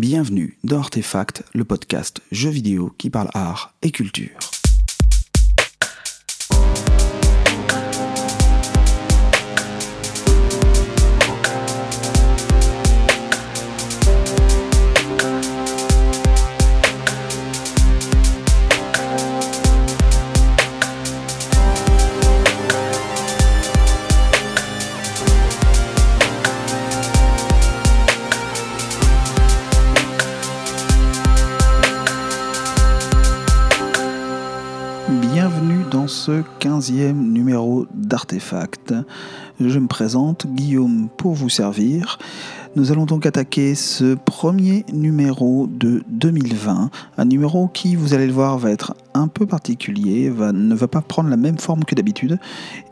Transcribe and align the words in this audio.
Bienvenue 0.00 0.58
dans 0.64 0.78
Artefact, 0.78 1.44
le 1.54 1.64
podcast 1.64 2.20
jeux 2.32 2.50
vidéo 2.50 2.92
qui 2.98 3.10
parle 3.10 3.28
art 3.32 3.74
et 3.80 3.92
culture. 3.92 4.53
15e 36.84 37.14
numéro 37.14 37.86
d'Artefact. 37.94 38.92
Je 39.58 39.78
me 39.78 39.86
présente, 39.86 40.46
Guillaume, 40.46 41.08
pour 41.16 41.32
vous 41.32 41.48
servir. 41.48 42.18
Nous 42.76 42.92
allons 42.92 43.06
donc 43.06 43.24
attaquer 43.24 43.74
ce 43.74 44.14
premier 44.14 44.84
numéro 44.92 45.66
de 45.66 46.02
2020, 46.08 46.90
un 47.16 47.24
numéro 47.24 47.68
qui, 47.68 47.96
vous 47.96 48.12
allez 48.12 48.26
le 48.26 48.34
voir, 48.34 48.58
va 48.58 48.70
être 48.70 48.94
un 49.14 49.28
peu 49.28 49.46
particulier, 49.46 50.30
ne 50.30 50.74
va 50.74 50.88
pas 50.88 51.00
prendre 51.00 51.30
la 51.30 51.36
même 51.36 51.58
forme 51.58 51.84
que 51.84 51.94
d'habitude, 51.94 52.38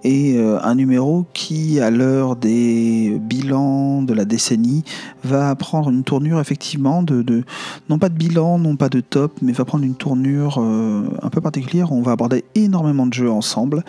et 0.04 0.36
euh, 0.36 0.58
un 0.62 0.76
numéro 0.76 1.26
qui, 1.34 1.80
à 1.80 1.90
l'heure 1.90 2.36
des 2.36 3.18
bilans 3.20 4.02
de 4.02 4.14
la 4.14 4.24
décennie, 4.24 4.84
va 5.24 5.54
prendre 5.56 5.90
une 5.90 6.04
tournure 6.04 6.40
effectivement 6.40 7.02
de, 7.02 7.22
de 7.22 7.44
non 7.88 7.98
pas 7.98 8.08
de 8.08 8.14
bilan, 8.14 8.58
non 8.58 8.76
pas 8.76 8.88
de 8.88 9.00
top, 9.00 9.32
mais 9.42 9.52
va 9.52 9.64
prendre 9.64 9.84
une 9.84 9.94
tournure 9.94 10.58
euh, 10.58 11.04
un 11.22 11.28
peu 11.28 11.40
particulière. 11.40 11.92
On 11.92 12.02
va 12.02 12.12
aborder 12.12 12.44
énormément 12.54 13.06
de 13.06 13.14
jeux 13.14 13.30
ensemble 13.30 13.84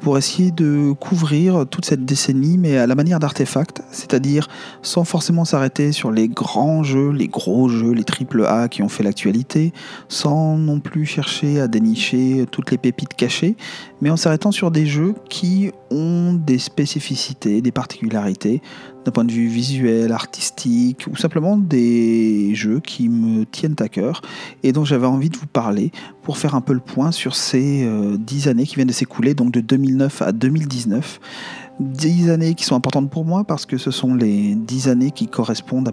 pour 0.00 0.18
essayer 0.18 0.50
de 0.50 0.92
couvrir 0.92 1.66
toute 1.68 1.84
cette 1.84 2.04
décennie, 2.04 2.58
mais 2.58 2.76
à 2.76 2.86
la 2.86 2.94
manière 2.94 3.18
d'artefact, 3.18 3.82
c'est-à-dire 3.90 4.48
sans 4.82 5.04
forcément 5.04 5.44
s'arrêter 5.44 5.92
sur 5.92 6.10
les 6.10 6.28
grands 6.28 6.82
jeux, 6.82 7.10
les 7.10 7.28
gros 7.28 7.68
jeux, 7.68 7.92
les 7.92 8.04
triple 8.04 8.44
A 8.46 8.68
qui 8.68 8.82
ont 8.82 8.88
fait 8.88 9.02
l'actualité, 9.02 9.72
sans 10.08 10.56
non 10.56 10.80
plus 10.80 11.04
chercher 11.04 11.60
à 11.60 11.67
dénicher 11.68 12.46
toutes 12.50 12.70
les 12.70 12.78
pépites 12.78 13.14
cachées, 13.14 13.56
mais 14.00 14.10
en 14.10 14.16
s'arrêtant 14.16 14.50
sur 14.50 14.70
des 14.70 14.86
jeux 14.86 15.14
qui 15.28 15.70
ont 15.90 16.32
des 16.32 16.58
spécificités, 16.58 17.60
des 17.62 17.72
particularités, 17.72 18.62
d'un 19.04 19.12
point 19.12 19.24
de 19.24 19.32
vue 19.32 19.46
visuel, 19.46 20.12
artistique, 20.12 21.06
ou 21.10 21.16
simplement 21.16 21.56
des 21.56 22.54
jeux 22.54 22.80
qui 22.80 23.08
me 23.08 23.44
tiennent 23.44 23.76
à 23.78 23.88
cœur 23.88 24.22
et 24.62 24.72
dont 24.72 24.84
j'avais 24.84 25.06
envie 25.06 25.30
de 25.30 25.36
vous 25.36 25.46
parler 25.46 25.92
pour 26.22 26.36
faire 26.36 26.54
un 26.54 26.60
peu 26.60 26.72
le 26.72 26.80
point 26.80 27.12
sur 27.12 27.34
ces 27.34 27.84
euh, 27.84 28.16
dix 28.18 28.48
années 28.48 28.66
qui 28.66 28.74
viennent 28.74 28.88
de 28.88 28.92
s'écouler, 28.92 29.34
donc 29.34 29.52
de 29.52 29.60
2009 29.60 30.22
à 30.22 30.32
2019. 30.32 31.20
10 31.80 32.30
années 32.30 32.54
qui 32.54 32.64
sont 32.64 32.74
importantes 32.74 33.10
pour 33.10 33.24
moi 33.24 33.44
parce 33.44 33.66
que 33.66 33.78
ce 33.78 33.90
sont 33.90 34.14
les 34.14 34.54
10 34.54 34.88
années 34.88 35.10
qui 35.10 35.28
correspondent 35.28 35.90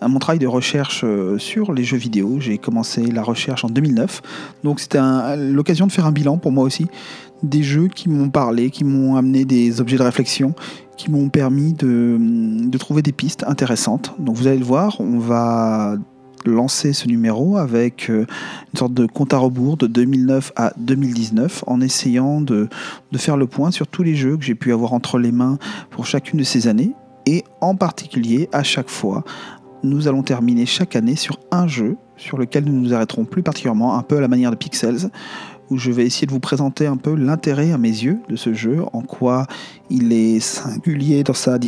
à, 0.00 0.08
mon 0.08 0.18
travail 0.18 0.38
de 0.38 0.46
recherche 0.46 1.02
euh, 1.04 1.38
sur 1.38 1.72
les 1.72 1.84
jeux 1.84 1.96
vidéo. 1.96 2.36
J'ai 2.40 2.58
commencé 2.58 3.02
la 3.06 3.22
recherche 3.22 3.64
en 3.64 3.68
2009, 3.68 4.22
donc 4.64 4.80
c'était 4.80 5.00
l'occasion 5.36 5.86
de 5.86 5.92
faire 5.92 6.06
un 6.06 6.12
bilan 6.12 6.38
pour 6.38 6.52
moi 6.52 6.64
aussi 6.64 6.86
des 7.42 7.62
jeux 7.62 7.88
qui 7.88 8.08
m'ont 8.08 8.30
parlé, 8.30 8.70
qui 8.70 8.82
m'ont 8.82 9.16
amené 9.16 9.44
des 9.44 9.80
objets 9.80 9.98
de 9.98 10.02
réflexion, 10.02 10.54
qui 10.96 11.10
m'ont 11.10 11.28
permis 11.28 11.74
de, 11.74 12.16
de 12.18 12.78
trouver 12.78 13.02
des 13.02 13.12
pistes 13.12 13.44
intéressantes. 13.46 14.14
Donc 14.18 14.36
vous 14.36 14.46
allez 14.46 14.58
le 14.58 14.64
voir, 14.64 15.00
on 15.00 15.18
va 15.18 15.96
lancer 16.50 16.92
ce 16.92 17.08
numéro 17.08 17.56
avec 17.56 18.10
euh, 18.10 18.26
une 18.72 18.78
sorte 18.78 18.94
de 18.94 19.06
compte 19.06 19.34
à 19.34 19.38
rebours 19.38 19.76
de 19.76 19.86
2009 19.86 20.52
à 20.56 20.72
2019 20.76 21.64
en 21.66 21.80
essayant 21.80 22.40
de, 22.40 22.68
de 23.12 23.18
faire 23.18 23.36
le 23.36 23.46
point 23.46 23.70
sur 23.70 23.86
tous 23.86 24.02
les 24.02 24.14
jeux 24.14 24.36
que 24.36 24.44
j'ai 24.44 24.54
pu 24.54 24.72
avoir 24.72 24.92
entre 24.92 25.18
les 25.18 25.32
mains 25.32 25.58
pour 25.90 26.06
chacune 26.06 26.38
de 26.38 26.44
ces 26.44 26.68
années. 26.68 26.92
Et 27.26 27.44
en 27.60 27.74
particulier 27.74 28.48
à 28.52 28.62
chaque 28.62 28.88
fois 28.88 29.24
nous 29.82 30.08
allons 30.08 30.22
terminer 30.22 30.66
chaque 30.66 30.96
année 30.96 31.16
sur 31.16 31.38
un 31.50 31.66
jeu 31.66 31.96
sur 32.16 32.38
lequel 32.38 32.64
nous 32.64 32.72
nous 32.72 32.94
arrêterons 32.94 33.24
plus 33.24 33.42
particulièrement 33.42 33.98
un 33.98 34.02
peu 34.02 34.18
à 34.18 34.20
la 34.20 34.28
manière 34.28 34.50
de 34.50 34.56
Pixels 34.56 35.10
où 35.70 35.78
je 35.78 35.90
vais 35.90 36.04
essayer 36.04 36.26
de 36.26 36.32
vous 36.32 36.40
présenter 36.40 36.86
un 36.86 36.96
peu 36.96 37.14
l'intérêt 37.14 37.72
à 37.72 37.78
mes 37.78 37.88
yeux 37.88 38.18
de 38.28 38.36
ce 38.36 38.54
jeu, 38.54 38.82
en 38.92 39.02
quoi 39.02 39.46
il 39.90 40.12
est 40.12 40.40
singulier 40.40 41.22
dans 41.24 41.34
sa, 41.34 41.58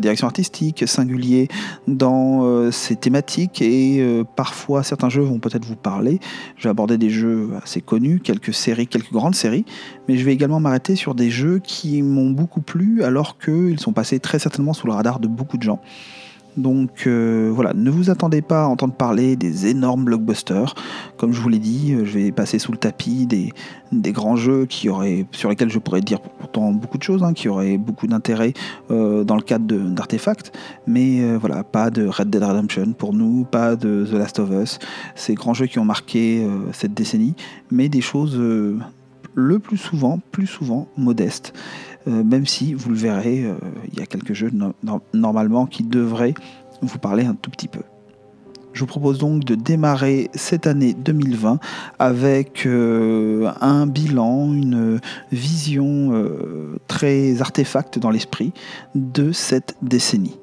direction 0.00 0.26
artistique, 0.26 0.84
singulier 0.86 1.48
dans 1.88 2.44
euh, 2.44 2.70
ses 2.70 2.96
thématiques, 2.96 3.62
et 3.62 4.00
euh, 4.00 4.24
parfois 4.24 4.82
certains 4.82 5.08
jeux 5.08 5.22
vont 5.22 5.38
peut-être 5.38 5.64
vous 5.64 5.76
parler. 5.76 6.20
Je 6.56 6.64
vais 6.64 6.70
aborder 6.70 6.98
des 6.98 7.10
jeux 7.10 7.50
assez 7.62 7.80
connus, 7.80 8.20
quelques 8.20 8.54
séries, 8.54 8.86
quelques 8.86 9.12
grandes 9.12 9.34
séries, 9.34 9.64
mais 10.08 10.16
je 10.16 10.24
vais 10.24 10.32
également 10.32 10.60
m'arrêter 10.60 10.96
sur 10.96 11.14
des 11.14 11.30
jeux 11.30 11.60
qui 11.62 12.02
m'ont 12.02 12.30
beaucoup 12.30 12.60
plu 12.60 13.02
alors 13.02 13.38
qu'ils 13.38 13.80
sont 13.80 13.92
passés 13.92 14.20
très 14.20 14.38
certainement 14.38 14.72
sous 14.72 14.86
le 14.86 14.92
radar 14.92 15.20
de 15.20 15.28
beaucoup 15.28 15.56
de 15.56 15.62
gens. 15.62 15.80
Donc 16.56 17.06
euh, 17.06 17.50
voilà, 17.52 17.72
ne 17.74 17.90
vous 17.90 18.10
attendez 18.10 18.42
pas 18.42 18.64
à 18.64 18.66
entendre 18.66 18.94
parler 18.94 19.36
des 19.36 19.66
énormes 19.66 20.04
blockbusters. 20.04 20.74
Comme 21.16 21.32
je 21.32 21.40
vous 21.40 21.48
l'ai 21.48 21.58
dit, 21.58 21.94
euh, 21.94 22.04
je 22.04 22.18
vais 22.18 22.32
passer 22.32 22.58
sous 22.58 22.70
le 22.70 22.78
tapis 22.78 23.26
des, 23.26 23.52
grands 24.12 24.36
jeux 24.36 24.66
sur 24.70 25.00
lesquels 25.48 25.70
je 25.70 25.78
pourrais 25.78 26.00
dire 26.00 26.20
pourtant 26.20 26.72
beaucoup 26.72 26.98
de 26.98 27.02
choses, 27.02 27.22
hein, 27.22 27.32
qui 27.32 27.48
auraient 27.48 27.78
beaucoup 27.78 28.06
d'intérêt 28.06 28.52
euh, 28.90 29.24
dans 29.24 29.36
le 29.36 29.42
cadre 29.42 29.66
d'artefacts. 29.66 30.52
Mais 30.86 31.36
voilà, 31.36 31.64
pas 31.64 31.90
de 31.90 32.06
Red 32.06 32.30
Dead 32.30 32.42
Redemption 32.42 32.92
pour 32.92 33.14
nous, 33.14 33.44
pas 33.44 33.76
de 33.76 34.06
The 34.08 34.14
Last 34.14 34.38
of 34.38 34.50
Us, 34.50 34.78
ces 35.14 35.34
grands 35.34 35.54
jeux 35.54 35.66
qui 35.66 35.78
ont 35.78 35.84
marqué 35.84 36.46
cette 36.72 36.94
décennie, 36.94 37.34
mais 37.70 37.88
des 37.88 38.00
choses 38.00 38.38
le 39.34 39.58
plus 39.58 39.76
souvent, 39.76 40.20
plus 40.30 40.46
souvent 40.46 40.88
modestes. 40.96 41.52
Euh, 42.06 42.22
même 42.22 42.46
si, 42.46 42.74
vous 42.74 42.90
le 42.90 42.96
verrez, 42.96 43.44
euh, 43.44 43.54
il 43.92 43.98
y 43.98 44.02
a 44.02 44.06
quelques 44.06 44.34
jeux 44.34 44.50
normalement 45.12 45.66
qui 45.66 45.82
devraient 45.82 46.34
vous 46.82 46.98
parler 46.98 47.24
un 47.24 47.34
tout 47.34 47.50
petit 47.50 47.68
peu. 47.68 47.80
Je 48.72 48.80
vous 48.80 48.86
propose 48.86 49.18
donc 49.18 49.44
de 49.44 49.54
démarrer 49.54 50.30
cette 50.34 50.66
année 50.66 50.94
2020 50.94 51.60
avec 52.00 52.66
euh, 52.66 53.52
un 53.60 53.86
bilan, 53.86 54.52
une 54.52 55.00
vision 55.30 56.12
très 56.88 57.40
artefact 57.40 58.00
dans 58.00 58.10
l'esprit 58.10 58.52
de 58.96 59.30
cette 59.30 59.76
décennie. 59.80 60.36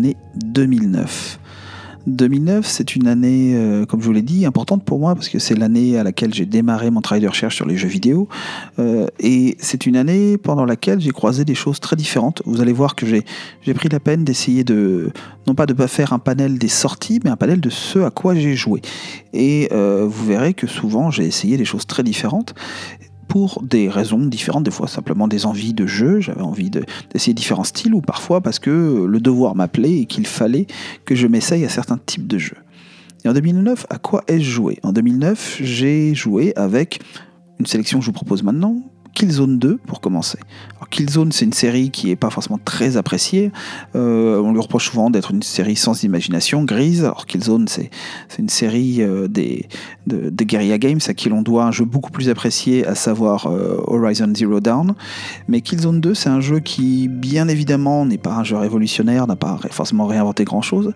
L'année 0.00 0.16
2009. 0.34 1.38
2009, 2.06 2.66
c'est 2.66 2.96
une 2.96 3.06
année, 3.06 3.52
euh, 3.54 3.84
comme 3.84 4.00
je 4.00 4.06
vous 4.06 4.12
l'ai 4.12 4.22
dit, 4.22 4.46
importante 4.46 4.82
pour 4.82 4.98
moi 4.98 5.14
parce 5.14 5.28
que 5.28 5.38
c'est 5.38 5.54
l'année 5.54 5.98
à 5.98 6.02
laquelle 6.02 6.32
j'ai 6.32 6.46
démarré 6.46 6.90
mon 6.90 7.02
travail 7.02 7.20
de 7.20 7.28
recherche 7.28 7.56
sur 7.56 7.66
les 7.66 7.76
jeux 7.76 7.88
vidéo. 7.88 8.26
Euh, 8.78 9.06
et 9.18 9.56
c'est 9.58 9.84
une 9.84 9.96
année 9.96 10.38
pendant 10.38 10.64
laquelle 10.64 10.98
j'ai 11.00 11.10
croisé 11.10 11.44
des 11.44 11.54
choses 11.54 11.78
très 11.78 11.96
différentes. 11.96 12.40
Vous 12.46 12.62
allez 12.62 12.72
voir 12.72 12.94
que 12.94 13.04
j'ai 13.04 13.74
pris 13.74 13.90
la 13.90 14.00
peine 14.00 14.24
d'essayer 14.24 14.64
de, 14.64 15.10
non 15.46 15.54
pas 15.54 15.66
de 15.66 15.74
pas 15.74 15.88
faire 15.88 16.14
un 16.14 16.18
panel 16.18 16.58
des 16.58 16.68
sorties, 16.68 17.20
mais 17.22 17.28
un 17.28 17.36
panel 17.36 17.60
de 17.60 17.68
ce 17.68 17.98
à 17.98 18.10
quoi 18.10 18.34
j'ai 18.34 18.56
joué. 18.56 18.80
Et 19.34 19.68
euh, 19.72 20.06
vous 20.08 20.24
verrez 20.24 20.54
que 20.54 20.66
souvent 20.66 21.10
j'ai 21.10 21.26
essayé 21.26 21.58
des 21.58 21.66
choses 21.66 21.86
très 21.86 22.02
différentes 22.02 22.54
pour 23.30 23.62
des 23.62 23.88
raisons 23.88 24.18
différentes, 24.18 24.64
des 24.64 24.72
fois 24.72 24.88
simplement 24.88 25.28
des 25.28 25.46
envies 25.46 25.72
de 25.72 25.86
jeu, 25.86 26.20
j'avais 26.20 26.42
envie 26.42 26.68
d'essayer 26.68 27.32
différents 27.32 27.64
styles, 27.64 27.94
ou 27.94 28.00
parfois 28.00 28.40
parce 28.40 28.58
que 28.58 29.06
le 29.08 29.20
devoir 29.20 29.54
m'appelait 29.54 30.00
et 30.00 30.06
qu'il 30.06 30.26
fallait 30.26 30.66
que 31.04 31.14
je 31.14 31.28
m'essaye 31.28 31.64
à 31.64 31.68
certains 31.68 31.96
types 31.96 32.26
de 32.26 32.38
jeux. 32.38 32.56
Et 33.24 33.28
en 33.28 33.32
2009, 33.32 33.86
à 33.88 33.98
quoi 33.98 34.24
ai-je 34.26 34.50
joué? 34.50 34.80
En 34.82 34.92
2009, 34.92 35.60
j'ai 35.62 36.12
joué 36.12 36.52
avec 36.56 37.00
une 37.60 37.66
sélection 37.66 38.00
que 38.00 38.04
je 38.04 38.10
vous 38.10 38.14
propose 38.14 38.42
maintenant, 38.42 38.82
Killzone 39.14 39.58
2 39.58 39.78
pour 39.86 40.00
commencer. 40.00 40.38
Killzone, 40.90 41.30
c'est 41.32 41.44
une 41.44 41.52
série 41.52 41.90
qui 41.90 42.08
n'est 42.08 42.16
pas 42.16 42.30
forcément 42.30 42.58
très 42.64 42.96
appréciée. 42.96 43.52
Euh, 43.94 44.40
on 44.40 44.52
lui 44.52 44.60
reproche 44.60 44.90
souvent 44.90 45.08
d'être 45.08 45.30
une 45.30 45.42
série 45.42 45.76
sans 45.76 46.02
imagination, 46.02 46.64
grise. 46.64 47.04
Alors 47.04 47.26
Killzone, 47.26 47.68
c'est 47.68 47.90
une 48.38 48.48
série 48.48 49.00
euh, 49.00 49.28
des, 49.28 49.68
de, 50.06 50.30
de, 50.30 50.44
Guerrilla 50.44 50.78
Games 50.78 51.00
à 51.06 51.14
qui 51.14 51.28
l'on 51.28 51.42
doit 51.42 51.64
un 51.64 51.70
jeu 51.70 51.84
beaucoup 51.84 52.10
plus 52.10 52.28
apprécié, 52.28 52.86
à 52.86 52.94
savoir 52.94 53.46
euh, 53.46 53.76
Horizon 53.86 54.32
Zero 54.34 54.60
Dawn. 54.60 54.94
Mais 55.48 55.60
Killzone 55.60 56.00
2, 56.00 56.12
c'est 56.14 56.28
un 56.28 56.40
jeu 56.40 56.58
qui, 56.58 57.08
bien 57.08 57.48
évidemment, 57.48 58.04
n'est 58.04 58.18
pas 58.18 58.34
un 58.34 58.44
jeu 58.44 58.56
révolutionnaire, 58.56 59.26
n'a 59.26 59.36
pas 59.36 59.58
forcément 59.70 60.06
réinventé 60.06 60.44
grand-chose, 60.44 60.92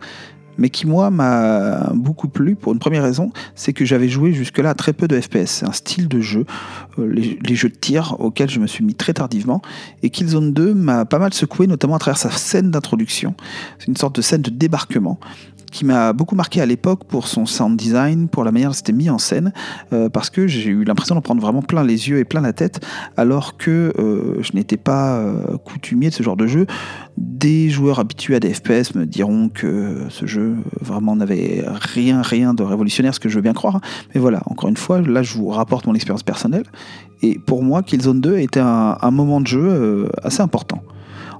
mais 0.59 0.71
qui 0.71 0.87
moi 0.87 1.11
m'a 1.11 1.91
beaucoup 1.95 2.29
plu 2.29 2.55
pour 2.55 2.73
une 2.73 2.79
première 2.79 3.03
raison, 3.03 3.33
c'est 3.55 3.73
que 3.73 3.85
j'avais 3.85 4.09
joué 4.09 4.33
jusque-là 4.33 4.75
très 4.75 4.93
peu 4.93 5.09
de 5.09 5.21
FPS. 5.21 5.47
C'est 5.47 5.67
un 5.67 5.73
style 5.73 6.09
de 6.09 6.21
jeu, 6.21 6.45
euh, 6.99 7.07
les, 7.07 7.55
jeux 7.55 7.69
de 7.69 7.75
tir 7.75 8.17
auxquels 8.19 8.51
je 8.51 8.61
me 8.61 8.67
suis 8.67 8.85
mis 8.85 8.95
très 8.95 9.15
tardivement, 9.15 9.63
et 10.03 10.11
Killzone 10.11 10.53
2 10.53 10.75
m'a 10.75 11.05
pas 11.05 11.19
mal 11.19 11.33
secoué, 11.35 11.67
notamment 11.67 11.97
à 11.97 11.99
travers 11.99 12.19
sa 12.19 12.31
scène 12.31 12.71
d'introduction. 12.71 13.35
C'est 13.79 13.89
une 13.89 13.97
sorte 13.97 14.17
de 14.17 14.23
scène 14.23 14.43
de 14.43 14.51
débarquement 14.51 15.19
qui 15.75 15.85
m'a 15.85 16.13
beaucoup 16.13 16.37
marqué 16.37 16.61
à 16.61 16.67
l'époque 16.67 17.03
pour 17.03 17.27
son 17.27 17.47
sound 17.47 17.77
design, 17.77 18.29
pour 18.29 18.45
la 18.45 18.53
manière 18.53 18.71
dont 18.71 18.75
c'était 18.75 18.93
mis 18.93 19.11
en 19.11 19.19
scène, 19.19 19.53
euh, 19.93 20.09
parce 20.09 20.31
que 20.31 20.47
j'ai 20.47 20.71
eu 20.71 20.85
l'impression 20.85 21.17
d'en 21.17 21.21
prendre 21.21 21.43
vraiment 21.43 21.63
plein 21.63 21.83
les 21.83 22.09
yeux 22.09 22.21
et 22.21 22.25
plein 22.25 22.41
la 22.41 22.53
tête, 22.53 22.81
alors 23.17 23.57
que 23.57 23.93
euh, 23.99 24.41
je 24.41 24.53
n'étais 24.53 24.77
pas 24.77 25.17
euh, 25.17 25.59
coutumier 25.59 26.11
de 26.11 26.15
ce 26.15 26.23
genre 26.23 26.37
de 26.37 26.47
jeu. 26.47 26.67
Des 27.17 27.71
joueurs 27.71 27.99
habitués 27.99 28.37
à 28.37 28.41
des 28.41 28.55
FPS 28.55 28.95
me 28.95 29.05
diront 29.05 29.49
que 29.49 30.07
ce 30.11 30.27
jeu 30.27 30.55
vraiment 30.81 31.17
n'avait 31.17 31.65
rien, 31.67 32.23
rien 32.23 32.55
de 32.55 32.63
révolutionnaire, 32.63 33.13
ce 33.13 33.19
que 33.19 33.29
je 33.29 33.35
veux 33.35 33.43
bien 33.43 33.53
croire. 33.53 33.81
Mais 34.15 34.21
voilà, 34.21 34.43
encore 34.47 34.69
une 34.69 34.77
fois, 34.77 35.01
là 35.01 35.25
je 35.25 35.37
vous 35.37 35.49
rapporte 35.49 35.87
mon 35.89 35.95
expérience 35.97 36.23
personnelle. 36.23 36.67
Et 37.21 37.37
pour 37.37 37.65
moi, 37.65 37.83
Killzone 37.83 38.21
2 38.21 38.39
était 38.39 38.61
un, 38.61 38.97
un 39.01 39.11
moment 39.11 39.41
de 39.41 39.49
jeu 39.49 40.09
assez 40.23 40.41
important. 40.41 40.83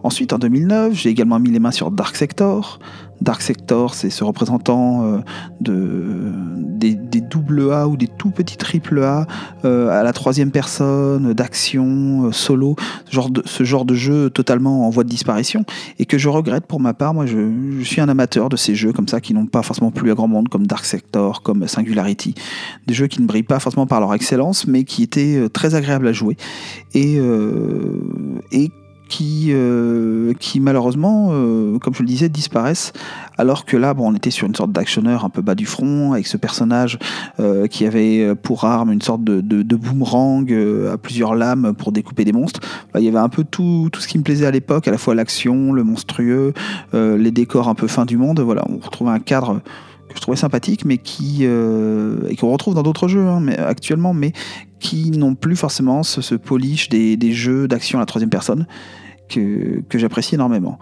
Ensuite, 0.05 0.35
en 0.35 0.39
2009, 0.39 0.93
j'ai 0.93 1.09
également 1.09 1.39
mis 1.39 1.51
les 1.51 1.59
mains 1.59 1.71
sur 1.71 1.91
Dark 1.91 2.15
Sector. 2.15 2.79
Dark 3.23 3.41
Sector, 3.41 3.95
c'est 3.95 4.11
ce 4.11 4.23
représentant 4.23 5.03
euh, 5.03 5.19
de, 5.63 6.31
des, 6.59 6.95
double 7.23 7.73
A 7.73 7.89
ou 7.89 7.97
des 7.97 8.07
tout 8.07 8.29
petits 8.29 8.59
triple 8.59 9.03
A 9.03 9.27
euh, 9.65 9.89
à 9.89 10.03
la 10.03 10.13
troisième 10.13 10.51
personne, 10.51 11.33
d'action, 11.33 12.27
euh, 12.27 12.33
solo, 12.33 12.77
ce 13.07 13.15
genre, 13.15 13.31
de, 13.31 13.43
ce 13.47 13.65
genre 13.65 13.87
de 13.87 13.95
jeu 13.95 14.29
totalement 14.29 14.87
en 14.87 14.91
voie 14.91 15.05
de 15.05 15.09
disparition 15.09 15.65
et 15.99 16.05
que 16.05 16.19
je 16.19 16.29
regrette 16.29 16.67
pour 16.67 16.81
ma 16.81 16.93
part. 16.93 17.15
Moi, 17.15 17.25
je, 17.25 17.39
je 17.79 17.85
suis 17.85 18.03
un 18.03 18.09
amateur 18.11 18.51
de 18.51 18.57
ces 18.57 18.75
jeux 18.75 18.93
comme 18.93 19.09
ça 19.09 19.23
qui 19.23 19.33
n'ont 19.33 19.47
pas 19.47 19.63
forcément 19.63 19.91
plu 19.91 20.11
à 20.11 20.15
grand 20.15 20.29
monde, 20.29 20.51
comme 20.51 20.67
Dark 20.67 20.85
Sector, 20.85 21.41
comme 21.41 21.67
Singularity. 21.67 22.35
Des 22.87 22.93
jeux 22.93 23.07
qui 23.07 23.23
ne 23.23 23.27
brillent 23.27 23.43
pas 23.43 23.59
forcément 23.59 23.87
par 23.87 24.01
leur 24.01 24.13
excellence, 24.13 24.67
mais 24.67 24.85
qui 24.85 25.03
étaient 25.03 25.49
très 25.51 25.75
agréables 25.75 26.09
à 26.09 26.13
jouer 26.13 26.37
et, 26.93 27.19
et 28.53 28.71
qui, 29.09 29.49
euh, 29.51 30.33
qui 30.39 30.61
malheureusement, 30.61 31.29
euh, 31.33 31.79
comme 31.79 31.95
je 31.95 32.03
le 32.03 32.09
disais, 32.09 32.29
disparaissent. 32.29 32.93
Alors 33.37 33.65
que 33.65 33.77
là, 33.77 33.95
bon, 33.95 34.11
on 34.11 34.15
était 34.15 34.31
sur 34.31 34.47
une 34.47 34.55
sorte 34.55 34.73
d'actionneur 34.73 35.25
un 35.25 35.31
peu 35.31 35.43
bas 35.43 35.55
du 35.55 35.67
front, 35.67 36.13
avec 36.13 36.27
ce 36.27 36.37
personnage 36.37 36.99
euh, 37.41 37.67
qui 37.67 37.87
avait 37.87 38.35
pour 38.37 38.65
arme 38.65 38.93
une 38.93 39.03
sorte 39.03 39.25
de, 39.25 39.77
boomerang 39.77 40.53
à 40.93 40.97
plusieurs 40.97 41.35
lames 41.35 41.75
pour 41.77 41.93
découper 41.93 42.25
des 42.25 42.33
monstres. 42.33 42.61
il 42.95 43.03
y 43.03 43.09
avait 43.09 43.19
un 43.19 43.29
peu 43.29 43.45
tout, 43.45 43.89
tout 43.93 44.01
ce 44.01 44.09
qui 44.09 44.19
me 44.19 44.23
plaisait 44.23 44.47
à 44.47 44.51
l'époque, 44.51 44.87
à 44.87 44.91
la 44.91 44.99
fois 44.99 45.15
l'action, 45.15 45.73
le 45.73 45.83
monstrueux, 45.83 46.55
les 46.93 47.31
décors 47.31 47.69
un 47.69 47.75
peu 47.75 47.89
fin 47.89 48.05
du 48.05 48.17
monde. 48.17 48.41
Voilà, 48.41 48.65
on 48.69 48.79
retrouvait 48.79 49.11
un 49.11 49.19
cadre 49.19 49.61
que 50.15 50.19
je 50.19 50.23
trouvais 50.23 50.37
sympathique, 50.37 50.85
mais 50.85 50.99
qui 50.99 51.45
et 51.45 52.37
qu'on 52.37 52.51
retrouve 52.51 52.75
dans 52.75 52.83
d'autres 52.83 53.09
jeux 53.09 53.27
hein, 53.27 53.41
mais, 53.41 53.59
actuellement, 53.59 54.15
mais 54.15 54.33
qui 54.85 55.11
n'ont 55.11 55.35
plus 55.35 55.57
forcément 55.57 56.03
ce, 56.03 56.35
polish 56.35 56.91
des, 56.91 57.33
jeux 57.33 57.67
d'action 57.67 57.99
à 57.99 58.03
la 58.03 58.07
troisième 58.07 58.31
personne 58.31 58.67
que, 59.29 59.83
j'apprécie 59.95 60.35
énormément. 60.35 60.79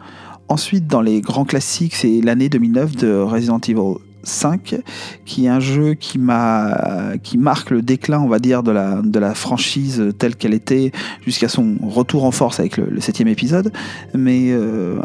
Ensuite, 0.49 0.88
dans 0.88 1.00
les 1.00 1.20
grands 1.20 1.44
classiques, 1.44 1.94
c'est 1.94 2.20
l'année 2.20 2.49
2009 2.49 2.96
de 2.96 3.14
Resident 3.14 3.61
Evil 3.61 3.99
5, 4.25 4.82
qui 5.25 5.46
est 5.46 5.49
un 5.49 5.61
jeu 5.61 5.94
qui, 5.94 6.19
m'a, 6.19 7.12
qui 7.23 7.38
marque 7.38 7.70
le 7.70 7.81
déclin, 7.81 8.20
on 8.20 8.28
va 8.28 8.40
dire, 8.40 8.64
de 8.64 8.73
la, 8.73 9.35
franchise 9.35 10.12
telle 10.19 10.35
qu'elle 10.35 10.55
était 10.55 10.90
jusqu'à 11.25 11.49
son 11.49 11.76
retour 11.81 12.25
en 12.25 12.32
force 12.32 12.58
avec 12.58 12.76
le, 12.76 13.00
septième 13.00 13.28
épisode, 13.28 13.73
mais 14.14 14.49
euh, 14.50 14.96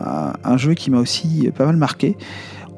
un, 0.43 0.57
jeu 0.57 0.73
qui 0.73 0.89
m'a 0.89 0.99
aussi 0.99 1.49
pas 1.55 1.65
mal 1.65 1.77
marqué. 1.77 2.17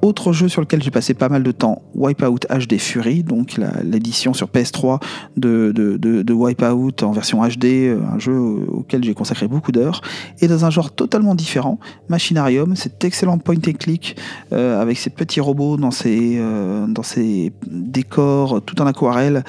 Autre 0.01 0.31
jeu 0.31 0.47
sur 0.47 0.61
lequel 0.61 0.81
j'ai 0.81 0.91
passé 0.91 1.13
pas 1.13 1.27
mal 1.27 1.43
de 1.43 1.51
temps, 1.51 1.81
Wipeout 1.93 2.39
HD 2.49 2.77
Fury, 2.77 3.23
donc 3.23 3.59
l'édition 3.83 4.33
sur 4.33 4.47
PS3 4.47 5.01
de, 5.35 6.33
Wipeout 6.33 7.03
en 7.03 7.11
version 7.11 7.45
HD, 7.45 7.65
euh, 7.65 7.99
un 8.13 8.17
jeu 8.17 8.39
auquel 8.69 9.03
j'ai 9.03 9.13
consacré 9.13 9.47
beaucoup 9.49 9.73
d'heures, 9.73 10.01
et 10.39 10.47
dans 10.47 10.63
un 10.63 10.69
genre 10.69 10.91
totalement 10.91 11.35
différent, 11.35 11.79
Machinarium, 12.07 12.77
cet 12.77 13.03
excellent 13.03 13.39
point 13.39 13.55
and 13.55 13.73
click 13.77 14.15
euh, 14.53 14.81
avec 14.81 14.97
ses 14.97 15.09
petits 15.09 15.41
robots 15.41 15.75
dans 15.75 15.91
ses, 15.91 16.37
euh, 16.37 16.87
dans 16.87 17.03
ses 17.03 17.51
décors 17.67 18.61
tout 18.61 18.81
en 18.81 18.87
aquarelle 18.87 19.43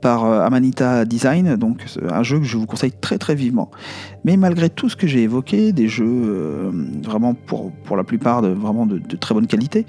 par 0.00 0.24
Amanita 0.24 1.04
Design, 1.04 1.56
donc 1.56 1.84
un 2.08 2.22
jeu 2.22 2.38
que 2.38 2.44
je 2.44 2.56
vous 2.56 2.66
conseille 2.66 2.92
très 2.92 3.18
très 3.18 3.34
vivement. 3.34 3.70
Mais 4.24 4.36
malgré 4.36 4.68
tout 4.68 4.88
ce 4.88 4.96
que 4.96 5.06
j'ai 5.06 5.22
évoqué, 5.22 5.72
des 5.72 5.88
jeux 5.88 6.70
vraiment 7.02 7.34
pour, 7.34 7.96
la 7.96 8.04
plupart 8.04 8.42
de, 8.42 8.48
vraiment 8.48 8.86
de, 8.86 9.00
très 9.16 9.34
bonne 9.34 9.46
qualité, 9.46 9.86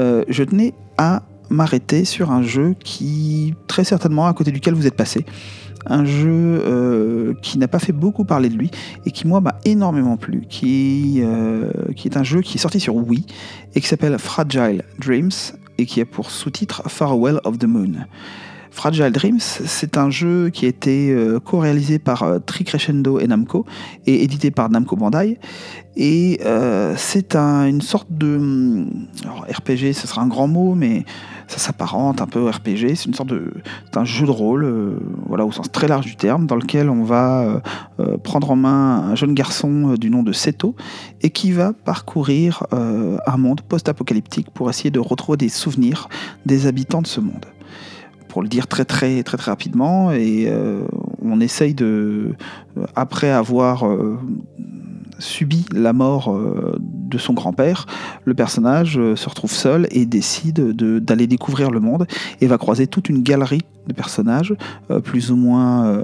euh, 0.00 0.24
je 0.28 0.42
tenais 0.44 0.74
à 0.98 1.22
m'arrêter 1.50 2.04
sur 2.04 2.30
un 2.30 2.42
jeu 2.42 2.74
qui, 2.82 3.54
très 3.66 3.84
certainement, 3.84 4.26
à 4.26 4.34
côté 4.34 4.50
duquel 4.50 4.74
vous 4.74 4.86
êtes 4.86 4.96
passé. 4.96 5.24
Un 5.86 6.04
jeu 6.06 6.62
euh, 6.64 7.34
qui 7.42 7.58
n'a 7.58 7.68
pas 7.68 7.78
fait 7.78 7.92
beaucoup 7.92 8.24
parler 8.24 8.48
de 8.48 8.56
lui 8.56 8.70
et 9.04 9.10
qui, 9.10 9.26
moi, 9.26 9.40
m'a 9.40 9.56
énormément 9.64 10.16
plu. 10.16 10.44
Qui, 10.48 11.20
euh, 11.22 11.70
qui 11.94 12.08
est 12.08 12.16
un 12.16 12.24
jeu 12.24 12.40
qui 12.40 12.56
est 12.56 12.60
sorti 12.60 12.80
sur 12.80 12.96
Wii 12.96 13.26
et 13.74 13.80
qui 13.80 13.86
s'appelle 13.86 14.18
Fragile 14.18 14.82
Dreams 14.98 15.30
et 15.76 15.84
qui 15.84 16.00
a 16.00 16.06
pour 16.06 16.30
sous-titre 16.30 16.88
Farewell 16.88 17.40
of 17.44 17.58
the 17.58 17.66
Moon. 17.66 18.06
Fragile 18.74 19.12
Dreams, 19.12 19.38
c'est 19.38 19.96
un 19.96 20.10
jeu 20.10 20.50
qui 20.50 20.66
a 20.66 20.68
été 20.68 21.12
euh, 21.12 21.38
co-réalisé 21.38 22.00
par 22.00 22.24
euh, 22.24 22.40
Tricrescendo 22.40 23.20
et 23.20 23.28
Namco 23.28 23.64
et 24.04 24.24
édité 24.24 24.50
par 24.50 24.68
Namco 24.68 24.96
Bandai. 24.96 25.38
Et 25.96 26.40
euh, 26.44 26.94
c'est 26.96 27.36
une 27.36 27.80
sorte 27.80 28.08
de. 28.10 28.36
Hmm, 28.36 29.06
RPG, 29.48 29.92
ce 29.92 30.08
sera 30.08 30.22
un 30.22 30.26
grand 30.26 30.48
mot, 30.48 30.74
mais 30.74 31.04
ça 31.46 31.58
s'apparente 31.58 32.20
un 32.20 32.26
peu 32.26 32.40
au 32.40 32.50
RPG. 32.50 32.96
C'est 32.96 33.04
une 33.04 33.14
sorte 33.14 33.28
de. 33.28 33.52
un 33.94 34.04
jeu 34.04 34.26
de 34.26 34.32
rôle, 34.32 34.98
voilà, 35.28 35.46
au 35.46 35.52
sens 35.52 35.70
très 35.70 35.86
large 35.86 36.06
du 36.06 36.16
terme, 36.16 36.46
dans 36.46 36.56
lequel 36.56 36.90
on 36.90 37.04
va 37.04 37.62
prendre 38.24 38.50
en 38.50 38.56
main 38.56 39.04
un 39.10 39.14
jeune 39.14 39.34
garçon 39.34 39.94
du 39.94 40.10
nom 40.10 40.24
de 40.24 40.32
Seto 40.32 40.74
et 41.22 41.30
qui 41.30 41.52
va 41.52 41.72
parcourir 41.72 42.64
un 42.72 43.36
monde 43.36 43.60
post-apocalyptique 43.60 44.50
pour 44.50 44.68
essayer 44.68 44.90
de 44.90 45.00
retrouver 45.00 45.36
des 45.36 45.48
souvenirs 45.48 46.08
des 46.44 46.66
habitants 46.66 47.02
de 47.02 47.06
ce 47.06 47.20
monde 47.20 47.46
pour 48.34 48.42
le 48.42 48.48
dire 48.48 48.66
très 48.66 48.84
très 48.84 49.22
très 49.22 49.36
rapidement. 49.36 50.10
Et 50.10 50.46
euh, 50.48 50.82
on 51.22 51.38
essaye 51.38 51.72
de, 51.72 52.32
euh, 52.76 52.84
après 52.96 53.30
avoir 53.30 53.86
euh, 53.86 54.18
subi 55.20 55.64
la 55.72 55.92
mort 55.92 56.36
de 56.80 57.18
son 57.18 57.32
grand-père, 57.32 57.86
le 58.24 58.34
personnage 58.34 58.94
se 59.14 59.28
retrouve 59.28 59.52
seul 59.52 59.86
et 59.92 60.04
décide 60.04 60.72
d'aller 60.72 61.28
découvrir 61.28 61.70
le 61.70 61.78
monde 61.78 62.08
et 62.40 62.48
va 62.48 62.58
croiser 62.58 62.88
toute 62.88 63.08
une 63.08 63.22
galerie 63.22 63.62
de 63.86 63.92
personnages 63.92 64.54
plus 65.04 65.30
ou 65.30 65.36
moins, 65.36 66.02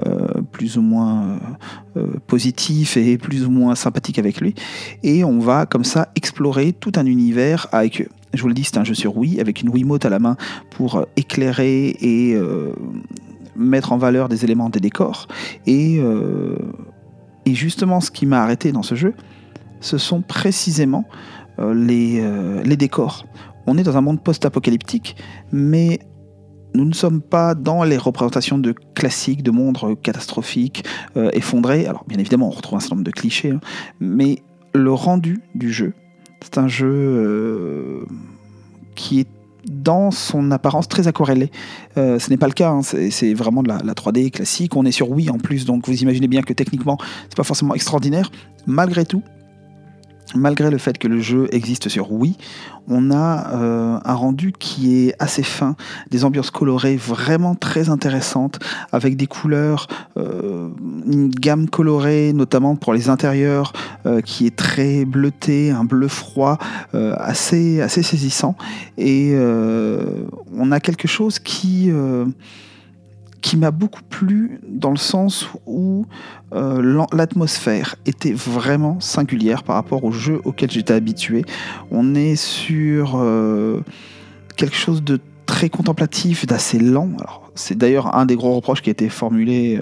plus 0.53 0.77
ou 0.77 0.81
moins 0.81 1.39
positifs 2.27 2.95
et 2.95 3.17
plus 3.17 3.45
ou 3.45 3.51
moins 3.51 3.75
sympathiques 3.75 4.17
avec 4.17 4.39
lui. 4.39 4.55
Et 5.03 5.25
on 5.25 5.39
va 5.39 5.65
comme 5.65 5.83
ça 5.83 6.07
explorer 6.15 6.71
tout 6.71 6.93
un 6.95 7.05
univers 7.05 7.67
avec 7.73 8.07
je 8.33 8.41
vous 8.41 8.47
le 8.47 8.53
dis, 8.53 8.63
c'est 8.63 8.77
un 8.77 8.83
jeu 8.83 8.93
sur 8.93 9.17
Wii 9.17 9.39
avec 9.39 9.61
une 9.61 9.69
Wiimote 9.69 10.05
à 10.05 10.09
la 10.09 10.19
main 10.19 10.37
pour 10.69 10.95
euh, 10.95 11.03
éclairer 11.17 11.89
et 11.99 12.33
euh, 12.35 12.73
mettre 13.55 13.91
en 13.91 13.97
valeur 13.97 14.29
des 14.29 14.43
éléments 14.43 14.69
des 14.69 14.79
décors. 14.79 15.27
Et, 15.67 15.97
euh, 15.99 16.57
et 17.45 17.53
justement, 17.53 17.99
ce 17.99 18.11
qui 18.11 18.25
m'a 18.25 18.41
arrêté 18.41 18.71
dans 18.71 18.83
ce 18.83 18.95
jeu, 18.95 19.13
ce 19.79 19.97
sont 19.97 20.21
précisément 20.21 21.05
les, 21.59 22.23
les 22.63 22.77
décors. 22.77 23.25
On 23.67 23.77
est 23.77 23.83
dans 23.83 23.97
un 23.97 24.01
monde 24.01 24.21
post-apocalyptique, 24.21 25.15
mais 25.51 25.99
nous 26.75 26.85
ne 26.85 26.93
sommes 26.93 27.21
pas 27.21 27.55
dans 27.55 27.83
les 27.83 27.97
représentations 27.97 28.57
de 28.57 28.73
classiques, 28.93 29.43
de 29.43 29.51
mondes 29.51 29.77
catastrophiques, 30.01 30.85
effondrés. 31.33 31.87
Alors, 31.87 32.05
bien 32.07 32.19
évidemment, 32.19 32.47
on 32.47 32.51
retrouve 32.51 32.77
un 32.77 32.79
certain 32.79 32.95
nombre 32.95 33.05
de 33.05 33.11
clichés, 33.11 33.51
hein, 33.51 33.59
mais 33.99 34.43
le 34.73 34.93
rendu 34.93 35.41
du 35.55 35.73
jeu 35.73 35.93
c'est 36.41 36.57
un 36.57 36.67
jeu 36.67 36.89
euh, 36.89 38.05
qui 38.95 39.19
est 39.19 39.27
dans 39.65 40.11
son 40.11 40.51
apparence 40.51 40.87
très 40.87 41.07
aquarellée. 41.07 41.51
Euh, 41.97 42.19
ce 42.19 42.29
n'est 42.29 42.37
pas 42.37 42.47
le 42.47 42.53
cas, 42.53 42.71
hein. 42.71 42.81
c'est 42.81 43.33
vraiment 43.33 43.61
de 43.61 43.69
la, 43.69 43.77
3D 43.77 44.31
classique. 44.31 44.75
On 44.75 44.85
est 44.85 44.91
sur 44.91 45.11
Wii 45.11 45.29
en 45.29 45.37
plus, 45.37 45.65
donc 45.65 45.87
vous 45.87 46.01
imaginez 46.01 46.27
bien 46.27 46.41
que 46.41 46.53
techniquement, 46.53 46.97
c'est 47.29 47.37
pas 47.37 47.43
forcément 47.43 47.75
extraordinaire. 47.75 48.31
Malgré 48.65 49.05
tout, 49.05 49.23
malgré 50.35 50.69
le 50.69 50.77
fait 50.77 50.97
que 50.97 51.07
le 51.07 51.19
jeu 51.19 51.47
existe 51.51 51.89
sur 51.89 52.11
Wii, 52.11 52.37
on 52.87 53.11
a 53.11 53.51
euh, 53.53 53.99
un 54.03 54.13
rendu 54.13 54.53
qui 54.57 55.07
est 55.07 55.15
assez 55.19 55.43
fin, 55.43 55.75
des 56.09 56.25
ambiances 56.25 56.51
colorées 56.51 56.95
vraiment 56.95 57.55
très 57.55 57.89
intéressantes, 57.89 58.59
avec 58.91 59.15
des 59.15 59.27
couleurs, 59.27 59.87
euh, 60.17 60.69
une 61.05 61.29
gamme 61.29 61.69
colorée, 61.69 62.33
notamment 62.33 62.75
pour 62.75 62.93
les 62.93 63.09
intérieurs, 63.09 63.73
euh, 64.05 64.21
qui 64.21 64.47
est 64.47 64.55
très 64.55 65.05
bleuté, 65.05 65.71
un 65.71 65.83
bleu 65.83 66.07
froid, 66.07 66.57
assez, 66.93 67.81
assez 67.81 68.03
saisissant. 68.03 68.55
Et 68.97 69.35
on 69.35 70.71
a 70.71 70.79
quelque 70.79 71.07
chose 71.07 71.39
qui 71.39 71.91
qui 73.41 73.57
m'a 73.57 73.71
beaucoup 73.71 74.03
plu 74.03 74.59
dans 74.67 74.91
le 74.91 74.97
sens 74.97 75.47
où 75.65 76.05
euh, 76.53 77.05
l'atmosphère 77.11 77.95
était 78.05 78.33
vraiment 78.33 78.99
singulière 78.99 79.63
par 79.63 79.75
rapport 79.75 80.03
au 80.03 80.11
jeu 80.11 80.39
auquel 80.45 80.69
j'étais 80.69 80.93
habitué. 80.93 81.43
On 81.89 82.13
est 82.13 82.35
sur 82.35 83.15
euh, 83.15 83.81
quelque 84.57 84.75
chose 84.75 85.03
de 85.03 85.19
très 85.47 85.69
contemplatif, 85.69 86.45
d'assez 86.45 86.79
lent. 86.79 87.09
c'est 87.55 87.77
d'ailleurs 87.77 88.15
un 88.15 88.25
des 88.25 88.35
gros 88.35 88.55
reproches 88.55 88.81
qui 88.81 88.89
a 88.89 88.93
été 88.93 89.09
formulé 89.09 89.81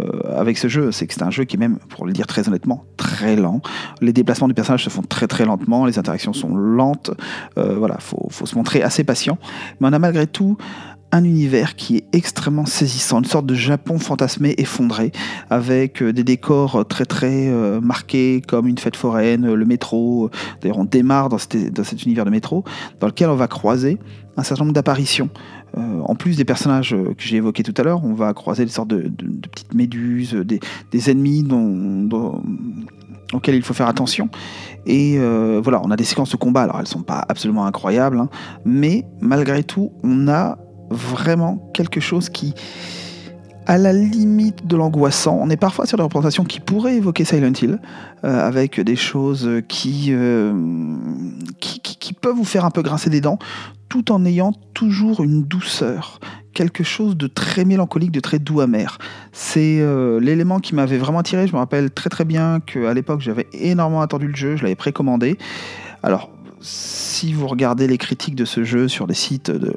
euh, 0.00 0.20
avec 0.34 0.56
ce 0.56 0.68
jeu, 0.68 0.90
c'est 0.90 1.06
que 1.06 1.12
c'est 1.12 1.22
un 1.22 1.30
jeu 1.30 1.44
qui 1.44 1.56
est 1.56 1.58
même, 1.58 1.78
pour 1.90 2.06
le 2.06 2.12
dire 2.12 2.26
très 2.26 2.48
honnêtement, 2.48 2.84
très 2.96 3.36
lent. 3.36 3.60
Les 4.00 4.14
déplacements 4.14 4.48
du 4.48 4.54
personnage 4.54 4.84
se 4.84 4.90
font 4.90 5.02
très 5.02 5.26
très 5.26 5.44
lentement, 5.44 5.84
les 5.84 5.98
interactions 5.98 6.32
sont 6.32 6.54
lentes. 6.54 7.10
voilà, 7.56 7.98
faut, 7.98 8.26
faut 8.30 8.46
se 8.46 8.54
montrer 8.54 8.82
assez 8.82 9.04
patient. 9.04 9.36
Mais 9.80 9.88
on 9.88 9.92
a 9.92 9.98
malgré 9.98 10.26
tout 10.26 10.56
un 11.12 11.24
univers 11.24 11.76
qui 11.76 11.98
est 11.98 12.04
extrêmement 12.12 12.64
saisissant, 12.64 13.18
une 13.18 13.26
sorte 13.26 13.44
de 13.44 13.54
Japon 13.54 13.98
fantasmé, 13.98 14.54
effondré, 14.56 15.12
avec 15.50 16.02
euh, 16.02 16.12
des 16.12 16.24
décors 16.24 16.86
très 16.88 17.04
très 17.04 17.48
euh, 17.48 17.80
marqués 17.82 18.42
comme 18.48 18.66
une 18.66 18.78
fête 18.78 18.96
foraine, 18.96 19.52
le 19.52 19.64
métro. 19.66 20.30
D'ailleurs, 20.60 20.78
on 20.78 20.84
démarre 20.84 21.28
dans, 21.28 21.38
cet 21.38 22.02
univers 22.04 22.24
de 22.24 22.30
métro, 22.30 22.64
dans 22.98 23.06
lequel 23.06 23.28
on 23.28 23.36
va 23.36 23.46
croiser 23.46 23.98
un 24.38 24.42
certain 24.42 24.64
nombre 24.64 24.74
d'apparitions. 24.74 25.28
Euh, 25.76 26.00
en 26.00 26.14
plus 26.14 26.36
des 26.36 26.46
personnages 26.46 26.90
que 26.90 27.22
j'ai 27.22 27.36
évoqués 27.36 27.62
tout 27.62 27.74
à 27.76 27.82
l'heure, 27.82 28.02
on 28.04 28.14
va 28.14 28.32
croiser 28.32 28.64
des 28.64 28.70
sortes 28.70 28.88
de, 28.88 29.10
petites 29.48 29.74
méduses, 29.74 30.34
des, 30.34 31.10
ennemis 31.10 31.46
auxquels 33.34 33.54
il 33.54 33.62
faut 33.62 33.74
faire 33.74 33.88
attention. 33.88 34.30
Et 34.86 35.18
voilà, 35.62 35.82
on 35.84 35.90
a 35.90 35.96
des 35.96 36.04
séquences 36.04 36.30
de 36.30 36.36
combat, 36.36 36.62
alors 36.62 36.80
elles 36.80 36.86
sont 36.86 37.02
pas 37.02 37.24
absolument 37.28 37.66
incroyables, 37.66 38.18
hein, 38.18 38.28
mais 38.64 39.04
malgré 39.20 39.62
tout, 39.62 39.92
on 40.02 40.28
a 40.28 40.56
vraiment 40.92 41.70
quelque 41.74 42.00
chose 42.00 42.28
qui, 42.28 42.54
à 43.66 43.78
la 43.78 43.92
limite 43.92 44.66
de 44.66 44.76
l'angoissant, 44.76 45.38
on 45.40 45.48
est 45.50 45.56
parfois 45.56 45.86
sur 45.86 45.96
des 45.96 46.02
représentations 46.02 46.44
qui 46.44 46.60
pourraient 46.60 46.96
évoquer 46.96 47.24
Silent 47.24 47.52
Hill, 47.60 47.78
euh, 48.24 48.46
avec 48.46 48.80
des 48.80 48.96
choses 48.96 49.46
euh, 49.46 49.60
qui, 49.60 50.12
qui, 51.60 52.12
peuvent 52.12 52.36
vous 52.36 52.44
faire 52.44 52.64
un 52.64 52.70
peu 52.70 52.82
grincer 52.82 53.10
des 53.10 53.20
dents, 53.20 53.38
tout 53.88 54.12
en 54.12 54.24
ayant 54.24 54.52
toujours 54.74 55.22
une 55.22 55.42
douceur, 55.42 56.20
quelque 56.54 56.84
chose 56.84 57.16
de 57.16 57.26
très 57.26 57.64
mélancolique, 57.64 58.10
de 58.10 58.20
très 58.20 58.38
doux 58.38 58.60
amer. 58.60 58.98
C'est 59.32 59.78
euh, 59.80 60.20
l'élément 60.20 60.60
qui 60.60 60.74
m'avait 60.74 60.98
vraiment 60.98 61.20
attiré. 61.20 61.46
Je 61.46 61.52
me 61.52 61.58
rappelle 61.58 61.90
très 61.90 62.10
très 62.10 62.24
bien 62.24 62.60
qu'à 62.60 62.94
l'époque 62.94 63.20
j'avais 63.20 63.46
énormément 63.52 64.02
attendu 64.02 64.28
le 64.28 64.36
jeu, 64.36 64.56
je 64.56 64.62
l'avais 64.62 64.76
précommandé. 64.76 65.38
Alors, 66.02 66.30
si 66.60 67.32
vous 67.32 67.46
regardez 67.46 67.86
les 67.86 67.98
critiques 67.98 68.36
de 68.36 68.44
ce 68.44 68.62
jeu 68.64 68.88
sur 68.88 69.06
les 69.06 69.14
sites 69.14 69.50
de, 69.50 69.74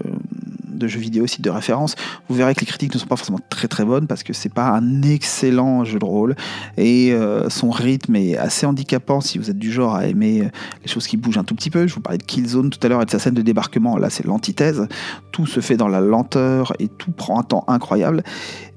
de 0.77 0.87
jeux 0.87 0.99
vidéo, 0.99 1.27
site 1.27 1.41
de 1.41 1.49
référence, 1.49 1.95
vous 2.29 2.35
verrez 2.35 2.53
que 2.55 2.61
les 2.61 2.65
critiques 2.65 2.93
ne 2.93 2.99
sont 2.99 3.07
pas 3.07 3.15
forcément 3.15 3.39
très 3.49 3.67
très 3.67 3.85
bonnes 3.85 4.07
parce 4.07 4.23
que 4.23 4.33
c'est 4.33 4.53
pas 4.53 4.69
un 4.69 5.01
excellent 5.01 5.83
jeu 5.83 5.99
de 5.99 6.05
rôle 6.05 6.35
et 6.77 7.11
euh, 7.13 7.49
son 7.49 7.69
rythme 7.69 8.15
est 8.15 8.37
assez 8.37 8.65
handicapant 8.65 9.21
si 9.21 9.37
vous 9.37 9.49
êtes 9.49 9.57
du 9.57 9.71
genre 9.71 9.95
à 9.95 10.07
aimer 10.07 10.41
euh, 10.41 10.49
les 10.83 10.87
choses 10.87 11.07
qui 11.07 11.17
bougent 11.17 11.37
un 11.37 11.43
tout 11.43 11.55
petit 11.55 11.69
peu. 11.69 11.87
Je 11.87 11.95
vous 11.95 12.01
parlais 12.01 12.17
de 12.17 12.23
Killzone 12.23 12.69
tout 12.69 12.79
à 12.83 12.89
l'heure 12.89 13.01
et 13.01 13.05
de 13.05 13.11
sa 13.11 13.19
scène 13.19 13.33
de 13.33 13.41
débarquement, 13.41 13.97
là 13.97 14.09
c'est 14.09 14.25
l'antithèse. 14.25 14.87
Tout 15.31 15.45
se 15.45 15.59
fait 15.59 15.77
dans 15.77 15.87
la 15.87 16.01
lenteur 16.01 16.73
et 16.79 16.87
tout 16.87 17.11
prend 17.11 17.39
un 17.39 17.43
temps 17.43 17.63
incroyable. 17.67 18.23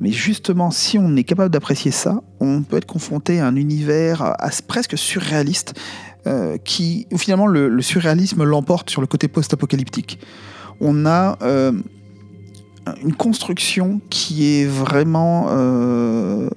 Mais 0.01 0.13
justement, 0.13 0.71
si 0.71 0.99
on 0.99 1.17
est 1.17 1.25
capable 1.25 1.51
d'apprécier 1.51 1.91
ça, 1.91 2.21
on 2.41 2.63
peut 2.63 2.77
être 2.77 2.87
confronté 2.87 3.41
à 3.41 3.47
un 3.47 3.57
univers 3.57 4.37
presque 4.67 4.97
surréaliste. 4.97 5.75
Euh, 6.27 6.59
qui, 6.59 7.07
finalement 7.17 7.47
le 7.47 7.81
surréalisme 7.81 8.43
l'emporte 8.43 8.91
sur 8.91 9.01
le 9.01 9.07
côté 9.07 9.29
post-apocalyptique 9.29 10.19
on 10.81 11.07
a 11.07 11.39
euh, 11.43 11.73
une 13.03 13.15
construction 13.15 14.01
qui 14.11 14.61
est 14.61 14.67
vraiment 14.67 15.47
euh, 15.51 16.49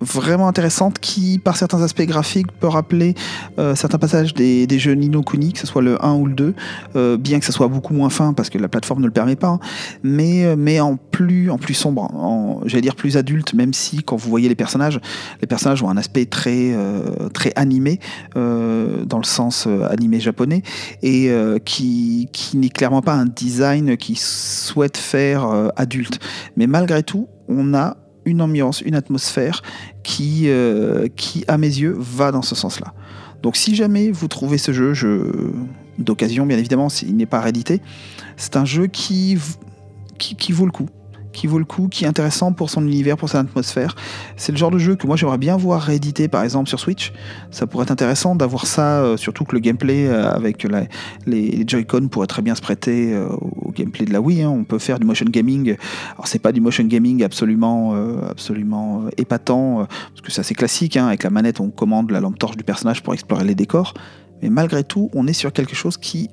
vraiment 0.00 0.48
intéressante 0.48 0.98
qui, 0.98 1.38
par 1.38 1.56
certains 1.56 1.82
aspects 1.82 2.02
graphiques, 2.02 2.50
peut 2.52 2.66
rappeler 2.66 3.14
euh, 3.58 3.74
certains 3.74 3.98
passages 3.98 4.34
des, 4.34 4.66
jeux 4.78 4.94
Nino 4.94 5.22
Kuni, 5.22 5.52
que 5.52 5.58
ce 5.58 5.66
soit 5.66 5.82
le 5.82 6.02
1 6.04 6.14
ou 6.14 6.26
le 6.26 6.32
2, 6.32 6.54
euh, 6.96 7.16
bien 7.16 7.38
que 7.38 7.44
ça 7.44 7.52
soit 7.52 7.68
beaucoup 7.68 7.92
moins 7.92 8.08
fin 8.08 8.32
parce 8.32 8.48
que 8.48 8.58
la 8.58 8.68
plateforme 8.68 9.00
ne 9.00 9.06
le 9.06 9.12
permet 9.12 9.36
pas, 9.36 9.48
hein. 9.48 9.60
mais, 10.02 10.44
euh, 10.44 10.56
mais 10.56 10.80
en 10.80 10.96
plus, 10.96 11.50
en 11.50 11.58
plus 11.58 11.74
sombre, 11.74 12.02
en, 12.14 12.60
j'allais 12.64 12.82
dire 12.82 12.96
plus 12.96 13.16
adulte, 13.16 13.52
même 13.52 13.74
si 13.74 14.02
quand 14.02 14.16
vous 14.16 14.30
voyez 14.30 14.48
les 14.48 14.54
personnages, 14.54 15.00
les 15.40 15.46
personnages 15.46 15.82
ont 15.82 15.90
un 15.90 15.96
aspect 15.96 16.24
très, 16.26 16.74
très 17.34 17.52
animé, 17.56 18.00
dans 18.34 19.18
le 19.18 19.24
sens 19.24 19.66
animé 19.88 20.20
japonais, 20.20 20.62
et 21.02 21.30
qui, 21.64 22.28
qui 22.32 22.56
n'est 22.56 22.68
clairement 22.68 23.02
pas 23.02 23.14
un 23.14 23.26
design 23.26 23.96
qui 23.96 24.16
souhaite 24.16 24.96
faire 24.96 25.70
adulte. 25.76 26.20
Mais 26.56 26.66
malgré 26.66 27.02
tout, 27.02 27.28
on 27.48 27.74
a 27.74 27.96
une 28.24 28.42
ambiance, 28.42 28.80
une 28.80 28.94
atmosphère 28.94 29.62
qui, 30.02 30.44
euh, 30.48 31.08
qui, 31.16 31.44
à 31.48 31.58
mes 31.58 31.66
yeux, 31.66 31.96
va 31.98 32.32
dans 32.32 32.42
ce 32.42 32.54
sens-là. 32.54 32.92
Donc 33.42 33.56
si 33.56 33.74
jamais 33.74 34.10
vous 34.10 34.28
trouvez 34.28 34.58
ce 34.58 34.72
jeu, 34.72 34.92
jeu 34.92 35.52
d'occasion, 35.98 36.46
bien 36.46 36.58
évidemment, 36.58 36.88
s'il 36.88 37.16
n'est 37.16 37.26
pas 37.26 37.40
réédité, 37.40 37.80
c'est 38.36 38.56
un 38.56 38.64
jeu 38.64 38.86
qui 38.86 39.36
vaut 39.36 40.66
le 40.66 40.72
coup 40.72 40.88
qui 41.32 41.46
vaut 41.46 41.58
le 41.58 41.64
coup, 41.64 41.88
qui 41.88 42.04
est 42.04 42.08
intéressant 42.08 42.52
pour 42.52 42.70
son 42.70 42.82
univers, 42.86 43.16
pour 43.16 43.28
son 43.28 43.38
atmosphère. 43.38 43.94
C'est 44.36 44.52
le 44.52 44.58
genre 44.58 44.70
de 44.70 44.78
jeu 44.78 44.96
que 44.96 45.06
moi 45.06 45.16
j'aimerais 45.16 45.38
bien 45.38 45.56
voir 45.56 45.80
réédité 45.82 46.28
par 46.28 46.42
exemple 46.42 46.68
sur 46.68 46.80
Switch. 46.80 47.12
Ça 47.50 47.66
pourrait 47.66 47.84
être 47.84 47.90
intéressant 47.90 48.34
d'avoir 48.34 48.66
ça, 48.66 49.00
euh, 49.00 49.16
surtout 49.16 49.44
que 49.44 49.54
le 49.54 49.60
gameplay 49.60 50.06
euh, 50.06 50.30
avec 50.30 50.66
les, 51.26 51.64
Joy-Con 51.66 52.08
pourrait 52.08 52.26
très 52.26 52.42
bien 52.42 52.54
se 52.54 52.60
prêter 52.60 53.12
euh, 53.14 53.28
au 53.30 53.72
gameplay 53.72 54.04
de 54.04 54.12
la 54.12 54.20
Wii. 54.20 54.42
Hein. 54.42 54.50
On 54.50 54.64
peut 54.64 54.78
faire 54.78 54.98
du 54.98 55.06
motion 55.06 55.26
gaming. 55.26 55.76
Alors 56.12 56.26
c'est 56.26 56.38
pas 56.38 56.52
du 56.52 56.60
motion 56.60 56.84
gaming 56.84 57.22
absolument, 57.22 57.94
absolument 58.28 59.04
épatant, 59.16 59.86
parce 59.88 60.20
que 60.22 60.30
c'est 60.30 60.40
assez 60.40 60.54
classique. 60.54 60.96
Hein. 60.96 61.06
Avec 61.06 61.22
la 61.22 61.30
manette, 61.30 61.60
on 61.60 61.70
commande 61.70 62.10
la 62.10 62.20
lampe 62.20 62.38
torche 62.38 62.56
du 62.56 62.64
personnage 62.64 63.02
pour 63.02 63.14
explorer 63.14 63.44
les 63.44 63.54
décors. 63.54 63.94
Mais 64.42 64.50
malgré 64.50 64.84
tout, 64.84 65.10
on 65.14 65.26
est 65.26 65.32
sur 65.32 65.52
quelque 65.52 65.74
chose 65.74 65.96
qui 65.96 66.30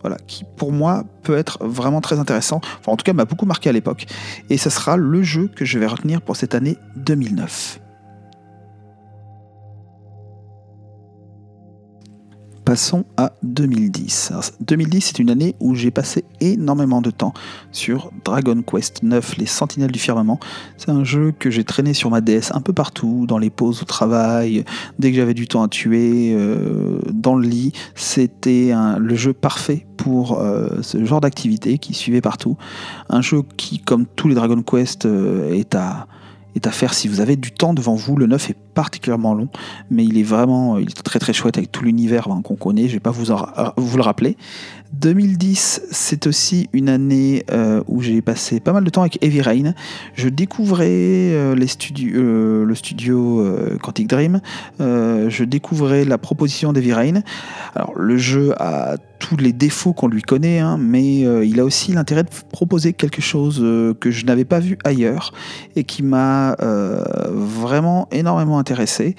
voilà, 0.00 0.16
qui 0.26 0.44
pour 0.56 0.72
moi 0.72 1.04
peut 1.22 1.36
être 1.36 1.58
vraiment 1.64 2.00
très 2.00 2.18
intéressant, 2.18 2.60
enfin 2.80 2.92
en 2.92 2.96
tout 2.96 3.04
cas 3.04 3.12
m'a 3.12 3.24
beaucoup 3.24 3.46
marqué 3.46 3.68
à 3.68 3.72
l'époque, 3.72 4.06
et 4.48 4.56
ce 4.56 4.70
sera 4.70 4.96
le 4.96 5.22
jeu 5.22 5.48
que 5.54 5.64
je 5.64 5.78
vais 5.78 5.86
retenir 5.86 6.22
pour 6.22 6.36
cette 6.36 6.54
année 6.54 6.76
2009. 6.96 7.80
Passons 12.70 13.04
à 13.16 13.32
2010. 13.42 14.32
2010, 14.60 15.00
c'est 15.00 15.18
une 15.18 15.30
année 15.30 15.56
où 15.58 15.74
j'ai 15.74 15.90
passé 15.90 16.22
énormément 16.40 17.02
de 17.02 17.10
temps 17.10 17.34
sur 17.72 18.12
Dragon 18.24 18.62
Quest 18.62 19.02
9, 19.02 19.38
les 19.38 19.46
Sentinelles 19.46 19.90
du 19.90 19.98
Firmament. 19.98 20.38
C'est 20.76 20.90
un 20.90 21.02
jeu 21.02 21.34
que 21.36 21.50
j'ai 21.50 21.64
traîné 21.64 21.94
sur 21.94 22.10
ma 22.10 22.20
DS 22.20 22.52
un 22.52 22.60
peu 22.60 22.72
partout, 22.72 23.24
dans 23.26 23.38
les 23.38 23.50
pauses 23.50 23.82
au 23.82 23.86
travail, 23.86 24.64
dès 25.00 25.10
que 25.10 25.16
j'avais 25.16 25.34
du 25.34 25.48
temps 25.48 25.64
à 25.64 25.68
tuer, 25.68 26.32
euh, 26.32 27.00
dans 27.10 27.34
le 27.34 27.48
lit. 27.48 27.72
C'était 27.96 28.72
le 28.98 29.16
jeu 29.16 29.32
parfait 29.32 29.84
pour 29.96 30.38
euh, 30.38 30.80
ce 30.82 31.04
genre 31.04 31.20
d'activité 31.20 31.78
qui 31.78 31.92
suivait 31.92 32.20
partout. 32.20 32.56
Un 33.08 33.20
jeu 33.20 33.42
qui, 33.56 33.80
comme 33.80 34.06
tous 34.06 34.28
les 34.28 34.36
Dragon 34.36 34.62
Quest, 34.62 35.06
euh, 35.06 35.52
est 35.52 35.74
à 35.74 36.06
est 36.54 36.66
à 36.66 36.70
faire 36.70 36.94
si 36.94 37.08
vous 37.08 37.20
avez 37.20 37.36
du 37.36 37.52
temps 37.52 37.74
devant 37.74 37.94
vous. 37.94 38.16
Le 38.16 38.26
9 38.26 38.50
est 38.50 38.56
particulièrement 38.74 39.34
long, 39.34 39.48
mais 39.90 40.04
il 40.04 40.18
est 40.18 40.22
vraiment 40.22 40.78
il 40.78 40.88
est 40.88 41.02
très 41.02 41.18
très 41.18 41.32
chouette 41.32 41.58
avec 41.58 41.72
tout 41.72 41.84
l'univers 41.84 42.28
ben, 42.28 42.42
qu'on 42.42 42.56
connaît. 42.56 42.88
Je 42.88 42.94
vais 42.94 43.00
pas 43.00 43.10
vous, 43.10 43.26
vous 43.76 43.96
le 43.96 44.02
rappeler. 44.02 44.36
2010, 44.92 45.82
c'est 45.90 46.26
aussi 46.26 46.68
une 46.72 46.88
année 46.88 47.44
euh, 47.52 47.82
où 47.86 48.02
j'ai 48.02 48.20
passé 48.22 48.58
pas 48.58 48.72
mal 48.72 48.82
de 48.82 48.90
temps 48.90 49.02
avec 49.02 49.22
Heavy 49.22 49.40
Rain. 49.40 49.74
Je 50.14 50.28
découvrais 50.28 50.88
euh, 50.88 51.54
euh, 51.54 52.64
le 52.64 52.74
studio 52.74 53.46
Quantic 53.80 54.08
Dream. 54.08 54.40
je 54.78 55.44
découvrais 55.44 56.04
la 56.04 56.18
proposition 56.18 56.72
d'Heavy 56.72 56.92
Rain. 56.92 57.22
Alors 57.74 57.96
le 57.96 58.16
jeu 58.18 58.52
a 58.60 58.96
tous 59.18 59.36
les 59.36 59.52
défauts 59.52 59.92
qu'on 59.92 60.08
lui 60.08 60.22
connaît, 60.22 60.60
hein, 60.60 60.78
mais 60.80 61.20
il 61.46 61.60
a 61.60 61.64
aussi 61.64 61.92
l'intérêt 61.92 62.22
de 62.22 62.30
proposer 62.50 62.94
quelque 62.94 63.20
chose 63.20 63.58
que 64.00 64.10
je 64.10 64.24
n'avais 64.24 64.46
pas 64.46 64.60
vu 64.60 64.78
ailleurs 64.82 65.34
et 65.76 65.84
qui 65.84 66.02
m'a 66.02 66.56
vraiment 67.30 68.08
énormément 68.12 68.58
intéressé. 68.58 69.16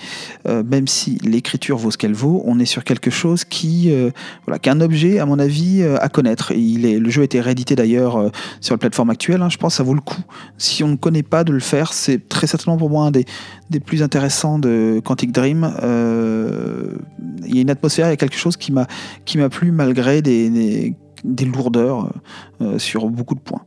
même 0.48 0.88
si 0.88 1.18
l'écriture 1.24 1.78
vaut 1.78 1.92
ce 1.92 1.98
qu'elle 1.98 2.16
vaut, 2.16 2.42
on 2.46 2.60
est 2.60 2.66
sur 2.66 2.84
quelque 2.84 3.12
chose 3.12 3.46
qui, 3.46 3.94
voilà, 4.48 4.58
qu'un 4.58 4.82
objet, 4.82 5.20
à 5.20 5.28
mon 5.28 5.38
avis, 5.38 5.61
euh, 5.82 5.98
à 6.00 6.10
connaître. 6.10 6.52
Il 6.52 6.86
est, 6.86 7.00
le 7.00 7.10
jeu 7.10 7.22
a 7.22 7.26
été 7.26 7.40
réédité 7.40 7.76
d'ailleurs 7.76 8.18
euh, 8.18 8.30
sur 8.60 8.74
la 8.74 8.78
plateforme 8.78 9.10
actuelle. 9.10 9.42
Hein. 9.42 9.50
Je 9.50 9.58
pense 9.58 9.74
que 9.74 9.78
ça 9.78 9.84
vaut 9.84 9.94
le 9.94 10.02
coup. 10.02 10.22
Si 10.58 10.84
on 10.84 10.90
ne 10.90 10.96
connaît 10.96 11.24
pas 11.24 11.44
de 11.44 11.52
le 11.52 11.60
faire, 11.60 11.94
c'est 11.94 12.28
très 12.30 12.48
certainement 12.48 12.78
pour 12.78 12.90
moi 12.90 13.06
un 13.06 13.12
des, 13.12 13.26
des 13.70 13.80
plus 13.80 14.04
intéressants 14.04 14.60
de 14.60 15.02
Quantic 15.04 15.32
Dream. 15.32 15.74
Euh, 15.84 16.96
il 17.46 17.56
y 17.56 17.60
a 17.60 17.62
une 17.62 17.70
atmosphère, 17.70 18.08
il 18.08 18.12
y 18.12 18.14
a 18.14 18.18
quelque 18.18 18.38
chose 18.38 18.58
qui 18.58 18.72
m'a 18.72 19.50
plu 19.50 19.72
malgré 19.72 20.22
des, 20.22 20.96
des, 21.24 21.46
lourdeurs 21.46 22.12
sur 22.78 23.10
beaucoup 23.10 23.36
de 23.36 23.40
points. 23.40 23.64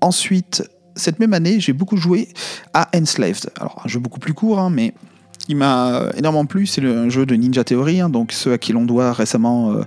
Ensuite, 0.00 0.62
cette 0.94 1.18
même 1.20 1.34
année, 1.34 1.60
j'ai 1.60 1.72
beaucoup 1.72 1.96
joué 1.96 2.28
à 2.72 2.88
Enslaved. 2.94 3.50
Alors, 3.58 3.82
un 3.84 3.88
jeu 3.88 3.98
beaucoup 3.98 4.20
plus 4.20 4.34
court, 4.34 4.58
hein, 4.58 4.70
mais 4.70 4.94
qui 5.46 5.54
m'a 5.54 6.06
énormément 6.16 6.44
plu, 6.44 6.66
c'est 6.66 6.80
le 6.80 7.08
jeu 7.08 7.24
de 7.24 7.36
Ninja 7.36 7.62
Theory, 7.62 8.00
hein, 8.00 8.08
donc 8.08 8.32
ceux 8.32 8.52
à 8.52 8.58
qui 8.58 8.72
l'on 8.72 8.84
doit 8.84 9.12
récemment 9.12 9.72
euh, 9.72 9.82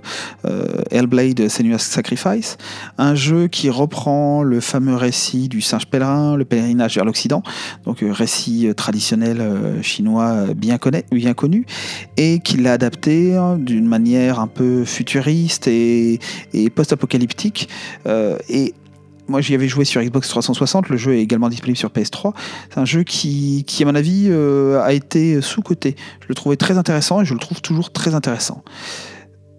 euh, 0.46 0.82
Hellblade 0.90 1.48
Senua's 1.48 1.82
Sacrifice, 1.82 2.56
un 2.96 3.14
jeu 3.14 3.46
qui 3.46 3.68
reprend 3.68 4.42
le 4.42 4.60
fameux 4.60 4.96
récit 4.96 5.48
du 5.50 5.60
singe 5.60 5.86
pèlerin, 5.86 6.36
le 6.36 6.46
pèlerinage 6.46 6.94
vers 6.94 7.04
l'Occident, 7.04 7.42
donc 7.84 8.02
euh, 8.02 8.10
récit 8.10 8.72
traditionnel 8.74 9.42
chinois 9.82 10.46
bien, 10.56 10.78
bien 11.12 11.34
connu, 11.34 11.66
et 12.16 12.38
qui 12.38 12.56
l'a 12.56 12.72
adapté 12.72 13.36
hein, 13.36 13.58
d'une 13.58 13.86
manière 13.86 14.40
un 14.40 14.46
peu 14.46 14.86
futuriste 14.86 15.68
et, 15.68 16.20
et 16.54 16.70
post-apocalyptique. 16.70 17.68
et 18.48 18.72
moi, 19.30 19.40
j'y 19.40 19.54
avais 19.54 19.68
joué 19.68 19.84
sur 19.84 20.02
Xbox 20.02 20.28
360. 20.28 20.88
Le 20.88 20.96
jeu 20.96 21.14
est 21.14 21.20
également 21.20 21.48
disponible 21.48 21.78
sur 21.78 21.90
PS3. 21.90 22.34
C'est 22.68 22.78
un 22.78 22.84
jeu 22.84 23.04
qui, 23.04 23.64
à 23.80 23.84
mon 23.84 23.94
avis, 23.94 24.26
euh, 24.28 24.82
a 24.82 24.92
été 24.92 25.40
sous-coté. 25.40 25.96
Je 26.20 26.26
le 26.28 26.34
trouvais 26.34 26.56
très 26.56 26.76
intéressant 26.76 27.22
et 27.22 27.24
je 27.24 27.32
le 27.32 27.40
trouve 27.40 27.62
toujours 27.62 27.92
très 27.92 28.14
intéressant. 28.14 28.62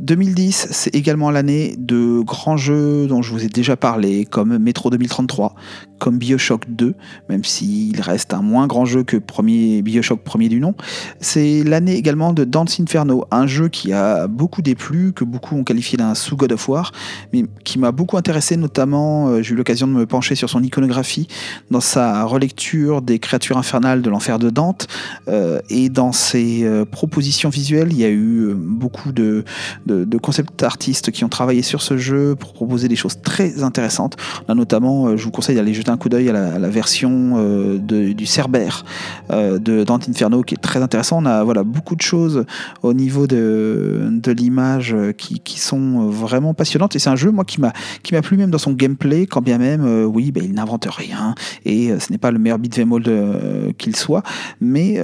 2010, 0.02 0.68
c'est 0.72 0.96
également 0.96 1.30
l'année 1.30 1.76
de 1.78 2.22
grands 2.22 2.58
jeux 2.58 3.06
dont 3.08 3.22
je 3.22 3.32
vous 3.32 3.46
ai 3.46 3.48
déjà 3.48 3.78
parlé, 3.78 4.26
comme 4.26 4.58
Metro 4.58 4.90
2033, 4.90 5.56
comme 6.02 6.18
Bioshock 6.18 6.64
2, 6.68 6.96
même 7.30 7.44
s'il 7.44 8.02
reste 8.02 8.34
un 8.34 8.42
moins 8.42 8.66
grand 8.66 8.86
jeu 8.86 9.04
que 9.04 9.18
premier 9.18 9.84
Bioshock 9.84 10.24
premier 10.24 10.50
du 10.50 10.60
nom. 10.60 10.74
C'est 11.20 11.64
l'année 11.64 11.94
également 11.94 12.34
de 12.34 12.44
Dance 12.44 12.80
Inferno, 12.80 13.26
un 13.30 13.46
jeu 13.46 13.70
qui 13.70 13.94
a 13.94 14.26
beaucoup 14.26 14.64
déplu, 14.64 15.14
que 15.14 15.24
beaucoup 15.24 15.56
ont 15.56 15.64
qualifié 15.64 16.00
d'un 16.00 16.16
sous-God 16.16 16.54
of 16.54 16.68
War, 16.68 16.92
mais 17.34 17.46
qui 17.64 17.78
m'a 17.78 17.92
beaucoup 17.92 18.18
intéressé, 18.18 18.58
notamment 18.58 19.28
euh, 19.28 19.44
j'ai 19.44 19.54
eu 19.54 19.56
l'occasion 19.56 19.86
de 19.86 19.92
me 19.92 20.08
pencher 20.08 20.34
sur 20.34 20.50
son 20.50 20.64
iconographie, 20.64 21.28
dans 21.70 21.82
sa 21.82 22.24
relecture 22.24 23.04
des 23.04 23.20
créatures 23.20 23.60
infernales 23.60 24.02
de 24.02 24.10
l'enfer 24.10 24.40
de 24.40 24.50
Dante, 24.50 24.88
euh, 25.28 25.62
et 25.70 25.90
dans 25.90 26.14
ses 26.14 26.64
euh, 26.64 26.84
propositions 26.84 27.50
visuelles, 27.50 27.90
il 27.92 28.00
y 28.00 28.06
a 28.06 28.10
eu 28.10 28.56
beaucoup 28.56 29.12
de 29.12 29.44
de, 29.86 30.18
concept 30.18 30.64
artistes 30.64 31.12
qui 31.12 31.24
ont 31.24 31.30
travaillé 31.30 31.62
sur 31.62 31.82
ce 31.82 31.98
jeu 31.98 32.36
pour 32.36 32.54
proposer 32.54 32.88
des 32.88 32.96
choses 32.96 33.22
très 33.22 33.62
intéressantes. 33.62 34.18
Là, 34.48 34.56
notamment, 34.56 35.16
je 35.16 35.24
vous 35.24 35.32
conseille 35.32 35.56
d'aller 35.56 35.74
jeter 35.74 35.91
un 35.92 35.98
coup 35.98 36.10
d'œil 36.10 36.30
à, 36.30 36.60
la, 36.60 36.70
version 36.70 37.34
euh, 37.36 37.78
du 37.78 38.26
Cerbère 38.26 38.86
euh, 39.32 39.60
de 39.60 39.84
Dante 39.84 40.10
Inferno 40.10 40.42
qui 40.44 40.56
est 40.56 40.62
très 40.62 40.82
intéressant. 40.82 41.22
On 41.22 41.26
a 41.26 41.44
voilà, 41.44 41.64
beaucoup 41.64 41.96
de 41.96 42.02
choses 42.02 42.46
au 42.82 42.94
niveau 42.94 43.28
de, 43.28 44.22
l'image 44.28 44.96
qui, 45.18 45.60
sont 45.60 46.08
vraiment 46.10 46.54
passionnantes. 46.54 46.96
Et 46.96 47.00
c'est 47.00 47.10
un 47.10 47.16
jeu, 47.16 47.32
moi, 47.32 47.46
qui 47.46 47.62
m'a 47.62 48.22
plu 48.22 48.38
même 48.38 48.50
dans 48.50 48.58
son 48.58 48.72
gameplay, 48.72 49.28
quand 49.28 49.42
bien 49.42 49.58
même, 49.58 50.06
oui, 50.06 50.32
ben, 50.32 50.44
il 50.44 50.54
n'invente 50.54 50.88
rien 50.90 51.36
et 51.66 51.94
ce 52.00 52.12
n'est 52.12 52.18
pas 52.18 52.32
le 52.32 52.40
meilleur 52.40 52.58
beat'em 52.58 52.92
all 52.94 53.74
qu'il 53.78 53.96
soit, 53.96 54.24
mais 54.60 55.00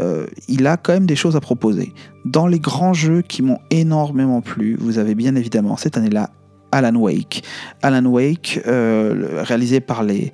il 0.48 0.66
a 0.68 0.78
quand 0.78 0.94
même 0.94 1.06
des 1.06 1.16
choses 1.16 1.36
à 1.36 1.42
proposer. 1.42 1.94
Dans 2.26 2.48
les 2.48 2.60
grands 2.60 2.94
jeux 2.94 3.22
qui 3.22 3.42
m'ont 3.42 3.60
énormément 3.70 4.42
plu, 4.42 4.78
vous 4.80 4.98
avez 4.98 5.16
bien 5.16 5.36
évidemment 5.36 5.78
cette 5.78 5.98
année-là 5.98 6.30
Alan 6.72 6.96
Wake. 6.96 7.44
Alan 7.82 8.06
Wake, 8.06 8.62
euh, 8.68 9.42
réalisé 9.44 9.80
par 9.80 10.04
les, 10.04 10.32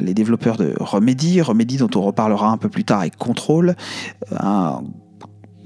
les 0.00 0.14
développeurs 0.14 0.56
de 0.56 0.74
Remedy, 0.78 1.40
Remedy 1.40 1.76
dont 1.76 1.90
on 1.94 2.02
reparlera 2.02 2.50
un 2.50 2.56
peu 2.56 2.68
plus 2.68 2.84
tard 2.84 3.00
avec 3.00 3.16
Control, 3.16 3.74
un 4.38 4.82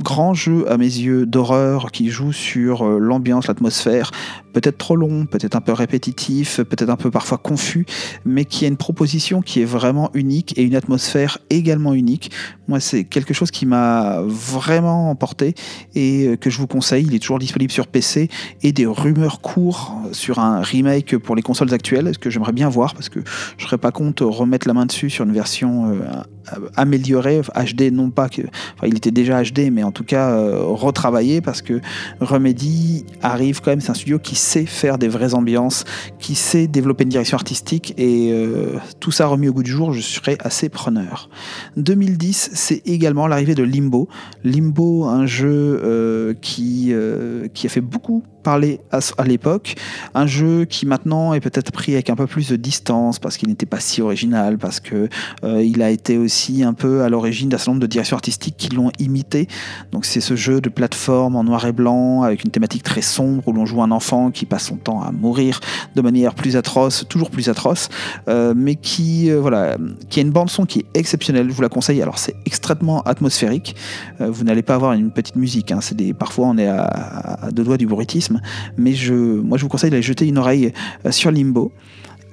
grand 0.03 0.35
jeu 0.35 0.71
à 0.71 0.77
mes 0.77 0.85
yeux 0.85 1.27
d'horreur 1.27 1.93
qui 1.93 2.09
joue 2.09 2.33
sur 2.33 2.87
euh, 2.87 2.99
l'ambiance, 2.99 3.47
l'atmosphère, 3.47 4.11
peut-être 4.53 4.79
trop 4.79 4.97
long, 4.97 5.27
peut-être 5.27 5.57
un 5.57 5.61
peu 5.61 5.73
répétitif, 5.73 6.61
peut-être 6.63 6.91
un 6.91 6.97
peu 6.97 7.11
parfois 7.11 7.39
confus, 7.39 7.87
mais 8.25 8.45
qui 8.45 8.65
a 8.65 8.69
une 8.69 8.77
proposition 8.77 9.43
qui 9.43 9.61
est 9.63 9.65
vraiment 9.65 10.11
unique 10.15 10.57
et 10.59 10.63
une 10.63 10.75
atmosphère 10.75 11.39
également 11.51 11.95
unique. 11.95 12.31
Moi, 12.69 12.81
c'est 12.81 13.05
quelque 13.05 13.35
chose 13.35 13.51
qui 13.51 13.67
m'a 13.67 14.21
vraiment 14.23 15.11
emporté 15.11 15.55
et 15.95 16.27
euh, 16.27 16.37
que 16.37 16.51
je 16.51 16.59
vous 16.59 16.67
conseille. 16.67 17.05
Il 17.07 17.15
est 17.15 17.19
toujours 17.19 17.39
disponible 17.39 17.73
sur 17.73 17.87
PC 17.87 18.29
et 18.63 18.73
des 18.73 18.87
rumeurs 18.87 19.41
courent 19.41 19.97
sur 20.13 20.39
un 20.39 20.61
remake 20.61 21.17
pour 21.19 21.35
les 21.35 21.43
consoles 21.43 21.73
actuelles, 21.75 22.11
ce 22.13 22.19
que 22.19 22.31
j'aimerais 22.31 22.53
bien 22.53 22.69
voir 22.69 22.95
parce 22.95 23.09
que 23.09 23.21
je 23.57 23.65
serais 23.65 23.79
pas 23.79 23.91
contre 23.91 24.25
remettre 24.25 24.67
la 24.67 24.75
main 24.75 24.87
dessus 24.87 25.11
sur 25.11 25.25
une 25.25 25.33
version 25.33 25.91
euh, 25.91 26.59
améliorée, 26.77 27.41
HD, 27.55 27.93
non 27.93 28.11
pas 28.11 28.29
que, 28.29 28.43
enfin, 28.43 28.87
il 28.87 28.97
était 28.97 29.11
déjà 29.11 29.43
HD, 29.43 29.71
mais 29.73 29.83
en 29.83 29.93
tout 29.93 30.05
cas 30.05 30.31
euh, 30.31 30.61
retravaillé 30.63 31.41
parce 31.41 31.63
que 31.63 31.81
Remedy 32.21 33.05
arrive 33.23 33.61
quand 33.61 33.71
même, 33.71 33.81
c'est 33.81 33.91
un 33.91 33.95
studio 33.95 34.19
qui 34.19 34.37
sait 34.41 34.67
faire 34.67 34.99
des 34.99 35.09
vraies 35.09 35.35
ambiances, 35.35 35.85
qui 36.19 36.35
sait 36.35 36.67
développer 36.67 37.05
une 37.05 37.11
direction 37.11 37.37
artistique 37.37 37.95
et 37.97 38.33
euh, 38.33 38.79
tout 38.99 39.11
ça 39.11 39.27
remis 39.27 39.49
au 39.49 39.53
goût 39.53 39.63
du 39.63 39.71
jour, 39.71 39.93
je 39.93 40.01
serais 40.01 40.37
assez 40.41 40.69
preneur. 40.69 41.29
2010, 41.77 42.51
c'est 42.55 42.83
également 42.87 43.27
l'arrivée 43.27 43.55
de 43.55 43.63
Limbo. 43.63 44.09
Limbo, 44.45 45.05
un 45.05 45.27
jeu 45.27 45.81
euh, 45.83 46.35
qui, 46.41 46.89
euh, 46.91 47.49
qui 47.55 47.67
a 47.67 47.71
fait 47.71 47.81
beaucoup 47.81 48.23
parler 48.43 48.81
à, 48.91 49.25
l'époque. 49.25 49.75
Un 50.15 50.27
jeu 50.27 50.65
qui 50.65 50.87
maintenant 50.87 51.35
est 51.35 51.41
peut-être 51.41 51.73
pris 51.73 51.93
avec 51.93 52.09
un 52.09 52.17
peu 52.17 52.27
plus 52.27 52.49
de 52.49 52.57
distance 52.57 53.19
parce 53.19 53.37
qu'il 53.37 53.51
n'était 53.51 53.67
pas 53.67 53.81
si 53.81 54.01
original, 54.01 54.57
parce 54.57 54.81
que 54.81 55.11
il 55.43 55.83
a 55.83 55.91
été 55.91 56.17
aussi 56.17 56.63
un 56.63 56.73
peu 56.73 57.03
à 57.03 57.11
l'origine 57.11 57.51
d'un 57.51 57.59
certain 57.59 57.73
nombre 57.73 57.83
de 57.83 57.87
directions 57.87 58.17
artistiques 58.17 58.57
qui 58.57 58.71
l'ont 58.71 58.93
imité. 58.99 59.47
Donc 59.93 60.07
c'est 60.07 60.23
ce 60.23 60.37
jeu 60.37 60.63
de 60.63 60.71
plateforme 60.71 61.37
en 61.37 61.45
noir 61.45 61.67
et 61.67 61.73
blanc 61.73 62.23
avec 62.23 62.43
une 62.43 62.51
thématique 62.51 62.83
très 62.83 63.03
sombre 63.03 63.47
où 63.47 63.53
l'on 63.53 63.67
joue 63.67 63.83
un 63.83 63.91
enfant 63.91 64.30
qui 64.31 64.47
passe 64.47 64.65
son 64.65 64.77
temps 64.77 65.03
à 65.03 65.13
mourir 65.13 65.61
de 65.95 66.01
manière 66.01 66.35
plus 66.35 66.57
atroce, 66.57 67.05
toujours 67.09 67.31
plus 67.31 67.49
atroce, 67.49 67.89
euh, 68.29 68.55
mais 68.57 68.77
qui 68.77 69.31
euh, 69.31 69.41
voilà, 69.41 69.77
qui 70.09 70.21
a 70.21 70.23
une 70.23 70.31
bande 70.31 70.51
son 70.51 70.67
qui 70.67 70.81
est 70.81 70.87
exceptionnelle. 70.99 71.49
Je 71.49 71.55
vous 71.55 71.63
la 71.63 71.69
conseille. 71.69 72.01
Alors 72.03 72.19
c'est 72.19 72.35
extrêmement 72.47 73.03
atmosphérique. 73.03 73.77
vous 74.19 74.45
n'allez 74.45 74.63
pas 74.63 74.75
avoir 74.75 74.93
une 74.93 75.11
petite 75.11 75.37
musique. 75.37 75.73
Hein. 75.73 75.81
Parfois 76.19 76.49
on 76.49 76.59
est 76.59 76.69
à, 76.69 77.49
deux 77.53 77.65
doigts 77.65 77.77
du 77.77 77.87
bruitisme 77.87 78.41
mais 78.77 78.95
moi 79.11 79.59
je 79.59 79.63
vous 79.63 79.69
conseille 79.69 79.91
d'aller 79.91 80.03
jeter 80.03 80.27
une 80.27 80.39
oreille 80.39 80.73
euh, 81.07 81.11
sur 81.11 81.31
Limbo. 81.31 81.73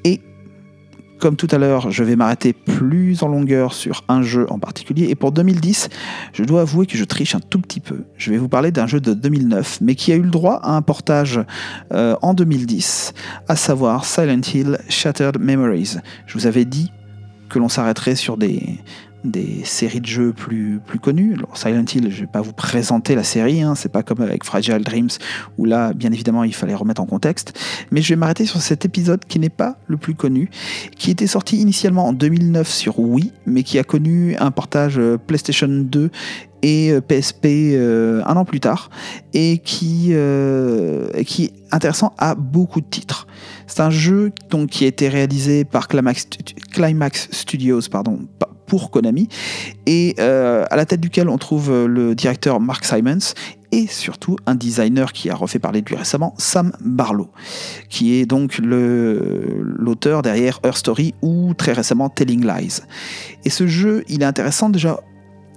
Et 0.04 0.22
comme 1.20 1.36
tout 1.36 1.48
à 1.52 1.58
l'heure, 1.58 1.92
je 1.92 2.04
vais 2.04 2.16
m'arrêter 2.16 2.54
plus 2.54 3.24
en 3.24 3.28
longueur 3.28 3.74
sur 3.74 4.04
un 4.08 4.22
jeu 4.22 4.46
en 4.50 4.60
particulier. 4.60 5.08
Et 5.10 5.16
pour 5.16 5.32
2010, 5.32 5.90
je 6.34 6.44
dois 6.44 6.62
avouer 6.62 6.86
que 6.86 6.98
je 6.98 7.04
triche 7.04 7.36
un 7.36 7.40
tout 7.40 7.60
petit 7.60 7.80
peu. 7.80 8.04
Je 8.18 8.32
vais 8.32 8.38
vous 8.38 8.50
parler 8.50 8.72
d'un 8.72 8.88
jeu 8.88 9.00
de 9.00 9.14
2009, 9.14 9.80
mais 9.82 9.96
qui 9.96 10.12
a 10.12 10.16
eu 10.16 10.22
le 10.22 10.30
droit 10.30 10.60
à 10.64 10.76
un 10.76 10.82
portage 10.82 11.40
euh, 11.94 12.16
en 12.22 12.34
2010, 12.34 13.14
à 13.48 13.56
savoir 13.56 14.06
Silent 14.06 14.42
Hill 14.54 14.78
Shattered 14.90 15.40
Memories. 15.40 15.98
Je 16.26 16.34
vous 16.38 16.48
avais 16.48 16.66
dit 16.66 16.92
que 17.50 17.60
l'on 17.60 17.70
s'arrêterait 17.70 18.16
sur 18.16 18.38
des, 18.38 18.80
des 19.24 19.62
séries 19.64 20.02
de 20.02 20.06
jeux 20.06 20.34
plus, 20.34 20.80
plus 20.86 21.00
connues. 21.00 21.36
Silent 21.54 21.86
Hill, 21.94 22.10
je 22.10 22.16
ne 22.16 22.22
vais 22.22 22.32
pas 22.32 22.42
vous 22.42 22.54
présenter 22.54 23.16
la 23.16 23.24
série, 23.24 23.62
hein, 23.62 23.76
c'est 23.76 23.92
pas 23.92 24.04
comme 24.04 24.22
avec 24.22 24.44
Fragile 24.44 24.84
Dreams, 24.84 25.10
où 25.58 25.66
là, 25.66 25.94
bien 25.94 26.12
évidemment, 26.12 26.44
il 26.44 26.54
fallait 26.54 26.76
remettre 26.76 27.02
en 27.02 27.06
contexte. 27.06 27.58
Mais 27.92 28.02
je 28.02 28.10
vais 28.10 28.16
m'arrêter 28.16 28.46
sur 28.46 28.62
cet 28.62 28.86
épisode 28.86 29.26
qui 29.26 29.40
n'est 29.40 29.50
pas 29.50 29.78
le 29.88 29.98
plus 29.98 30.16
connu, 30.16 30.50
qui 30.98 31.12
était 31.12 31.28
sorti 31.28 31.58
initialement 31.58 32.08
en 32.08 32.14
2009 32.14 32.68
sur 32.68 33.00
Wii, 33.00 33.32
mais 33.46 33.64
qui 33.64 33.80
a 33.80 33.84
connu 33.84 34.36
un 34.38 34.52
portage 34.52 34.98
euh, 34.98 35.18
PlayStation 35.18 35.68
2 35.68 36.10
et 36.64 36.94
PSP 37.08 37.46
euh, 37.46 37.78
euh, 37.78 38.24
un 38.26 38.36
an 38.36 38.46
plus 38.46 38.60
tard, 38.60 38.90
et 39.34 39.60
qui 39.60 40.12
est 40.14 41.54
intéressant 41.72 42.14
à 42.18 42.36
beaucoup 42.36 42.82
de 42.82 42.88
titres. 42.88 43.28
C'est 43.68 43.82
un 43.82 43.90
jeu 43.90 44.32
donc, 44.50 44.70
qui 44.70 44.86
a 44.86 44.88
été 44.88 45.10
réalisé 45.10 45.66
par 45.66 45.88
Climax, 45.88 47.30
Studios, 47.32 47.82
pour 48.66 48.92
Konami, 48.92 49.30
et 49.86 50.16
euh, 50.20 50.66
à 50.70 50.76
la 50.76 50.86
tête 50.86 51.00
duquel 51.00 51.30
on 51.30 51.38
trouve 51.38 51.72
euh, 51.72 51.88
le 51.88 52.16
directeur 52.16 52.60
Mark 52.60 52.84
Simons 52.84 53.34
et 53.72 53.88
surtout 53.88 54.38
un 54.46 54.56
designer 54.56 55.14
qui 55.14 55.30
a 55.30 55.36
refait 55.36 55.60
parler 55.60 55.82
de 55.82 55.88
lui 55.88 55.96
récemment, 55.96 56.34
Sam 56.38 56.72
Barlow, 56.82 57.30
qui 57.90 58.16
est 58.16 58.26
donc 58.26 58.60
l'auteur 58.60 60.22
derrière 60.22 60.60
Her 60.64 60.76
Story 60.76 61.14
ou 61.22 61.54
très 61.54 61.74
récemment 61.74 62.10
Telling 62.10 62.46
Lies. 62.46 62.82
Et 63.44 63.50
ce 63.50 63.68
jeu, 63.68 64.04
il 64.08 64.22
est 64.22 64.26
intéressant 64.26 64.70
déjà 64.70 65.00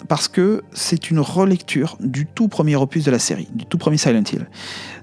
parce 0.09 0.29
que 0.29 0.63
c'est 0.73 1.11
une 1.11 1.21
relecture 1.21 1.97
du 2.01 2.27
tout 2.27 2.49
premier 2.49 2.75
opus 2.75 3.05
de 3.05 3.11
la 3.11 3.19
série, 3.19 3.49
du 3.55 3.67
tout 3.67 3.79
premier 3.79 3.97
Silent 3.97 4.25
Hill. 4.33 4.49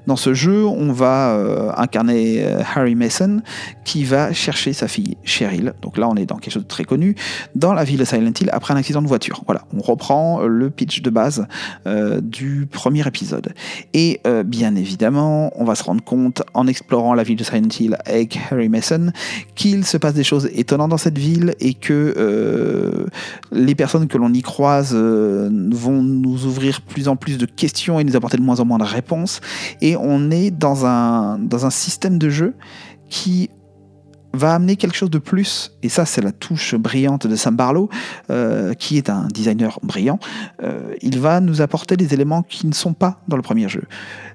Dans 0.08 0.16
ce 0.16 0.34
jeu, 0.34 0.66
on 0.66 0.94
va 0.94 1.32
euh, 1.32 1.70
incarner 1.76 2.42
euh, 2.42 2.62
Harry 2.76 2.96
Mason 2.96 3.42
qui 3.84 4.06
va 4.06 4.32
chercher 4.32 4.72
sa 4.72 4.88
fille 4.88 5.18
Cheryl. 5.26 5.74
Donc 5.82 5.98
là, 5.98 6.08
on 6.08 6.16
est 6.16 6.26
dans 6.26 6.38
quelque 6.38 6.54
chose 6.54 6.64
de 6.64 6.68
très 6.68 6.86
connu, 6.86 7.16
dans 7.56 7.74
la 7.74 7.84
ville 7.84 8.00
de 8.00 8.06
Silent 8.06 8.32
Hill 8.40 8.50
après 8.54 8.74
un 8.74 8.78
accident 8.78 9.02
de 9.02 9.08
voiture. 9.08 9.44
Voilà, 9.46 9.66
on 9.78 9.82
reprend 9.82 10.44
le 10.44 10.70
pitch 10.70 11.02
de 11.02 11.10
base 11.10 11.46
euh, 11.88 12.22
du 12.22 12.68
premier 12.72 13.06
épisode. 13.06 13.54
Et 13.94 14.22
bien 14.46 14.76
évidemment, 14.76 15.52
on 15.56 15.66
va 15.66 15.76
se 15.76 15.84
rendre 15.84 16.04
compte 16.04 16.44
en 16.54 16.68
explorant 16.68 17.14
la 17.14 17.24
ville 17.24 17.36
de 17.36 17.44
Silent 17.44 17.68
Hill 17.78 17.98
avec 18.06 18.40
Harry 18.50 18.70
Mason 18.70 19.12
qu'il 19.56 19.86
se 19.86 19.98
passe 19.98 20.14
des 20.14 20.24
choses 20.24 20.50
étonnantes 20.54 20.90
dans 20.90 20.98
cette 20.98 21.18
ville 21.18 21.56
et 21.60 21.74
que 21.74 23.06
les 23.52 23.76
personnes 23.76 24.08
que 24.08 24.18
l'on 24.18 24.34
y 24.34 24.42
croise 24.42 24.96
vont 24.96 26.02
nous 26.02 26.46
ouvrir 26.46 26.82
plus 26.82 27.08
en 27.08 27.16
plus 27.16 27.38
de 27.38 27.46
questions 27.46 28.00
et 28.00 28.04
nous 28.04 28.16
apporter 28.16 28.38
de 28.38 28.44
moins 28.44 28.60
en 28.60 28.66
moins 28.66 28.78
de 28.78 28.84
réponses. 28.84 29.42
Et 29.82 29.97
on 30.02 30.32
est 30.32 30.52
dans 30.52 30.86
un, 30.86 31.40
dans 31.40 31.66
un 31.66 31.70
système 31.70 32.18
de 32.18 32.30
jeu 32.30 32.56
qui 33.10 33.50
va 34.34 34.54
amener 34.54 34.76
quelque 34.76 34.96
chose 34.96 35.10
de 35.10 35.18
plus, 35.18 35.74
et 35.84 35.90
ça 35.90 36.06
c'est 36.06 36.22
la 36.22 36.32
touche 36.32 36.76
brillante 36.76 37.28
de 37.28 37.36
Sam 37.36 37.56
Barlow, 37.56 37.90
euh, 38.30 38.74
qui 38.74 38.98
est 38.98 39.10
un 39.10 39.28
designer 39.28 39.80
brillant, 39.84 40.20
euh, 40.64 40.94
il 41.02 41.20
va 41.20 41.40
nous 41.40 41.62
apporter 41.62 41.98
des 41.98 42.14
éléments 42.14 42.44
qui 42.44 42.68
ne 42.68 42.74
sont 42.74 42.94
pas 42.94 43.22
dans 43.28 43.36
le 43.36 43.42
premier 43.42 43.68
jeu. 43.68 43.84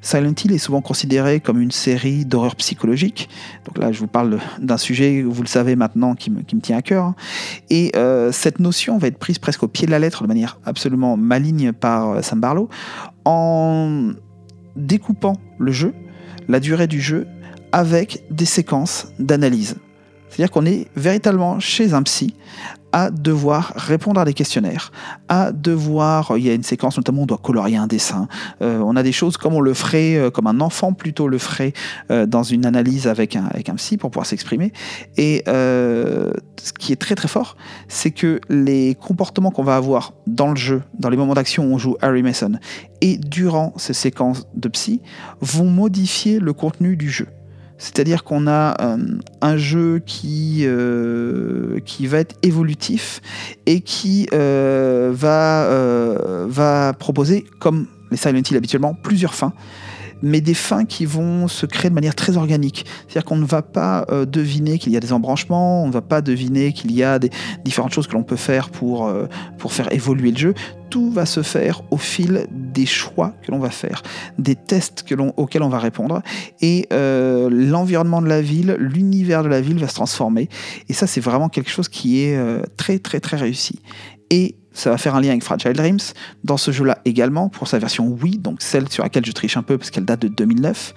Silent 0.01 0.35
Hill 0.45 0.53
est 0.53 0.59
souvent 0.59 0.81
considéré 0.81 1.41
comme 1.41 1.61
une 1.61 1.71
série 1.71 2.25
d'horreur 2.25 2.57
psychologique, 2.57 3.29
donc 3.65 3.79
là 3.79 3.93
je 3.93 4.01
vous 4.01 4.09
parle 4.09 4.39
d'un 4.59 4.79
sujet, 4.79 5.23
vous 5.23 5.43
le 5.43 5.49
savez 5.49 5.77
maintenant, 5.77 6.15
qui 6.15 6.31
me, 6.31 6.43
qui 6.43 6.57
me 6.57 6.61
tient 6.61 6.79
à 6.79 6.83
cœur, 6.83 7.15
et 7.71 7.93
euh, 7.95 8.33
cette 8.33 8.59
notion 8.59 8.99
va 8.99 9.07
être 9.07 9.19
prise 9.19 9.39
presque 9.39 9.63
au 9.63 9.69
pied 9.69 9.87
de 9.87 9.93
la 9.93 9.99
lettre 9.99 10.23
de 10.23 10.29
manière 10.29 10.59
absolument 10.65 11.17
maligne 11.17 11.73
par 11.73 12.25
Sam 12.25 12.41
Barlow, 12.41 12.69
en 13.25 14.13
découpant 14.77 15.37
le 15.59 15.73
jeu, 15.73 15.95
la 16.49 16.61
durée 16.61 16.87
du 16.87 17.01
jeu, 17.01 17.27
avec 17.73 18.25
des 18.31 18.45
séquences 18.45 19.09
d'analyse. 19.19 19.77
C'est-à-dire 20.29 20.51
qu'on 20.51 20.67
est 20.67 20.89
véritablement 20.97 21.61
chez 21.61 21.93
un 21.93 22.03
psy 22.03 22.35
à 22.93 23.11
devoir 23.11 23.73
répondre 23.77 24.21
à 24.21 24.25
des 24.25 24.35
questionnaires, 24.35 24.93
à 25.29 25.51
devoir, 25.53 26.35
il 26.37 26.45
y 26.45 26.51
a 26.51 26.55
une 26.55 26.63
séquence 26.63 26.97
notamment, 26.97 27.23
on 27.23 27.27
doit 27.27 27.39
colorier 27.39 27.77
un 27.77 27.87
dessin, 27.87 28.29
euh, 28.61 28.79
on 28.81 28.97
a 28.97 29.03
des 29.03 29.13
choses 29.13 29.37
comme 29.37 29.55
on 29.55 29.61
le 29.61 29.75
ferait, 29.75 30.17
euh, 30.17 30.31
comme 30.31 30.47
un 30.47 30.61
enfant 30.61 30.93
plutôt 30.93 31.29
le 31.29 31.39
ferait 31.39 31.73
euh, 32.11 32.27
dans 32.27 32.43
une 32.43 32.67
analyse 32.67 33.07
avec 33.07 33.35
un, 33.35 33.47
avec 33.47 33.69
un 33.69 33.75
psy 33.77 33.97
pour 33.97 34.11
pouvoir 34.11 34.27
s'exprimer. 34.27 34.73
Et 35.17 35.43
ce 35.47 36.73
qui 36.79 36.93
est 36.93 36.97
très 36.97 37.15
très 37.15 37.29
fort, 37.29 37.57
c'est 37.89 38.11
que 38.11 38.41
les 38.49 38.95
comportements 38.95 39.51
qu'on 39.51 39.65
va 39.65 39.77
avoir 39.77 40.13
dans 40.27 40.51
le 40.51 40.57
jeu, 40.57 40.83
dans 40.99 41.09
les 41.09 41.17
moments 41.17 41.35
d'action 41.35 41.65
où 41.65 41.75
on 41.75 41.79
joue 41.79 41.97
Harry 42.01 42.23
Mason, 42.23 42.59
et 43.01 43.17
durant 43.17 43.73
ces 43.77 43.95
séquences 43.95 44.47
de 44.55 44.69
psy, 44.69 45.01
vont 45.41 45.69
modifier 45.69 46.39
le 46.39 46.53
contenu 46.53 46.97
du 46.97 47.11
jeu. 47.11 47.27
C'est-à-dire 47.83 48.23
qu'on 48.23 48.47
a 48.47 48.81
euh, 48.81 48.97
un 49.41 49.57
jeu 49.57 50.01
qui, 50.07 50.61
euh, 50.63 51.81
qui 51.85 52.07
va 52.07 52.19
être 52.19 52.37
évolutif 52.45 53.21
et 53.67 53.81
qui 53.81 54.29
euh, 54.33 55.11
va, 55.13 55.67
va 56.47 56.93
proposer, 56.93 57.45
comme 57.59 57.89
les 58.13 58.17
Silent 58.17 58.41
Hill 58.49 58.57
habituellement, 58.57 58.95
plusieurs 58.95 59.35
fins 59.35 59.53
mais 60.23 60.41
des 60.41 60.55
fins 60.55 60.85
qui 60.85 61.05
vont 61.05 61.49
se 61.49 61.67
créer 61.67 61.91
de 61.91 61.95
manière 61.95 62.15
très 62.15 62.37
organique. 62.37 62.87
C'est-à-dire 63.07 63.25
qu'on 63.25 63.37
ne 63.37 63.45
va 63.45 63.63
pas 63.63 64.07
deviner 64.27 64.79
qu'il 64.79 64.93
y 64.93 64.97
a 64.97 65.01
des 65.01 65.13
embranchements, 65.13 65.83
on 65.83 65.89
ne 65.89 65.93
va 65.93 66.03
pas 66.03 66.21
deviner 66.21 66.73
qu'il 66.73 66.93
y 66.93 67.03
a 67.03 67.19
des 67.19 67.31
différentes 67.65 67.93
choses 67.93 68.07
que 68.07 68.13
l'on 68.13 68.23
peut 68.23 68.37
faire 68.37 68.71
pour, 68.71 69.13
pour 69.59 69.73
faire 69.73 69.93
évoluer 69.93 70.31
le 70.31 70.39
jeu 70.39 70.55
tout 70.93 71.11
va 71.11 71.25
se 71.25 71.43
faire 71.43 71.81
au 71.91 71.97
fil 71.97 72.47
des 72.51 72.85
choix 72.85 73.33
que 73.43 73.51
l'on 73.51 73.59
va 73.59 73.71
faire, 73.71 74.03
des 74.39 74.55
tests 74.55 75.05
que 75.05 75.15
auxquels 75.39 75.63
on 75.63 75.71
va 75.71 75.79
répondre, 75.79 76.21
et 76.61 76.87
euh, 76.93 77.49
l'environnement 77.51 78.21
de 78.21 78.29
la 78.29 78.43
ville, 78.43 78.77
l'univers 78.79 79.43
de 79.43 79.49
la 79.49 79.63
ville 79.63 79.79
va 79.79 79.89
se 79.89 79.95
transformer. 79.95 80.51
Et 80.91 80.93
ça, 80.93 81.07
c'est 81.07 81.23
vraiment 81.23 81.49
quelque 81.49 81.71
chose 81.71 81.89
qui 81.89 82.23
est 82.23 82.37
euh, 82.37 82.63
très 82.77 82.99
très 82.99 83.21
très 83.21 83.39
réussi. 83.39 83.81
Et 84.29 84.57
ça 84.73 84.91
va 84.91 84.99
faire 84.99 85.15
un 85.15 85.21
lien 85.21 85.31
avec 85.31 85.43
Fragile 85.43 85.73
Dreams. 85.73 86.01
Dans 86.45 86.57
ce 86.57 86.71
jeu-là 86.71 86.99
également, 87.05 87.49
pour 87.49 87.69
sa 87.69 87.79
version 87.79 88.07
Wii, 88.09 88.39
donc 88.39 88.63
celle 88.63 88.89
sur 88.89 89.03
laquelle 89.03 89.27
je 89.27 89.33
triche 89.33 89.57
un 89.57 89.63
peu 89.63 89.79
parce 89.79 89.91
qu'elle 89.91 90.05
date 90.05 90.23
de 90.23 90.29
2009, 90.29 90.95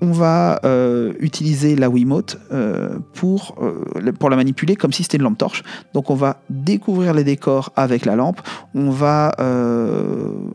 on 0.00 0.12
va 0.12 0.60
euh, 0.64 1.14
utiliser 1.20 1.76
la 1.76 1.88
Wiimote 1.88 2.38
euh, 2.52 2.98
pour, 3.14 3.56
euh, 3.62 4.12
pour 4.12 4.28
la 4.28 4.36
manipuler 4.36 4.76
comme 4.76 4.92
si 4.92 5.02
c'était 5.02 5.16
une 5.16 5.22
lampe 5.22 5.38
torche. 5.38 5.62
Donc 5.94 6.10
on 6.10 6.14
va 6.14 6.42
découvrir 6.50 7.14
les 7.14 7.24
décors 7.24 7.72
avec 7.76 8.04
la 8.04 8.16
lampe, 8.16 8.40
on 8.74 8.90
va 8.90 9.32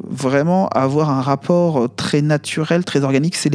vraiment 0.09 0.67
avoir 0.69 1.09
un 1.09 1.21
rapport 1.21 1.93
très 1.95 2.21
naturel, 2.21 2.83
très 2.83 3.03
organique. 3.03 3.35
C'est 3.35 3.51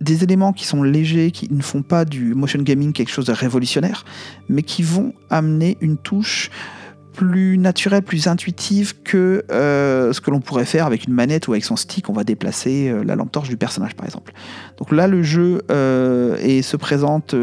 des 0.00 0.24
éléments 0.24 0.52
qui 0.52 0.64
sont 0.64 0.82
légers, 0.82 1.30
qui 1.30 1.52
ne 1.52 1.62
font 1.62 1.82
pas 1.82 2.04
du 2.04 2.34
motion 2.34 2.60
gaming 2.62 2.92
quelque 2.92 3.10
chose 3.10 3.26
de 3.26 3.32
révolutionnaire, 3.32 4.04
mais 4.48 4.62
qui 4.62 4.82
vont 4.82 5.12
amener 5.30 5.76
une 5.80 5.96
touche 5.96 6.50
plus 7.18 7.58
naturelle, 7.58 8.02
plus 8.02 8.28
intuitive 8.28 8.94
que 9.02 9.44
euh, 9.50 10.12
ce 10.12 10.20
que 10.20 10.30
l'on 10.30 10.38
pourrait 10.38 10.64
faire 10.64 10.86
avec 10.86 11.08
une 11.08 11.12
manette 11.12 11.48
ou 11.48 11.52
avec 11.52 11.64
son 11.64 11.74
stick. 11.74 12.08
On 12.08 12.12
va 12.12 12.22
déplacer 12.22 12.88
euh, 12.88 13.02
la 13.02 13.16
lampe 13.16 13.32
torche 13.32 13.48
du 13.48 13.56
personnage, 13.56 13.96
par 13.96 14.06
exemple. 14.06 14.32
Donc 14.78 14.92
là, 14.92 15.08
le 15.08 15.24
jeu 15.24 15.62
euh, 15.68 16.62
se 16.62 16.76
présente 16.76 17.34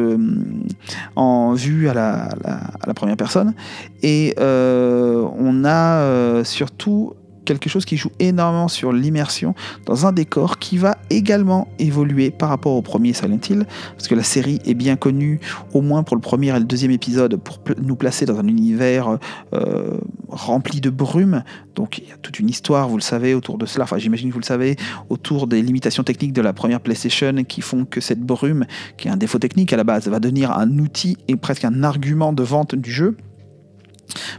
en 1.18 1.54
vue 1.56 1.90
à 1.90 1.94
la, 1.94 2.94
première 2.94 3.18
personne. 3.18 3.54
Et 4.02 4.34
on 4.38 5.66
a 5.66 6.44
surtout 6.46 7.14
quelque 7.46 7.70
chose 7.70 7.86
qui 7.86 7.98
joue 7.98 8.12
énormément 8.20 8.68
sur 8.68 8.92
l'immersion 8.92 9.56
dans 9.86 10.06
un 10.06 10.12
décor 10.12 10.60
qui 10.60 10.78
va 10.78 10.98
également 11.10 11.68
évoluer 11.80 12.32
par 12.32 12.50
rapport 12.50 12.74
au 12.74 12.82
premier 12.82 13.14
Silent 13.14 13.40
Hill, 13.50 13.66
parce 13.92 14.08
que 14.08 14.16
la 14.16 14.24
série 14.24 14.60
est 14.66 14.74
bien 14.74 14.96
connue, 14.96 15.40
au 15.74 15.82
moins 15.82 16.04
pour 16.04 16.16
le 16.16 16.22
premier 16.22 16.50
et 16.50 16.60
le 16.60 16.66
deuxième 16.66 16.92
épisode, 16.92 17.38
pour 17.38 17.60
nous 17.82 17.96
placer 17.96 18.26
dans 18.26 18.40
un 18.40 18.48
univers 18.48 19.18
euh, 19.54 19.98
rempli 20.30 20.82
de 20.82 20.90
brume. 20.90 21.44
Donc 21.76 21.98
il 22.00 22.10
y 22.10 22.12
a 22.12 22.18
toute 22.18 22.40
une 22.40 22.50
histoire, 22.50 22.90
vous 22.90 22.98
le 22.98 23.02
savez, 23.02 23.34
autour 23.34 23.58
de 23.58 23.66
cela, 23.66 23.84
enfin 23.84 23.98
j'imagine 23.98 24.30
que 24.30 24.34
vous 24.34 24.40
le 24.40 24.46
savez, 24.46 24.76
autour 25.10 25.48
des 25.48 25.62
limitations 25.62 26.04
techniques 26.04 26.34
de 26.34 26.42
la 26.42 26.54
première 26.54 26.82
PlayStation 26.82 27.44
qui 27.44 27.62
font 27.62 27.86
que 27.86 28.02
cette 28.02 28.22
brume, 28.22 28.66
qui 28.98 29.08
est 29.08 29.12
un 29.12 29.18
défaut 29.18 29.40
technique 29.40 29.72
à 29.74 29.78
la 29.78 29.84
base, 29.84 30.08
va 30.08 30.20
devenir 30.20 30.52
un 30.52 30.80
outil 30.80 31.18
et 31.28 31.36
presque 31.36 31.66
un 31.66 31.84
argument 31.84 32.34
de 32.34 32.44
vente 32.44 32.76
du 32.76 32.92
jeu 32.92 33.16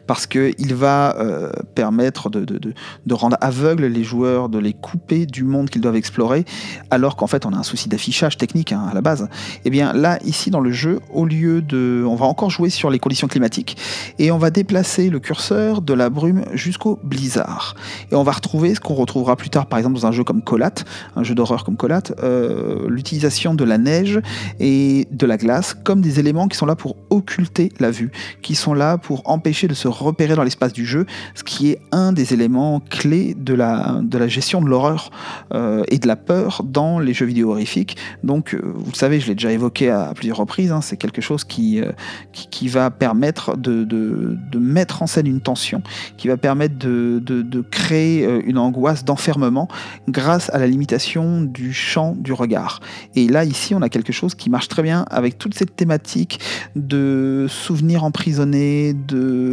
parce 0.06 0.26
qu'il 0.26 0.74
va 0.74 1.16
euh, 1.18 1.50
permettre 1.74 2.30
de, 2.30 2.74
rendre 3.10 3.36
aveugles 3.40 3.86
les 3.86 4.04
joueurs, 4.04 4.48
de 4.48 4.58
les 4.58 4.72
couper 4.72 5.26
du 5.26 5.44
monde 5.44 5.70
qu'ils 5.70 5.80
doivent 5.80 5.96
explorer, 5.96 6.44
alors 6.90 7.16
qu'en 7.16 7.26
fait 7.26 7.46
on 7.46 7.52
a 7.52 7.56
un 7.56 7.62
souci 7.62 7.88
d'affichage 7.88 8.36
technique 8.36 8.72
hein, 8.72 8.86
à 8.90 8.94
la 8.94 9.00
base. 9.00 9.22
Et 9.22 9.66
eh 9.66 9.70
bien 9.70 9.92
là, 9.92 10.18
ici 10.24 10.50
dans 10.50 10.60
le 10.60 10.72
jeu, 10.72 11.00
au 11.12 11.24
lieu 11.24 11.62
de... 11.62 12.04
On 12.06 12.14
va 12.14 12.26
encore 12.26 12.50
jouer 12.50 12.70
sur 12.70 12.90
les 12.90 12.98
conditions 12.98 13.28
climatiques, 13.28 13.76
et 14.18 14.30
on 14.30 14.38
va 14.38 14.50
déplacer 14.50 15.10
le 15.10 15.20
curseur 15.20 15.82
de 15.82 15.94
la 15.94 16.10
brume 16.10 16.44
jusqu'au 16.52 16.98
blizzard. 17.02 17.74
Et 18.10 18.14
on 18.14 18.22
va 18.22 18.32
retrouver 18.32 18.74
ce 18.74 18.80
qu'on 18.80 18.94
retrouvera 18.94 19.36
plus 19.36 19.50
tard 19.50 19.66
par 19.66 19.78
exemple 19.78 19.94
dans 19.96 20.06
un 20.06 20.12
jeu 20.12 20.24
comme 20.24 20.42
Colat, 20.42 20.74
un 21.16 21.22
jeu 21.22 21.34
d'horreur 21.34 21.64
comme 21.64 21.76
Colat, 21.76 22.02
euh, 22.22 22.86
l'utilisation 22.88 23.54
de 23.54 23.64
la 23.64 23.78
neige 23.78 24.20
et 24.60 25.06
de 25.10 25.26
la 25.26 25.36
glace 25.36 25.74
comme 25.74 26.00
des 26.00 26.20
éléments 26.20 26.48
qui 26.48 26.56
sont 26.56 26.66
là 26.66 26.76
pour 26.76 26.96
occulter 27.10 27.72
la 27.80 27.90
vue, 27.90 28.10
qui 28.42 28.54
sont 28.54 28.74
là 28.74 28.98
pour 28.98 29.22
empêcher 29.28 29.55
de 29.64 29.74
se 29.74 29.88
repérer 29.88 30.34
dans 30.34 30.42
l'espace 30.42 30.72
du 30.72 30.84
jeu, 30.84 31.06
ce 31.34 31.42
qui 31.42 31.70
est 31.70 31.80
un 31.92 32.12
des 32.12 32.34
éléments 32.34 32.80
clés 32.80 33.34
de 33.34 33.54
la, 33.54 34.00
de 34.02 34.18
la 34.18 34.28
gestion 34.28 34.60
de 34.60 34.68
l'horreur 34.68 35.10
euh, 35.54 35.82
et 35.88 35.98
de 35.98 36.06
la 36.06 36.16
peur 36.16 36.62
dans 36.64 36.98
les 36.98 37.14
jeux 37.14 37.26
vidéo 37.26 37.52
horrifiques. 37.52 37.96
Donc, 38.22 38.54
euh, 38.54 38.60
vous 38.62 38.90
le 38.90 38.96
savez, 38.96 39.20
je 39.20 39.28
l'ai 39.28 39.34
déjà 39.34 39.52
évoqué 39.52 39.90
à, 39.90 40.12
plusieurs 40.14 40.36
reprises, 40.36 40.72
hein, 40.72 40.82
c'est 40.82 40.96
quelque 40.96 41.22
chose 41.22 41.44
qui, 41.44 41.80
euh, 41.80 41.92
qui, 42.32 42.68
va 42.68 42.90
permettre 42.90 43.56
de, 43.56 43.84
de, 43.84 44.36
de, 44.50 44.58
mettre 44.58 45.02
en 45.02 45.06
scène 45.06 45.26
une 45.26 45.40
tension, 45.40 45.82
qui 46.16 46.28
va 46.28 46.36
permettre 46.36 46.76
de, 46.76 47.20
de 47.20 47.60
créer 47.60 48.28
une 48.44 48.58
angoisse 48.58 49.04
d'enfermement 49.04 49.68
grâce 50.08 50.50
à 50.50 50.58
la 50.58 50.66
limitation 50.66 51.40
du 51.40 51.72
champ 51.72 52.14
du 52.18 52.32
regard. 52.32 52.80
Et 53.14 53.28
là, 53.28 53.44
ici, 53.44 53.74
on 53.74 53.82
a 53.82 53.88
quelque 53.88 54.12
chose 54.12 54.34
qui 54.34 54.50
marche 54.50 54.68
très 54.68 54.82
bien 54.82 55.04
avec 55.10 55.38
toute 55.38 55.54
cette 55.54 55.76
thématique 55.76 56.40
de 56.74 57.46
souvenirs 57.48 58.04
emprisonnés, 58.04 58.94
de 58.94 59.45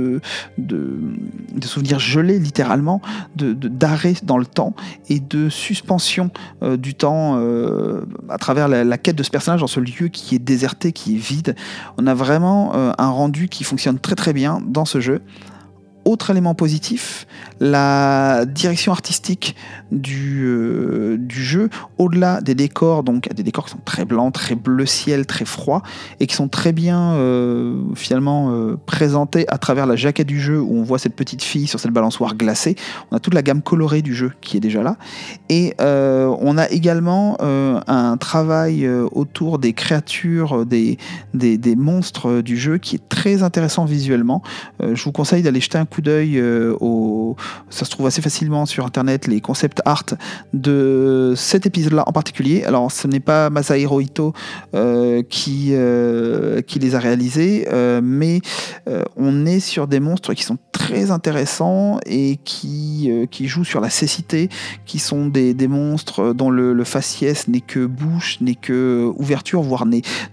de, 0.58 1.66
souvenirs 1.66 2.00
gelés 2.00 2.40
littéralement, 2.40 3.02
d'arrêt 3.36 4.16
dans 4.24 4.38
le 4.38 4.46
temps 4.46 4.74
et 5.10 5.20
de 5.20 5.50
suspension 5.50 6.30
euh, 6.62 6.78
du 6.78 6.94
temps 6.96 7.38
euh, 7.38 8.02
à 8.30 8.38
travers 8.38 8.68
la, 8.68 8.98
quête 8.98 9.16
de 9.16 9.24
ce 9.24 9.30
personnage 9.30 9.62
dans 9.62 9.68
ce 9.68 9.80
lieu 9.80 10.08
qui 10.08 10.36
est 10.36 10.40
déserté, 10.40 10.92
qui 10.92 11.16
est 11.16 11.20
vide. 11.20 11.56
On 11.98 12.08
a 12.08 12.14
vraiment 12.14 12.76
euh, 12.76 12.92
un 12.98 13.10
rendu 13.10 13.48
qui 13.48 13.64
fonctionne 13.64 14.00
très 14.00 14.16
très 14.16 14.34
bien 14.34 14.62
dans 14.66 14.86
ce 14.86 15.00
jeu 15.00 15.22
autre 16.06 16.30
élément 16.30 16.56
positif, 16.56 17.28
la 17.60 18.46
direction 18.46 18.92
artistique 18.92 19.56
du, 19.92 20.44
euh, 20.46 21.18
du 21.18 21.44
jeu, 21.44 21.70
au-delà 21.98 22.42
des 22.42 22.56
décors, 22.56 23.04
donc 23.04 23.34
des 23.34 23.44
décors 23.44 23.66
qui 23.66 23.72
sont 23.72 23.82
très 23.86 24.06
blancs, 24.06 24.34
très 24.34 24.56
bleu 24.56 24.86
ciel, 24.86 25.26
très 25.26 25.46
froid, 25.46 25.82
et 26.20 26.28
qui 26.28 26.36
sont 26.36 26.48
très 26.48 26.74
bien 26.74 27.14
euh, 27.14 27.82
finalement 27.96 28.52
euh, 28.52 28.78
présentés 28.86 29.46
à 29.48 29.58
travers 29.58 29.86
la 29.86 29.96
jaquette 29.96 30.28
du 30.28 30.42
jeu, 30.42 30.60
où 30.60 30.76
on 30.76 30.84
voit 30.84 31.00
cette 31.00 31.16
petite 31.16 31.42
fille 31.42 31.68
sur 31.68 31.80
cette 31.80 31.92
balançoire 31.92 32.36
glacée. 32.36 32.76
On 33.12 33.16
a 33.16 33.20
toute 33.20 33.34
la 33.34 33.42
gamme 33.42 33.62
colorée 33.62 34.02
du 34.02 34.14
jeu 34.14 34.34
qui 34.42 34.58
est 34.58 34.62
déjà 34.62 34.84
là. 34.84 34.98
Et 35.50 35.76
on 35.80 36.58
a 36.58 36.70
également 36.70 37.38
un 37.40 38.18
travail 38.18 38.88
autour 38.88 39.60
des 39.60 39.74
créatures, 39.74 40.66
des, 40.66 40.98
des, 41.34 41.58
des, 41.58 41.76
monstres 41.76 42.42
du 42.42 42.58
jeu 42.58 42.78
qui 42.78 42.96
est 42.96 43.10
très 43.10 43.44
intéressant 43.44 43.86
visuellement. 43.86 44.42
je 44.82 45.04
vous 45.04 45.12
conseille 45.12 45.44
d'aller 45.44 45.62
jeter 45.62 45.78
un 45.78 45.86
coup 45.86 45.93
d'œil 46.02 46.38
euh, 46.38 46.76
au. 46.80 47.36
Ça 47.70 47.86
se 47.86 47.92
trouve 47.92 48.08
assez 48.08 48.22
facilement 48.22 48.66
sur 48.66 48.86
internet, 48.86 49.28
les 49.28 49.42
concept 49.42 49.82
art 49.86 50.04
de 50.54 51.34
cet 51.36 51.66
épisode-là 51.66 52.04
en 52.08 52.12
particulier. 52.12 52.64
Alors, 52.64 52.92
ce 52.92 53.08
n'est 53.08 53.20
pas 53.20 53.50
Masahiro 53.50 54.02
Ito 54.02 54.34
euh, 54.74 55.24
qui, 55.24 55.70
euh, 55.72 56.62
qui 56.62 56.80
les 56.80 56.96
a 56.96 57.00
réalisés, 57.00 57.68
mais 58.02 58.42
on 59.16 59.46
est 59.46 59.60
sur 59.60 59.88
des 59.88 60.00
monstres 60.00 60.34
qui 60.34 60.44
sont 60.44 60.58
très 60.72 61.12
intéressants 61.12 62.00
et 62.06 62.40
qui, 62.44 63.10
qui 63.32 63.48
jouent 63.48 63.64
sur 63.64 63.82
la 63.82 63.90
cécité, 63.90 64.50
qui 64.86 65.00
sont 65.00 65.28
des, 65.28 65.54
des 65.54 65.68
monstres 65.68 66.34
dont 66.34 66.50
le, 66.50 66.74
le 66.74 66.84
faciès 66.84 67.48
n'est 67.48 67.62
que 67.62 67.86
bouche, 67.86 68.40
n'est 68.42 68.56
que 68.56 69.12
ouverture, 69.18 69.62
voire 69.62 69.86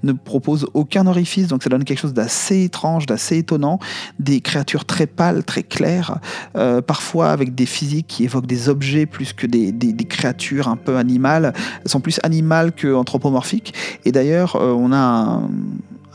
ne 0.03 0.13
propose 0.13 0.67
aucun 0.75 1.07
orifice, 1.07 1.49
donc 1.49 1.63
ça 1.63 1.71
donne 1.71 1.85
quelque 1.85 1.99
chose 1.99 2.15
d'assez 2.15 2.65
étrange, 2.65 3.07
d'assez 3.07 3.39
étonnant, 3.39 3.79
des 4.19 4.41
créatures 4.41 4.85
très 4.85 5.07
pâles, 5.07 5.45
très 5.51 5.65
claires, 5.65 6.19
euh, 6.57 6.81
parfois 6.81 7.31
avec 7.31 7.57
des 7.57 7.67
physiques 7.67 8.07
qui 8.07 8.23
évoquent 8.23 8.47
des 8.47 8.69
objets 8.69 9.05
plus 9.05 9.33
que 9.33 9.49
des, 9.49 9.73
créatures 10.09 10.69
un 10.69 10.77
peu 10.77 10.97
animales, 10.97 11.53
elles 11.83 11.91
sont 11.91 12.01
plus 12.01 12.21
animales 12.23 12.71
que 12.71 12.95
anthropomorphiques, 12.95 13.75
et 14.05 14.13
d'ailleurs 14.13 14.55
euh, 14.55 14.73
on 14.73 14.93
a 14.93 14.99
un, 14.99 15.51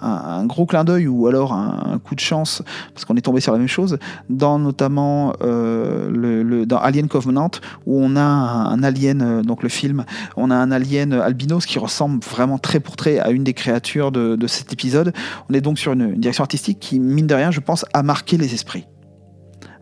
un, 0.01 0.45
gros 0.45 0.65
clin 0.65 0.83
d'œil 0.83 1.07
ou 1.07 1.27
alors 1.27 1.53
un, 1.53 1.99
coup 2.03 2.15
de 2.15 2.19
chance, 2.19 2.61
parce 2.93 3.05
qu'on 3.05 3.15
est 3.15 3.21
tombé 3.21 3.41
sur 3.41 3.51
la 3.51 3.57
même 3.57 3.67
chose, 3.67 3.97
dans 4.29 4.59
notamment 4.59 5.33
euh, 5.41 6.09
le, 6.09 6.65
dans 6.65 6.77
Alien 6.77 7.07
Covenant, 7.07 7.51
où 7.85 8.01
on 8.01 8.15
a 8.15 8.21
un, 8.21 8.83
alien, 8.83 9.41
donc 9.41 9.63
le 9.63 9.69
film, 9.69 10.05
on 10.37 10.51
a 10.51 10.55
un 10.55 10.71
alien 10.71 11.13
albinos 11.13 11.65
qui 11.65 11.79
ressemble 11.79 12.23
vraiment 12.23 12.57
très 12.57 12.79
pour 12.79 12.95
très 12.95 13.19
à 13.19 13.31
une 13.31 13.43
des 13.43 13.53
créatures 13.53 14.11
de, 14.11 14.47
cet 14.47 14.71
épisode. 14.71 15.13
On 15.49 15.53
est 15.53 15.61
donc 15.61 15.79
sur 15.79 15.93
une 15.93 16.13
direction 16.15 16.43
artistique 16.43 16.79
qui, 16.79 16.99
mine 16.99 17.27
de 17.27 17.33
rien, 17.33 17.51
je 17.51 17.59
pense, 17.59 17.85
a 17.93 18.03
marqué 18.03 18.37
les 18.37 18.53
esprits. 18.53 18.85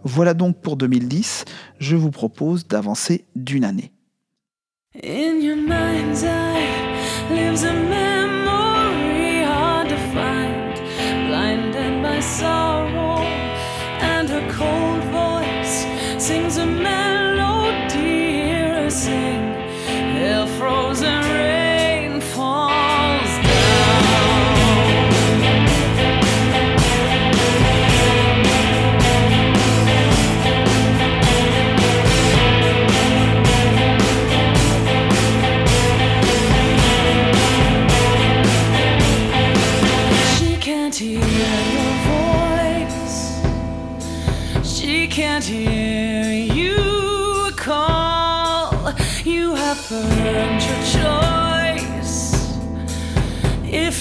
Voilà 0.04 0.34
donc 0.34 0.62
pour 0.62 0.76
2010, 0.78 1.46
je 1.80 1.96
vous 1.96 2.12
propose 2.12 2.68
d'avancer 2.68 3.26
d'une 3.36 3.64
année. 3.64 3.92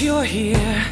You're 0.03 0.25
here, 0.25 0.92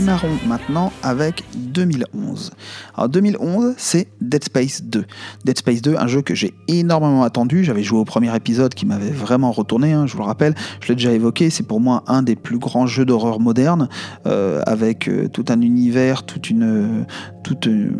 Démarrons 0.00 0.38
maintenant 0.46 0.94
avec 1.02 1.44
2011. 1.56 2.52
Alors 2.96 3.10
2011, 3.10 3.74
c'est 3.76 4.08
Dead 4.22 4.42
Space 4.42 4.82
2. 4.82 5.04
Dead 5.44 5.58
Space 5.58 5.82
2, 5.82 5.94
un 5.98 6.06
jeu 6.06 6.22
que 6.22 6.34
j'ai 6.34 6.54
énormément 6.68 7.22
attendu. 7.22 7.64
J'avais 7.64 7.82
joué 7.82 7.98
au 7.98 8.06
premier 8.06 8.34
épisode 8.34 8.72
qui 8.72 8.86
m'avait 8.86 9.10
vraiment 9.10 9.52
retourné, 9.52 9.92
hein, 9.92 10.06
je 10.06 10.12
vous 10.12 10.20
le 10.20 10.24
rappelle. 10.24 10.54
Je 10.80 10.88
l'ai 10.88 10.94
déjà 10.94 11.12
évoqué, 11.12 11.50
c'est 11.50 11.64
pour 11.64 11.80
moi 11.80 12.02
un 12.06 12.22
des 12.22 12.34
plus 12.34 12.56
grands 12.56 12.86
jeux 12.86 13.04
d'horreur 13.04 13.40
modernes, 13.40 13.90
euh, 14.24 14.62
avec 14.64 15.06
euh, 15.06 15.28
tout 15.28 15.44
un 15.50 15.60
univers, 15.60 16.22
toute 16.22 16.48
une, 16.48 17.04
toute 17.42 17.66
euh, 17.66 17.90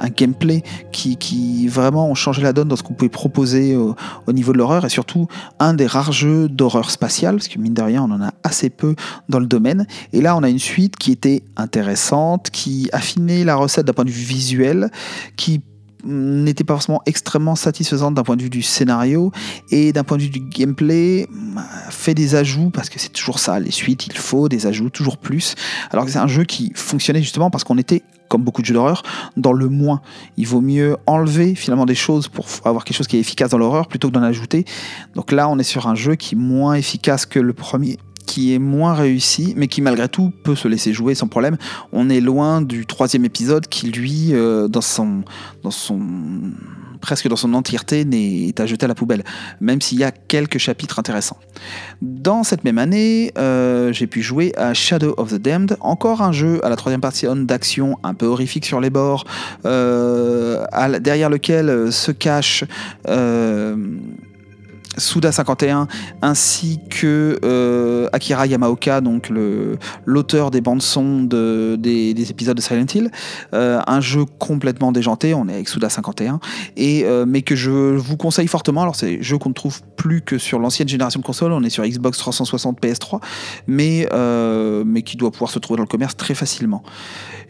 un 0.00 0.08
gameplay 0.08 0.62
qui, 0.92 1.16
qui 1.16 1.68
vraiment 1.68 2.08
ont 2.08 2.14
changé 2.14 2.42
la 2.42 2.52
donne 2.52 2.68
dans 2.68 2.76
ce 2.76 2.82
qu'on 2.82 2.94
pouvait 2.94 3.08
proposer 3.08 3.76
au, 3.76 3.94
au 4.26 4.32
niveau 4.32 4.52
de 4.52 4.58
l'horreur 4.58 4.84
et 4.84 4.88
surtout 4.88 5.28
un 5.58 5.74
des 5.74 5.86
rares 5.86 6.12
jeux 6.12 6.48
d'horreur 6.48 6.90
spatiale, 6.90 7.36
parce 7.36 7.48
que 7.48 7.58
mine 7.58 7.74
de 7.74 7.82
rien, 7.82 8.02
on 8.02 8.10
en 8.10 8.22
a 8.22 8.32
assez 8.42 8.70
peu 8.70 8.94
dans 9.28 9.38
le 9.38 9.46
domaine. 9.46 9.86
Et 10.12 10.20
là, 10.20 10.36
on 10.36 10.42
a 10.42 10.48
une 10.48 10.58
suite 10.58 10.96
qui 10.96 11.12
était 11.12 11.42
intéressante, 11.56 12.50
qui 12.50 12.88
affinait 12.92 13.44
la 13.44 13.56
recette 13.56 13.86
d'un 13.86 13.92
point 13.92 14.04
de 14.04 14.10
vue 14.10 14.24
visuel, 14.24 14.90
qui 15.36 15.60
n'était 16.04 16.64
pas 16.64 16.74
forcément 16.74 17.02
extrêmement 17.06 17.54
satisfaisante 17.54 18.14
d'un 18.14 18.22
point 18.22 18.36
de 18.36 18.42
vue 18.42 18.50
du 18.50 18.62
scénario 18.62 19.30
et 19.70 19.92
d'un 19.92 20.04
point 20.04 20.16
de 20.16 20.22
vue 20.22 20.30
du 20.30 20.40
gameplay 20.40 21.28
fait 21.90 22.14
des 22.14 22.34
ajouts 22.34 22.70
parce 22.70 22.88
que 22.88 22.98
c'est 22.98 23.10
toujours 23.10 23.38
ça 23.38 23.60
les 23.60 23.70
suites 23.70 24.06
il 24.06 24.16
faut 24.16 24.48
des 24.48 24.66
ajouts 24.66 24.90
toujours 24.90 25.16
plus 25.16 25.54
alors 25.90 26.04
que 26.04 26.10
c'est 26.10 26.18
un 26.18 26.26
jeu 26.26 26.44
qui 26.44 26.72
fonctionnait 26.74 27.22
justement 27.22 27.50
parce 27.50 27.62
qu'on 27.64 27.78
était 27.78 28.02
comme 28.32 28.44
beaucoup 28.44 28.62
de 28.62 28.66
jeux 28.66 28.72
d'horreur 28.72 29.02
dans 29.36 29.52
le 29.52 29.68
moins 29.68 30.00
il 30.38 30.46
vaut 30.46 30.62
mieux 30.62 30.96
enlever 31.06 31.54
finalement 31.54 31.84
des 31.84 31.94
choses 31.94 32.28
pour 32.28 32.46
avoir 32.64 32.84
quelque 32.84 32.96
chose 32.96 33.06
qui 33.06 33.18
est 33.18 33.20
efficace 33.20 33.50
dans 33.50 33.58
l'horreur 33.58 33.88
plutôt 33.88 34.08
que 34.08 34.14
d'en 34.14 34.22
ajouter 34.22 34.64
donc 35.14 35.32
là 35.32 35.50
on 35.50 35.58
est 35.58 35.62
sur 35.74 35.86
un 35.86 35.94
jeu 35.94 36.14
qui 36.14 36.34
est 36.34 36.38
moins 36.38 36.72
efficace 36.74 37.26
que 37.26 37.38
le 37.38 37.52
premier 37.52 37.98
qui 38.24 38.54
est 38.54 38.58
moins 38.58 38.94
réussi, 38.94 39.52
mais 39.58 39.68
qui 39.68 39.82
malgré 39.82 40.08
tout 40.08 40.32
peut 40.44 40.54
se 40.54 40.68
laisser 40.68 40.94
jouer 40.94 41.14
sans 41.14 41.26
problème. 41.26 41.58
On 41.92 42.08
est 42.08 42.20
loin 42.20 42.62
du 42.62 42.86
troisième 42.86 43.26
épisode 43.26 43.66
qui, 43.66 43.90
lui, 43.90 44.32
euh, 44.32 44.68
dans 44.68 44.80
son, 44.80 45.22
dans 45.62 45.72
son 45.72 46.00
presque 47.02 47.28
dans 47.28 47.36
son 47.36 47.52
entièreté, 47.52 48.06
n'est 48.06 48.54
à 48.58 48.64
jeter 48.64 48.84
à 48.84 48.88
la 48.88 48.94
poubelle, 48.94 49.24
même 49.60 49.82
s'il 49.82 49.98
y 49.98 50.04
a 50.04 50.10
quelques 50.10 50.56
chapitres 50.56 50.98
intéressants. 50.98 51.36
Dans 52.00 52.44
cette 52.44 52.64
même 52.64 52.78
année, 52.78 53.32
euh, 53.36 53.92
j'ai 53.92 54.06
pu 54.06 54.22
jouer 54.22 54.54
à 54.56 54.72
Shadow 54.72 55.12
of 55.18 55.30
the 55.30 55.34
Damned, 55.34 55.76
encore 55.80 56.22
un 56.22 56.32
jeu 56.32 56.64
à 56.64 56.70
la 56.70 56.76
troisième 56.76 57.02
partie 57.02 57.26
d'action 57.34 57.98
un 58.02 58.14
peu 58.14 58.26
horrifique 58.26 58.64
sur 58.64 58.80
les 58.80 58.88
bords, 58.88 59.24
euh, 59.66 60.64
derrière 61.00 61.28
lequel 61.28 61.92
se 61.92 62.12
cache 62.12 62.64
euh, 63.08 63.76
Suda 64.98 65.32
51 65.32 65.88
ainsi 66.20 66.80
que 66.90 67.38
euh, 67.44 68.08
Akira 68.12 68.46
Yamaoka, 68.46 69.00
donc 69.00 69.30
l'auteur 70.04 70.50
des 70.50 70.60
bandes 70.60 70.82
son 70.82 71.22
de, 71.22 71.76
des, 71.78 72.14
des, 72.14 72.30
épisodes 72.30 72.56
de 72.56 72.62
Silent 72.62 72.86
Hill. 72.94 73.10
Euh, 73.54 73.80
un 73.86 74.00
jeu 74.00 74.24
complètement 74.38 74.92
déjanté, 74.92 75.34
on 75.34 75.48
est 75.48 75.54
avec 75.54 75.68
Suda 75.68 75.88
51, 75.88 76.40
et, 76.76 77.04
euh, 77.04 77.24
mais 77.26 77.42
que 77.42 77.56
je 77.56 77.70
vous 77.70 78.16
conseille 78.16 78.48
fortement. 78.48 78.82
Alors 78.82 78.96
c'est 78.96 79.18
un 79.18 79.22
jeu 79.22 79.38
qu'on 79.38 79.50
ne 79.50 79.54
trouve 79.54 79.80
plus 79.96 80.20
que 80.20 80.38
sur 80.38 80.58
l'ancienne 80.58 80.88
génération 80.88 81.20
de 81.20 81.24
consoles, 81.24 81.52
on 81.52 81.62
est 81.62 81.70
sur 81.70 81.84
Xbox 81.84 82.18
360 82.18 82.80
PS3, 82.80 83.20
mais, 83.66 84.08
euh, 84.12 84.84
mais 84.86 85.02
qui 85.02 85.16
doit 85.16 85.30
pouvoir 85.30 85.50
se 85.50 85.58
trouver 85.58 85.78
dans 85.78 85.84
le 85.84 85.88
commerce 85.88 86.16
très 86.16 86.34
facilement. 86.34 86.82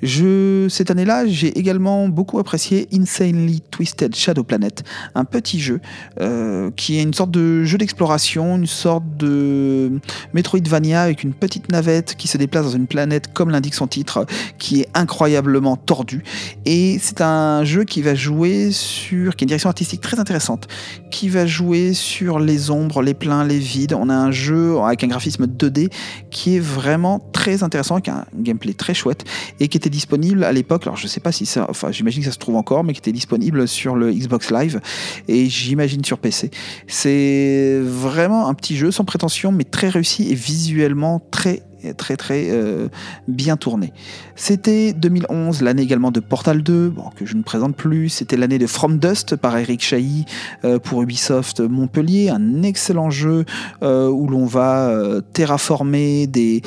Je, 0.03 0.67
cette 0.69 0.91
année-là, 0.91 1.27
j'ai 1.27 1.57
également 1.57 2.09
beaucoup 2.09 2.41
apprécié 2.41 2.89
Insanely 2.93 3.63
Twisted 3.71 4.15
Shadow 4.17 4.43
Planet, 4.43 4.83
un 5.15 5.25
petit 5.25 5.61
jeu 5.61 5.81
euh, 6.21 6.71
qui 6.73 6.99
est 6.99 7.03
une 7.03 7.15
sorte 7.15 7.31
de 7.31 7.63
jeu 7.63 7.79
d'exploration, 7.79 8.57
une 8.57 8.67
sorte 8.67 9.05
de 9.17 10.01
Metroidvania 10.35 11.03
avec 11.03 11.23
une 11.23 11.33
petite 11.33 11.71
navette 11.71 12.17
qui 12.17 12.27
se 12.27 12.37
déplace 12.37 12.65
dans 12.65 12.73
une 12.73 12.89
planète 12.89 13.33
comme 13.33 13.51
l'indique 13.51 13.75
son 13.75 13.87
titre, 13.87 14.27
qui 14.59 14.81
est 14.81 14.89
incroyablement 14.95 15.77
tordue. 15.77 16.25
Et 16.65 16.99
c'est 17.01 17.21
un 17.21 17.63
jeu 17.63 17.85
qui 17.85 18.03
va 18.03 18.17
jouer 18.17 18.73
sur, 18.73 19.37
qui 19.37 19.45
a 19.45 19.45
une 19.45 19.49
direction 19.49 19.69
artistique 19.69 20.01
très 20.01 20.19
intéressante, 20.19 20.67
qui 21.13 21.29
va 21.29 21.47
jouer 21.47 21.95
sur 21.95 22.41
les 22.41 22.71
ombres, 22.71 23.03
les 23.03 23.15
pleins, 23.15 23.45
les 23.45 23.59
vides. 23.61 23.95
On 23.95 24.09
a 24.09 24.15
un 24.15 24.33
jeu 24.33 24.79
avec 24.81 25.05
un 25.05 25.09
graphisme 25.09 25.47
2D 25.47 25.91
qui 26.31 26.57
est 26.57 26.61
vraiment 26.61 27.21
très 27.33 27.63
intéressant, 27.63 27.95
avec 27.95 28.09
un 28.09 28.25
gameplay 28.37 28.75
très 28.75 28.95
chouette 28.95 29.25
et 29.61 29.69
qui 29.69 29.77
était 29.77 29.92
disponible 29.93 30.43
à 30.43 30.51
l'époque. 30.51 30.83
Alors 30.89 30.97
je 30.97 31.07
sais 31.07 31.21
pas 31.21 31.31
si 31.31 31.47
ça, 31.47 31.67
enfin 31.69 31.93
j'imagine 31.93 32.23
que 32.23 32.27
ça 32.27 32.33
se 32.33 32.39
trouve 32.39 32.57
encore, 32.57 32.83
mais 32.83 32.93
qui 32.93 32.99
était 32.99 33.13
disponible 33.13 33.69
sur 33.69 33.95
le 33.95 34.13
Xbox 34.13 34.51
Live 34.51 34.81
et 35.29 35.49
j'imagine 35.49 36.05
sur 36.05 36.19
PC. 36.19 36.51
C'est 36.89 37.79
vraiment 37.81 38.49
un 38.49 38.55
petit 38.55 38.77
jeu 38.77 38.91
sans 38.91 39.05
prétention, 39.05 39.53
mais 39.53 39.65
très 39.65 39.89
réussi 39.89 40.31
et 40.33 40.35
visuellement 40.35 41.23
très 41.31 41.63
très 41.97 42.17
très 42.17 42.49
euh, 42.51 42.89
bien 43.29 43.57
tourné. 43.57 43.93
C'était 44.37 44.93
2011, 44.93 45.63
l'année 45.63 45.83
également 45.83 46.11
de 46.11 46.21
Portal 46.21 46.63
2, 46.63 46.91
bon, 46.91 47.11
que 47.17 47.27
je 47.27 47.37
ne 47.37 47.43
présente 47.43 47.77
plus. 47.77 48.09
C'était 48.09 48.37
l'année 48.37 48.59
de 48.59 48.67
From 48.67 48.99
Dust 48.99 49.37
par 49.37 49.57
Eric 49.57 49.83
Chahi 49.83 50.25
euh, 50.65 50.79
pour 50.79 51.03
Ubisoft 51.03 51.61
Montpellier, 51.61 52.31
un 52.31 52.63
excellent 52.63 53.11
jeu 53.11 53.45
euh, 53.83 54.09
où 54.09 54.29
l'on 54.29 54.47
va 54.47 54.93
terraformer 55.33 56.27
des, 56.27 56.63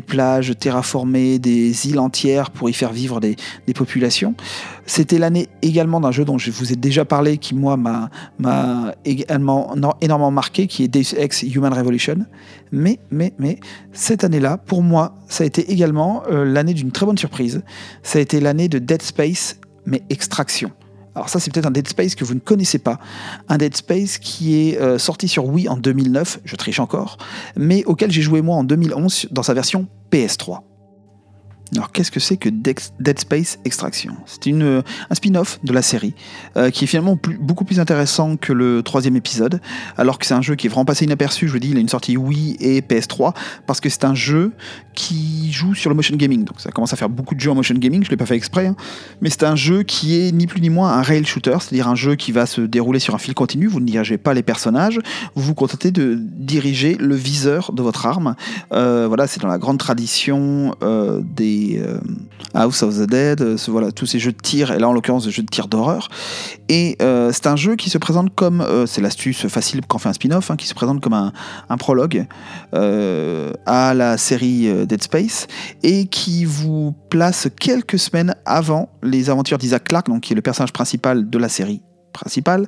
plages, 0.00 0.54
terraformer 0.58 1.38
des 1.38 1.88
îles 1.88 1.98
entières 1.98 2.50
pour 2.50 2.70
y 2.70 2.72
faire 2.72 2.92
vivre 2.92 3.20
des 3.20 3.36
populations. 3.74 4.34
C'était 4.90 5.18
l'année 5.18 5.46
également 5.62 6.00
d'un 6.00 6.10
jeu 6.10 6.24
dont 6.24 6.36
je 6.36 6.50
vous 6.50 6.72
ai 6.72 6.74
déjà 6.74 7.04
parlé, 7.04 7.38
qui 7.38 7.54
moi 7.54 7.76
m'a 7.76 8.10
également 9.04 9.72
énormément 10.00 10.32
marqué, 10.32 10.66
qui 10.66 10.82
est 10.82 10.88
Deus 10.88 11.16
Ex 11.16 11.44
Human 11.44 11.72
Revolution. 11.72 12.26
Mais, 12.72 12.98
mais, 13.12 13.32
mais, 13.38 13.60
cette 13.92 14.24
année-là, 14.24 14.56
pour 14.58 14.82
moi, 14.82 15.14
ça 15.28 15.44
a 15.44 15.46
été 15.46 15.70
également 15.70 16.24
euh, 16.28 16.44
l'année 16.44 16.74
d'une 16.74 16.90
très 16.90 17.06
bonne 17.06 17.16
surprise. 17.16 17.62
Ça 18.02 18.18
a 18.18 18.22
été 18.22 18.40
l'année 18.40 18.68
de 18.68 18.80
Dead 18.80 19.00
Space, 19.00 19.60
mais 19.86 20.02
Extraction. 20.10 20.72
Alors 21.14 21.28
ça, 21.28 21.38
c'est 21.38 21.52
peut-être 21.52 21.66
un 21.66 21.70
Dead 21.70 21.86
Space 21.86 22.16
que 22.16 22.24
vous 22.24 22.34
ne 22.34 22.40
connaissez 22.40 22.80
pas. 22.80 22.98
Un 23.48 23.58
Dead 23.58 23.76
Space 23.76 24.18
qui 24.18 24.56
est 24.56 24.80
euh, 24.80 24.98
sorti 24.98 25.28
sur 25.28 25.46
Wii 25.46 25.68
en 25.68 25.76
2009, 25.76 26.40
je 26.44 26.56
triche 26.56 26.80
encore, 26.80 27.16
mais 27.54 27.84
auquel 27.84 28.10
j'ai 28.10 28.22
joué 28.22 28.42
moi 28.42 28.56
en 28.56 28.64
2011 28.64 29.28
dans 29.30 29.44
sa 29.44 29.54
version 29.54 29.86
PS3. 30.10 30.62
Alors 31.74 31.92
qu'est-ce 31.92 32.10
que 32.10 32.20
c'est 32.20 32.36
que 32.36 32.48
Dead 32.48 33.18
Space 33.18 33.58
Extraction? 33.64 34.14
C'est 34.26 34.46
une, 34.46 34.82
un 35.10 35.14
spin-off 35.14 35.60
de 35.62 35.72
la 35.72 35.82
série 35.82 36.14
euh, 36.56 36.70
qui 36.70 36.84
est 36.84 36.86
finalement 36.86 37.16
beaucoup 37.40 37.64
plus 37.64 37.78
intéressant 37.78 38.36
que 38.36 38.52
le 38.52 38.82
troisième 38.82 39.16
épisode, 39.16 39.60
alors 39.96 40.18
que 40.18 40.26
c'est 40.26 40.34
un 40.34 40.42
jeu 40.42 40.56
qui 40.56 40.66
est 40.66 40.70
vraiment 40.70 40.84
passé 40.84 41.04
inaperçu. 41.04 41.46
Je 41.46 41.52
vous 41.52 41.58
dis, 41.58 41.70
il 41.70 41.76
a 41.76 41.80
une 41.80 41.88
sortie 41.88 42.16
Wii 42.16 42.56
et 42.58 42.80
PS3 42.80 43.34
parce 43.66 43.80
que 43.80 43.88
c'est 43.88 44.04
un 44.04 44.14
jeu 44.14 44.52
qui 44.94 45.52
joue 45.52 45.74
sur 45.74 45.90
le 45.90 45.96
motion 45.96 46.16
gaming. 46.16 46.44
Donc 46.44 46.60
ça 46.60 46.72
commence 46.72 46.92
à 46.92 46.96
faire 46.96 47.08
beaucoup 47.08 47.34
de 47.34 47.40
jeux 47.40 47.50
en 47.50 47.54
motion 47.54 47.74
gaming. 47.76 48.02
Je 48.04 48.10
l'ai 48.10 48.16
pas 48.16 48.26
fait 48.26 48.36
exprès, 48.36 48.66
hein. 48.66 48.76
mais 49.20 49.30
c'est 49.30 49.44
un 49.44 49.56
jeu 49.56 49.84
qui 49.84 50.20
est 50.20 50.32
ni 50.32 50.46
plus 50.46 50.60
ni 50.60 50.70
moins 50.70 50.92
un 50.92 51.02
rail 51.02 51.24
shooter, 51.24 51.56
c'est-à-dire 51.60 51.88
un 51.88 51.94
jeu 51.94 52.16
qui 52.16 52.32
va 52.32 52.46
se 52.46 52.60
dérouler 52.60 52.98
sur 52.98 53.14
un 53.14 53.18
fil 53.18 53.34
continu. 53.34 53.68
Vous 53.68 53.80
ne 53.80 53.86
dirigez 53.86 54.18
pas 54.18 54.34
les 54.34 54.42
personnages, 54.42 54.98
vous 55.36 55.42
vous 55.42 55.54
contentez 55.54 55.92
de 55.92 56.18
diriger 56.20 56.96
le 56.98 57.14
viseur 57.14 57.72
de 57.72 57.82
votre 57.82 58.06
arme. 58.06 58.34
Euh, 58.72 59.06
voilà, 59.06 59.26
c'est 59.26 59.40
dans 59.40 59.48
la 59.48 59.58
grande 59.58 59.78
tradition 59.78 60.74
euh, 60.82 61.22
des 61.22 61.59
euh, 61.78 61.98
House 62.54 62.82
of 62.82 62.96
the 62.96 63.08
Dead, 63.08 63.40
euh, 63.40 63.56
voilà, 63.68 63.92
tous 63.92 64.06
ces 64.06 64.18
jeux 64.18 64.32
de 64.32 64.40
tir, 64.40 64.72
et 64.72 64.78
là 64.78 64.88
en 64.88 64.92
l'occurrence 64.92 65.24
des 65.24 65.30
jeux 65.30 65.42
de 65.42 65.48
tir 65.48 65.68
d'horreur. 65.68 66.08
Et 66.68 66.96
euh, 67.02 67.30
c'est 67.32 67.46
un 67.46 67.56
jeu 67.56 67.76
qui 67.76 67.90
se 67.90 67.98
présente 67.98 68.34
comme, 68.34 68.64
c'est 68.86 69.00
l'astuce 69.00 69.46
facile 69.48 69.80
quand 69.86 69.96
on 69.96 69.98
fait 69.98 70.08
un 70.08 70.12
spin-off, 70.12 70.50
hein, 70.50 70.56
qui 70.56 70.66
se 70.66 70.74
présente 70.74 71.00
comme 71.00 71.14
un, 71.14 71.32
prologue 71.76 72.26
à 72.72 73.94
la 73.94 74.18
série 74.18 74.86
Dead 74.86 75.02
Space, 75.02 75.46
et 75.82 76.06
qui 76.06 76.44
vous 76.44 76.94
place 77.08 77.48
quelques 77.58 77.98
semaines 77.98 78.34
avant 78.44 78.90
les 79.02 79.30
aventures 79.30 79.58
d'Isaac 79.58 79.84
Clarke, 79.84 80.08
donc 80.08 80.22
qui 80.22 80.32
est 80.32 80.36
le 80.36 80.42
personnage 80.42 80.72
principal 80.72 81.28
de 81.28 81.38
la 81.38 81.48
série 81.48 81.82
principal 82.12 82.66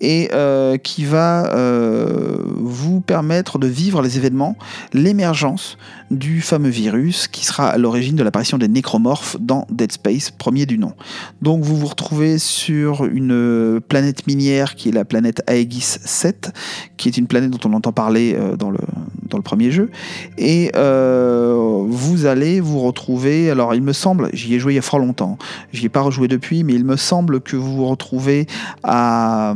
et 0.00 0.30
euh, 0.32 0.76
qui 0.76 1.04
va 1.04 1.52
euh, 1.54 2.38
vous 2.56 3.00
permettre 3.00 3.58
de 3.58 3.66
vivre 3.66 4.02
les 4.02 4.16
événements, 4.16 4.56
l'émergence 4.92 5.78
du 6.10 6.40
fameux 6.40 6.70
virus 6.70 7.28
qui 7.28 7.44
sera 7.44 7.68
à 7.68 7.78
l'origine 7.78 8.16
de 8.16 8.22
l'apparition 8.22 8.58
des 8.58 8.68
nécromorphes 8.68 9.36
dans 9.40 9.66
Dead 9.70 9.92
Space, 9.92 10.30
premier 10.30 10.66
du 10.66 10.78
nom. 10.78 10.92
Donc 11.40 11.62
vous 11.62 11.76
vous 11.76 11.86
retrouvez 11.86 12.38
sur 12.38 13.04
une 13.04 13.80
planète 13.88 14.26
minière 14.26 14.74
qui 14.74 14.88
est 14.88 14.92
la 14.92 15.04
planète 15.04 15.42
Aegis 15.48 15.98
7, 16.04 16.52
qui 16.96 17.08
est 17.08 17.16
une 17.16 17.26
planète 17.26 17.50
dont 17.50 17.70
on 17.70 17.72
entend 17.74 17.92
parler 17.92 18.34
euh, 18.36 18.56
dans 18.56 18.70
le, 18.70 18.80
dans 19.28 19.38
le 19.38 19.42
premier 19.42 19.70
jeu, 19.70 19.90
et 20.36 20.72
vous 20.74 22.26
allez 22.26 22.60
vous 22.60 22.80
retrouver, 22.80 23.50
alors 23.50 23.74
il 23.74 23.82
me 23.82 23.92
semble, 23.92 24.30
j'y 24.32 24.54
ai 24.54 24.58
joué 24.58 24.72
il 24.72 24.76
y 24.76 24.78
a 24.78 24.82
fort 24.82 24.98
longtemps, 24.98 25.38
j'y 25.72 25.86
ai 25.86 25.88
pas 25.88 26.00
rejoué 26.00 26.28
depuis, 26.28 26.64
mais 26.64 26.74
il 26.74 26.84
me 26.84 26.96
semble 26.96 27.40
que 27.40 27.56
vous 27.56 27.76
vous 27.76 27.86
retrouvez 27.86 28.46
à, 28.82 29.54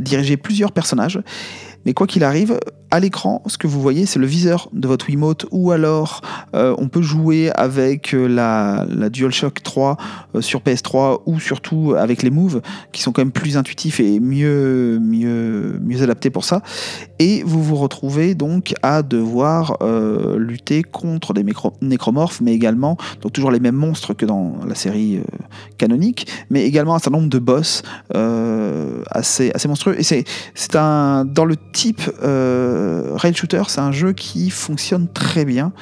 diriger 0.00 0.36
plusieurs 0.36 0.72
personnages. 0.72 1.20
Mais 1.84 1.92
quoi 1.92 2.06
qu'il 2.06 2.24
arrive, 2.24 2.58
à 2.94 3.00
l'écran, 3.00 3.42
ce 3.48 3.58
que 3.58 3.66
vous 3.66 3.80
voyez, 3.80 4.06
c'est 4.06 4.20
le 4.20 4.26
viseur 4.26 4.68
de 4.72 4.86
votre 4.86 5.08
Wiimote, 5.08 5.46
ou 5.50 5.72
alors 5.72 6.20
euh, 6.54 6.76
on 6.78 6.86
peut 6.86 7.02
jouer 7.02 7.50
avec 7.56 8.14
euh, 8.14 8.28
la, 8.28 8.86
DualShock 9.08 9.64
3 9.64 9.96
euh, 10.36 10.40
sur 10.40 10.60
PS3, 10.60 11.22
ou 11.26 11.40
surtout 11.40 11.96
avec 11.98 12.22
les 12.22 12.30
Moves, 12.30 12.62
qui 12.92 13.02
sont 13.02 13.10
quand 13.10 13.22
même 13.22 13.32
plus 13.32 13.56
intuitifs 13.56 13.98
et 13.98 14.20
mieux, 14.20 15.00
adaptés 16.00 16.30
pour 16.30 16.44
ça. 16.44 16.62
Et 17.18 17.42
vous 17.44 17.64
vous 17.64 17.74
retrouvez 17.74 18.36
donc 18.36 18.74
à 18.84 19.02
devoir 19.02 19.78
lutter 20.36 20.84
contre 20.84 21.32
des 21.32 21.44
nécromorphes, 21.80 22.40
mais 22.40 22.52
également, 22.52 22.96
donc 23.22 23.32
toujours 23.32 23.50
les 23.50 23.60
mêmes 23.60 23.74
monstres 23.74 24.14
que 24.14 24.26
dans 24.26 24.58
la 24.68 24.76
série 24.76 25.20
canonique, 25.78 26.28
mais 26.50 26.64
également 26.64 26.94
un 26.94 26.98
certain 26.98 27.18
nombre 27.18 27.30
de 27.30 27.38
boss 27.38 27.82
assez, 29.10 29.50
assez 29.52 29.66
monstrueux. 29.66 29.98
Et 29.98 30.24
c'est 30.54 30.76
un, 30.76 31.24
dans 31.24 31.44
le 31.44 31.56
type... 31.72 32.02
Rail 33.14 33.34
Shooter, 33.34 33.62
c'est 33.68 33.80
un 33.80 33.92
jeu 33.92 34.12
qui 34.12 34.50
fonctionne 34.50 35.08
très 35.08 35.44
bien 35.44 35.72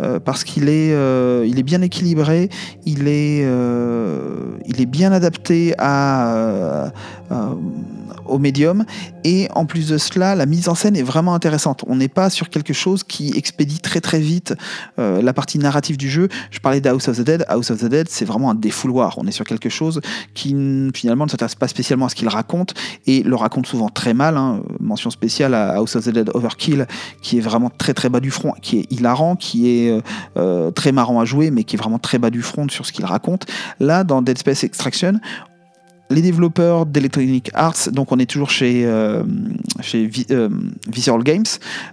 euh, 0.00 0.20
parce 0.20 0.44
qu'il 0.44 0.68
est, 0.68 0.92
euh, 0.92 1.44
est 1.44 1.62
bien 1.62 1.82
équilibré, 1.82 2.48
il 2.86 3.08
est, 3.08 3.42
il 4.66 4.80
est 4.80 4.86
bien 4.86 5.12
adapté 5.12 5.74
à, 5.78 6.92
au 8.28 8.38
médium. 8.38 8.84
Et 9.24 9.48
en 9.54 9.66
plus 9.66 9.88
de 9.88 9.98
cela, 9.98 10.34
la 10.34 10.46
mise 10.46 10.68
en 10.68 10.74
scène 10.74 10.96
est 10.96 11.02
vraiment 11.02 11.34
intéressante. 11.34 11.84
On 11.86 11.96
n'est 11.96 12.08
pas 12.08 12.30
sur 12.30 12.50
quelque 12.50 12.72
chose 12.72 13.02
qui 13.02 13.32
expédie 13.36 13.80
très 13.80 14.00
très 14.00 14.20
vite 14.20 14.54
euh, 14.98 15.20
la 15.22 15.32
partie 15.32 15.58
narrative 15.58 15.96
du 15.96 16.08
jeu. 16.08 16.28
Je 16.50 16.60
parlais 16.60 16.80
d'House 16.80 17.08
of 17.08 17.18
the 17.18 17.22
Dead. 17.22 17.44
House 17.48 17.70
of 17.70 17.80
the 17.80 17.86
Dead, 17.86 18.08
c'est 18.08 18.24
vraiment 18.24 18.50
un 18.50 18.54
défouloir. 18.54 19.18
On 19.18 19.26
est 19.26 19.32
sur 19.32 19.44
quelque 19.44 19.68
chose 19.68 20.00
qui 20.34 20.54
finalement 20.94 21.24
ne 21.24 21.30
s'intéresse 21.30 21.54
pas 21.54 21.68
spécialement 21.68 22.06
à 22.06 22.08
ce 22.08 22.14
qu'il 22.14 22.28
raconte 22.28 22.74
et 23.06 23.22
le 23.22 23.34
raconte 23.34 23.66
souvent 23.66 23.88
très 23.88 24.14
mal. 24.14 24.36
Hein. 24.36 24.62
Mention 24.80 25.10
spéciale 25.10 25.54
à 25.54 25.76
House 25.76 25.96
of 25.96 26.04
the 26.04 26.10
Dead 26.10 26.30
Overkill, 26.34 26.86
qui 27.22 27.38
est 27.38 27.42
vraiment 27.42 27.70
très 27.76 27.94
très 27.94 28.08
bas 28.08 28.20
du 28.20 28.30
front, 28.30 28.52
qui 28.62 28.78
est 28.78 28.92
hilarant, 28.92 29.36
qui 29.36 29.68
est 29.68 29.87
euh, 29.88 30.00
euh, 30.36 30.70
très 30.70 30.92
marrant 30.92 31.20
à 31.20 31.24
jouer, 31.24 31.50
mais 31.50 31.64
qui 31.64 31.76
est 31.76 31.78
vraiment 31.78 31.98
très 31.98 32.18
bas 32.18 32.30
du 32.30 32.42
front 32.42 32.68
sur 32.68 32.86
ce 32.86 32.92
qu'il 32.92 33.04
raconte. 33.04 33.46
Là, 33.80 34.04
dans 34.04 34.22
Dead 34.22 34.38
Space 34.38 34.64
Extraction, 34.64 35.20
les 36.10 36.22
développeurs 36.22 36.86
d'Electronic 36.86 37.50
Arts, 37.54 37.90
donc 37.92 38.12
on 38.12 38.18
est 38.18 38.26
toujours 38.26 38.50
chez, 38.50 38.84
euh, 38.86 39.22
euh, 40.30 40.48
Visceral 40.88 41.22
Games, 41.22 41.44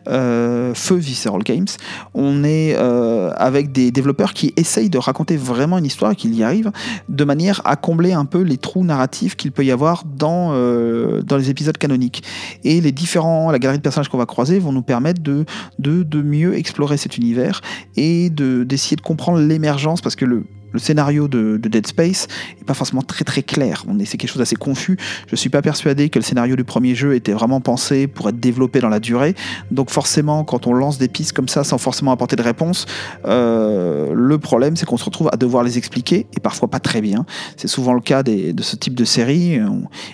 euh, 0.07 0.73
Feu 0.73 0.95
Visceral 0.95 1.43
Games, 1.43 1.67
on 2.13 2.43
est 2.43 2.75
avec 2.75 3.71
des 3.71 3.91
développeurs 3.91 4.33
qui 4.33 4.53
essayent 4.57 4.89
de 4.89 4.97
raconter 4.97 5.37
vraiment 5.37 5.77
une 5.77 5.85
histoire 5.85 6.11
et 6.11 6.15
qui 6.15 6.29
y 6.29 6.43
arrivent 6.43 6.71
de 7.09 7.23
manière 7.23 7.61
à 7.65 7.75
combler 7.75 8.13
un 8.13 8.25
peu 8.25 8.41
les 8.41 8.57
trous 8.57 8.83
narratifs 8.83 9.35
qu'il 9.35 9.51
peut 9.51 9.65
y 9.65 9.71
avoir 9.71 10.03
dans, 10.05 10.53
les 10.53 11.49
épisodes 11.49 11.77
canoniques. 11.77 12.23
Et 12.63 12.81
les 12.81 12.91
différents, 12.91 13.51
la 13.51 13.59
galerie 13.59 13.77
de 13.77 13.83
personnages 13.83 14.09
qu'on 14.09 14.17
va 14.17 14.25
croiser 14.25 14.59
vont 14.59 14.71
nous 14.71 14.81
permettre 14.81 15.21
de, 15.21 15.45
de, 15.79 16.03
de 16.03 16.21
mieux 16.21 16.55
explorer 16.55 16.97
cet 16.97 17.17
univers 17.17 17.61
et 17.97 18.29
d'essayer 18.29 18.95
de 18.95 19.01
comprendre 19.01 19.39
l'émergence, 19.39 20.01
parce 20.01 20.15
que 20.15 20.25
le, 20.25 20.45
le 20.75 20.79
scénario 20.79 21.27
de, 21.27 21.57
Dead 21.57 21.87
Space 21.87 22.27
n'est 22.57 22.65
pas 22.65 22.73
forcément 22.73 23.01
très 23.01 23.23
très 23.23 23.41
clair. 23.43 23.83
On 23.87 23.97
est, 23.97 24.05
c'est 24.05 24.17
quelque 24.17 24.29
chose 24.29 24.39
d'assez 24.39 24.57
confus. 24.57 24.97
Je 25.27 25.35
suis 25.35 25.49
pas 25.49 25.61
persuadé 25.61 26.09
que 26.09 26.19
le 26.19 26.23
scénario 26.23 26.55
du 26.55 26.65
premier 26.65 26.95
jeu 26.95 27.15
était 27.15 27.31
vraiment 27.31 27.61
pensé 27.61 28.07
pour 28.07 28.29
être 28.29 28.39
développé 28.39 28.81
dans 28.81 28.89
la 28.89 28.99
durée. 28.99 29.35
Donc 29.71 29.89
forcément, 29.89 30.43
quand 30.43 30.67
on 30.67 30.73
lance 30.73 30.97
des 30.97 31.07
pistes 31.07 31.31
comme 31.31 31.47
ça 31.47 31.63
sans 31.63 31.77
forcément 31.77 32.11
apporter 32.11 32.35
de 32.35 32.41
réponse, 32.41 32.85
euh, 33.25 34.13
le 34.13 34.37
problème 34.37 34.75
c'est 34.75 34.85
qu'on 34.85 34.97
se 34.97 35.05
retrouve 35.05 35.29
à 35.31 35.37
devoir 35.37 35.63
les 35.63 35.77
expliquer 35.77 36.27
et 36.35 36.39
parfois 36.41 36.67
pas 36.67 36.79
très 36.79 36.99
bien. 36.99 37.25
C'est 37.55 37.69
souvent 37.69 37.93
le 37.93 38.01
cas 38.01 38.21
de 38.21 38.61
ce 38.61 38.75
type 38.75 38.95
de 38.95 39.05
série. 39.05 39.59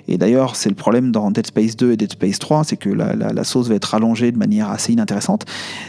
Et 0.08 0.18
d'ailleurs, 0.18 0.56
c'est 0.56 0.70
le 0.70 0.76
problème 0.76 1.12
dans 1.12 1.32
Dead 1.32 1.48
Space 1.48 1.76
2 1.76 1.94
et 1.94 1.98
Dead 1.98 2.12
Space 2.12 2.38
3, 2.38 2.66
c'est 2.66 2.78
que 2.78 2.90
la, 2.90 3.16
la 3.16 3.44
sauce 3.44 3.68
va 3.68 3.76
être 3.76 3.96
allongée 3.96 4.32
de 4.32 4.38
manière 4.38 4.70
assez 4.70 4.94
inintéressante. 4.94 5.46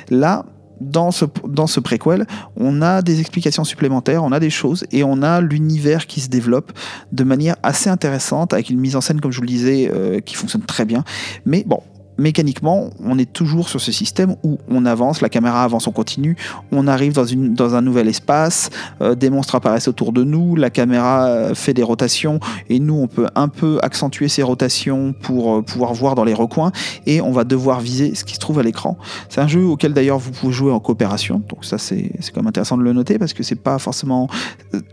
Là, 0.08 0.46
dans 0.80 1.11
ce, 1.11 1.24
dans 1.46 1.66
préquel, 1.82 2.26
on 2.56 2.82
a 2.82 3.02
des 3.02 3.20
explications 3.20 3.64
supplémentaires, 3.64 4.24
on 4.24 4.32
a 4.32 4.40
des 4.40 4.50
choses 4.50 4.85
et 4.92 5.04
on 5.04 5.22
a 5.22 5.40
l'univers 5.40 6.06
qui 6.06 6.20
se 6.20 6.28
développe 6.28 6.72
de 7.12 7.24
manière 7.24 7.56
assez 7.62 7.90
intéressante 7.90 8.52
avec 8.52 8.70
une 8.70 8.80
mise 8.80 8.96
en 8.96 9.00
scène, 9.00 9.20
comme 9.20 9.32
je 9.32 9.37
vous 9.37 9.42
le 9.42 9.48
disais, 9.48 9.90
euh, 9.92 10.20
qui 10.20 10.35
fonctionne 10.35 10.62
très 10.62 10.85
bien. 10.85 11.04
Mais 11.44 11.64
bon, 11.66 11.80
mécaniquement, 12.18 12.90
on 13.05 13.18
est 13.18 13.31
toujours 13.33 13.68
sur 13.68 13.81
ce 13.81 13.92
système 13.92 14.37
où 14.42 14.59
on 14.68 14.85
avance, 14.87 15.20
la 15.20 15.29
caméra 15.29 15.64
avance 15.64 15.87
en 15.87 15.92
continu, 15.92 16.37
on 16.70 16.87
arrive 16.87 17.12
dans, 17.12 17.75
un 17.75 17.83
nouvel 17.83 18.09
espace, 18.09 18.70
euh, 19.01 19.14
des 19.14 19.31
monstres 19.31 19.55
apparaissent 19.55 19.88
autour 19.88 20.12
de 20.12 20.25
nous, 20.25 20.57
la 20.57 20.70
caméra 20.70 21.27
euh, 21.27 21.55
fait 21.55 21.75
des 21.75 21.83
rotations 21.83 22.40
et 22.68 22.79
nous 22.79 22.94
on 22.94 23.07
peut 23.07 23.27
un 23.35 23.48
peu 23.48 23.79
accentuer 23.83 24.29
ces 24.29 24.42
rotations 24.42 25.12
pour 25.12 25.57
euh, 25.57 25.62
pouvoir 25.62 25.94
voir 25.94 26.14
dans 26.14 26.25
les 26.25 26.35
recoins 26.35 26.72
et 27.07 27.20
on 27.20 27.33
va 27.33 27.44
devoir 27.44 27.81
viser 27.81 28.14
ce 28.14 28.25
qui 28.25 28.35
se 28.35 28.40
trouve 28.40 28.59
à 28.59 28.62
l'écran. 28.62 28.98
C'est 29.29 29.40
un 29.40 29.48
jeu 29.48 29.64
auquel 29.64 29.92
d'ailleurs 29.92 30.18
vous 30.18 30.31
pouvez 30.31 30.53
jouer 30.53 30.72
en 30.72 30.81
coopération, 30.81 31.42
donc 31.48 31.64
ça 31.64 31.79
c'est 31.79 32.12
quand 32.35 32.40
même 32.40 32.48
intéressant 32.48 32.77
de 32.77 32.83
le 32.83 32.92
noter 32.92 33.18
parce 33.18 33.33
que 33.33 33.42
c'est 33.42 33.57
pas 33.57 33.79
forcément 33.79 34.29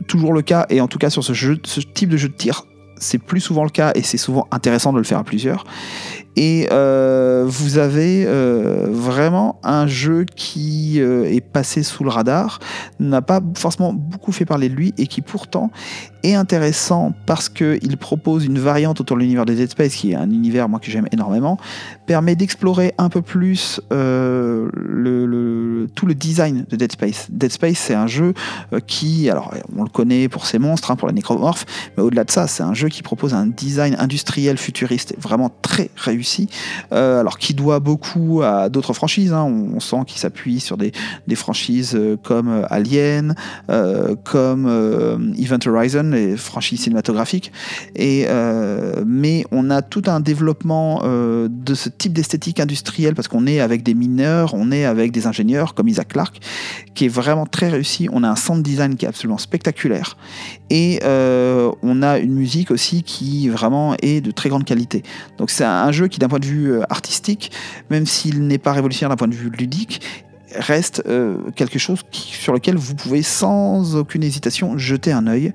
toujours 0.08 0.34
le 0.34 0.42
cas 0.42 0.66
et 0.70 0.82
en 0.82 0.88
tout 0.88 1.00
cas 1.00 1.10
sur 1.10 1.24
ce 1.24 1.80
type 1.94 2.10
de 2.10 2.18
jeu 2.18 2.30
de 2.30 2.34
tir 2.34 2.64
c'est 3.00 3.18
plus 3.18 3.40
souvent 3.40 3.64
le 3.64 3.70
cas 3.70 3.92
et 3.96 4.04
c'est 4.04 4.18
souvent 4.18 4.48
intéressant 4.52 4.94
de 4.94 4.98
le 4.98 5.04
faire 5.04 5.20
à 5.20 5.24
plusieurs. 5.24 5.64
Et 6.41 6.67
vous 6.69 7.78
avez 7.78 8.25
vraiment 8.89 9.60
un 9.62 9.88
jeu 9.88 10.25
qui 10.36 10.99
est 10.99 11.41
passé 11.45 11.84
sous 11.84 12.06
le 12.06 12.10
radar, 12.10 12.60
n'a 12.99 13.21
pas 13.21 13.41
forcément 13.56 13.93
beaucoup 13.93 14.32
fait 14.32 14.45
parler 14.45 14.69
de 14.69 14.75
lui 14.75 14.93
et 14.97 15.08
qui 15.08 15.21
pourtant 15.21 15.69
est 16.23 16.34
intéressant 16.34 17.13
parce 17.25 17.49
qu'il 17.49 17.97
propose 17.97 18.45
une 18.45 18.60
variante 18.60 18.99
autour 19.02 19.17
de 19.17 19.21
l'univers 19.21 19.45
de 19.45 19.54
Dead 19.54 19.69
Space, 19.69 19.95
qui 19.95 20.12
est 20.12 20.15
un 20.15 20.30
univers 20.30 20.67
moi 20.69 20.80
que 20.80 20.91
j'aime 20.91 21.08
énormément, 21.12 21.58
permet 22.06 22.36
d'explorer 22.36 22.93
un 22.97 23.10
peu 23.10 23.21
plus 23.21 23.82
euh, 23.91 24.69
tout 25.95 26.06
le 26.06 26.15
design 26.15 26.65
de 26.69 26.75
Dead 26.75 26.91
Space. 26.91 27.28
Dead 27.30 27.52
Space, 27.52 27.78
c'est 27.78 27.93
un 27.93 28.08
jeu 28.08 28.34
euh, 28.73 28.80
qui, 28.80 29.30
alors 29.30 29.54
on 29.75 29.84
le 29.84 29.89
connaît 29.89 30.28
pour 30.28 30.45
ses 30.45 30.60
monstres, 30.60 30.91
hein, 30.91 30.95
pour 30.95 31.08
la 31.08 31.13
nécromorphe, 31.13 31.65
mais 31.97 32.04
au-delà 32.04 32.23
de 32.23 32.32
ça, 32.32 32.47
c'est 32.47 32.63
un 32.63 32.73
jeu 32.73 32.89
qui 32.89 33.02
propose 33.02 33.34
un 33.34 33.47
design 33.47 33.95
industriel 33.99 34.58
futuriste 34.58 35.15
vraiment 35.19 35.52
très 35.62 35.89
réussi, 35.95 36.29
euh, 36.92 37.20
alors 37.20 37.38
qui 37.38 37.54
doit 37.54 37.80
beaucoup 37.80 38.42
à 38.44 38.70
d'autres 38.70 38.94
franchises. 38.94 39.34
Hein. 39.34 39.44
On, 39.44 39.80
sent 39.80 40.04
qu'il 40.08 40.20
s'appuie 40.20 40.60
sur 40.60 40.78
des, 40.78 40.92
franchises 41.36 41.98
comme 42.24 42.65
Alien, 42.70 43.34
comme 44.25 45.34
Event 45.38 45.60
Horizon 45.65 46.10
les 46.12 46.38
franchises 46.38 46.82
cinématographiques. 46.82 47.52
Euh, 48.00 49.04
mais 49.06 49.46
on 49.52 49.69
a 49.69 49.82
tout 49.82 50.04
un 50.08 50.19
développement 50.19 51.02
euh, 51.04 51.48
de 51.50 51.73
ce 51.73 51.90
type 51.90 52.13
d'esthétique 52.13 52.60
industrielle 52.60 53.15
parce 53.15 53.27
qu'on 53.27 53.48
est 53.48 53.60
avec 53.60 53.84
des 53.84 53.94
mineurs, 53.94 54.54
on 54.54 54.71
est 54.71 54.86
avec 54.86 55.12
des 55.12 55.27
ingénieurs 55.27 55.73
comme 55.73 55.88
Isaac 55.88 56.10
Clarke, 56.10 56.40
qui 56.96 57.06
est 57.06 57.10
vraiment 57.10 57.46
très 57.46 57.69
réussi. 57.69 58.10
On 58.12 58.23
a 58.23 58.30
un 58.30 58.36
sound 58.36 58.63
design 58.63 58.96
qui 58.96 59.06
est 59.06 59.10
absolument 59.10 59.38
spectaculaire. 59.38 60.17
Et 60.70 61.00
euh, 61.04 61.72
on 61.82 62.02
a 62.02 62.20
une 62.20 62.34
musique 62.34 62.72
aussi 62.72 63.04
qui 63.04 63.50
vraiment 63.50 63.96
est 64.02 64.22
de 64.22 64.32
très 64.32 64.50
grande 64.50 64.65
qualité. 64.65 65.04
Donc 65.38 65.50
c'est 65.50 65.65
un 65.65 65.92
jeu 65.92 66.08
qui 66.08 66.20
d'un 66.20 66.28
point 66.28 66.40
de 66.40 66.46
vue 66.46 66.82
artistique, 66.90 67.52
même 67.90 68.06
s'il 68.06 68.46
n'est 68.48 68.58
pas 68.58 68.74
révolutionnaire 68.74 69.10
d'un 69.10 69.17
point 69.17 69.28
de 69.28 69.36
vue 69.36 69.50
ludique, 69.50 70.02
reste 70.56 71.04
quelque 71.56 71.80
chose 71.80 72.02
sur 72.12 72.54
lequel 72.54 72.76
vous 72.76 72.96
pouvez 72.96 73.22
sans 73.22 73.96
aucune 73.96 74.24
hésitation 74.24 74.78
jeter 74.78 75.12
un 75.12 75.28
œil. 75.28 75.54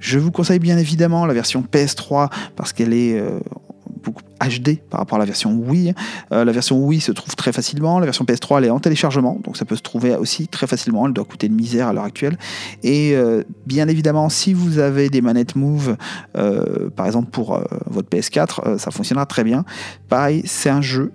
Je 0.00 0.18
vous 0.18 0.32
conseille 0.32 0.58
bien 0.58 0.78
évidemment 0.78 1.26
la 1.26 1.34
version 1.34 1.62
PS3 1.62 2.30
parce 2.56 2.72
qu'elle 2.72 2.94
est 2.94 3.18
euh, 3.18 3.38
beaucoup 4.02 4.22
HD 4.40 4.78
par 4.88 5.00
rapport 5.00 5.16
à 5.16 5.18
la 5.18 5.24
version 5.24 5.52
Wii. 5.52 5.94
Euh, 6.32 6.44
la 6.44 6.52
version 6.52 6.84
Wii 6.84 7.00
se 7.00 7.12
trouve 7.12 7.34
très 7.36 7.52
facilement, 7.52 7.98
la 7.98 8.06
version 8.06 8.24
PS3 8.24 8.58
elle 8.58 8.64
est 8.66 8.70
en 8.70 8.80
téléchargement, 8.80 9.40
donc 9.44 9.56
ça 9.56 9.64
peut 9.64 9.76
se 9.76 9.82
trouver 9.82 10.14
aussi 10.16 10.48
très 10.48 10.66
facilement, 10.66 11.06
elle 11.06 11.12
doit 11.12 11.24
coûter 11.24 11.46
une 11.46 11.54
misère 11.54 11.88
à 11.88 11.92
l'heure 11.92 12.04
actuelle. 12.04 12.38
Et 12.82 13.12
euh, 13.14 13.42
bien 13.66 13.88
évidemment, 13.88 14.28
si 14.28 14.54
vous 14.54 14.78
avez 14.78 15.08
des 15.08 15.20
manettes 15.20 15.56
Move, 15.56 15.96
par 16.96 17.06
exemple 17.06 17.30
pour 17.30 17.60
votre 17.86 18.08
PS4, 18.08 18.78
ça 18.78 18.90
fonctionnera 18.90 19.26
très 19.26 19.44
bien. 19.44 19.64
Pareil, 20.08 20.42
c'est 20.44 20.70
un 20.70 20.80
jeu 20.80 21.12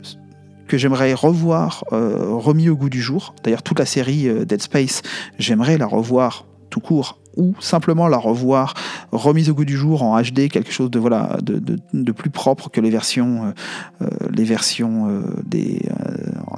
que 0.68 0.78
j'aimerais 0.78 1.14
revoir 1.14 1.84
remis 1.92 2.70
au 2.70 2.76
goût 2.76 2.90
du 2.90 3.02
jour. 3.02 3.36
D'ailleurs, 3.44 3.64
toute 3.64 3.80
la 3.80 3.86
série 3.86 4.28
Dead 4.46 4.62
Space, 4.62 5.02
j'aimerais 5.40 5.78
la 5.78 5.86
revoir 5.86 6.46
tout 6.70 6.80
court 6.80 7.20
ou 7.38 7.54
simplement 7.60 8.08
la 8.08 8.18
revoir 8.18 8.74
remise 9.12 9.50
au 9.50 9.54
goût 9.54 9.66
du 9.66 9.78
jour 9.78 10.04
en 10.04 10.22
HD, 10.22 10.50
quelque 10.50 10.72
chose 10.72 10.92
de 10.92 11.00
voilà 11.00 11.38
de, 11.42 11.60
de, 11.94 12.12
plus 12.12 12.30
propre 12.30 12.70
que 12.70 12.82
les 12.82 12.90
versions, 12.90 13.46
euh, 13.46 14.06
euh, 14.06 14.10
les 14.32 14.44
versions 14.44 15.10
euh, 15.10 15.22
des 15.46 15.82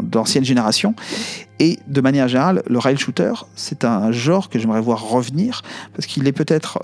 d'ancienne 0.01 0.45
génération. 0.45 0.95
Et 1.59 1.79
de 1.87 2.01
manière 2.01 2.27
générale, 2.27 2.63
le 2.67 2.77
rail 2.77 2.97
shooter, 2.97 3.33
c'est 3.55 3.83
un 3.83 4.11
genre 4.11 4.49
que 4.49 4.59
j'aimerais 4.59 4.81
voir 4.81 5.09
revenir 5.09 5.61
parce 5.93 6.05
qu'il 6.05 6.27
est 6.27 6.31
peut-être, 6.31 6.79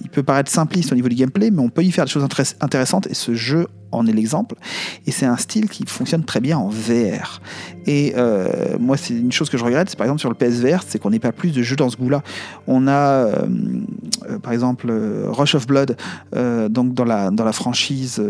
il 0.00 0.10
peut 0.10 0.22
paraître 0.22 0.50
simpliste 0.50 0.92
au 0.92 0.94
niveau 0.94 1.08
du 1.08 1.16
gameplay, 1.16 1.50
mais 1.50 1.60
on 1.60 1.68
peut 1.68 1.82
y 1.82 1.90
faire 1.90 2.04
des 2.04 2.10
choses 2.10 2.26
intéressantes 2.60 3.06
et 3.08 3.14
ce 3.14 3.34
jeu 3.34 3.66
en 3.94 4.06
est 4.06 4.12
l'exemple. 4.12 4.56
Et 5.06 5.10
c'est 5.10 5.26
un 5.26 5.36
style 5.36 5.68
qui 5.68 5.84
fonctionne 5.86 6.24
très 6.24 6.40
bien 6.40 6.58
en 6.58 6.68
VR. 6.68 7.40
Et 7.86 8.14
euh, 8.16 8.76
moi, 8.78 8.96
c'est 8.96 9.14
une 9.14 9.32
chose 9.32 9.48
que 9.48 9.56
je 9.56 9.64
regrette, 9.64 9.90
c'est 9.90 9.96
par 9.96 10.06
exemple 10.06 10.20
sur 10.20 10.28
le 10.28 10.34
PSVR, 10.34 10.82
c'est 10.86 10.98
qu'on 10.98 11.10
n'ait 11.10 11.18
pas 11.18 11.32
plus 11.32 11.52
de 11.52 11.62
jeux 11.62 11.76
dans 11.76 11.88
ce 11.90 11.96
goût-là. 11.96 12.22
On 12.66 12.86
a, 12.86 12.92
euh, 12.92 13.46
euh, 14.28 14.38
par 14.38 14.52
exemple, 14.52 14.92
Rush 15.28 15.54
of 15.54 15.66
Blood, 15.66 15.96
donc 16.70 16.94
dans 16.94 17.04
la, 17.04 17.30
dans 17.30 17.44
la 17.44 17.52
franchise 17.52 18.22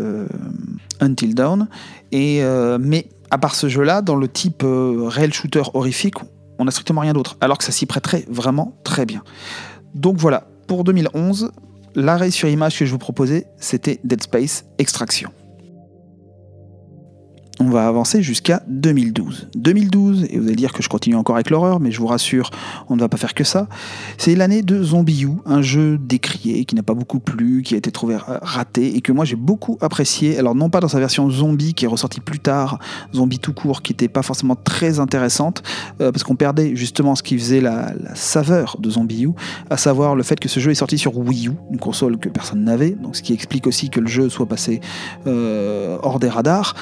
Until 0.99 1.35
Dawn. 1.35 1.67
Et, 2.11 2.41
mais 2.79 3.07
à 3.35 3.37
part 3.37 3.53
ce 3.53 3.67
jeu-là, 3.67 4.01
dans 4.01 4.15
le 4.15 4.29
type 4.29 4.63
rail 4.65 5.33
shooter 5.33 5.63
horrifique, 5.73 6.15
on 6.57 6.63
n'a 6.63 6.71
strictement 6.71 7.01
rien 7.01 7.11
d'autre. 7.11 7.35
Alors 7.41 7.57
que 7.57 7.65
ça 7.65 7.73
s'y 7.73 7.85
prêterait 7.85 8.23
vraiment 8.29 8.79
très 8.85 9.05
bien. 9.05 9.23
Donc 9.93 10.15
voilà, 10.15 10.47
pour 10.67 10.85
2011, 10.85 11.51
l'arrêt 11.95 12.31
sur 12.31 12.47
image 12.47 12.79
que 12.79 12.85
je 12.85 12.91
vous 12.91 12.97
proposais, 12.97 13.45
c'était 13.57 13.99
Dead 14.05 14.23
Space 14.23 14.63
Extraction 14.77 15.31
on 17.59 17.69
va 17.69 17.87
avancer 17.87 18.21
jusqu'à 18.21 18.63
2012. 18.67 19.49
2012, 19.55 20.27
et 20.29 20.39
vous 20.39 20.47
allez 20.47 20.55
dire 20.55 20.73
que 20.73 20.83
je 20.83 20.89
continue 20.89 21.15
encore 21.15 21.35
avec 21.35 21.49
l'horreur, 21.49 21.79
mais 21.79 21.91
je 21.91 21.99
vous 21.99 22.07
rassure, 22.07 22.49
on 22.89 22.95
ne 22.95 23.01
va 23.01 23.09
pas 23.09 23.17
faire 23.17 23.33
que 23.33 23.43
ça. 23.43 23.67
C'est 24.17 24.35
l'année 24.35 24.61
de 24.61 24.83
Zombie 24.83 25.23
U, 25.23 25.29
un 25.45 25.61
jeu 25.61 25.97
décrié, 25.97 26.65
qui 26.65 26.75
n'a 26.75 26.83
pas 26.83 26.93
beaucoup 26.93 27.19
plu, 27.19 27.63
qui 27.63 27.75
a 27.75 27.77
été 27.77 27.91
trouvé 27.91 28.17
raté, 28.19 28.95
et 28.95 29.01
que 29.01 29.11
moi 29.11 29.25
j'ai 29.25 29.35
beaucoup 29.35 29.77
apprécié. 29.81 30.37
Alors 30.37 30.55
non 30.55 30.69
pas 30.69 30.79
dans 30.79 30.87
sa 30.87 30.99
version 30.99 31.29
zombie 31.29 31.73
qui 31.73 31.85
est 31.85 31.87
ressortie 31.87 32.19
plus 32.19 32.39
tard, 32.39 32.79
zombie 33.13 33.39
tout 33.39 33.53
court, 33.53 33.81
qui 33.81 33.93
n'était 33.93 34.07
pas 34.07 34.21
forcément 34.21 34.55
très 34.55 34.99
intéressante, 34.99 35.63
euh, 36.01 36.11
parce 36.11 36.23
qu'on 36.23 36.35
perdait 36.35 36.75
justement 36.75 37.15
ce 37.15 37.23
qui 37.23 37.37
faisait 37.37 37.61
la, 37.61 37.93
saveur 38.15 38.77
de 38.79 38.89
Zombie 38.89 39.15
à 39.69 39.77
savoir 39.77 40.15
le 40.15 40.23
fait 40.23 40.39
que 40.39 40.49
ce 40.49 40.59
jeu 40.59 40.71
est 40.71 40.75
sorti 40.75 40.97
sur 40.97 41.17
Wii 41.17 41.47
U, 41.47 41.51
une 41.71 41.79
console 41.79 42.17
que 42.17 42.29
personne 42.29 42.63
n'avait, 42.63 42.97
ce 43.13 43.21
qui 43.21 43.33
explique 43.33 43.67
aussi 43.67 43.89
que 43.89 43.99
le 43.99 44.07
jeu 44.07 44.29
soit 44.29 44.45
passé 44.45 44.81
euh, 45.27 45.97
hors 46.01 46.19
des 46.19 46.29
radars. 46.29 46.75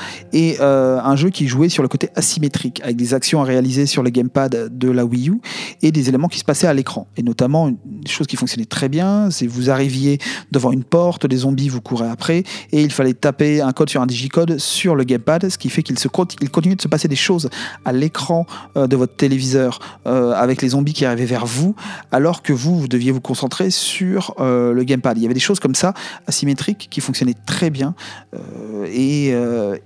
Euh, 0.63 0.99
un 1.03 1.15
jeu 1.17 1.29
qui 1.29 1.47
jouait 1.47 1.67
sur 1.67 1.83
le 1.83 1.89
côté 1.89 2.09
asymétrique, 2.15 2.81
avec 2.83 2.95
des 2.95 3.13
actions 3.13 3.41
à 3.41 3.43
réaliser 3.43 3.85
sur 3.85 4.01
le 4.01 4.09
gamepad 4.09 4.69
de 4.71 4.89
la 4.89 5.03
Wii 5.03 5.29
U 5.29 5.41
et 5.81 5.91
des 5.91 6.07
éléments 6.07 6.29
qui 6.29 6.39
se 6.39 6.45
passaient 6.45 6.67
à 6.67 6.73
l'écran. 6.73 7.05
Et 7.17 7.23
notamment, 7.23 7.67
une 7.67 8.07
chose 8.07 8.27
qui 8.27 8.37
fonctionnait 8.37 8.65
très 8.65 8.87
bien, 8.87 9.29
c'est 9.29 9.45
vous 9.45 9.69
arriviez 9.69 10.19
devant 10.51 10.71
une 10.71 10.85
porte, 10.85 11.25
les 11.25 11.37
zombies 11.37 11.67
vous 11.67 11.81
couraient 11.81 12.09
après, 12.09 12.43
et 12.71 12.81
il 12.81 12.91
fallait 12.91 13.13
taper 13.13 13.59
un 13.59 13.73
code 13.73 13.89
sur 13.89 14.01
un 14.01 14.05
digicode 14.05 14.57
sur 14.57 14.95
le 14.95 15.03
gamepad, 15.03 15.49
ce 15.49 15.57
qui 15.57 15.69
fait 15.69 15.83
qu'il 15.83 15.99
se 15.99 16.07
de 16.07 16.81
se 16.81 16.87
passer 16.87 17.07
des 17.09 17.15
choses 17.17 17.49
à 17.83 17.91
l'écran 17.91 18.45
euh, 18.77 18.87
de 18.87 18.95
votre 18.95 19.15
téléviseur 19.15 19.79
euh, 20.07 20.31
avec 20.31 20.61
les 20.61 20.69
zombies 20.69 20.93
qui 20.93 21.03
arrivaient 21.03 21.25
vers 21.25 21.45
vous, 21.45 21.75
alors 22.11 22.41
que 22.41 22.53
vous, 22.53 22.79
vous 22.79 22.87
deviez 22.87 23.11
vous 23.11 23.21
concentrer 23.21 23.69
sur 23.69 24.35
le 24.39 24.81
gamepad. 24.83 25.17
Il 25.17 25.23
y 25.23 25.25
avait 25.25 25.33
des 25.33 25.39
choses 25.39 25.59
comme 25.59 25.75
ça, 25.75 25.93
asymétriques, 26.27 26.87
qui 26.89 27.01
fonctionnaient 27.01 27.35
très 27.45 27.69
bien, 27.69 27.95
et, 28.87 29.27
et 29.29 29.33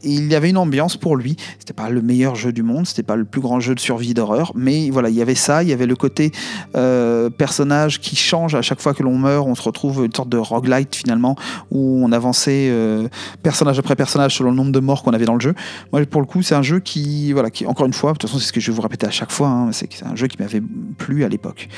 il 0.04 0.28
y 0.28 0.36
avait 0.36 0.50
une 0.50 0.58
pour 1.00 1.16
lui. 1.16 1.36
C'était 1.60 1.74
pas 1.74 1.90
le 1.90 2.02
meilleur 2.02 2.36
jeu 2.36 2.52
du 2.52 2.64
monde, 2.64 2.88
c'était 2.88 3.04
pas 3.04 3.16
le 3.16 3.26
plus 3.26 3.42
grand 3.42 3.60
jeu 3.60 3.76
de 3.76 3.80
survie 3.80 4.14
d'horreur, 4.14 4.52
mais 4.56 4.90
voilà, 4.90 5.10
il 5.10 5.16
y 5.16 5.22
avait 5.22 5.36
ça, 5.36 5.64
il 5.64 5.70
y 5.70 5.74
avait 5.74 5.86
le 5.86 5.96
côté 5.96 6.32
euh, 6.76 7.30
personnage 7.30 8.00
qui 8.00 8.16
change 8.16 8.56
à 8.56 8.62
chaque 8.62 8.82
fois 8.82 8.94
que 8.94 9.04
l'on 9.04 9.18
meurt. 9.18 9.48
On 9.48 9.56
se 9.56 9.62
retrouve 9.62 10.06
une 10.06 10.14
sorte 10.14 10.30
de 10.30 10.38
roguelite 10.38 10.96
finalement 10.96 11.36
où 11.72 12.02
on 12.04 12.12
avançait 12.12 12.70
euh, 12.70 13.08
personnage 13.44 13.80
après 13.80 13.96
personnage 13.96 14.36
selon 14.38 14.52
le 14.52 14.56
nombre 14.56 14.72
de 14.72 14.80
morts 14.80 15.04
qu'on 15.04 15.14
avait 15.14 15.26
dans 15.26 15.36
le 15.36 15.40
jeu. 15.40 15.54
Moi, 15.92 16.06
pour 16.06 16.22
le 16.22 16.28
coup, 16.28 16.42
c'est 16.42 16.56
un 16.56 16.62
jeu 16.62 16.80
qui, 16.80 17.34
voilà, 17.34 17.50
qui 17.50 17.66
encore 17.66 17.86
une 17.86 17.94
fois, 17.94 18.14
de 18.14 18.18
toute 18.18 18.30
façon, 18.30 18.40
c'est 18.40 18.48
ce 18.48 18.54
que 18.54 18.60
je 18.60 18.72
vais 18.72 18.76
vous 18.76 18.82
répéter 18.82 19.08
à 19.08 19.12
chaque 19.12 19.32
fois, 19.32 19.48
hein, 19.48 19.72
c'est 19.72 19.88
un 20.04 20.16
jeu 20.16 20.28
qui 20.28 20.38
m'avait 20.40 20.62
plu 20.98 21.24
à 21.24 21.30
l'époque. 21.30 21.70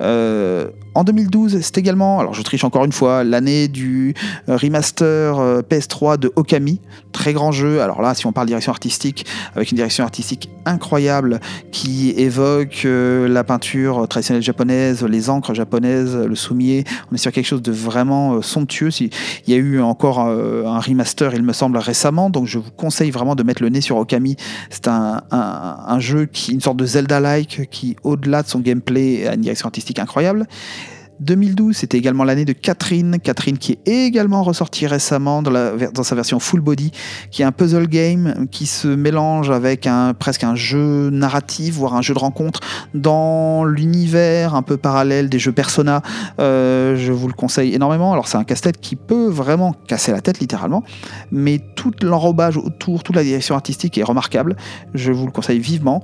Euh, 0.00 0.68
en 0.94 1.04
2012, 1.04 1.60
c'est 1.60 1.78
également, 1.78 2.20
alors 2.20 2.34
je 2.34 2.42
triche 2.42 2.64
encore 2.64 2.84
une 2.84 2.92
fois, 2.92 3.24
l'année 3.24 3.68
du 3.68 4.14
remaster 4.48 5.62
PS3 5.68 6.18
de 6.18 6.32
Okami, 6.36 6.80
très 7.12 7.32
grand 7.32 7.52
jeu. 7.52 7.80
Alors 7.80 8.02
là, 8.02 8.14
si 8.14 8.26
on 8.26 8.32
parle 8.32 8.46
direction 8.46 8.72
artistique, 8.72 9.26
avec 9.54 9.70
une 9.70 9.76
direction 9.76 10.04
artistique 10.04 10.50
incroyable 10.66 11.40
qui 11.72 12.10
évoque 12.10 12.82
euh, 12.84 13.28
la 13.28 13.44
peinture 13.44 14.06
traditionnelle 14.08 14.42
japonaise, 14.42 15.04
les 15.04 15.30
encres 15.30 15.54
japonaises, 15.54 16.16
le 16.16 16.34
soumier. 16.34 16.84
On 17.10 17.14
est 17.14 17.18
sur 17.18 17.32
quelque 17.32 17.46
chose 17.46 17.62
de 17.62 17.72
vraiment 17.72 18.34
euh, 18.34 18.42
somptueux. 18.42 18.90
Il 19.00 19.10
y 19.46 19.54
a 19.54 19.56
eu 19.56 19.80
encore 19.80 20.24
euh, 20.26 20.64
un 20.66 20.80
remaster, 20.80 21.34
il 21.34 21.42
me 21.42 21.52
semble, 21.52 21.78
récemment, 21.78 22.30
donc 22.30 22.46
je 22.46 22.58
vous 22.58 22.70
conseille 22.70 23.10
vraiment 23.10 23.34
de 23.34 23.42
mettre 23.42 23.62
le 23.62 23.68
nez 23.68 23.80
sur 23.80 23.96
Okami. 23.96 24.36
C'est 24.70 24.88
un, 24.88 25.22
un, 25.30 26.00
jeu 26.00 26.26
qui, 26.26 26.52
une 26.52 26.60
sorte 26.60 26.76
de 26.76 26.86
Zelda-like, 26.86 27.68
qui, 27.70 27.96
au-delà 28.02 28.42
de 28.42 28.48
son 28.48 28.60
gameplay, 28.60 29.26
a 29.26 29.34
une 29.34 29.40
direction 29.40 29.66
artistique 29.66 29.98
incroyable. 29.98 30.46
2012, 31.20 31.76
c'était 31.76 31.98
également 31.98 32.24
l'année 32.24 32.44
de 32.44 32.52
Catherine. 32.52 33.18
Catherine 33.22 33.58
qui 33.58 33.72
est 33.72 34.06
également 34.06 34.42
ressortie 34.42 34.86
récemment 34.86 35.42
dans, 35.42 36.02
sa 36.02 36.14
version 36.14 36.38
full 36.38 36.60
body, 36.60 36.92
qui 37.30 37.42
est 37.42 37.44
un 37.44 37.52
puzzle 37.52 37.86
game 37.86 38.46
qui 38.50 38.66
se 38.66 38.88
mélange 38.88 39.50
avec 39.50 39.86
un, 39.86 40.14
presque 40.14 40.44
un 40.44 40.54
jeu 40.54 41.10
narratif, 41.10 41.74
voire 41.74 41.94
un 41.94 42.02
jeu 42.02 42.14
de 42.14 42.18
rencontre 42.18 42.60
dans 42.94 43.64
l'univers 43.64 44.54
un 44.54 44.62
peu 44.62 44.76
parallèle 44.76 45.28
des 45.28 45.38
jeux 45.38 45.52
Persona. 45.52 46.02
Euh, 46.40 46.96
je 46.96 47.12
vous 47.12 47.28
le 47.28 47.34
conseille 47.34 47.74
énormément. 47.74 48.12
Alors 48.12 48.28
c'est 48.28 48.38
un 48.38 48.44
casse-tête 48.44 48.80
qui 48.80 48.96
peut 48.96 49.28
vraiment 49.28 49.74
casser 49.86 50.12
la 50.12 50.20
tête 50.20 50.40
littéralement, 50.40 50.82
mais 51.30 51.60
tout 51.76 51.92
l'enrobage 52.02 52.56
autour, 52.56 53.02
toute 53.02 53.16
la 53.16 53.22
direction 53.22 53.54
artistique 53.54 53.98
est 53.98 54.02
remarquable. 54.02 54.56
Je 54.94 55.12
vous 55.12 55.26
le 55.26 55.32
conseille 55.32 55.60
vivement 55.60 56.02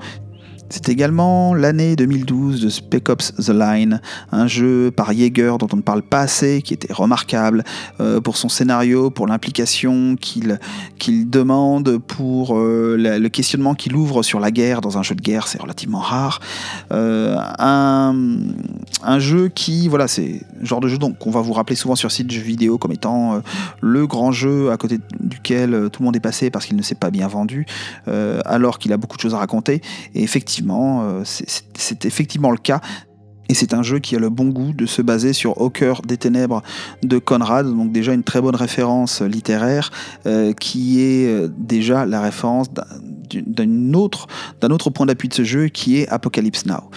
C'est 0.72 0.88
également 0.88 1.52
l'année 1.52 1.96
2012 1.96 2.60
de 2.60 2.68
Spec 2.68 3.08
Ops 3.08 3.34
The 3.34 3.48
Line, 3.48 4.00
un 4.30 4.46
jeu 4.46 4.92
par 4.92 5.12
Jaeger 5.12 5.58
dont 5.58 5.66
on 5.72 5.76
ne 5.76 5.82
parle 5.82 6.02
pas 6.02 6.20
assez, 6.20 6.62
qui 6.62 6.72
était 6.72 6.92
remarquable 6.92 7.64
euh, 7.98 8.20
pour 8.20 8.36
son 8.36 8.48
scénario, 8.48 9.10
pour 9.10 9.26
l'implication 9.26 10.14
qu'il 10.14 11.28
demande, 11.28 11.98
pour 11.98 12.56
euh, 12.56 12.96
le 12.96 13.28
questionnement 13.28 13.74
qu'il 13.74 13.96
ouvre 13.96 14.22
sur 14.22 14.38
la 14.38 14.52
guerre 14.52 14.80
dans 14.80 14.96
un 14.96 15.02
jeu 15.02 15.16
de 15.16 15.20
guerre, 15.20 15.48
c'est 15.48 15.60
relativement 15.60 15.98
rare. 15.98 16.38
Euh, 16.92 17.36
un, 17.58 18.14
un, 19.02 19.18
jeu 19.18 19.48
qui, 19.48 19.88
voilà, 19.88 20.06
c'est 20.06 20.40
le 20.60 20.64
genre 20.64 20.80
de 20.80 20.86
jeu 20.86 20.98
qu'on 21.18 21.30
va 21.32 21.40
vous 21.40 21.52
rappeler 21.52 21.74
souvent 21.74 21.96
sur 21.96 22.12
site 22.12 22.30
jeux 22.30 22.42
vidéo 22.42 22.78
comme 22.78 22.92
étant 22.92 23.42
le 23.80 24.06
grand 24.06 24.30
jeu 24.30 24.70
à 24.70 24.76
côté 24.76 25.00
duquel 25.18 25.88
tout 25.92 26.02
le 26.02 26.04
monde 26.04 26.16
est 26.16 26.20
passé 26.20 26.50
parce 26.50 26.66
qu'il 26.66 26.76
ne 26.76 26.82
s'est 26.82 26.94
pas 26.94 27.10
bien 27.10 27.26
vendu, 27.26 27.66
alors 28.44 28.78
qu'il 28.78 28.92
a 28.92 28.96
beaucoup 28.96 29.16
de 29.16 29.22
choses 29.22 29.34
à 29.34 29.38
raconter. 29.38 29.80
Et 30.14 30.22
effectivement, 30.22 30.59
euh, 30.68 31.22
c'est 31.24 32.04
effectivement 32.04 32.50
le 32.50 32.58
cas. 32.58 32.80
Et 33.50 33.54
c'est 33.54 33.74
un 33.74 33.82
jeu 33.82 33.98
qui 33.98 34.14
a 34.14 34.20
le 34.20 34.30
bon 34.30 34.46
goût 34.50 34.72
de 34.72 34.86
se 34.86 35.02
baser 35.02 35.32
sur 35.32 35.60
Au 35.60 35.70
cœur 35.70 36.02
des 36.02 36.16
ténèbres 36.16 36.62
de 37.02 37.18
Conrad, 37.18 37.66
donc 37.66 37.90
déjà 37.90 38.12
une 38.12 38.22
très 38.22 38.40
bonne 38.40 38.54
référence 38.54 39.22
littéraire, 39.22 39.90
euh, 40.26 40.52
qui 40.52 41.00
est 41.00 41.26
euh, 41.26 41.48
déjà 41.58 42.06
la 42.06 42.20
référence 42.20 42.68
d'un 42.72 43.94
autre, 43.94 44.28
autre 44.62 44.90
point 44.90 45.06
d'appui 45.06 45.26
de 45.26 45.34
ce 45.34 45.42
jeu, 45.42 45.66
qui 45.66 45.98
est 45.98 46.08
Apocalypse 46.08 46.64
Now. 46.66 46.90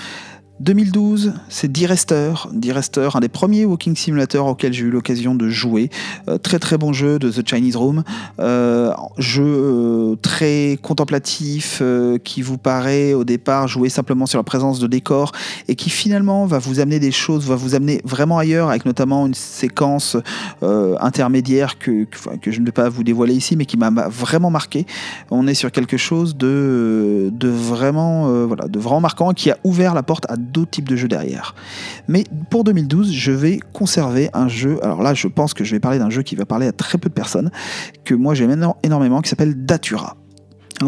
2012, 0.64 1.34
c'est 1.50 1.70
D-Rester. 1.70 2.34
D-Rester, 2.54 3.10
un 3.16 3.20
des 3.20 3.28
premiers 3.28 3.66
walking 3.66 3.98
simulators 3.98 4.48
auxquels 4.48 4.72
j'ai 4.72 4.86
eu 4.86 4.90
l'occasion 4.90 5.36
de 5.36 5.50
jouer. 5.50 5.90
Euh, 6.30 6.38
très 6.38 6.58
très 6.58 6.78
bon 6.78 6.94
jeu 6.94 7.20
de 7.20 7.30
The 7.30 7.48
Chinese 7.48 7.76
Room. 7.76 8.04
Euh, 8.40 8.94
jeu 9.18 9.44
euh, 9.44 10.16
très 10.22 10.80
contemplatif 10.82 11.82
qui 12.24 12.42
vous 12.42 12.58
paraît 12.58 13.14
au 13.14 13.26
départ 13.26 13.68
jouer 13.68 13.90
simplement 13.90 14.26
sur 14.26 14.40
la 14.40 14.44
présence 14.44 14.80
de 14.80 14.88
décors 14.88 15.34
et 15.68 15.76
qui 15.76 15.90
finalement 15.90 16.46
va 16.46 16.60
vous 16.60 16.80
amener 16.80 17.00
des 17.00 17.12
choses, 17.12 17.46
va 17.46 17.56
vous 17.56 17.76
amener 17.76 18.00
vraiment 18.06 18.38
ailleurs 18.38 18.70
avec 18.70 18.86
notamment 18.86 19.28
une 19.28 19.34
séquence 19.34 20.16
intermédiaire 20.62 21.78
que, 21.78 22.06
que, 22.06 22.52
je 22.52 22.60
ne 22.60 22.66
vais 22.66 22.72
pas 22.72 22.88
vous 22.90 23.04
dévoiler 23.04 23.34
ici 23.34 23.58
mais 23.58 23.66
qui 23.66 23.76
m'a 23.76 23.90
vraiment 24.08 24.50
marqué. 24.50 24.86
On 25.30 25.48
est 25.48 25.54
sur 25.54 25.72
quelque 25.72 25.98
chose 25.98 26.38
de, 26.38 27.30
de, 27.34 27.50
vraiment, 27.50 28.46
voilà, 28.46 28.68
de 28.68 28.80
vraiment 28.80 29.02
marquant 29.02 29.34
qui 29.34 29.52
a 29.52 29.58
ouvert 29.64 29.94
la 29.94 30.04
porte 30.04 30.26
à 30.30 30.38
d'autres 30.54 30.72
types 30.72 30.88
de 30.88 30.96
jeux 30.96 31.08
derrière. 31.08 31.56
Mais 32.08 32.24
pour 32.50 32.64
2012, 32.64 33.12
je 33.12 33.32
vais 33.32 33.60
conserver 33.74 34.30
un 34.34 34.48
jeu. 34.48 34.80
Alors 34.84 35.02
là, 35.02 35.14
je 35.14 35.28
pense 35.28 35.54
que 35.54 35.64
je 35.64 35.72
vais 35.72 35.80
parler 35.80 36.00
d'un 36.00 36.10
jeu 36.10 36.22
qui 36.22 36.36
va 36.36 36.46
parler 36.46 36.68
à 36.68 36.72
très 36.72 36.98
peu 36.98 37.10
de 37.10 37.14
personnes, 37.14 37.52
que 38.06 38.14
moi 38.14 38.34
j'aime 38.34 38.74
énormément, 38.84 39.22
qui 39.22 39.30
s'appelle 39.30 39.66
Datura. 39.66 40.18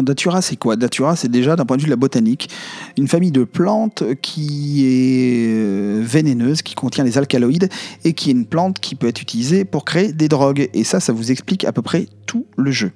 Datura, 0.02 0.42
c'est 0.42 0.56
quoi? 0.56 0.76
Datura, 0.76 1.16
c'est 1.16 1.30
déjà 1.30 1.56
d'un 1.56 1.64
point 1.64 1.76
de 1.76 1.82
vue 1.82 1.86
de 1.86 1.90
la 1.90 1.96
botanique, 1.96 2.50
une 2.96 3.08
famille 3.08 3.30
de 3.30 3.44
plantes 3.44 4.04
qui 4.20 4.84
est 4.86 5.46
euh, 5.48 6.02
vénéneuse, 6.04 6.62
qui 6.62 6.74
contient 6.74 7.04
les 7.04 7.18
alcaloïdes 7.18 7.68
et 8.04 8.12
qui 8.12 8.30
est 8.30 8.32
une 8.32 8.46
plante 8.46 8.80
qui 8.80 8.94
peut 8.94 9.06
être 9.06 9.22
utilisée 9.22 9.64
pour 9.64 9.84
créer 9.84 10.12
des 10.12 10.28
drogues. 10.28 10.68
Et 10.74 10.84
ça, 10.84 11.00
ça 11.00 11.12
vous 11.12 11.30
explique 11.30 11.64
à 11.64 11.72
peu 11.72 11.82
près 11.82 12.06
tout 12.26 12.46
le 12.56 12.70
jeu. 12.70 12.92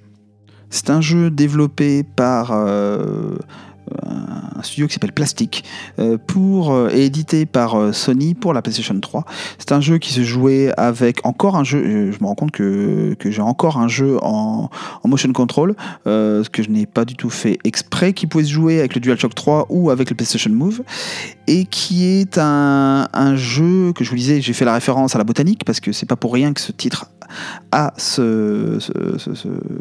C'est 0.70 0.90
un 0.90 1.00
jeu 1.00 1.30
développé 1.30 2.04
par 2.04 2.52
euh, 2.52 3.36
un 4.60 4.62
studio 4.62 4.86
qui 4.86 4.94
s'appelle 4.94 5.12
Plastic, 5.12 5.64
euh, 5.98 6.18
pour, 6.18 6.72
euh, 6.72 6.88
édité 6.90 7.46
par 7.46 7.78
euh, 7.78 7.92
Sony 7.92 8.34
pour 8.34 8.52
la 8.52 8.62
PlayStation 8.62 8.98
3. 8.98 9.24
C'est 9.58 9.72
un 9.72 9.80
jeu 9.80 9.98
qui 9.98 10.12
se 10.12 10.22
jouait 10.22 10.72
avec 10.76 11.24
encore 11.24 11.56
un 11.56 11.64
jeu, 11.64 12.10
je 12.12 12.18
me 12.20 12.26
rends 12.26 12.34
compte 12.34 12.50
que, 12.50 13.14
que 13.18 13.30
j'ai 13.30 13.42
encore 13.42 13.78
un 13.78 13.88
jeu 13.88 14.18
en, 14.22 14.70
en 15.02 15.08
motion 15.08 15.32
control, 15.32 15.74
ce 16.06 16.48
que 16.48 16.62
je 16.62 16.70
n'ai 16.70 16.86
pas 16.86 17.04
du 17.04 17.14
tout 17.14 17.30
fait 17.30 17.58
exprès, 17.64 18.12
qui 18.12 18.26
pouvait 18.26 18.44
se 18.44 18.50
jouer 18.50 18.78
avec 18.78 18.94
le 18.94 19.00
DualShock 19.00 19.34
3 19.34 19.66
ou 19.70 19.90
avec 19.90 20.10
le 20.10 20.16
PlayStation 20.16 20.50
Move, 20.50 20.82
et 21.46 21.64
qui 21.64 22.06
est 22.06 22.38
un, 22.38 23.08
un 23.12 23.36
jeu 23.36 23.92
que 23.92 24.04
je 24.04 24.10
vous 24.10 24.16
disais, 24.16 24.40
j'ai 24.40 24.52
fait 24.52 24.64
la 24.64 24.74
référence 24.74 25.14
à 25.14 25.18
la 25.18 25.24
botanique, 25.24 25.64
parce 25.64 25.80
que 25.80 25.92
c'est 25.92 26.06
pas 26.06 26.16
pour 26.16 26.32
rien 26.32 26.52
que 26.52 26.60
ce 26.60 26.72
titre 26.72 27.06
a 27.72 27.92
ce, 27.96 28.78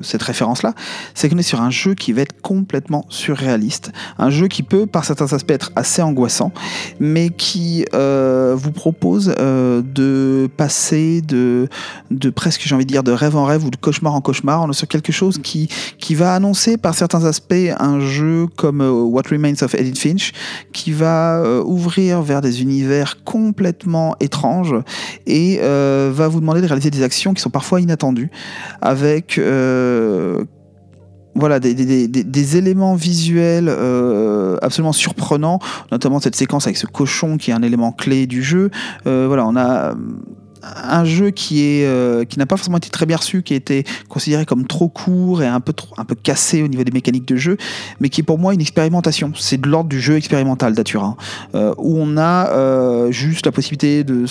cette 0.02 0.24
référence-là, 0.24 0.74
c'est 1.14 1.30
qu'on 1.30 1.38
est 1.38 1.44
sur 1.44 1.62
un 1.62 1.72
jeu 1.72 1.96
qui 1.96 2.14
va 2.14 2.22
être 2.22 2.42
complètement 2.42 3.06
surréaliste, 3.10 3.92
un 4.18 4.30
jeu 4.30 4.48
qui 4.48 4.64
peut 4.64 4.86
par 4.86 5.06
certains 5.06 5.32
aspects 5.34 5.52
être 5.52 5.72
assez 5.76 6.02
angoissant, 6.02 6.52
mais 7.00 7.30
qui 7.30 7.86
euh, 7.94 8.56
vous 8.58 8.72
propose 8.72 9.34
euh, 9.40 9.82
de 9.82 10.50
passer 10.58 11.22
de, 11.22 11.68
de 12.12 12.30
presque, 12.30 12.62
j'ai 12.64 12.76
envie 12.76 12.86
de 12.86 12.92
dire, 12.92 13.04
de 13.04 13.12
rêve 13.12 13.36
en 13.36 13.46
rêve 13.46 13.66
ou 13.66 13.70
de 13.70 13.78
cauchemar 13.78 14.14
en 14.14 14.22
cauchemar. 14.22 14.62
On 14.64 14.70
est 14.70 14.74
sur 14.74 14.88
quelque 14.88 15.12
chose 15.12 15.40
qui, 15.42 15.70
qui 15.98 16.16
va 16.16 16.34
annoncer 16.34 16.78
par 16.78 16.96
certains 16.96 17.26
aspects 17.26 17.54
un 17.80 18.00
jeu 18.00 18.48
comme 18.56 18.82
euh, 18.82 18.92
What 18.92 19.24
Remains 19.32 19.62
of 19.62 19.74
Edith 19.76 20.00
Finch, 20.00 20.34
qui 20.74 20.92
va 20.92 21.44
ouvrir 21.66 22.22
vers 22.22 22.42
des 22.42 22.62
univers 22.62 23.24
complètement 23.24 24.16
étranges 24.20 24.76
et 25.26 25.60
va 25.60 26.28
vous 26.28 26.40
demander 26.40 26.62
de 26.62 26.68
réaliser 26.68 26.90
des 26.90 27.04
actions 27.04 27.34
qui 27.34 27.42
sont 27.42 27.50
parfois 27.50 27.82
inattendus, 27.82 28.30
avec 28.82 29.38
euh, 29.38 30.44
voilà, 31.40 31.60
des, 31.60 32.58
éléments 32.58 32.96
visuels 32.96 33.70
euh, 33.70 34.58
absolument 34.62 34.94
surprenants, 34.94 35.60
notamment 35.92 36.20
cette 36.20 36.36
séquence 36.36 36.68
avec 36.68 36.78
ce 36.78 36.86
cochon 36.86 37.38
qui 37.38 37.52
est 37.52 37.54
un 37.54 37.64
élément 37.64 37.92
clé 37.92 38.28
du 38.28 38.44
jeu. 38.44 38.70
Euh, 39.08 39.26
voilà, 39.28 39.46
on 39.48 39.56
a 39.56 39.96
un 40.64 41.06
jeu 41.06 41.32
qui 41.32 41.84
euh, 41.84 42.26
n'a 42.38 42.46
pas 42.46 42.58
forcément 42.58 42.78
été 42.78 42.90
très 42.90 43.06
bien 43.06 43.18
reçu, 43.18 43.44
qui 43.44 43.54
a 43.54 43.58
été 43.58 43.86
considéré 44.08 44.46
comme 44.46 44.68
trop 44.68 44.90
court 44.90 45.42
et 45.44 45.48
un 45.48 45.60
peu 45.60 45.74
un 45.98 46.06
peu 46.06 46.16
cassé 46.16 46.62
au 46.62 46.68
niveau 46.68 46.84
des 46.84 46.92
mécaniques 46.92 47.28
de 47.28 47.36
jeu, 47.36 47.58
mais 48.00 48.10
qui 48.10 48.22
est 48.22 48.24
pour 48.24 48.40
moi 48.40 48.54
une 48.54 48.62
expérimentation. 48.62 49.32
C'est 49.36 49.60
de 49.60 49.68
l'ordre 49.68 49.90
du 49.90 50.00
jeu 50.00 50.16
expérimental 50.16 50.74
d'Atura, 50.74 51.16
euh, 51.56 51.74
où 51.78 51.98
on 51.98 52.18
a 52.18 52.50
euh, 52.50 53.12
juste 53.12 53.46
la 53.46 53.52
possibilité 53.52 54.04
de 54.04 54.26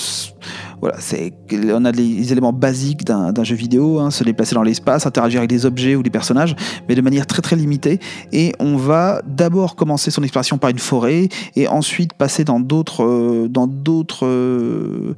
voilà, 0.80 0.96
c'est 1.00 1.32
on 1.72 1.84
a 1.84 1.92
les 1.92 2.32
éléments 2.32 2.52
basiques 2.52 3.04
d'un 3.04 3.44
jeu 3.44 3.56
vidéo, 3.56 3.98
hein, 3.98 4.10
se 4.10 4.24
déplacer 4.24 4.54
dans 4.54 4.62
l'espace, 4.62 5.06
interagir 5.06 5.40
avec 5.40 5.50
des 5.50 5.66
objets 5.66 5.96
ou 5.96 6.02
des 6.02 6.10
personnages, 6.10 6.54
mais 6.88 6.94
de 6.94 7.00
manière 7.00 7.26
très 7.26 7.42
très 7.42 7.56
limitée. 7.56 8.00
Et 8.32 8.52
on 8.58 8.76
va 8.76 9.22
d'abord 9.26 9.76
commencer 9.76 10.10
son 10.10 10.22
exploration 10.22 10.58
par 10.58 10.70
une 10.70 10.78
forêt 10.78 11.28
et 11.56 11.68
ensuite 11.68 12.12
passer 12.14 12.44
dans 12.44 12.60
d'autres 12.60 13.48
dans 13.48 13.66
d'autres 13.66 14.26
euh, 14.26 15.14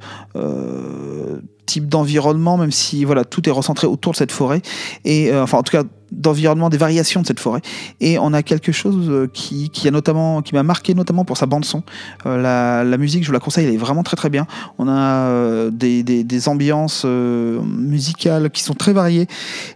d'environnement, 1.79 2.57
même 2.57 2.71
si 2.71 3.05
voilà 3.05 3.23
tout 3.23 3.47
est 3.47 3.51
recentré 3.51 3.87
autour 3.87 4.11
de 4.11 4.17
cette 4.17 4.31
forêt 4.31 4.61
et 5.05 5.31
euh, 5.31 5.43
enfin 5.43 5.59
en 5.59 5.63
tout 5.63 5.71
cas 5.71 5.83
d'environnement, 6.11 6.67
des 6.67 6.77
variations 6.77 7.21
de 7.21 7.25
cette 7.25 7.39
forêt. 7.39 7.61
Et 8.01 8.19
on 8.19 8.33
a 8.33 8.43
quelque 8.43 8.73
chose 8.73 9.09
euh, 9.09 9.29
qui, 9.31 9.71
a 9.87 9.91
notamment, 9.91 10.41
qui 10.41 10.53
m'a 10.53 10.61
marqué 10.61 10.93
notamment 10.93 11.23
pour 11.23 11.37
sa 11.37 11.45
bande 11.45 11.63
son. 11.63 11.83
la, 12.25 12.83
la, 12.83 12.97
musique, 12.97 13.23
je 13.23 13.27
vous 13.27 13.33
la 13.33 13.39
conseille, 13.39 13.65
elle 13.65 13.73
est 13.73 13.77
vraiment 13.77 14.03
très 14.03 14.17
très 14.17 14.29
bien. 14.29 14.45
On 14.77 14.89
a 14.89 15.69
des, 15.71 16.47
ambiances 16.49 17.05
musicales 17.05 18.49
qui 18.49 18.61
sont 18.61 18.73
très 18.73 18.91
variées 18.91 19.27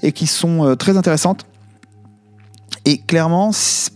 et 0.03 0.11
qui 0.11 0.27
sont 0.27 0.75
très 0.77 0.97
intéressantes. 0.97 1.45
Et 2.87 2.99
clairement, 2.99 3.49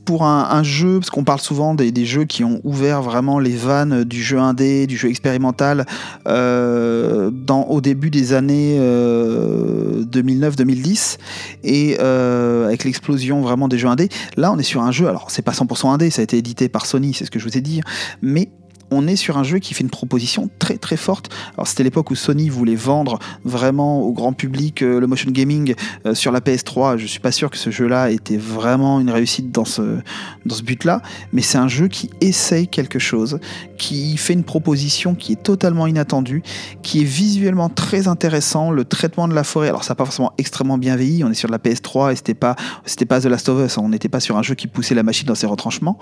pour 0.06 0.24
un, 0.24 0.64
jeu, 0.64 1.00
parce 1.00 1.12
qu'on 1.12 1.24
parle 1.24 1.40
souvent 1.40 1.76
des, 1.76 2.06
jeux 2.06 2.26
qui 2.26 2.44
ont 2.44 2.60
ouvert 2.64 3.04
vraiment 3.04 3.38
les 3.38 3.56
vannes 3.56 4.04
du 4.04 4.24
jeu 4.24 4.40
indé, 4.40 4.88
du 4.88 4.98
jeu 4.98 5.10
expérimental, 5.10 5.86
euh, 6.28 7.30
au 7.68 7.82
début 7.82 8.10
des 8.10 8.34
années 8.34 8.80
2009-2010, 8.80 11.20
euh, 11.20 11.24
et 11.64 11.98
euh, 12.00 12.66
avec 12.66 12.84
l'explosion 12.84 13.42
vraiment 13.42 13.68
des 13.68 13.78
jeux 13.78 13.90
indés, 13.90 14.10
là 14.38 14.52
on 14.52 14.58
est 14.58 14.64
sur 14.64 14.82
un 14.82 14.92
jeu, 14.92 15.08
alors 15.08 15.30
c'est 15.30 15.44
pas 15.44 15.52
100% 15.52 15.92
indé, 15.92 16.10
ça 16.10 16.22
a 16.22 16.24
été 16.24 16.38
édité 16.38 16.68
par 16.68 16.88
Sony, 16.88 17.14
c'est 17.14 17.26
ce 17.26 17.32
que 17.32 17.38
je 17.38 17.46
vous 17.46 17.58
ai 17.58 17.62
dit, 17.62 17.82
mais 18.24 18.50
on 18.92 19.08
est 19.08 19.16
sur 19.16 19.38
un 19.38 19.44
jeu 19.44 19.60
qui 19.60 19.74
fait 19.74 19.84
une 19.84 19.90
proposition 19.90 20.50
très 20.60 20.78
très 20.78 20.98
forte. 20.98 21.30
Alors 21.56 21.68
c'était 21.68 21.84
l'époque 21.84 22.12
où 22.12 22.16
Sony 22.16 22.50
voulait 22.50 22.76
vendre 22.76 23.20
vraiment 23.44 24.02
au 24.02 24.12
grand 24.12 24.34
public 24.34 24.82
euh, 24.82 25.00
le 25.00 25.08
motion 25.08 25.32
gaming 25.32 25.76
euh, 26.06 26.14
sur 26.14 26.32
la 26.32 26.40
PS3. 26.40 26.98
Je 26.98 27.06
suis 27.06 27.20
pas 27.20 27.32
sûr 27.32 27.50
que 27.50 27.58
ce 27.58 27.70
jeu-là 27.70 28.12
était 28.12 28.38
vraiment 28.38 29.00
une 29.00 29.10
réussite 29.10 29.52
dans 29.52 29.66
ce, 29.66 30.00
dans 30.46 30.56
ce 30.56 30.64
but-là, 30.64 31.02
mais 31.34 31.42
c'est 31.42 31.58
un 31.58 31.68
jeu 31.68 31.88
qui 31.88 32.10
essaye 32.22 32.68
quelque 32.68 33.00
chose, 33.00 33.40
qui 33.78 34.18
fait 34.18 34.34
une 34.34 34.44
proposition 34.44 35.16
qui 35.16 35.34
est 35.34 35.44
totalement 35.44 35.88
inattendue, 35.88 36.44
qui 36.82 37.02
est 37.02 37.06
visuellement 37.06 37.70
très 37.70 38.08
intéressant. 38.08 38.72
Le 38.72 38.86
traitement 38.86 39.28
de 39.28 39.34
la 39.34 39.44
forêt, 39.44 39.70
alors 39.70 39.84
ça 39.84 39.92
n'a 39.92 39.96
pas 39.96 40.06
forcément 40.06 40.34
extrêmement 40.38 40.78
bien 40.78 40.96
vieilli. 40.96 41.24
On 41.24 41.32
est 41.32 41.36
sur 41.36 41.50
la 41.50 41.58
PS3 41.58 42.12
et 42.12 42.16
c'était 42.16 42.34
pas 42.34 42.56
c'était 42.86 43.06
pas 43.06 43.22
The 43.22 43.26
Last 43.26 43.50
of 43.50 43.66
Us. 43.66 43.78
On 43.78 43.90
n'était 43.90 44.10
pas 44.10 44.20
sur 44.20 44.38
un 44.38 44.44
jeu 44.44 44.56
qui 44.56 44.68
poussait 44.68 44.96
la 44.96 45.04
machine 45.04 45.28
dans 45.28 45.36
ses 45.36 45.48
retranchements, 45.48 45.98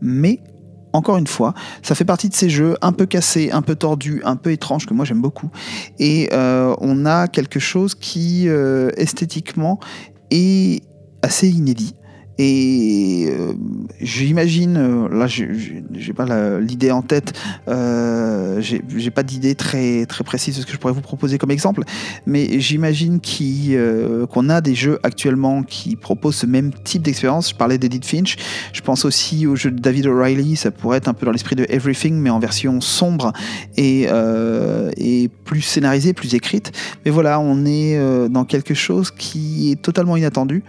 mais 0.00 0.40
encore 0.92 1.16
une 1.16 1.26
fois, 1.26 1.54
ça 1.82 1.94
fait 1.94 2.04
partie 2.04 2.28
de 2.28 2.34
ces 2.34 2.50
jeux 2.50 2.76
un 2.82 2.92
peu 2.92 3.06
cassés, 3.06 3.50
un 3.52 3.62
peu 3.62 3.74
tordus, 3.74 4.22
un 4.24 4.36
peu 4.36 4.52
étranges 4.52 4.86
que 4.86 4.94
moi 4.94 5.04
j'aime 5.04 5.20
beaucoup. 5.20 5.50
Et 5.98 6.28
euh, 6.32 6.74
on 6.80 7.06
a 7.06 7.28
quelque 7.28 7.60
chose 7.60 7.94
qui 7.94 8.48
euh, 8.48 8.90
esthétiquement 8.96 9.78
est 10.30 10.82
assez 11.22 11.48
inédit 11.48 11.94
Et 12.42 13.28
euh, 13.28 13.52
j'imagine, 14.00 14.78
euh, 14.78 15.08
là 15.10 15.26
j'ai 15.26 16.12
pas 16.14 16.58
l'idée 16.58 16.90
en 16.90 17.02
tête, 17.02 17.38
euh, 17.68 18.62
j'ai 18.62 19.10
pas 19.10 19.22
d'idée 19.22 19.54
très, 19.54 20.06
très 20.06 20.24
précise 20.24 20.56
de 20.56 20.62
ce 20.62 20.66
que 20.66 20.72
je 20.72 20.78
pourrais 20.78 20.94
vous 20.94 21.02
proposer 21.02 21.36
comme 21.36 21.50
exemple, 21.50 21.82
mais 22.24 22.58
j'imagine 22.58 23.20
qu'on 23.20 24.48
a 24.48 24.62
des 24.62 24.74
jeux 24.74 24.98
actuellement 25.02 25.62
qui 25.62 25.96
proposent 25.96 26.36
ce 26.36 26.46
même 26.46 26.72
type 26.82 27.02
d'expérience. 27.02 27.50
Je 27.50 27.56
parlais 27.56 27.76
d'Edith 27.76 28.06
Finch, 28.06 28.36
je 28.72 28.80
pense 28.80 29.04
aussi 29.04 29.46
au 29.46 29.54
jeu 29.54 29.70
de 29.70 29.78
David 29.78 30.06
O'Reilly, 30.06 30.56
ça 30.56 30.70
pourrait 30.70 30.96
être 30.96 31.08
un 31.08 31.14
peu 31.14 31.26
dans 31.26 31.32
l'esprit 31.32 31.56
de 31.56 31.66
Everything, 31.68 32.14
mais 32.14 32.30
en 32.30 32.38
version 32.38 32.80
sombre 32.80 33.34
et, 33.76 34.06
et 34.96 35.28
plus 35.44 35.60
scénarisée, 35.60 36.14
plus 36.14 36.34
écrite. 36.34 36.72
Mais 37.04 37.10
voilà, 37.10 37.38
on 37.38 37.66
est 37.66 38.00
dans 38.30 38.46
quelque 38.46 38.72
chose 38.72 39.10
qui 39.10 39.72
est 39.72 39.82
totalement 39.82 40.16
inattendu 40.16 40.64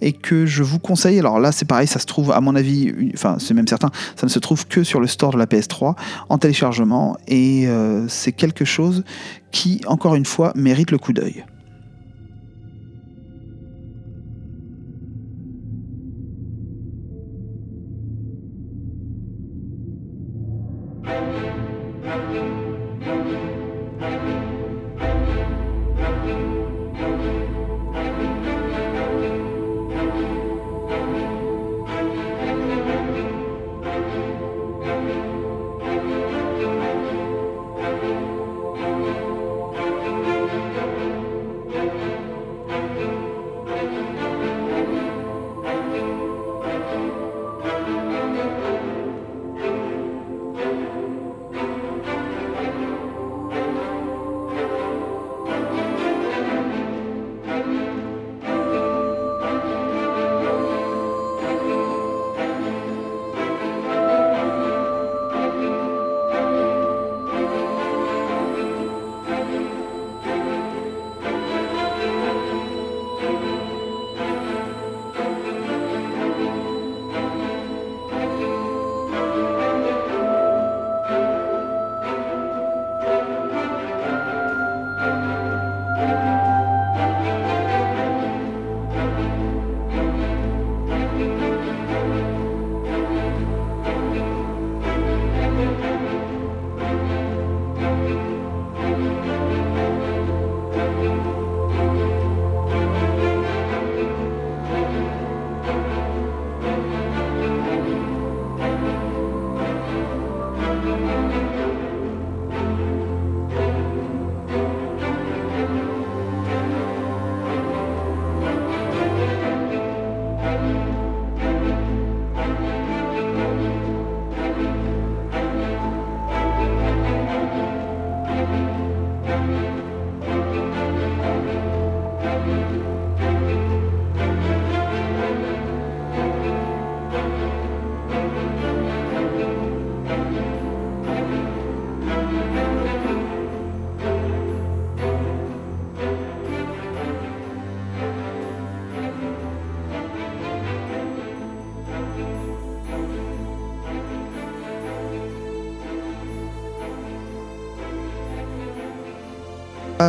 et 0.00 0.12
que 0.12 0.46
je 0.46 0.62
vous 0.62 0.78
conseille. 0.78 1.18
Alors 1.18 1.40
là, 1.40 1.52
c'est 1.52 1.64
pareil, 1.64 1.86
ça 1.86 1.98
se 1.98 2.06
trouve, 2.06 2.32
à 2.32 2.40
mon 2.40 2.56
avis, 2.56 2.92
enfin, 3.14 3.36
c'est 3.38 3.54
même 3.54 3.68
certain, 3.68 3.90
ça 4.16 4.26
ne 4.26 4.30
se 4.30 4.38
trouve 4.38 4.66
que 4.66 4.84
sur 4.84 5.00
le 5.00 5.06
store 5.06 5.32
de 5.32 5.38
la 5.38 5.46
PS3 5.46 5.94
en 6.28 6.38
téléchargement 6.38 7.16
et 7.28 7.66
euh, 7.66 8.06
c'est 8.08 8.32
quelque 8.32 8.64
chose 8.64 9.04
qui, 9.50 9.80
encore 9.86 10.14
une 10.14 10.26
fois, 10.26 10.52
mérite 10.54 10.90
le 10.90 10.98
coup 10.98 11.12
d'œil. 11.12 11.44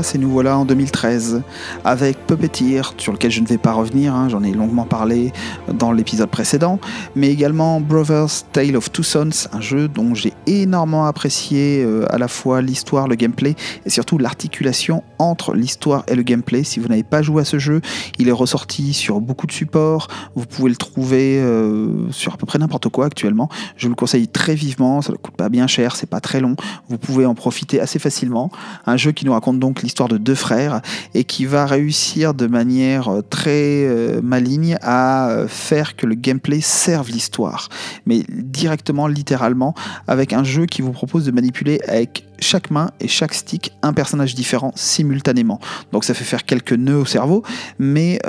Et 0.01 0.17
nous 0.17 0.31
voilà 0.31 0.57
en 0.57 0.65
2013 0.65 1.43
avec 1.85 2.25
Puppeteer, 2.25 2.93
sur 2.97 3.13
lequel 3.13 3.29
je 3.29 3.39
ne 3.39 3.45
vais 3.45 3.59
pas 3.59 3.73
revenir, 3.73 4.15
hein, 4.15 4.29
j'en 4.29 4.41
ai 4.43 4.51
longuement 4.51 4.85
parlé 4.85 5.31
dans 5.71 5.91
l'épisode 5.91 6.29
précédent, 6.29 6.79
mais 7.15 7.29
également 7.29 7.79
Brothers 7.79 8.43
Tale 8.51 8.75
of 8.75 8.91
Two 8.91 9.03
Sons, 9.03 9.47
un 9.53 9.61
jeu 9.61 9.87
dont 9.87 10.15
j'ai 10.15 10.33
énormément 10.47 11.05
apprécié 11.05 11.83
euh, 11.83 12.05
à 12.13 12.17
la 12.17 12.27
fois 12.27 12.61
l'histoire, 12.61 13.07
le 13.07 13.15
gameplay 13.15 13.55
et 13.85 13.89
surtout 13.89 14.17
l'articulation 14.17 15.03
entre 15.19 15.53
l'histoire 15.53 16.03
et 16.07 16.15
le 16.15 16.23
gameplay. 16.23 16.63
Si 16.63 16.79
vous 16.79 16.87
n'avez 16.87 17.03
pas 17.03 17.21
joué 17.21 17.41
à 17.41 17.45
ce 17.45 17.59
jeu, 17.59 17.81
il 18.17 18.27
est 18.27 18.33
ressorti 18.33 18.93
sur 18.93 19.21
beaucoup 19.21 19.45
de 19.45 19.51
supports, 19.51 20.07
vous 20.35 20.45
pouvez 20.45 20.69
le 20.69 20.75
trouver 20.75 21.39
euh, 21.39 22.11
sur 22.11 22.33
à 22.33 22.37
peu 22.37 22.47
près 22.47 22.59
n'importe 22.59 22.89
quoi 22.89 23.05
actuellement. 23.05 23.49
Je 23.77 23.85
vous 23.85 23.91
le 23.91 23.95
conseille 23.95 24.27
très 24.27 24.55
vivement, 24.55 25.01
ça 25.01 25.11
ne 25.11 25.17
coûte 25.17 25.35
pas 25.35 25.49
bien 25.49 25.67
cher, 25.67 25.95
c'est 25.95 26.09
pas 26.09 26.21
très 26.21 26.39
long, 26.39 26.55
vous 26.89 26.97
pouvez 26.97 27.25
en 27.25 27.35
profiter 27.35 27.79
assez 27.79 27.99
facilement. 27.99 28.49
Un 28.85 28.97
jeu 28.97 29.11
qui 29.11 29.25
nous 29.25 29.33
raconte 29.33 29.59
donc 29.59 29.83
l'histoire 29.83 29.90
de 29.93 30.17
deux 30.17 30.35
frères 30.35 30.81
et 31.13 31.23
qui 31.23 31.45
va 31.45 31.65
réussir 31.65 32.33
de 32.33 32.47
manière 32.47 33.09
euh, 33.09 33.21
très 33.21 33.85
euh, 33.85 34.21
maligne 34.21 34.77
à 34.81 35.29
euh, 35.29 35.47
faire 35.47 35.95
que 35.95 36.05
le 36.05 36.15
gameplay 36.15 36.61
serve 36.61 37.09
l'histoire, 37.09 37.69
mais 38.05 38.23
directement, 38.29 39.07
littéralement, 39.07 39.75
avec 40.07 40.33
un 40.33 40.43
jeu 40.43 40.65
qui 40.65 40.81
vous 40.81 40.91
propose 40.91 41.25
de 41.25 41.31
manipuler 41.31 41.79
avec 41.87 42.25
chaque 42.41 42.71
main 42.71 42.91
et 42.99 43.07
chaque 43.07 43.33
stick 43.33 43.73
un 43.81 43.93
personnage 43.93 44.35
différent 44.35 44.71
simultanément. 44.75 45.59
Donc 45.91 46.03
ça 46.03 46.13
fait 46.13 46.23
faire 46.23 46.45
quelques 46.45 46.73
nœuds 46.73 46.97
au 46.97 47.05
cerveau, 47.05 47.43
mais 47.79 48.19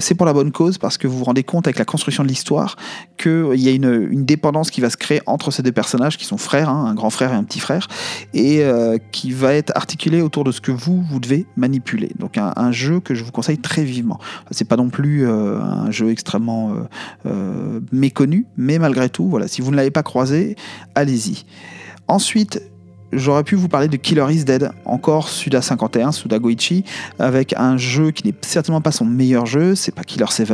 c'est 0.00 0.14
pour 0.14 0.26
la 0.26 0.32
bonne 0.32 0.52
cause 0.52 0.78
parce 0.78 0.98
que 0.98 1.06
vous 1.06 1.18
vous 1.18 1.24
rendez 1.24 1.44
compte 1.44 1.66
avec 1.66 1.78
la 1.78 1.84
construction 1.84 2.22
de 2.22 2.28
l'histoire 2.28 2.76
qu'il 3.16 3.60
y 3.60 3.68
a 3.68 3.72
une, 3.72 4.24
dépendance 4.24 4.70
qui 4.70 4.80
va 4.80 4.90
se 4.90 4.96
créer 4.96 5.20
entre 5.26 5.50
ces 5.50 5.62
deux 5.62 5.72
personnages 5.72 6.16
qui 6.16 6.24
sont 6.24 6.38
frères, 6.38 6.68
hein, 6.68 6.86
un 6.86 6.94
grand 6.94 7.10
frère 7.10 7.32
et 7.32 7.36
un 7.36 7.44
petit 7.44 7.60
frère, 7.60 7.88
et 8.34 8.62
qui 9.12 9.32
va 9.32 9.54
être 9.54 9.72
articulée 9.74 10.22
autour 10.22 10.44
de 10.44 10.52
ce 10.52 10.60
que 10.60 10.72
vous, 10.72 11.02
vous 11.02 11.20
devez 11.20 11.46
manipuler. 11.56 12.10
Donc 12.18 12.38
un, 12.38 12.72
jeu 12.72 13.00
que 13.00 13.14
je 13.14 13.24
vous 13.24 13.32
conseille 13.32 13.58
très 13.58 13.84
vivement. 13.84 14.18
C'est 14.50 14.66
pas 14.66 14.76
non 14.76 14.88
plus 14.88 15.26
euh, 15.26 15.60
un 15.60 15.90
jeu 15.90 16.10
extrêmement 16.10 16.72
euh, 16.72 16.74
euh, 17.26 17.80
méconnu, 17.92 18.46
mais 18.56 18.78
malgré 18.78 19.08
tout, 19.08 19.28
voilà, 19.28 19.48
si 19.48 19.60
vous 19.60 19.70
ne 19.70 19.76
l'avez 19.76 19.90
pas 19.90 20.02
croisé, 20.02 20.56
allez-y. 20.94 21.44
Ensuite, 22.08 22.62
J'aurais 23.12 23.44
pu 23.44 23.54
vous 23.54 23.68
parler 23.68 23.88
de 23.88 23.96
Killer 23.96 24.26
is 24.30 24.44
Dead, 24.44 24.70
encore 24.84 25.28
Suda 25.28 25.62
51, 25.62 26.12
Suda 26.12 26.38
Goichi, 26.38 26.84
avec 27.18 27.54
un 27.56 27.76
jeu 27.76 28.10
qui 28.10 28.26
n'est 28.26 28.34
certainement 28.42 28.80
pas 28.80 28.92
son 28.92 29.04
meilleur 29.04 29.46
jeu, 29.46 29.74
c'est 29.74 29.94
pas 29.94 30.02
Killer 30.02 30.26
7, 30.28 30.50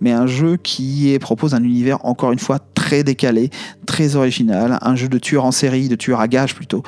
mais 0.00 0.12
un 0.12 0.26
jeu 0.26 0.56
qui 0.56 1.16
propose 1.20 1.54
un 1.54 1.62
univers 1.62 2.04
encore 2.04 2.32
une 2.32 2.38
fois 2.38 2.58
très 2.74 3.04
décalé, 3.04 3.50
très 3.86 4.16
original, 4.16 4.78
un 4.82 4.96
jeu 4.96 5.08
de 5.08 5.18
tueur 5.18 5.44
en 5.44 5.52
série, 5.52 5.88
de 5.88 5.96
tueur 5.96 6.20
à 6.20 6.28
gage 6.28 6.54
plutôt, 6.54 6.82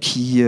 qui, 0.00 0.42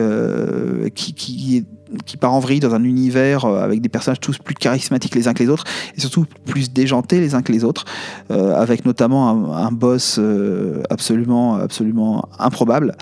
qui, 0.94 1.14
qui 1.14 1.56
est 1.56 1.64
qui 2.04 2.16
part 2.16 2.32
en 2.32 2.40
vrille 2.40 2.60
dans 2.60 2.74
un 2.74 2.84
univers 2.84 3.44
euh, 3.44 3.62
avec 3.62 3.80
des 3.80 3.88
personnages 3.88 4.20
tous 4.20 4.38
plus 4.38 4.54
charismatiques 4.54 5.14
les 5.14 5.28
uns 5.28 5.34
que 5.34 5.42
les 5.42 5.48
autres 5.48 5.64
et 5.96 6.00
surtout 6.00 6.26
plus 6.44 6.72
déjantés 6.72 7.20
les 7.20 7.34
uns 7.34 7.42
que 7.42 7.52
les 7.52 7.64
autres, 7.64 7.84
euh, 8.30 8.54
avec 8.54 8.84
notamment 8.84 9.54
un, 9.54 9.72
boss 9.72 10.16
euh, 10.18 10.82
absolument, 10.90 11.56
absolument 11.56 12.28
improbable. 12.38 12.94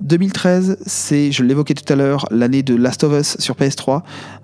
2013, 0.00 0.78
c'est, 0.84 1.32
je 1.32 1.42
l'évoquais 1.42 1.74
tout 1.74 1.90
à 1.90 1.96
l'heure, 1.96 2.26
l'année 2.30 2.62
de 2.62 2.74
Last 2.74 3.02
of 3.04 3.18
Us 3.18 3.36
sur 3.38 3.54
PS3. 3.54 4.02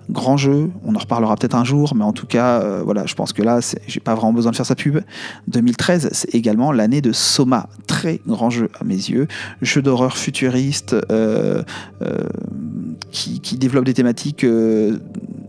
Grand 0.09 0.35
jeu, 0.35 0.71
on 0.83 0.95
en 0.95 0.99
reparlera 0.99 1.35
peut-être 1.35 1.55
un 1.55 1.63
jour, 1.63 1.93
mais 1.95 2.03
en 2.03 2.11
tout 2.11 2.25
cas, 2.25 2.61
euh, 2.61 2.81
voilà, 2.83 3.05
je 3.05 3.13
pense 3.13 3.33
que 3.33 3.41
là, 3.41 3.59
j'ai 3.87 3.99
pas 3.99 4.15
vraiment 4.15 4.33
besoin 4.33 4.51
de 4.51 4.55
faire 4.55 4.65
sa 4.65 4.75
pub. 4.75 4.99
2013, 5.47 6.09
c'est 6.11 6.35
également 6.35 6.71
l'année 6.71 7.01
de 7.01 7.11
Soma, 7.11 7.69
très 7.87 8.19
grand 8.27 8.49
jeu 8.49 8.69
à 8.79 8.83
mes 8.83 8.95
yeux, 8.95 9.27
jeu 9.61 9.81
d'horreur 9.81 10.17
futuriste 10.17 10.95
euh, 11.11 11.63
euh, 12.01 12.17
qui, 13.11 13.39
développe 13.57 13.85
des 13.85 13.93
thématiques 13.93 14.45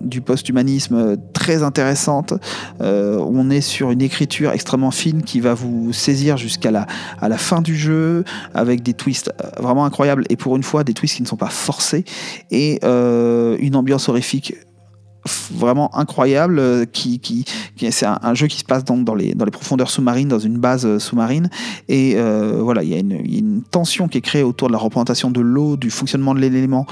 du 0.04 0.20
post-humanisme 0.20 1.16
très 1.32 1.62
intéressante. 1.62 2.34
Euh, 2.80 3.18
on 3.18 3.50
est 3.50 3.60
sur 3.60 3.90
une 3.90 4.02
écriture 4.02 4.52
extrêmement 4.52 4.90
fine 4.90 5.22
qui 5.22 5.40
va 5.40 5.54
vous 5.54 5.92
saisir 5.92 6.36
jusqu'à 6.36 6.70
la, 6.70 6.86
à 7.20 7.28
la 7.28 7.38
fin 7.38 7.60
du 7.60 7.76
jeu 7.76 8.24
avec 8.54 8.82
des 8.82 8.94
twists 8.94 9.32
vraiment 9.58 9.84
incroyables 9.94 10.24
et 10.28 10.36
pour 10.36 10.56
une 10.56 10.64
fois 10.64 10.82
des 10.82 10.92
twists 10.92 11.16
qui 11.16 11.22
ne 11.22 11.28
sont 11.28 11.36
pas 11.36 11.50
forcés. 11.50 12.04
Et 12.50 12.80
euh, 12.82 13.56
une 13.60 13.76
ambiance 13.76 14.08
horrifique 14.08 14.54
vraiment 15.52 15.96
incroyable 15.96 16.58
euh, 16.58 16.84
qui, 16.84 17.18
qui, 17.18 17.46
c'est 17.90 18.04
un, 18.04 18.34
jeu 18.34 18.46
qui 18.46 18.58
se 18.58 18.64
passe 18.64 18.84
dans 18.84 19.14
les, 19.14 19.34
dans 19.34 19.46
les 19.46 19.50
profondeurs 19.50 19.88
sous-marines 19.88 20.28
dans 20.28 20.38
une 20.38 20.58
base 20.58 20.84
euh, 20.84 20.98
sous-marine. 20.98 21.48
Et 21.88 22.16
voilà 22.58 22.82
il 22.82 22.90
y, 22.90 22.94
a 22.94 22.98
une, 22.98 23.12
une 23.12 23.62
tension 23.62 24.08
qui 24.08 24.18
est 24.18 24.22
créée 24.22 24.42
autour 24.42 24.68
de 24.68 24.72
la 24.72 24.78
représentation 24.78 25.30
de 25.30 25.40
l'eau 25.40 25.76
du 25.76 25.90
fonctionnement 25.90 26.34
de 26.34 26.40
l'élément 26.40 26.86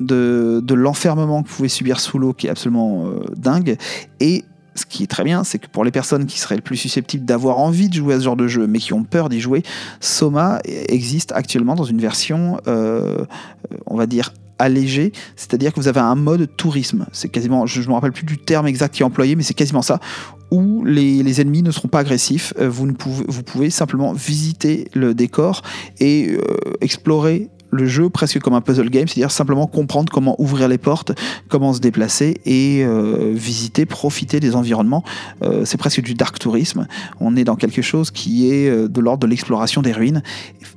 de, 0.00 0.60
de 0.62 0.74
l'enfermement 0.74 1.42
que 1.42 1.48
vous 1.48 1.56
pouvez 1.56 1.68
subir 1.68 2.00
sous 2.00 2.18
l'eau 2.18 2.32
qui 2.32 2.48
est 2.48 2.50
absolument 2.50 3.06
dingue. 3.36 3.76
Et 4.20 4.44
ce 4.78 4.86
qui 4.86 5.02
est 5.02 5.06
très 5.06 5.24
bien, 5.24 5.44
c'est 5.44 5.58
que 5.58 5.66
pour 5.68 5.84
les 5.84 5.90
personnes 5.90 6.26
qui 6.26 6.38
seraient 6.38 6.56
le 6.56 6.62
plus 6.62 6.76
susceptibles 6.76 7.24
d'avoir 7.24 7.58
envie 7.58 7.88
de 7.88 7.94
jouer 7.94 8.14
à 8.14 8.18
ce 8.18 8.24
genre 8.24 8.36
de 8.36 8.48
jeu, 8.48 8.66
mais 8.66 8.78
qui 8.78 8.92
ont 8.92 9.04
peur 9.04 9.28
d'y 9.28 9.40
jouer, 9.40 9.62
Soma 10.00 10.60
existe 10.64 11.32
actuellement 11.32 11.74
dans 11.74 11.84
une 11.84 12.00
version, 12.00 12.58
on 12.66 13.96
va 13.96 14.06
dire, 14.06 14.32
allégé, 14.58 15.12
c'est-à-dire 15.36 15.72
que 15.72 15.80
vous 15.80 15.88
avez 15.88 16.00
un 16.00 16.14
mode 16.14 16.48
tourisme. 16.56 17.06
C'est 17.12 17.28
quasiment, 17.28 17.66
je 17.66 17.80
ne 17.80 17.86
me 17.86 17.92
rappelle 17.92 18.12
plus 18.12 18.26
du 18.26 18.38
terme 18.38 18.66
exact 18.66 18.94
qui 18.94 19.02
est 19.02 19.06
employé, 19.06 19.36
mais 19.36 19.42
c'est 19.42 19.54
quasiment 19.54 19.82
ça, 19.82 20.00
où 20.50 20.84
les, 20.84 21.40
ennemis 21.40 21.62
ne 21.62 21.70
seront 21.70 21.88
pas 21.88 22.00
agressifs. 22.00 22.52
Euh, 22.58 22.68
vous, 22.68 22.86
ne 22.86 22.92
pouvez, 22.92 23.24
vous 23.28 23.42
pouvez 23.42 23.70
simplement 23.70 24.12
visiter 24.12 24.88
le 24.94 25.14
décor 25.14 25.62
et 26.00 26.30
euh, 26.30 26.40
explorer 26.80 27.48
le 27.70 27.86
jeu 27.86 28.08
presque 28.08 28.38
comme 28.40 28.54
un 28.54 28.60
puzzle 28.60 28.90
game, 28.90 29.08
c'est-à-dire 29.08 29.30
simplement 29.30 29.66
comprendre 29.66 30.12
comment 30.12 30.40
ouvrir 30.40 30.68
les 30.68 30.78
portes, 30.78 31.12
comment 31.48 31.72
se 31.72 31.80
déplacer 31.80 32.40
et 32.44 32.82
euh, 32.84 33.32
visiter, 33.34 33.86
profiter 33.86 34.40
des 34.40 34.56
environnements. 34.56 35.04
Euh, 35.42 35.64
c'est 35.64 35.78
presque 35.78 36.00
du 36.00 36.14
dark 36.14 36.38
tourisme. 36.38 36.86
On 37.20 37.36
est 37.36 37.44
dans 37.44 37.56
quelque 37.56 37.82
chose 37.82 38.10
qui 38.10 38.50
est 38.50 38.68
euh, 38.68 38.88
de 38.88 39.00
l'ordre 39.00 39.20
de 39.20 39.26
l'exploration 39.26 39.82
des 39.82 39.92
ruines. 39.92 40.22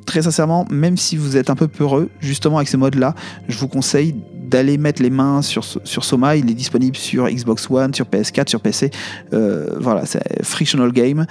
Très 0.06 0.24
sincèrement, 0.24 0.66
même 0.70 0.98
si 0.98 1.18
vous 1.18 1.38
êtes 1.38 1.50
un 1.50 1.56
peu 1.56 1.68
peureux, 1.68 2.10
justement 2.20 2.58
avec 2.58 2.68
ces 2.68 2.78
modes-là, 2.78 3.16
je 3.48 3.58
vous 3.58 3.68
conseille 3.68 4.16
d'aller 4.42 4.78
mettre 4.78 5.02
les 5.02 5.10
mains 5.10 5.42
sur, 5.42 5.64
sur 5.64 6.04
Soma. 6.04 6.36
Il 6.36 6.50
est 6.50 6.56
disponible 6.56 6.96
sur 6.96 7.28
Xbox 7.30 7.70
One, 7.70 7.94
sur 7.94 8.06
PS4, 8.06 8.50
sur 8.50 8.62
PC. 8.62 8.92
voilà, 9.32 10.06
c'est 10.06 10.44
Frictional 10.44 10.92
Game. 10.92 11.26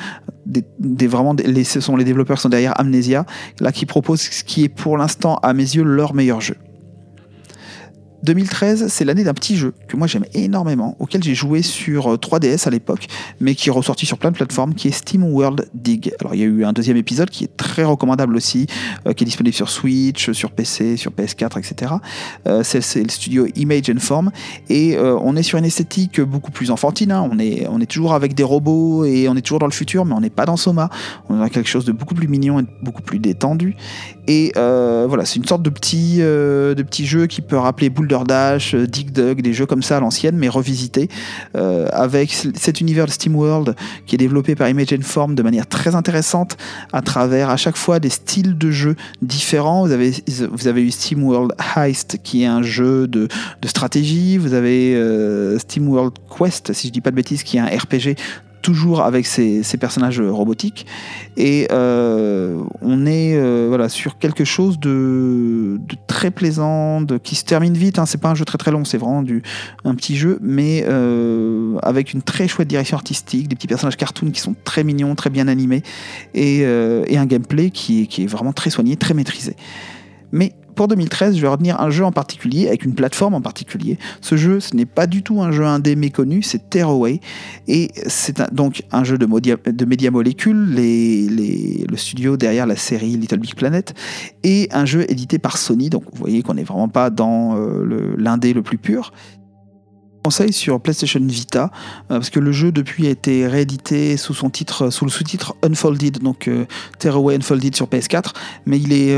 Des, 0.47 1.07
vraiment, 1.07 1.35
les, 1.35 1.65
ce 1.65 1.81
sont 1.81 1.97
les 1.97 2.05
développeurs 2.05 2.37
qui 2.37 2.43
sont 2.43 2.49
derrière 2.49 2.79
Amnesia, 2.81 3.27
là 3.61 3.73
qui 3.73 3.87
proposent 3.87 4.23
ce 4.23 4.43
qui 4.45 4.65
est 4.65 4.69
pour 4.69 4.97
l'instant 4.97 5.37
à 5.43 5.53
mes 5.53 5.63
yeux 5.63 5.83
leur 5.83 6.15
meilleur 6.15 6.41
jeu. 6.41 6.57
2013, 8.23 8.89
c'est 8.89 9.05
l'année 9.05 9.25
d'un 9.25 9.35
petit 9.35 9.57
jeu 9.57 9.73
que 9.89 9.97
moi 9.97 10.07
j'aime 10.07 10.25
énormément, 10.35 10.97
auquel 10.99 11.23
j'ai 11.23 11.35
joué 11.35 11.63
sur 11.63 12.15
3DS 12.17 12.65
euh, 12.65 12.69
à 12.69 12.71
l'époque, 12.71 13.07
mais 13.41 13.55
qui 13.55 13.69
est 13.69 13.73
ressorti 13.73 14.07
sur 14.07 14.19
plein 14.19 14.31
de 14.31 14.37
plateformes, 14.37 14.75
qui 14.75 14.89
est 14.89 14.93
Steam 14.93 15.25
World 15.25 15.69
Dig. 15.75 16.13
Alors 16.21 16.35
il 16.35 16.41
y 16.41 16.43
a 16.43 16.47
eu 16.47 16.65
un 16.65 16.73
deuxième 16.73 16.97
épisode 16.97 17.31
qui 17.31 17.45
est 17.45 17.57
très 17.57 17.85
recommandable 17.85 18.37
aussi, 18.37 18.67
euh, 19.07 19.13
qui 19.13 19.25
est 19.25 19.27
disponible 19.27 19.55
sur 19.55 19.71
Switch, 19.71 20.31
sur 20.33 20.51
PC, 20.51 20.97
sur 20.97 21.13
PS4, 21.13 21.59
etc. 21.59 21.95
Euh, 22.47 22.63
c'est 22.63 23.03
le 23.03 23.09
studio 23.09 23.47
Image 23.57 23.91
and 23.91 24.01
Form, 24.01 24.31
et 24.69 24.99
on 24.99 25.37
est 25.37 25.43
sur 25.43 25.59
une 25.59 25.65
esthétique 25.65 26.21
beaucoup 26.21 26.51
plus 26.51 26.71
enfantine. 26.71 27.13
Hein. 27.13 27.29
On, 27.31 27.39
est, 27.39 27.67
on 27.69 27.81
est 27.81 27.87
toujours 27.87 28.15
avec 28.15 28.35
des 28.35 28.43
robots 28.43 29.05
et 29.05 29.29
on 29.29 29.37
est 29.37 29.43
toujours 29.43 29.59
dans 29.59 29.67
le 29.67 29.73
futur, 29.73 30.05
mais 30.05 30.15
on 30.15 30.21
n'est 30.21 30.31
pas 30.31 30.47
dans 30.47 30.57
Soma. 30.57 30.91
On 31.29 31.41
a 31.41 31.49
quelque 31.49 31.69
chose 31.69 31.85
de 31.85 31.93
beaucoup 31.93 32.15
plus 32.15 32.29
mignon 32.29 32.61
et 32.61 32.65
beaucoup 32.83 33.03
plus 33.03 33.19
détendu. 33.19 33.77
Et 34.33 34.53
voilà, 34.55 35.25
c'est 35.25 35.37
une 35.37 35.47
sorte 35.47 35.63
de 35.63 35.71
petit, 35.71 36.19
de 36.19 36.83
petit 36.83 37.07
jeu 37.07 37.27
qui 37.27 37.41
peut 37.41 37.57
rappeler 37.57 37.91
Boule 37.91 38.09
Dash, 38.09 38.75
euh, 38.75 38.87
Dig 38.87 39.13
Dug, 39.13 39.43
des 39.43 39.53
jeux 39.53 39.67
comme 39.67 39.83
ça 39.83 39.97
à 39.97 40.01
l'ancienne, 40.01 40.37
mais 40.37 40.49
revisités, 40.49 41.09
euh, 41.57 41.89
avec 41.93 42.33
cet 42.33 42.81
univers 42.81 43.07
de 43.07 43.11
SteamWorld 43.11 43.75
qui 44.07 44.15
est 44.15 44.19
développé 44.19 44.55
par 44.55 44.69
Image 44.69 44.91
Form 45.03 45.35
de 45.35 45.43
manière 45.43 45.67
très 45.67 45.95
intéressante, 45.95 46.57
à 46.93 47.03
travers 47.03 47.51
à 47.51 47.57
chaque 47.57 47.77
fois 47.77 48.01
des 48.01 48.11
styles 48.11 48.59
de 48.59 48.71
jeux 48.71 48.97
différents. 49.23 49.87
Vous 49.87 49.93
avez, 49.93 50.13
vous 50.53 50.69
avez 50.69 50.83
eu 50.83 50.91
SteamWorld 50.91 51.53
Heist, 51.77 52.19
qui 52.23 52.43
est 52.43 52.47
un 52.47 52.63
jeu 52.63 53.07
de, 53.07 53.29
stratégie, 53.65 54.37
vous 54.39 54.55
avez 54.55 54.95
euh, 54.97 55.59
SteamWorld 55.59 56.15
Quest, 56.37 56.73
si 56.73 56.89
je 56.89 56.93
dis 56.93 57.01
pas 57.01 57.11
de 57.11 57.17
bêtises, 57.17 57.43
qui 57.43 57.57
est 57.57 57.61
un 57.61 57.67
RPG 57.67 58.17
toujours 58.61 59.03
avec 59.03 59.27
ces, 59.27 59.63
personnages 59.79 60.21
robotiques. 60.21 60.87
Et 61.37 61.69
euh, 61.71 62.63
on 62.83 63.07
est 63.07 63.35
euh, 63.35 63.67
voilà, 63.69 63.89
sur 63.89 64.19
quelque 64.19 64.45
chose 64.45 64.79
de, 64.79 65.79
très 66.07 66.31
plaisant, 66.31 67.01
de, 67.01 67.19
qui 67.19 67.35
se 67.35 67.45
termine 67.45 67.75
vite. 67.75 67.99
Hein. 67.99 68.07
C'est 68.07 68.21
pas 68.21 68.31
un 68.31 68.35
jeu 68.35 68.45
très 68.45 68.59
très 68.59 68.71
long, 68.71 68.85
c'est 68.85 68.99
vraiment 68.99 69.23
du, 69.23 69.43
un 69.85 69.95
petit 69.95 70.17
jeu, 70.17 70.39
mais 70.43 70.85
euh, 70.87 71.77
avec 71.83 72.13
une 72.13 72.23
très 72.23 72.49
chouette 72.49 72.69
direction 72.69 72.97
artistique, 72.97 73.49
des 73.49 73.57
petits 73.57 73.69
personnages 73.69 73.97
cartoon 73.97 74.31
qui 74.31 74.41
sont 74.41 74.55
très 74.65 74.85
mignons, 74.85 75.15
très 75.15 75.31
bien 75.31 75.49
animés, 75.49 75.83
et, 76.35 76.65
un 76.65 77.27
gameplay 77.27 77.69
qui 77.69 78.07
qui 78.07 78.23
est 78.23 78.27
vraiment 78.27 78.55
très 78.55 78.71
soigné, 78.71 78.97
très 78.97 79.13
maîtrisé. 79.13 79.55
Mais 80.33 80.55
pour 80.81 80.89
2013, 80.89 81.37
je 81.37 81.43
vais 81.43 81.49
retenir 81.49 81.79
un 81.79 81.91
jeu 81.91 82.07
en 82.07 82.11
particulier, 82.11 82.67
avec 82.69 82.87
une 82.87 82.95
plateforme 82.95 83.35
en 83.35 83.43
particulier. 83.43 83.99
Ce 84.23 84.39
jeu, 84.39 84.61
ce 84.61 84.75
n'est 84.75 84.87
pas 84.87 85.07
du 85.07 85.23
tout 85.23 85.43
un 85.43 85.53
jeu 85.53 85.67
indé 85.67 85.95
méconnu, 85.95 86.43
c'est 86.43 86.71
Tearaway. 86.71 87.21
Et 87.69 87.91
c'est 88.07 88.51
donc 88.55 88.83
un 88.91 89.05
jeu 89.05 89.19
de, 89.19 89.27
de 89.27 89.85
Media 89.85 90.11
Molecule, 90.11 90.73
les, 90.73 91.85
le 91.87 91.97
studio 91.99 92.39
derrière 92.39 92.67
la 92.67 92.77
série 92.77 93.11
Little 93.19 93.41
Big 93.41 93.55
Planet, 93.57 93.93
et 94.43 94.71
un 94.73 94.87
jeu 94.87 95.05
édité 95.11 95.39
par 95.39 95.59
Sony. 95.59 95.91
Donc 95.91 96.05
vous 96.05 96.19
voyez 96.19 96.43
qu'on 96.43 96.55
n'est 96.55 96.65
vraiment 96.65 96.89
pas 96.89 97.11
dans 97.11 97.59
euh, 97.59 98.15
l'indé 98.17 98.55
le 98.55 98.63
plus 98.63 98.79
pur 98.79 99.13
conseil 100.23 100.53
sur 100.53 100.79
PlayStation 100.83 101.21
Vita 101.23 101.71
euh, 102.11 102.17
parce 102.17 102.29
que 102.29 102.41
le 102.41 102.53
jeu 102.53 102.73
depuis 102.73 103.07
a 103.07 103.11
été 103.11 103.47
réédité 103.47 104.19
sous 104.19 104.35
son 104.35 104.51
titre 104.51 104.91
sous 104.91 105.07
le 105.07 105.11
sous-titre 105.11 105.57
Unfolded 105.63 106.19
donc 106.19 106.47
euh, 106.47 106.67
Tearaway 106.99 107.37
Unfolded 107.37 107.75
sur 107.75 107.87
PS4 107.87 108.35
mais 108.67 108.79
il 108.79 108.93
est 108.93 109.17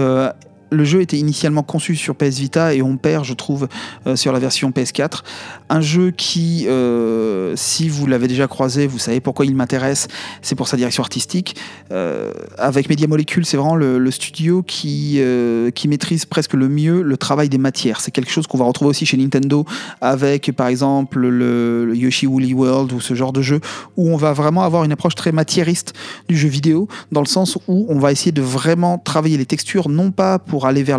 le 0.72 0.84
jeu 0.84 1.02
était 1.02 1.18
initialement 1.18 1.62
conçu 1.62 1.94
sur 1.94 2.16
PS 2.16 2.38
Vita 2.38 2.74
et 2.74 2.82
on 2.82 2.96
perd, 2.96 3.24
je 3.24 3.34
trouve, 3.34 3.68
euh, 4.06 4.16
sur 4.16 4.32
la 4.32 4.38
version 4.38 4.70
PS4. 4.70 5.22
Un 5.68 5.80
jeu 5.80 6.10
qui, 6.10 6.66
euh, 6.66 7.54
si 7.56 7.88
vous 7.88 8.06
l'avez 8.06 8.26
déjà 8.26 8.48
croisé, 8.48 8.86
vous 8.86 8.98
savez 8.98 9.20
pourquoi 9.20 9.44
il 9.44 9.54
m'intéresse, 9.54 10.08
c'est 10.40 10.54
pour 10.54 10.68
sa 10.68 10.76
direction 10.76 11.02
artistique. 11.02 11.56
Euh, 11.92 12.32
avec 12.58 12.88
Media 12.88 13.06
Molecule, 13.06 13.44
c'est 13.44 13.56
vraiment 13.56 13.76
le, 13.76 14.10
studio 14.10 14.62
qui, 14.62 15.20
qui 15.74 15.88
maîtrise 15.88 16.26
presque 16.26 16.52
le 16.52 16.68
mieux 16.68 17.02
le 17.02 17.16
travail 17.16 17.48
des 17.48 17.58
matières. 17.58 18.00
C'est 18.00 18.10
quelque 18.10 18.30
chose 18.30 18.46
qu'on 18.46 18.58
va 18.58 18.66
retrouver 18.66 18.90
aussi 18.90 19.06
chez 19.06 19.16
Nintendo 19.16 19.64
avec, 20.02 20.52
par 20.52 20.66
exemple, 20.66 21.20
le, 21.20 21.92
Yoshi 21.94 22.26
Woolly 22.26 22.52
World 22.52 22.92
ou 22.92 23.00
ce 23.00 23.14
genre 23.14 23.32
de 23.32 23.40
jeu 23.40 23.60
où 23.96 24.10
on 24.10 24.16
va 24.16 24.32
vraiment 24.32 24.64
avoir 24.64 24.84
une 24.84 24.92
approche 24.92 25.14
très 25.14 25.32
matiériste 25.32 25.94
du 26.28 26.36
jeu 26.36 26.48
vidéo, 26.48 26.88
dans 27.10 27.20
le 27.20 27.26
sens 27.26 27.58
où 27.68 27.86
on 27.88 27.98
va 27.98 28.12
essayer 28.12 28.32
de 28.32 28.42
vraiment 28.42 28.98
travailler 28.98 29.38
les 29.38 29.46
textures, 29.46 29.88
non 29.88 30.10
pas 30.10 30.38
pour 30.38 30.61
aller 30.66 30.82
vers 30.82 30.98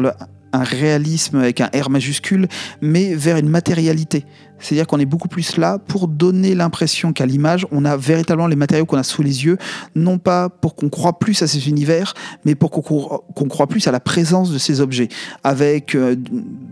un 0.54 0.64
réalisme 0.64 1.38
avec 1.40 1.62
un 1.62 1.70
R 1.74 1.90
majuscule, 1.90 2.48
mais 2.82 3.16
vers 3.16 3.38
une 3.38 3.50
matérialité. 3.50 4.26
C'est-à-dire 4.64 4.88
qu'on 4.88 5.00
est 5.00 5.06
beaucoup 5.06 5.28
plus 5.28 5.58
là 5.58 5.78
pour 5.78 6.08
donner 6.08 6.56
l'impression 6.56 7.14
qu'à 7.14 7.26
l'image, 7.26 7.68
on 7.72 7.86
a 7.86 7.98
véritablement 7.98 8.48
les 8.48 8.56
matériaux 8.56 8.86
qu'on 8.86 8.98
a 8.98 9.04
sous 9.04 9.22
les 9.22 9.46
yeux, 9.46 9.58
non 9.96 10.18
pas 10.18 10.50
pour 10.50 10.76
qu'on 10.76 10.90
croit 10.90 11.20
plus 11.20 11.42
à 11.42 11.48
ces 11.48 11.68
univers, 11.70 12.14
mais 12.46 12.56
pour 12.56 12.72
qu'on 12.72 13.48
croit 13.50 13.68
plus 13.68 13.88
à 13.88 13.92
la 13.92 14.00
présence 14.00 14.52
de 14.52 14.58
ces 14.58 14.82
objets, 14.82 15.10
avec 15.44 15.96
euh, 15.96 16.16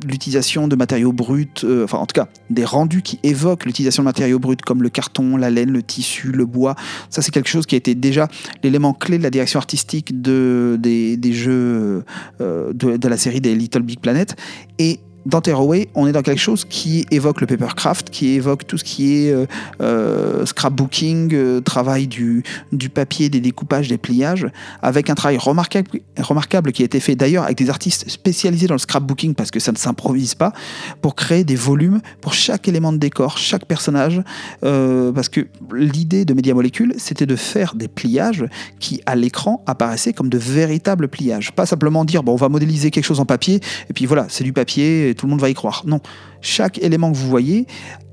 l'utilisation 0.08 0.68
de 0.68 0.76
matériaux 0.76 1.14
bruts, 1.14 1.48
euh, 1.64 1.84
enfin 1.84 1.98
en 1.98 2.06
tout 2.06 2.14
cas 2.14 2.28
des 2.50 2.66
rendus 2.66 3.02
qui 3.02 3.20
évoquent 3.24 3.66
l'utilisation 3.66 4.04
de 4.04 4.06
matériaux 4.06 4.40
bruts 4.40 4.58
comme 4.66 4.82
le 4.84 4.90
carton, 4.90 5.38
la 5.38 5.50
laine, 5.50 5.72
le 5.72 5.84
tissu, 5.84 6.32
le 6.32 6.46
bois. 6.46 6.76
Ça 7.10 7.22
c'est 7.22 7.32
quelque 7.32 7.50
chose 7.50 7.66
qui 7.66 7.76
a 7.76 7.78
été 7.78 7.96
déjà 7.96 8.28
l'élément 8.64 8.94
clé 8.94 9.18
de 9.18 9.24
la 9.24 9.30
direction 9.30 9.60
artistique 9.60 10.22
de, 10.22 10.78
des, 10.80 11.34
jeux 11.34 12.04
euh, 12.42 12.74
de, 12.74 12.98
de 12.98 13.08
la 13.08 13.18
série 13.18 13.42
des 13.42 13.56
Little 13.56 13.82
Big 13.82 14.00
Planet. 14.00 14.36
Et 14.80 15.00
dans 15.26 15.42
Tearaway, 15.42 15.90
on 15.96 16.08
est 16.08 16.12
dans 16.12 16.22
quelque 16.22 16.40
chose 16.40 16.66
qui 16.66 17.06
évoque 17.12 17.42
le 17.42 17.48
papercraft, 17.48 18.10
qui 18.10 18.30
évoque 18.30 18.66
tout 18.66 18.78
ce 18.78 18.84
qui 18.84 19.14
est 19.16 19.32
euh, 19.32 19.46
euh, 19.82 20.46
scrapbooking, 20.46 21.34
euh, 21.34 21.62
travail 21.62 22.08
du, 22.08 22.44
du 22.72 22.90
papier, 22.90 23.30
des 23.30 23.40
découpages, 23.40 23.88
des 23.88 23.98
pliages, 23.98 24.48
avec 24.82 25.10
un 25.10 25.16
travail 25.16 25.38
remarquable, 25.38 25.90
remarquable 26.18 26.72
qui 26.72 26.82
a 26.82 26.86
été 26.86 27.00
fait 27.00 27.16
d'ailleurs 27.16 27.44
avec 27.44 27.58
des 27.58 27.70
artistes 27.70 28.10
spécialisés 28.10 28.68
dans 28.68 28.74
le 28.74 28.80
scrapbooking 28.80 29.36
parce 29.36 29.52
que 29.52 29.60
ça 29.60 29.72
ne 29.72 29.78
s'improvise 29.78 30.36
pas, 30.36 30.54
pour 31.02 31.16
créer 31.16 31.44
des 31.44 31.56
volumes 31.56 32.02
pour 32.22 32.34
chaque 32.34 32.68
élément 32.68 32.92
de 32.92 32.98
décor, 32.98 33.38
chaque 33.38 33.66
personnage, 33.66 34.22
parce 34.62 35.30
que 35.30 35.48
l'idée 35.74 36.26
de 36.26 36.34
Media 36.34 36.54
Molecule, 36.54 36.94
c'était 36.98 37.26
de 37.26 37.36
faire 37.36 37.76
des 37.76 37.88
pliages 37.88 38.46
qui, 38.80 39.02
à 39.06 39.16
l'écran, 39.16 39.64
apparaissaient 39.68 40.14
comme 40.14 40.30
de 40.30 40.38
véritables 40.38 41.08
pliages. 41.08 41.52
Pas 41.52 41.66
simplement 41.66 42.06
dire, 42.06 42.24
bon, 42.24 42.34
on 42.34 42.38
va 42.38 42.50
modéliser 42.50 42.92
quelque 42.92 43.06
chose 43.06 43.20
en 43.20 43.26
papier, 43.26 43.60
et 43.90 43.94
puis 43.94 44.06
voilà, 44.06 44.26
c'est 44.30 44.44
du 44.44 44.54
papier, 44.54 45.11
tout 45.16 45.26
le 45.26 45.32
monde 45.32 45.42
va 45.42 45.50
y 45.50 45.54
croire. 45.54 45.84
Non, 45.86 46.00
chaque 46.42 46.78
élément 46.80 47.12
que 47.12 47.18
vous 47.18 47.30
voyez 47.30 47.68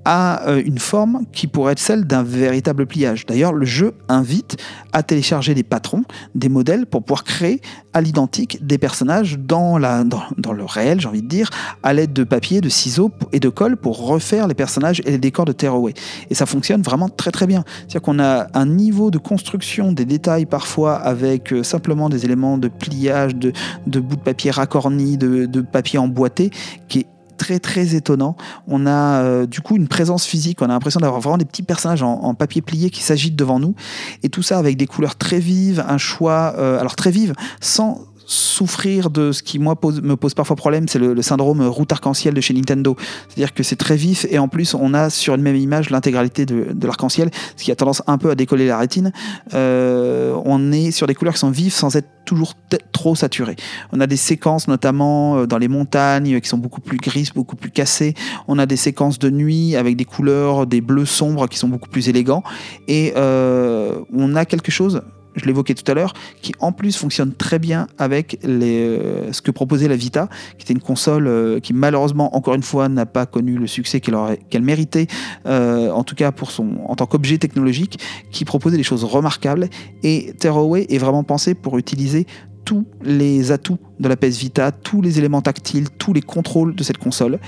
a 0.08 0.48
euh, 0.48 0.62
une 0.64 0.78
forme 0.78 1.24
qui 1.32 1.46
pourrait 1.46 1.72
être 1.72 1.78
celle 1.78 2.06
d'un 2.06 2.22
véritable 2.22 2.86
pliage. 2.86 3.26
D'ailleurs, 3.26 3.52
le 3.52 3.66
jeu 3.66 3.92
invite 4.08 4.56
à 4.94 5.02
télécharger 5.02 5.54
des 5.54 5.62
patrons, 5.62 6.04
des 6.34 6.48
modèles 6.48 6.86
pour 6.86 7.02
pouvoir 7.02 7.24
créer 7.24 7.60
à 7.92 8.00
l'identique 8.00 8.64
des 8.66 8.78
personnages 8.78 9.38
dans, 9.38 9.76
la, 9.76 10.04
dans, 10.04 10.52
le 10.52 10.64
réel, 10.64 10.98
j'ai 10.98 11.08
envie 11.08 11.20
de 11.20 11.28
dire, 11.28 11.50
à 11.82 11.92
l'aide 11.92 12.14
de 12.14 12.24
papier, 12.24 12.62
de 12.62 12.70
ciseaux 12.70 13.10
et 13.32 13.40
de 13.40 13.50
colle 13.50 13.76
pour 13.76 14.06
refaire 14.06 14.48
les 14.48 14.54
personnages 14.54 15.02
et 15.04 15.10
les 15.10 15.18
décors 15.18 15.44
de 15.44 15.52
Tearaway. 15.52 15.92
Et 16.30 16.34
ça 16.34 16.46
fonctionne 16.46 16.80
vraiment 16.80 17.10
très 17.10 17.30
très 17.30 17.46
bien. 17.46 17.64
C'est-à-dire 17.80 18.02
qu'on 18.02 18.18
a 18.18 18.46
un 18.54 18.66
niveau 18.66 19.10
de 19.10 19.18
construction 19.18 19.92
des 19.92 20.06
détails 20.06 20.46
parfois 20.46 20.94
avec 20.94 21.52
euh, 21.52 21.62
simplement 21.62 22.08
des 22.08 22.24
éléments 22.24 22.56
de 22.56 22.68
pliage, 22.68 23.34
de, 23.36 23.52
bouts 24.00 24.16
de 24.16 24.22
papier 24.22 24.50
racornis, 24.50 25.18
de, 25.18 25.44
de 25.44 25.60
papier 25.60 25.98
emboîté 25.98 26.50
qui 26.88 27.00
est 27.00 27.06
très 27.38 27.58
très 27.58 27.94
étonnant. 27.94 28.36
On 28.66 28.86
a 28.86 29.22
euh, 29.22 29.46
du 29.46 29.62
coup 29.62 29.76
une 29.76 29.88
présence 29.88 30.26
physique, 30.26 30.60
on 30.60 30.66
a 30.66 30.68
l'impression 30.68 31.00
d'avoir 31.00 31.20
vraiment 31.20 31.38
des 31.38 31.46
petits 31.46 31.62
personnages 31.62 32.02
en, 32.02 32.34
papier 32.34 32.60
plié 32.60 32.90
qui 32.90 33.02
s'agitent 33.02 33.36
devant 33.36 33.58
nous, 33.58 33.74
et 34.22 34.28
tout 34.28 34.42
ça 34.42 34.58
avec 34.58 34.76
des 34.76 34.86
couleurs 34.86 35.16
très 35.16 35.38
vives, 35.38 35.84
un 35.88 35.98
choix, 35.98 36.54
euh, 36.58 36.78
alors 36.78 36.94
très 36.94 37.10
vives, 37.10 37.32
sans 37.60 38.02
souffrir 38.28 39.08
de 39.08 39.32
ce 39.32 39.42
qui 39.42 39.58
moi 39.58 39.74
me 40.02 40.14
pose 40.14 40.34
parfois 40.34 40.54
problème, 40.54 40.86
c'est 40.86 40.98
le, 40.98 41.20
syndrome 41.22 41.62
route 41.62 41.90
arc-en-ciel 41.90 42.34
de 42.34 42.40
chez 42.42 42.52
Nintendo. 42.52 42.94
C'est-à-dire 43.26 43.54
que 43.54 43.62
c'est 43.62 43.76
très 43.76 43.96
vif 43.96 44.26
et 44.30 44.38
en 44.38 44.48
plus 44.48 44.74
on 44.74 44.92
a 44.92 45.08
sur 45.08 45.34
une 45.34 45.40
même 45.40 45.56
image 45.56 45.88
l'intégralité 45.88 46.44
de, 46.44 46.86
l'arc-en-ciel, 46.86 47.30
ce 47.56 47.64
qui 47.64 47.72
a 47.72 47.76
tendance 47.76 48.02
un 48.06 48.18
peu 48.18 48.30
à 48.30 48.34
décoller 48.34 48.66
la 48.66 48.76
rétine. 48.76 49.12
Euh, 49.54 50.34
on 50.44 50.72
est 50.72 50.90
sur 50.90 51.06
des 51.06 51.14
couleurs 51.14 51.34
qui 51.34 51.40
sont 51.40 51.50
vives 51.50 51.72
sans 51.72 51.96
être 51.96 52.08
toujours 52.26 52.52
trop 52.92 53.14
saturées. 53.14 53.56
On 53.92 54.00
a 54.00 54.06
des 54.06 54.18
séquences 54.18 54.68
notamment 54.68 55.38
euh, 55.38 55.46
dans 55.46 55.56
les 55.56 55.68
montagnes 55.68 56.38
qui 56.40 56.48
sont 56.50 56.58
beaucoup 56.58 56.82
plus 56.82 56.98
grises, 56.98 57.32
beaucoup 57.32 57.56
plus 57.56 57.70
cassées. 57.70 58.12
On 58.46 58.58
a 58.58 58.66
des 58.66 58.76
séquences 58.76 59.18
de 59.18 59.30
nuit 59.30 59.74
avec 59.74 59.96
des 59.96 60.04
couleurs, 60.04 60.66
des 60.66 60.82
bleus 60.82 61.06
sombres 61.06 61.48
qui 61.48 61.56
sont 61.56 61.68
beaucoup 61.68 61.88
plus 61.88 62.10
élégants. 62.10 62.42
Et 62.88 63.14
euh, 63.16 64.00
on 64.12 64.36
a 64.36 64.44
quelque 64.44 64.70
chose 64.70 65.00
je 65.38 65.46
l'évoquais 65.46 65.74
tout 65.74 65.90
à 65.90 65.94
l'heure, 65.94 66.12
qui 66.42 66.52
en 66.60 66.72
plus 66.72 66.96
fonctionne 66.96 67.32
très 67.32 67.58
bien 67.58 67.86
avec 67.98 68.38
euh, 68.44 69.32
ce 69.32 69.42
que 69.42 69.50
proposait 69.50 69.88
la 69.88 69.96
Vita, 69.96 70.28
qui 70.58 70.64
était 70.64 70.74
une 70.74 70.80
console 70.80 71.26
euh, 71.26 71.60
qui 71.60 71.72
malheureusement, 71.72 72.36
encore 72.36 72.54
une 72.54 72.62
fois, 72.62 72.88
n'a 72.88 73.06
pas 73.06 73.26
connu 73.26 73.56
le 73.56 73.66
succès 73.66 74.00
qu'elle 74.00 74.62
méritait, 74.62 75.06
euh, 75.46 75.90
en 75.90 76.04
tout 76.04 76.14
cas 76.14 76.32
en 76.58 76.96
tant 76.96 77.06
qu'objet 77.06 77.38
technologique, 77.38 77.98
qui 78.30 78.44
proposait 78.44 78.76
des 78.76 78.82
choses 78.82 79.04
remarquables. 79.04 79.68
Et 80.02 80.34
Tearaway 80.38 80.86
est 80.88 80.98
vraiment 80.98 81.24
pensé 81.24 81.54
pour 81.54 81.78
utiliser 81.78 82.26
tous 82.64 82.84
les 83.02 83.50
atouts 83.50 83.78
de 83.98 84.08
la 84.08 84.16
PS 84.16 84.38
Vita, 84.38 84.72
tous 84.72 85.00
les 85.00 85.18
éléments 85.18 85.40
tactiles, 85.40 85.88
tous 85.96 86.12
les 86.12 86.20
contrôles 86.20 86.74
de 86.74 86.82
cette 86.82 86.98
console. 86.98 87.38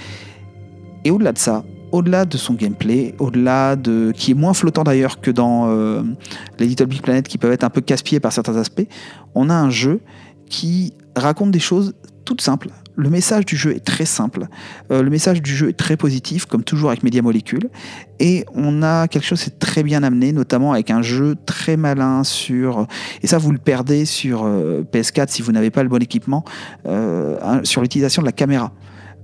Et 1.05 1.11
au-delà 1.11 1.33
de 1.33 1.39
ça, 1.39 1.65
au-delà 1.93 2.25
de 2.25 2.37
son 2.37 2.55
gameplay, 2.55 3.15
au-delà 3.19 3.77
de 3.77 4.13
qui 4.15 4.33
est 4.33 4.35
moins 4.35 4.55
flottant 4.55 4.85
d'ailleurs 4.85 5.21
que 5.21 5.31
dans 5.31 5.67
euh, 5.69 6.03
les 6.59 6.67
Little 6.67 6.87
Big 6.87 7.03
Planet 7.03 7.27
qui 7.27 7.39
peuvent 7.39 7.53
être 7.53 7.65
un 7.65 7.71
peu 7.71 7.81
casse-pieds 7.81 8.21
par 8.21 8.33
certains 8.33 8.57
aspects, 8.57 8.87
on 9.35 9.51
a 9.51 9.55
un 9.55 9.71
jeu 9.71 10.01
qui 10.49 10.95
raconte 11.17 11.51
des 11.51 11.61
choses 11.61 11.95
toutes 12.25 12.41
simples. 12.43 12.69
Le 12.97 13.09
message 13.09 13.47
du 13.47 13.57
jeu 13.57 13.75
est 13.75 13.85
très 13.85 14.05
simple. 14.05 14.47
Euh, 14.93 15.03
le 15.03 15.11
message 15.11 15.41
du 15.41 15.57
jeu 15.57 15.71
est 15.71 15.77
très 15.77 15.97
positif, 15.97 16.45
comme 16.45 16.63
toujours 16.63 16.91
avec 16.91 17.03
Media 17.03 17.23
Molecule. 17.23 17.71
Et 18.19 18.45
on 18.55 18.83
a 18.83 19.09
quelque 19.09 19.25
chose 19.25 19.43
qui 19.43 19.51
est 19.51 19.59
très 19.59 19.83
bien 19.83 20.03
amené, 20.03 20.33
notamment 20.33 20.73
avec 20.73 20.91
un 20.91 21.03
jeu 21.03 21.35
très 21.47 21.77
malin 21.77 22.25
sur. 22.25 22.87
Et 23.23 23.27
ça, 23.27 23.39
vous 23.39 23.53
le 23.53 23.59
perdez 23.59 24.05
sur 24.05 24.45
euh, 24.45 24.83
PS4 24.93 25.29
si 25.29 25.41
vous 25.41 25.51
n'avez 25.51 25.71
pas 25.71 25.83
le 25.83 25.89
bon 25.89 26.03
équipement, 26.03 26.45
sur 27.65 27.81
l'utilisation 27.81 28.23
de 28.23 28.27
la 28.27 28.33
caméra. 28.33 28.73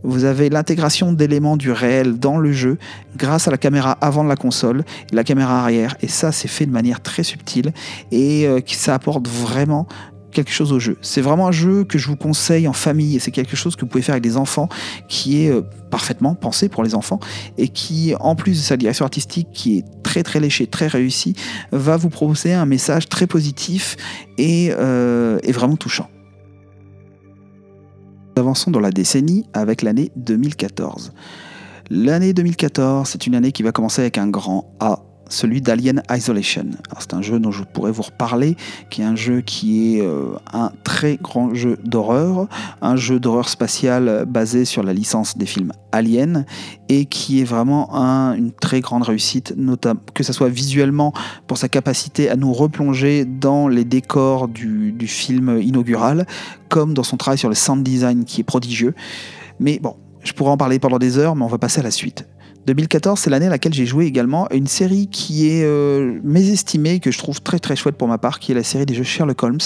Vous 0.07 0.25
avez 0.25 0.51
l'intégration 0.51 1.13
d'éléments 1.13 1.57
du 1.57 1.73
réel 1.73 2.21
dans 2.21 2.39
le 2.39 2.53
jeu 2.53 2.79
grâce 3.17 3.49
à 3.49 3.51
la 3.51 3.59
caméra 3.59 3.91
avant 4.01 4.23
de 4.23 4.29
la 4.29 4.37
console 4.37 4.85
la 5.13 5.25
caméra 5.25 5.61
arrière. 5.61 5.97
Et 6.01 6.07
ça, 6.07 6.31
c'est 6.31 6.47
fait 6.47 6.65
de 6.65 6.71
manière 6.71 7.03
très 7.03 7.25
subtile 7.25 7.73
et 8.13 8.47
euh, 8.47 8.61
ça 8.69 8.95
apporte 8.95 9.27
vraiment 9.27 9.89
quelque 10.31 10.53
chose 10.53 10.73
au 10.73 10.79
jeu. 10.79 10.97
C'est 11.03 11.23
vraiment 11.23 11.49
un 11.49 11.53
jeu 11.53 11.83
que 11.83 11.99
je 11.99 12.07
vous 12.07 12.15
conseille 12.15 12.69
en 12.69 12.73
famille 12.73 13.17
et 13.17 13.19
c'est 13.19 13.33
quelque 13.33 13.57
chose 13.57 13.75
que 13.75 13.81
vous 13.81 13.89
pouvez 13.89 14.03
faire 14.03 14.13
avec 14.13 14.23
des 14.23 14.37
enfants 14.37 14.69
qui 15.09 15.45
est 15.45 15.51
euh, 15.51 15.63
parfaitement 15.91 16.37
pensé 16.37 16.69
pour 16.69 16.85
les 16.85 16.95
enfants 16.95 17.19
et 17.59 17.69
qui, 17.69 18.15
en 18.21 18.37
plus 18.37 18.53
de 18.53 18.65
sa 18.65 18.77
direction 18.77 19.05
artistique 19.05 19.49
qui 19.53 19.79
est 19.79 19.85
très 20.05 20.23
très 20.23 20.39
léchée, 20.39 20.69
très 20.69 20.87
réussie, 20.87 21.35
va 21.73 21.97
vous 21.97 22.11
proposer 22.11 22.53
un 22.53 22.67
message 22.67 23.09
très 23.09 23.27
positif 23.27 23.97
et, 24.39 24.71
euh, 24.79 25.41
et 25.43 25.51
vraiment 25.51 25.77
touchant 25.77 26.09
avançons 28.37 28.71
dans 28.71 28.81
la 28.81 28.91
décennie 28.91 29.47
avec 29.55 29.83
l'année 29.83 30.13
2014. 30.17 31.13
L'année 31.91 32.33
2014, 32.33 33.09
c'est 33.09 33.27
une 33.27 33.35
année 33.35 33.53
qui 33.53 33.63
va 33.63 33.73
commencer 33.73 34.03
avec 34.03 34.19
un 34.19 34.29
grand 34.29 34.75
A, 34.81 35.01
celui 35.29 35.61
d'Alien 35.61 36.03
Isolation. 36.11 36.67
C'est 36.99 37.15
un 37.15 37.23
jeu 37.23 37.39
dont 37.39 37.51
je 37.51 37.65
pourrais 37.65 37.93
vous 37.93 38.03
reparler, 38.03 38.57
qui 38.91 39.03
est 39.03 39.05
un 39.05 39.17
jeu 39.17 39.41
qui 39.41 39.97
est 39.97 40.03
euh, 40.03 40.37
un 40.53 40.73
très 40.85 41.17
grand 41.17 41.55
jeu 41.55 41.79
d'horreur, 41.85 42.49
un 42.83 42.97
jeu 42.97 43.21
d'horreur 43.21 43.49
spatial 43.49 44.25
basé 44.27 44.65
sur 44.65 44.83
la 44.83 44.93
licence 44.93 45.37
des 45.37 45.47
films 45.47 45.73
Alien, 45.93 46.45
et 46.89 47.07
qui 47.07 47.41
est 47.41 47.45
vraiment 47.45 47.93
une 48.35 48.53
très 48.53 48.81
grande 48.81 49.03
réussite, 49.03 49.55
que 50.15 50.23
ce 50.23 50.33
soit 50.33 50.49
visuellement 50.49 51.13
pour 51.47 51.59
sa 51.59 51.69
capacité 51.69 52.29
à 52.29 52.37
nous 52.37 52.53
replonger 52.53 53.25
dans 53.25 53.69
les 53.69 53.85
décors 53.85 54.49
du, 54.49 54.93
du 54.93 55.07
film 55.07 55.61
inaugural, 55.61 56.27
comme 56.69 56.95
dans 56.95 57.03
son 57.03 57.17
travail 57.17 57.39
sur 57.39 57.49
le 57.49 57.55
sound 57.55 57.83
design 57.83 58.25
qui 58.25 58.41
est 58.41 58.45
prodigieux. 58.45 58.95
Mais 59.59 59.79
bon, 59.81 59.97
je 60.23 60.33
pourrais 60.33 60.51
en 60.51 60.57
parler 60.57 60.79
pendant 60.79 60.99
des 60.99 61.19
heures, 61.19 61.37
mais 61.37 61.45
on 61.45 61.49
va 61.49 61.59
passer 61.59 61.81
à 61.81 61.85
la 61.85 61.91
suite. 61.91 62.27
2014, 62.67 63.21
c'est 63.21 63.31
l'année 63.31 63.47
à 63.47 63.51
laquelle 63.51 63.73
j'ai 63.73 63.87
joué 63.87 64.07
également 64.07 64.51
une 64.51 64.67
série 64.67 65.07
qui 65.07 65.49
est 65.49 65.65
euh, 65.65 66.19
mésestimée, 66.25 66.99
que 66.99 67.13
je 67.13 67.19
trouve 67.19 67.41
très 67.41 67.61
très 67.61 67.77
chouette 67.77 67.95
pour 67.95 68.09
ma 68.09 68.19
part, 68.19 68.41
qui 68.41 68.51
est 68.51 68.55
la 68.57 68.65
série 68.65 68.85
des 68.85 68.95
jeux 68.95 69.05
Sherlock 69.05 69.41
Holmes, 69.43 69.59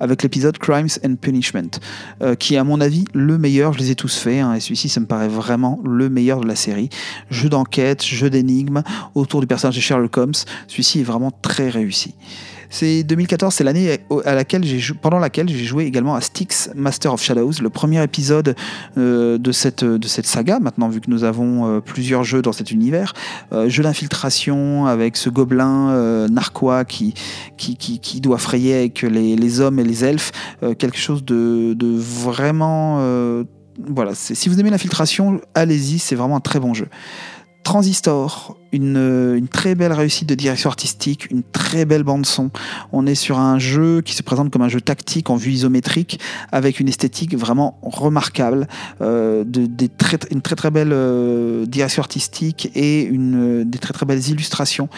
avec 0.00 0.22
l'épisode 0.22 0.56
Crimes 0.56 0.88
and 1.04 1.16
Punishment, 1.16 1.78
euh, 2.22 2.34
qui 2.34 2.54
est 2.54 2.58
à 2.58 2.64
mon 2.64 2.80
avis 2.80 3.04
le 3.12 3.36
meilleur, 3.36 3.74
je 3.74 3.78
les 3.78 3.90
ai 3.90 3.94
tous 3.94 4.16
faits, 4.16 4.40
hein, 4.40 4.54
et 4.54 4.60
celui-ci 4.60 4.88
ça 4.88 5.00
me 5.00 5.06
paraît 5.06 5.28
vraiment 5.28 5.80
le 5.84 6.08
meilleur 6.08 6.40
de 6.40 6.46
la 6.46 6.56
série. 6.56 6.88
Jeu 7.28 7.50
d'enquête, 7.50 8.02
jeu 8.02 8.30
d'énigmes 8.30 8.82
autour 9.14 9.42
du 9.42 9.46
personnage 9.46 9.76
de 9.76 9.82
Sherlock 9.82 10.16
Holmes, 10.16 10.34
celui-ci 10.66 11.00
est 11.00 11.04
vraiment 11.04 11.30
très 11.30 11.68
réussi. 11.68 12.14
C'est 12.70 13.02
2014, 13.02 13.54
c'est 13.54 13.64
l'année 13.64 13.98
à 14.24 14.34
laquelle 14.34 14.64
j'ai 14.64 14.80
pendant 14.94 15.18
laquelle 15.18 15.48
j'ai 15.48 15.64
joué 15.64 15.84
également 15.84 16.14
à 16.14 16.20
Styx 16.20 16.70
Master 16.74 17.12
of 17.12 17.22
Shadows, 17.22 17.52
le 17.60 17.70
premier 17.70 18.02
épisode 18.02 18.54
euh, 18.96 19.38
de, 19.38 19.52
cette, 19.52 19.84
de 19.84 20.08
cette 20.08 20.26
saga, 20.26 20.58
maintenant 20.58 20.88
vu 20.88 21.00
que 21.00 21.10
nous 21.10 21.24
avons 21.24 21.66
euh, 21.66 21.80
plusieurs 21.80 22.24
jeux 22.24 22.42
dans 22.42 22.52
cet 22.52 22.70
univers. 22.70 23.12
Euh, 23.52 23.68
jeu 23.68 23.82
d'infiltration 23.82 24.86
avec 24.86 25.16
ce 25.16 25.30
gobelin 25.30 26.26
narquois 26.28 26.84
qui, 26.84 27.14
qui, 27.56 27.76
qui, 27.76 28.20
doit 28.20 28.38
frayer 28.38 28.74
avec 28.74 29.02
les, 29.02 29.36
les, 29.36 29.60
hommes 29.60 29.78
et 29.78 29.84
les 29.84 30.04
elfes, 30.04 30.32
quelque 30.78 30.98
chose 30.98 31.24
de, 31.24 31.74
de 31.74 31.96
vraiment... 31.96 32.98
voilà, 33.88 34.12
si 34.14 34.48
vous 34.48 34.58
aimez 34.58 34.70
l'infiltration, 34.70 35.40
allez-y, 35.54 35.98
c'est 35.98 36.14
vraiment 36.14 36.36
un 36.36 36.40
très 36.40 36.60
bon 36.60 36.74
jeu. 36.74 36.88
Transistor, 37.62 38.56
une, 38.76 39.48
très 39.50 39.74
belle 39.74 39.92
réussite 39.92 40.28
de 40.28 40.34
direction 40.34 40.70
artistique, 40.70 41.30
une 41.30 41.42
très 41.42 41.84
belle 41.84 42.02
bande 42.02 42.26
son. 42.26 42.50
On 42.92 43.06
est 43.06 43.14
sur 43.14 43.38
un 43.38 43.58
jeu 43.58 44.02
qui 44.02 44.14
se 44.14 44.22
présente 44.22 44.50
comme 44.50 44.62
un 44.62 44.68
jeu 44.68 44.80
tactique 44.80 45.30
en 45.30 45.36
vue 45.36 45.52
isométrique 45.52 46.20
avec 46.52 46.80
une 46.80 46.88
esthétique 46.88 47.36
vraiment 47.36 47.78
remarquable, 47.82 48.68
euh, 49.00 49.44
une 50.30 50.42
très 50.42 50.56
très 50.56 50.70
belle 50.70 50.92
euh, 50.92 51.66
direction 51.66 52.02
artistique 52.02 52.70
et 52.74 53.02
une, 53.02 53.64
des 53.64 53.78
très 53.78 53.92
très 53.92 54.06
belles 54.06 54.28
illustrations. 54.28 54.88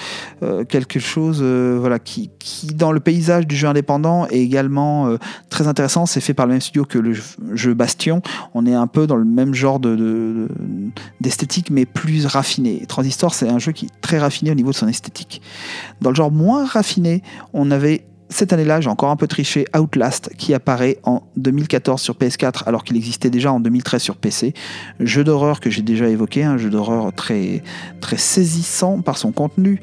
Euh, 0.42 0.64
quelque 0.64 0.98
chose 0.98 1.42
voilà, 1.42 1.98
qui, 1.98 2.30
dans 2.74 2.92
le 2.92 3.00
paysage 3.00 3.46
du 3.46 3.56
jeu 3.56 3.68
indépendant 3.68 4.26
est 4.28 4.40
également 4.40 5.16
très 5.50 5.68
intéressant. 5.68 6.06
C'est 6.06 6.20
fait 6.20 6.34
par 6.34 6.46
le 6.46 6.52
même 6.52 6.60
studio 6.60 6.84
que 6.84 6.98
le 6.98 7.14
jeu 7.54 7.74
Bastion. 7.74 8.22
On 8.54 8.66
est 8.66 8.74
un 8.74 8.86
peu 8.86 9.06
dans 9.06 9.16
le 9.16 9.24
même 9.24 9.54
genre 9.54 9.80
d'esthétique 11.20 11.68
de, 11.68 11.74
mais 11.74 11.86
plus 11.86 12.26
raffiné. 12.26 12.84
Transistor, 12.86 13.34
c'est 13.34 13.48
un 13.48 13.58
jeu 13.58 13.67
qui 13.72 13.86
est 13.86 14.00
très 14.00 14.18
raffiné 14.18 14.50
au 14.50 14.54
niveau 14.54 14.70
de 14.70 14.76
son 14.76 14.88
esthétique. 14.88 15.42
Dans 16.00 16.10
le 16.10 16.16
genre 16.16 16.30
moins 16.30 16.64
raffiné, 16.66 17.22
on 17.52 17.70
avait 17.70 18.04
cette 18.30 18.52
année-là, 18.52 18.80
j'ai 18.80 18.90
encore 18.90 19.10
un 19.10 19.16
peu 19.16 19.26
triché 19.26 19.64
Outlast 19.76 20.30
qui 20.36 20.52
apparaît 20.52 20.98
en 21.04 21.22
2014 21.36 22.00
sur 22.00 22.14
PS4 22.14 22.64
alors 22.66 22.84
qu'il 22.84 22.96
existait 22.96 23.30
déjà 23.30 23.52
en 23.52 23.60
2013 23.60 24.02
sur 24.02 24.16
PC. 24.16 24.52
Jeu 25.00 25.24
d'horreur 25.24 25.60
que 25.60 25.70
j'ai 25.70 25.80
déjà 25.80 26.08
évoqué, 26.08 26.44
un 26.44 26.58
jeu 26.58 26.68
d'horreur 26.68 27.12
très, 27.14 27.62
très 28.00 28.18
saisissant 28.18 29.00
par 29.00 29.16
son 29.16 29.32
contenu. 29.32 29.80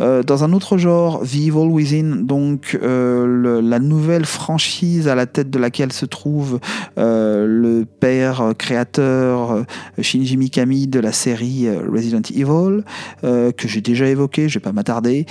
Euh, 0.00 0.22
dans 0.22 0.42
un 0.42 0.52
autre 0.54 0.78
genre, 0.78 1.20
The 1.22 1.34
Evil 1.34 1.68
Within, 1.68 2.22
donc 2.22 2.78
euh, 2.82 3.60
la 3.62 3.78
nouvelle 3.78 4.24
franchise 4.24 5.06
à 5.06 5.14
la 5.14 5.26
tête 5.26 5.50
de 5.50 5.58
laquelle 5.58 5.92
se 5.92 6.06
trouve 6.06 6.60
euh, 6.98 7.46
le 7.46 7.84
père 7.84 8.52
créateur 8.56 9.64
Shinji 10.00 10.38
Mikami 10.38 10.86
de 10.86 10.98
la 10.98 11.12
série 11.12 11.68
Resident 11.70 12.22
Evil, 12.34 12.84
que 13.22 13.68
j'ai 13.68 13.80
déjà 13.80 14.06
évoqué, 14.06 14.48
je 14.48 14.54
vais 14.54 14.62
pas 14.62 14.72
m'attarder. 14.72 15.26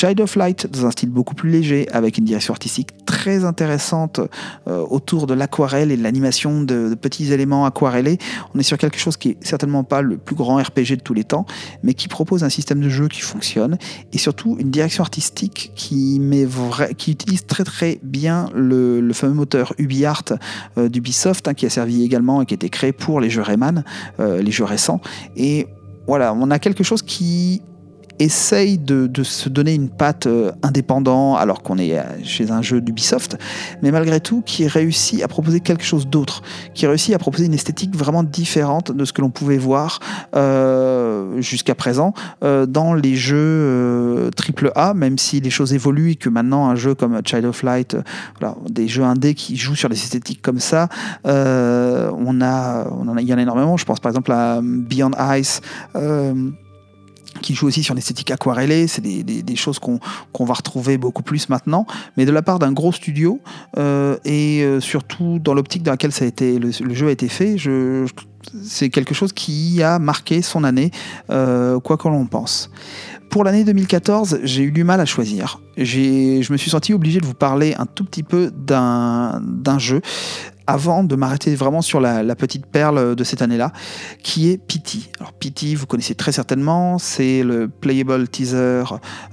Child 0.00 0.22
of 0.22 0.34
Light 0.36 0.66
dans 0.66 0.86
un 0.86 0.90
style 0.92 1.10
beaucoup 1.10 1.34
plus 1.34 1.50
léger 1.50 1.86
avec 1.92 2.16
une 2.16 2.24
direction 2.24 2.54
artistique 2.54 3.04
très 3.04 3.44
intéressante 3.44 4.18
euh, 4.66 4.78
autour 4.88 5.26
de 5.26 5.34
l'aquarelle 5.34 5.92
et 5.92 5.96
de 5.98 6.02
l'animation 6.02 6.62
de, 6.62 6.94
petits 6.94 7.34
éléments 7.34 7.66
aquarellés. 7.66 8.16
On 8.54 8.58
est 8.58 8.62
sur 8.62 8.78
quelque 8.78 8.98
chose 8.98 9.18
qui 9.18 9.30
est 9.30 9.36
certainement 9.44 9.84
pas 9.84 10.00
le 10.00 10.16
plus 10.16 10.34
grand 10.34 10.56
RPG 10.56 10.96
de 10.96 11.02
tous 11.04 11.12
les 11.12 11.24
temps, 11.24 11.44
mais 11.82 11.92
qui 11.92 12.08
propose 12.08 12.44
un 12.44 12.48
système 12.48 12.80
de 12.80 12.88
jeu 12.88 13.08
qui 13.08 13.20
fonctionne 13.20 13.76
et 14.14 14.16
surtout 14.16 14.56
une 14.58 14.70
direction 14.70 15.02
artistique 15.02 15.72
qui, 15.74 16.18
met 16.18 16.48
qui 16.96 17.10
utilise 17.10 17.44
très 17.44 17.64
très 17.64 18.00
bien 18.02 18.48
le, 18.54 19.06
fameux 19.12 19.34
moteur 19.34 19.74
UbiArt 19.76 20.32
euh, 20.78 20.88
d'Ubisoft 20.88 21.46
hein, 21.46 21.52
qui 21.52 21.66
a 21.66 21.70
servi 21.70 22.04
également 22.04 22.40
et 22.40 22.46
qui 22.46 22.54
a 22.54 22.56
été 22.56 22.70
créé 22.70 22.92
pour 22.92 23.20
les 23.20 23.28
jeux 23.28 23.42
Rayman, 23.42 23.84
euh, 24.18 24.40
les 24.40 24.50
jeux 24.50 24.64
récents. 24.64 25.02
Et 25.36 25.66
voilà, 26.06 26.32
on 26.32 26.50
a 26.50 26.58
quelque 26.58 26.84
chose 26.84 27.02
qui 27.02 27.60
essaye 28.20 28.78
de, 28.78 29.10
se 29.22 29.48
donner 29.48 29.74
une 29.74 29.88
patte 29.88 30.26
euh, 30.26 30.52
indépendant 30.62 31.36
alors 31.36 31.62
qu'on 31.62 31.78
est 31.78 31.98
euh, 31.98 32.02
chez 32.22 32.50
un 32.50 32.62
jeu 32.62 32.80
d'Ubisoft, 32.80 33.36
mais 33.82 33.90
malgré 33.90 34.20
tout 34.20 34.42
qui 34.44 34.66
réussit 34.66 35.22
à 35.22 35.28
proposer 35.28 35.60
quelque 35.60 35.84
chose 35.84 36.06
d'autre, 36.06 36.42
qui 36.74 36.86
réussit 36.86 37.14
à 37.14 37.18
proposer 37.18 37.46
une 37.46 37.54
esthétique 37.54 37.96
vraiment 37.96 38.22
différente 38.22 38.92
de 38.92 39.04
ce 39.04 39.12
que 39.12 39.22
l'on 39.22 39.30
pouvait 39.30 39.58
voir 39.58 40.00
euh, 40.36 41.40
jusqu'à 41.40 41.74
présent 41.74 42.14
dans 42.40 42.94
les 42.94 43.16
jeux 43.16 44.30
AAA, 44.36 44.94
même 44.94 45.18
si 45.18 45.40
les 45.40 45.50
choses 45.50 45.72
évoluent 45.72 46.12
et 46.12 46.16
que 46.16 46.28
maintenant 46.28 46.68
un 46.68 46.74
jeu 46.74 46.94
comme 46.94 47.20
Child 47.24 47.44
of 47.44 47.62
Light, 47.62 47.96
des 48.68 48.88
jeux 48.88 49.04
indés 49.04 49.34
qui 49.34 49.56
jouent 49.56 49.74
sur 49.74 49.88
des 49.88 49.96
esthétiques 49.96 50.42
comme 50.42 50.60
ça, 50.60 50.88
on 51.24 52.40
a, 52.40 52.86
on 52.90 53.16
il 53.18 53.26
y 53.26 53.34
en 53.34 53.38
a 53.38 53.42
énormément. 53.42 53.76
Je 53.76 53.84
pense 53.84 54.00
par 54.00 54.10
exemple 54.10 54.32
à 54.32 54.60
Beyond 54.62 55.12
Ice 55.36 55.60
qui 57.40 57.54
joue 57.54 57.66
aussi 57.66 57.82
sur 57.82 57.94
l'esthétique 57.94 58.30
aquarellée, 58.30 58.86
c'est 58.86 59.00
des, 59.00 59.56
choses 59.56 59.78
qu'on 59.78 60.44
va 60.44 60.54
retrouver 60.54 60.96
beaucoup 60.96 61.22
plus 61.22 61.48
maintenant, 61.48 61.86
mais 62.16 62.24
de 62.24 62.32
la 62.32 62.42
part 62.42 62.58
d'un 62.58 62.72
gros 62.72 62.92
studio, 62.92 63.40
euh, 63.76 64.16
et 64.24 64.62
euh, 64.62 64.80
surtout 64.80 65.38
dans 65.38 65.54
l'optique 65.54 65.82
dans 65.82 65.90
laquelle 65.90 66.12
ça 66.12 66.24
a 66.24 66.28
été, 66.28 66.58
le, 66.58 66.70
jeu 66.70 67.08
a 67.08 67.10
été 67.10 67.28
fait, 67.28 67.56
c'est 68.62 68.88
quelque 68.88 69.14
chose 69.14 69.32
qui 69.32 69.82
a 69.82 69.98
marqué 69.98 70.42
son 70.42 70.64
année, 70.64 70.90
euh, 71.30 71.78
quoi 71.80 71.96
qu'on 71.96 72.12
en 72.12 72.26
pense. 72.26 72.70
Pour 73.30 73.44
l'année 73.44 73.62
2014, 73.62 74.40
j'ai 74.42 74.64
eu 74.64 74.72
du 74.72 74.82
mal 74.82 75.00
à 75.00 75.04
choisir. 75.04 75.60
Je 75.76 76.52
me 76.52 76.56
suis 76.56 76.70
senti 76.70 76.92
obligé 76.92 77.20
de 77.20 77.26
vous 77.26 77.34
parler 77.34 77.74
un 77.78 77.86
tout 77.86 78.04
petit 78.04 78.24
peu 78.24 78.50
d'un 78.50 79.78
jeu 79.78 80.00
avant 80.70 81.02
de 81.02 81.16
m'arrêter 81.16 81.56
vraiment 81.56 81.82
sur 81.82 82.00
la, 82.00 82.22
petite 82.36 82.64
perle 82.64 83.16
de 83.16 83.24
cette 83.24 83.42
année-là, 83.42 83.72
qui 84.22 84.50
est 84.50 84.56
Pity. 84.56 85.10
Alors 85.18 85.32
Pity, 85.32 85.74
vous 85.74 85.86
connaissez 85.86 86.14
très 86.14 86.30
certainement, 86.30 86.98
c'est 86.98 87.42
le 87.42 87.66
playable 87.66 88.28
teaser, 88.28 88.84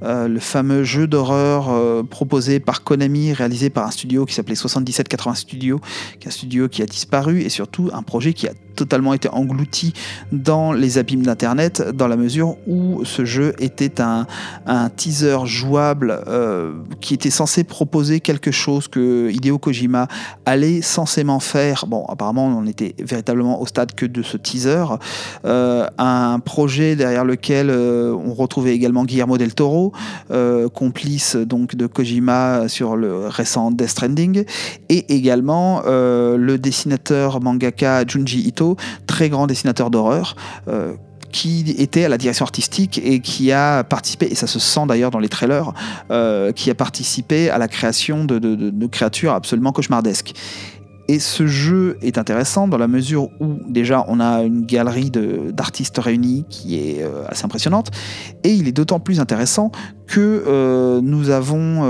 euh, 0.01 0.27
le 0.27 0.39
fameux 0.39 0.83
jeu 0.83 1.05
d'horreur 1.05 1.69
euh, 1.69 2.01
proposé 2.01 2.59
par 2.59 2.83
Konami, 2.83 3.33
réalisé 3.33 3.69
par 3.69 3.85
un 3.85 3.91
studio 3.91 4.25
qui 4.25 4.33
s'appelait 4.33 4.55
7780 4.55 5.35
Studio, 5.35 5.79
qui 6.19 6.27
est 6.27 6.29
un 6.29 6.31
studio 6.31 6.67
qui 6.69 6.81
a 6.81 6.87
disparu 6.87 7.41
et 7.41 7.49
surtout 7.49 7.91
un 7.93 8.01
projet 8.01 8.33
qui 8.33 8.47
a 8.47 8.53
totalement 8.75 9.13
été 9.13 9.27
englouti 9.29 9.93
dans 10.31 10.71
les 10.71 10.97
abîmes 10.97 11.23
d'Internet, 11.23 11.83
dans 11.93 12.07
la 12.07 12.15
mesure 12.15 12.55
où 12.67 13.03
ce 13.05 13.25
jeu 13.25 13.53
était 13.59 14.01
un, 14.01 14.25
teaser 14.95 15.37
jouable 15.45 16.23
euh, 16.27 16.73
qui 17.01 17.13
était 17.13 17.29
censé 17.29 17.63
proposer 17.63 18.21
quelque 18.21 18.51
chose 18.51 18.87
que 18.87 19.29
Hideo 19.31 19.57
Kojima 19.57 20.07
allait 20.45 20.81
censément 20.81 21.26
faire. 21.39 21.85
Bon, 21.87 22.05
apparemment, 22.05 22.45
on 22.45 22.65
était 22.65 22.95
véritablement 22.99 23.61
au 23.61 23.65
stade 23.65 23.93
que 23.93 24.05
de 24.05 24.21
ce 24.21 24.37
teaser. 24.37 24.85
Euh, 25.45 25.87
un 25.97 26.39
projet 26.39 26.95
derrière 26.95 27.25
lequel 27.25 27.69
euh, 27.69 28.13
on 28.13 28.33
retrouvait 28.33 28.73
également 28.73 29.05
Guillermo 29.05 29.37
del 29.37 29.53
Toro, 29.53 29.91
complice 30.73 31.35
donc 31.35 31.75
de 31.75 31.87
Kojima 31.87 32.67
sur 32.67 32.95
le 32.95 33.27
récent 33.27 33.71
Death 33.71 33.89
Stranding, 33.89 34.43
et 34.89 35.13
également 35.13 35.81
le 35.85 36.55
dessinateur 36.57 37.41
mangaka 37.41 38.05
Junji 38.05 38.41
Ito 38.47 38.77
très 39.05 39.29
grand 39.29 39.47
dessinateur 39.47 39.89
d'horreur. 39.89 40.35
Euh, 40.67 40.93
qui 41.33 41.75
était 41.77 42.05
à 42.05 42.09
la 42.09 42.17
direction 42.17 42.45
artistique 42.45 43.01
et 43.03 43.19
qui 43.19 43.51
a 43.51 43.83
participé, 43.83 44.27
et 44.31 44.33
ça 44.33 44.47
se 44.47 44.59
sent 44.59 44.85
d'ailleurs 44.87 45.11
dans 45.11 45.19
les 45.19 45.27
trailers, 45.27 45.73
euh, 46.09 46.53
qui 46.53 46.71
a 46.71 46.73
participé 46.73 47.49
à 47.49 47.57
la 47.57 47.67
création 47.67 48.23
de, 48.23 48.87
créatures 48.87 49.33
absolument 49.33 49.73
cauchemardesques. 49.73 50.33
Et 51.07 51.19
ce 51.19 51.47
jeu 51.47 51.97
est 52.01 52.17
intéressant 52.17 52.67
dans 52.67 52.77
la 52.77 52.87
mesure 52.87 53.29
où 53.39 53.59
déjà 53.67 54.05
on 54.07 54.19
a 54.19 54.43
une 54.43 54.65
galerie 54.65 55.09
d'artistes 55.09 55.97
réunis 55.97 56.45
qui 56.49 56.77
est 56.77 57.01
euh, 57.01 57.23
assez 57.27 57.45
impressionnante, 57.45 57.91
et 58.43 58.51
il 58.51 58.67
est 58.67 58.73
d'autant 58.73 58.99
plus 58.99 59.19
intéressant 59.19 59.71
que 60.05 60.99
nous 61.01 61.29
avons 61.29 61.83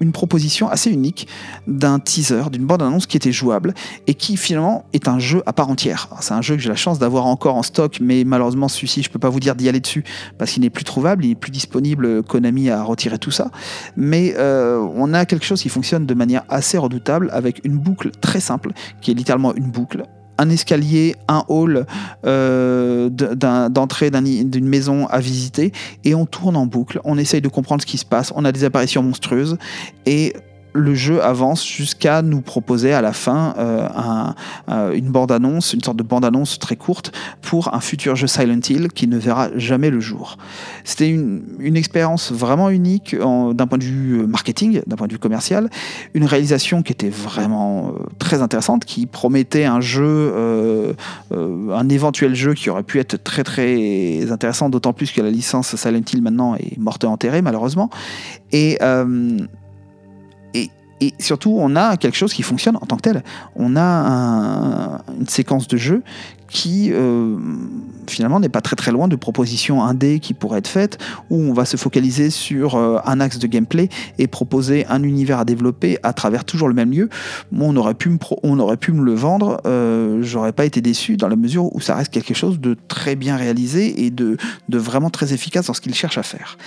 une 0.00 0.12
proposition 0.12 0.68
assez 0.68 0.90
unique 0.90 1.28
d'un 1.66 1.98
teaser, 1.98 2.50
d'une 2.50 2.66
bande-annonce 2.66 3.06
qui 3.06 3.16
était 3.16 3.32
jouable 3.32 3.74
et 4.06 4.14
qui 4.14 4.36
finalement 4.36 4.84
est 4.92 5.08
un 5.08 5.18
jeu 5.18 5.42
à 5.46 5.52
part 5.52 5.68
entière. 5.68 6.08
C'est 6.20 6.34
un 6.34 6.42
jeu 6.42 6.56
que 6.56 6.62
j'ai 6.62 6.68
la 6.68 6.76
chance 6.76 6.98
d'avoir 6.98 7.26
encore 7.26 7.54
en 7.54 7.62
stock, 7.62 7.98
mais 8.00 8.24
malheureusement 8.24 8.68
celui-ci, 8.68 9.02
je 9.02 9.10
peux 9.10 9.18
pas 9.18 9.28
vous 9.28 9.40
dire 9.40 9.54
d'y 9.54 9.68
aller 9.68 9.80
dessus 9.80 10.04
parce 10.38 10.52
qu'il 10.52 10.62
n'est 10.62 10.70
plus 10.70 10.84
trouvable, 10.84 11.24
il 11.24 11.32
est 11.32 11.34
plus 11.34 11.50
disponible. 11.50 12.22
Konami 12.22 12.70
a 12.70 12.82
retiré 12.82 13.18
tout 13.18 13.30
ça, 13.30 13.50
mais 13.96 14.34
euh, 14.36 14.78
on 14.94 15.12
a 15.14 15.26
quelque 15.26 15.44
chose 15.44 15.62
qui 15.62 15.68
fonctionne 15.68 16.06
de 16.06 16.14
manière 16.14 16.44
assez 16.48 16.78
redoutable 16.78 17.30
avec 17.32 17.60
une 17.64 17.78
boucle 17.78 18.10
très 18.10 18.40
simple 18.40 18.72
qui 19.00 19.10
est 19.10 19.14
littéralement 19.14 19.54
une 19.54 19.70
boucle 19.70 20.04
un 20.40 20.48
escalier, 20.48 21.16
un 21.28 21.44
hall 21.48 21.86
euh, 22.24 23.10
d'entrée 23.10 24.10
d'une 24.10 24.66
maison 24.66 25.06
à 25.06 25.20
visiter, 25.20 25.72
et 26.04 26.14
on 26.14 26.24
tourne 26.24 26.56
en 26.56 26.66
boucle, 26.66 26.98
on 27.04 27.18
essaye 27.18 27.42
de 27.42 27.48
comprendre 27.48 27.82
ce 27.82 27.86
qui 27.86 27.98
se 27.98 28.06
passe, 28.06 28.32
on 28.34 28.44
a 28.46 28.52
des 28.52 28.64
apparitions 28.64 29.02
monstrueuses, 29.02 29.58
et 30.06 30.34
le 30.72 30.94
jeu 30.94 31.22
avance 31.22 31.66
jusqu'à 31.66 32.22
nous 32.22 32.40
proposer 32.40 32.92
à 32.92 33.00
la 33.00 33.12
fin 33.12 33.54
euh, 33.58 33.88
euh, 34.68 34.92
une 34.92 35.10
bande-annonce, 35.10 35.72
une 35.72 35.82
sorte 35.82 35.96
de 35.96 36.02
bande-annonce 36.02 36.58
très 36.58 36.76
courte 36.76 37.12
pour 37.42 37.74
un 37.74 37.80
futur 37.80 38.16
jeu 38.16 38.26
Silent 38.26 38.60
Hill 38.68 38.88
qui 38.88 39.06
ne 39.06 39.18
verra 39.18 39.48
jamais 39.56 39.90
le 39.90 40.00
jour. 40.00 40.36
C'était 40.84 41.08
une, 41.08 41.40
expérience 41.80 42.32
vraiment 42.32 42.68
unique 42.68 43.16
d'un 43.16 43.66
point 43.66 43.78
de 43.78 43.84
vue 43.84 44.26
marketing, 44.26 44.82
d'un 44.86 44.96
point 44.96 45.06
de 45.06 45.12
vue 45.12 45.18
commercial, 45.18 45.70
une 46.14 46.24
réalisation 46.24 46.82
qui 46.82 46.92
était 46.92 47.08
vraiment 47.08 47.88
euh, 47.88 48.02
très 48.18 48.42
intéressante, 48.42 48.84
qui 48.84 49.06
promettait 49.06 49.64
un 49.64 49.80
jeu, 49.80 50.94
un 51.32 51.88
éventuel 51.88 52.34
jeu 52.34 52.54
qui 52.54 52.68
aurait 52.70 52.82
pu 52.82 52.98
être 52.98 53.22
très 53.22 53.44
très 53.44 54.30
intéressant, 54.30 54.68
d'autant 54.68 54.92
plus 54.92 55.12
que 55.12 55.22
la 55.22 55.30
licence 55.30 55.74
Silent 55.76 56.02
Hill 56.12 56.22
maintenant 56.22 56.54
est 56.56 56.76
morte 56.76 57.04
et 57.04 57.06
enterrée 57.06 57.40
malheureusement. 57.40 57.88
Et 58.52 58.78
et 61.00 61.14
surtout, 61.18 61.56
on 61.58 61.76
a 61.76 61.96
quelque 61.96 62.16
chose 62.16 62.32
qui 62.32 62.42
fonctionne 62.42 62.76
en 62.76 62.86
tant 62.86 62.96
que 62.96 63.02
tel. 63.02 63.22
On 63.56 63.76
a 63.76 65.00
une 65.18 65.28
séquence 65.28 65.66
de 65.66 65.76
jeu 65.76 66.02
qui 66.50 66.90
euh, 66.92 67.36
finalement 68.08 68.40
n'est 68.40 68.48
pas 68.48 68.60
très 68.60 68.76
très 68.76 68.90
loin 68.90 69.08
de 69.08 69.16
propositions 69.16 69.84
indé 69.84 70.18
qui 70.18 70.34
pourraient 70.34 70.58
être 70.58 70.68
faites, 70.68 70.98
où 71.30 71.36
on 71.36 71.52
va 71.52 71.64
se 71.64 71.76
focaliser 71.76 72.28
sur 72.28 72.74
euh, 72.74 72.98
un 73.06 73.20
axe 73.20 73.38
de 73.38 73.46
gameplay 73.46 73.88
et 74.18 74.26
proposer 74.26 74.84
un 74.88 75.02
univers 75.02 75.38
à 75.38 75.44
développer 75.44 75.98
à 76.02 76.12
travers 76.12 76.44
toujours 76.44 76.68
le 76.68 76.74
même 76.74 76.90
lieu. 76.90 77.08
on, 77.56 77.76
aurait 77.76 77.94
pu 77.94 78.10
me 78.10 78.18
on 78.42 78.58
aurait 78.58 78.76
pu 78.76 78.92
me 78.92 79.04
le 79.04 79.14
vendre, 79.14 79.60
euh, 79.64 80.18
j'aurais 80.22 80.52
pas 80.52 80.64
été 80.64 80.80
déçu 80.80 81.16
dans 81.16 81.28
la 81.28 81.36
mesure 81.36 81.74
où 81.74 81.80
ça 81.80 81.94
reste 81.94 82.12
quelque 82.12 82.34
chose 82.34 82.60
de 82.60 82.76
très 82.88 83.14
bien 83.14 83.36
réalisé 83.36 84.04
et 84.04 84.10
de, 84.10 84.36
de 84.68 84.78
vraiment 84.78 85.10
très 85.10 85.32
efficace 85.32 85.66
dans 85.66 85.74
ce 85.74 85.80
qu'il 85.80 85.94
cherche 85.94 86.18
à 86.18 86.24
faire. 86.24 86.58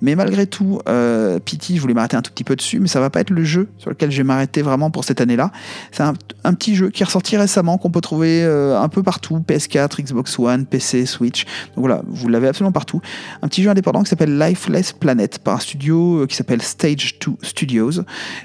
Mais 0.00 0.14
malgré 0.14 0.46
tout, 0.46 0.80
euh, 0.88 1.38
Pity, 1.38 1.76
je 1.76 1.80
voulais 1.80 1.94
m'arrêter 1.94 2.16
un 2.16 2.22
tout 2.22 2.30
petit 2.30 2.44
peu 2.44 2.56
dessus, 2.56 2.80
mais 2.80 2.88
ça 2.88 3.00
va 3.00 3.10
pas 3.10 3.20
être 3.20 3.30
le 3.30 3.44
jeu 3.44 3.68
sur 3.78 3.90
lequel 3.90 4.10
je 4.10 4.18
vais 4.18 4.24
m'arrêter 4.24 4.62
vraiment 4.62 4.90
pour 4.90 5.04
cette 5.04 5.20
année-là. 5.20 5.50
C'est 5.92 6.02
un, 6.02 6.14
petit 6.54 6.74
jeu 6.74 6.90
qui 6.90 7.02
est 7.02 7.06
ressorti 7.06 7.36
récemment, 7.36 7.78
qu'on 7.78 7.90
peut 7.90 8.00
trouver 8.00 8.42
euh, 8.42 8.80
un 8.80 8.88
peu 8.88 9.02
partout, 9.02 9.42
PS4, 9.46 10.02
Xbox 10.02 10.38
One, 10.38 10.66
PC, 10.66 11.06
Switch. 11.06 11.44
Donc 11.74 11.86
voilà, 11.86 12.02
vous 12.06 12.28
l'avez 12.28 12.48
absolument 12.48 12.72
partout. 12.72 13.00
Un 13.42 13.48
petit 13.48 13.62
jeu 13.62 13.70
indépendant 13.70 14.02
qui 14.02 14.10
s'appelle 14.10 14.38
Lifeless 14.38 14.92
Planet, 14.92 15.38
par 15.38 15.56
un 15.56 15.60
studio 15.60 16.22
euh, 16.22 16.26
qui 16.26 16.36
s'appelle 16.36 16.62
Stage 16.62 17.18
2 17.24 17.32
Studios. 17.42 18.02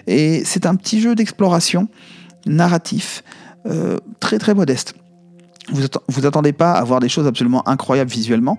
Et 0.07 0.43
c'est 0.45 0.65
un 0.65 0.75
petit 0.75 1.01
jeu 1.01 1.15
d'exploration 1.15 1.87
narratif, 2.45 3.23
euh, 3.65 3.97
très 4.19 4.39
très 4.39 4.53
modeste. 4.53 4.93
Vous, 5.71 5.83
vous 6.07 6.25
attendez 6.25 6.53
pas 6.53 6.73
à 6.73 6.83
voir 6.83 6.99
des 6.99 7.09
choses 7.09 7.27
absolument 7.27 7.67
incroyables 7.67 8.09
visuellement, 8.09 8.57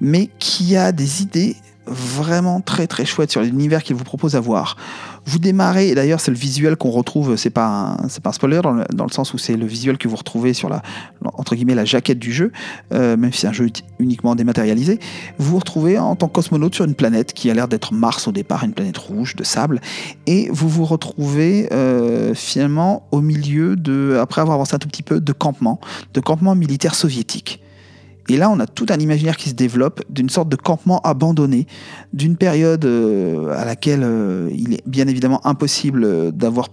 mais 0.00 0.30
qui 0.38 0.76
a 0.76 0.92
des 0.92 1.22
idées 1.22 1.56
vraiment 1.86 2.60
très 2.60 2.86
très 2.86 3.04
chouette 3.04 3.30
sur 3.30 3.42
l'univers 3.42 3.82
qu'il 3.82 3.96
vous 3.96 4.04
propose 4.04 4.36
à 4.36 4.40
voir. 4.40 4.76
Vous 5.26 5.38
démarrez, 5.38 5.88
et 5.88 5.94
d'ailleurs 5.94 6.20
c'est 6.20 6.30
le 6.30 6.36
visuel 6.36 6.76
qu'on 6.76 6.90
retrouve, 6.90 7.36
c'est 7.36 7.50
pas 7.50 7.96
c'est 8.08 8.22
pas 8.22 8.30
un 8.30 8.32
spoiler 8.32 8.60
dans 8.62 8.72
le, 8.72 8.84
dans 8.94 9.04
le 9.04 9.10
sens 9.10 9.32
où 9.34 9.38
c'est 9.38 9.56
le 9.56 9.66
visuel 9.66 9.96
que 9.98 10.06
vous 10.06 10.16
retrouvez 10.16 10.52
sur 10.52 10.68
la 10.68 10.82
entre 11.22 11.54
guillemets 11.54 11.74
la 11.74 11.84
jaquette 11.84 12.18
du 12.18 12.32
jeu, 12.32 12.52
euh, 12.92 13.16
même 13.16 13.32
si 13.32 13.40
c'est 13.40 13.46
un 13.46 13.52
jeu 13.52 13.68
uniquement 13.98 14.34
dématérialisé. 14.34 14.98
Vous 15.38 15.52
vous 15.52 15.58
retrouvez 15.58 15.98
en 15.98 16.16
tant 16.16 16.28
que 16.28 16.34
sur 16.72 16.84
une 16.84 16.94
planète 16.94 17.32
qui 17.32 17.50
a 17.50 17.54
l'air 17.54 17.68
d'être 17.68 17.94
Mars 17.94 18.28
au 18.28 18.32
départ, 18.32 18.64
une 18.64 18.72
planète 18.72 18.98
rouge 18.98 19.36
de 19.36 19.44
sable, 19.44 19.80
et 20.26 20.48
vous 20.50 20.68
vous 20.68 20.84
retrouvez 20.84 21.72
euh, 21.72 22.34
finalement 22.34 23.06
au 23.10 23.20
milieu 23.20 23.76
de, 23.76 24.18
après 24.20 24.40
avoir 24.40 24.56
avancé 24.56 24.74
un 24.74 24.78
tout 24.78 24.88
petit 24.88 25.02
peu, 25.02 25.20
de 25.20 25.32
campements, 25.32 25.80
de 26.12 26.20
campements 26.20 26.54
militaires 26.54 26.94
soviétiques. 26.94 27.63
Et 28.28 28.36
là, 28.36 28.50
on 28.50 28.58
a 28.58 28.66
tout 28.66 28.86
un 28.88 28.98
imaginaire 28.98 29.36
qui 29.36 29.50
se 29.50 29.54
développe 29.54 30.02
d'une 30.08 30.30
sorte 30.30 30.48
de 30.48 30.56
campement 30.56 31.00
abandonné, 31.02 31.66
d'une 32.12 32.36
période 32.36 32.84
euh, 32.84 33.52
à 33.54 33.64
laquelle 33.64 34.02
euh, 34.02 34.48
il 34.52 34.74
est 34.74 34.82
bien 34.86 35.06
évidemment 35.08 35.46
impossible 35.46 36.32
d'avoir, 36.32 36.68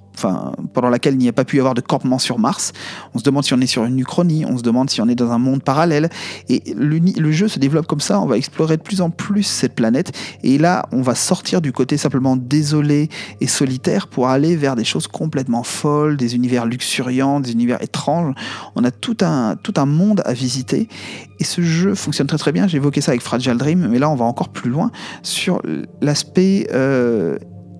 pendant 0.74 0.90
laquelle 0.90 1.14
il 1.14 1.20
n'y 1.20 1.30
a 1.30 1.34
pas 1.34 1.46
pu 1.46 1.58
y 1.58 1.60
avoir 1.60 1.74
de 1.74 1.82
campement 1.82 2.20
sur 2.20 2.40
Mars. 2.40 2.74
On 3.14 3.20
se 3.20 3.24
demande 3.24 3.44
si 3.44 3.54
on 3.54 3.62
est 3.62 3.68
sur 3.68 3.86
une 3.86 4.00
uchronie, 4.00 4.46
on 4.46 4.58
se 4.58 4.64
demande 4.64 4.90
si 4.90 5.02
on 5.02 5.08
est 5.08 5.16
dans 5.16 5.32
un 5.32 5.38
monde 5.38 5.64
parallèle. 5.64 6.10
Et 6.50 6.74
le 6.76 7.32
jeu 7.32 7.48
se 7.48 7.60
développe 7.60 7.88
comme 7.88 8.00
ça, 8.00 8.20
on 8.20 8.26
va 8.26 8.38
explorer 8.38 8.78
de 8.78 8.82
plus 8.82 9.02
en 9.02 9.10
plus 9.10 9.44
cette 9.44 9.76
planète. 9.76 10.12
Et 10.44 10.58
là, 10.58 10.86
on 10.92 11.02
va 11.02 11.16
sortir 11.16 11.62
du 11.62 11.72
côté 11.72 11.98
simplement 11.98 12.36
désolé 12.36 13.10
et 13.40 13.48
solitaire 13.48 14.08
pour 14.08 14.28
aller 14.28 14.56
vers 14.56 14.76
des 14.76 14.84
choses 14.84 15.08
complètement 15.08 15.64
folles, 15.64 16.18
des 16.18 16.36
univers 16.36 16.66
luxuriants, 16.66 17.40
des 17.40 17.52
univers 17.52 17.82
étranges. 17.82 18.34
On 18.76 18.84
a 18.84 18.92
tout 18.92 19.18
un, 19.22 19.58
monde 19.86 20.22
à 20.26 20.34
visiter. 20.34 20.88
Et 21.40 21.44
ce 21.44 21.62
jeu 21.62 21.96
fonctionne 21.96 22.28
très 22.28 22.38
très 22.38 22.52
bien. 22.52 22.68
Évoqué 22.68 23.02
ça 23.02 23.12
avec 23.12 23.22
Fragile 23.22 23.58
Dream, 23.58 23.88
mais 23.90 24.00
là 24.00 24.10
on 24.10 24.16
va 24.16 24.26
encore 24.26 24.50
plus 24.50 24.70
loin 24.70 24.92
sur 25.24 25.62
l'aspect 26.02 26.68
euh, 26.72 27.38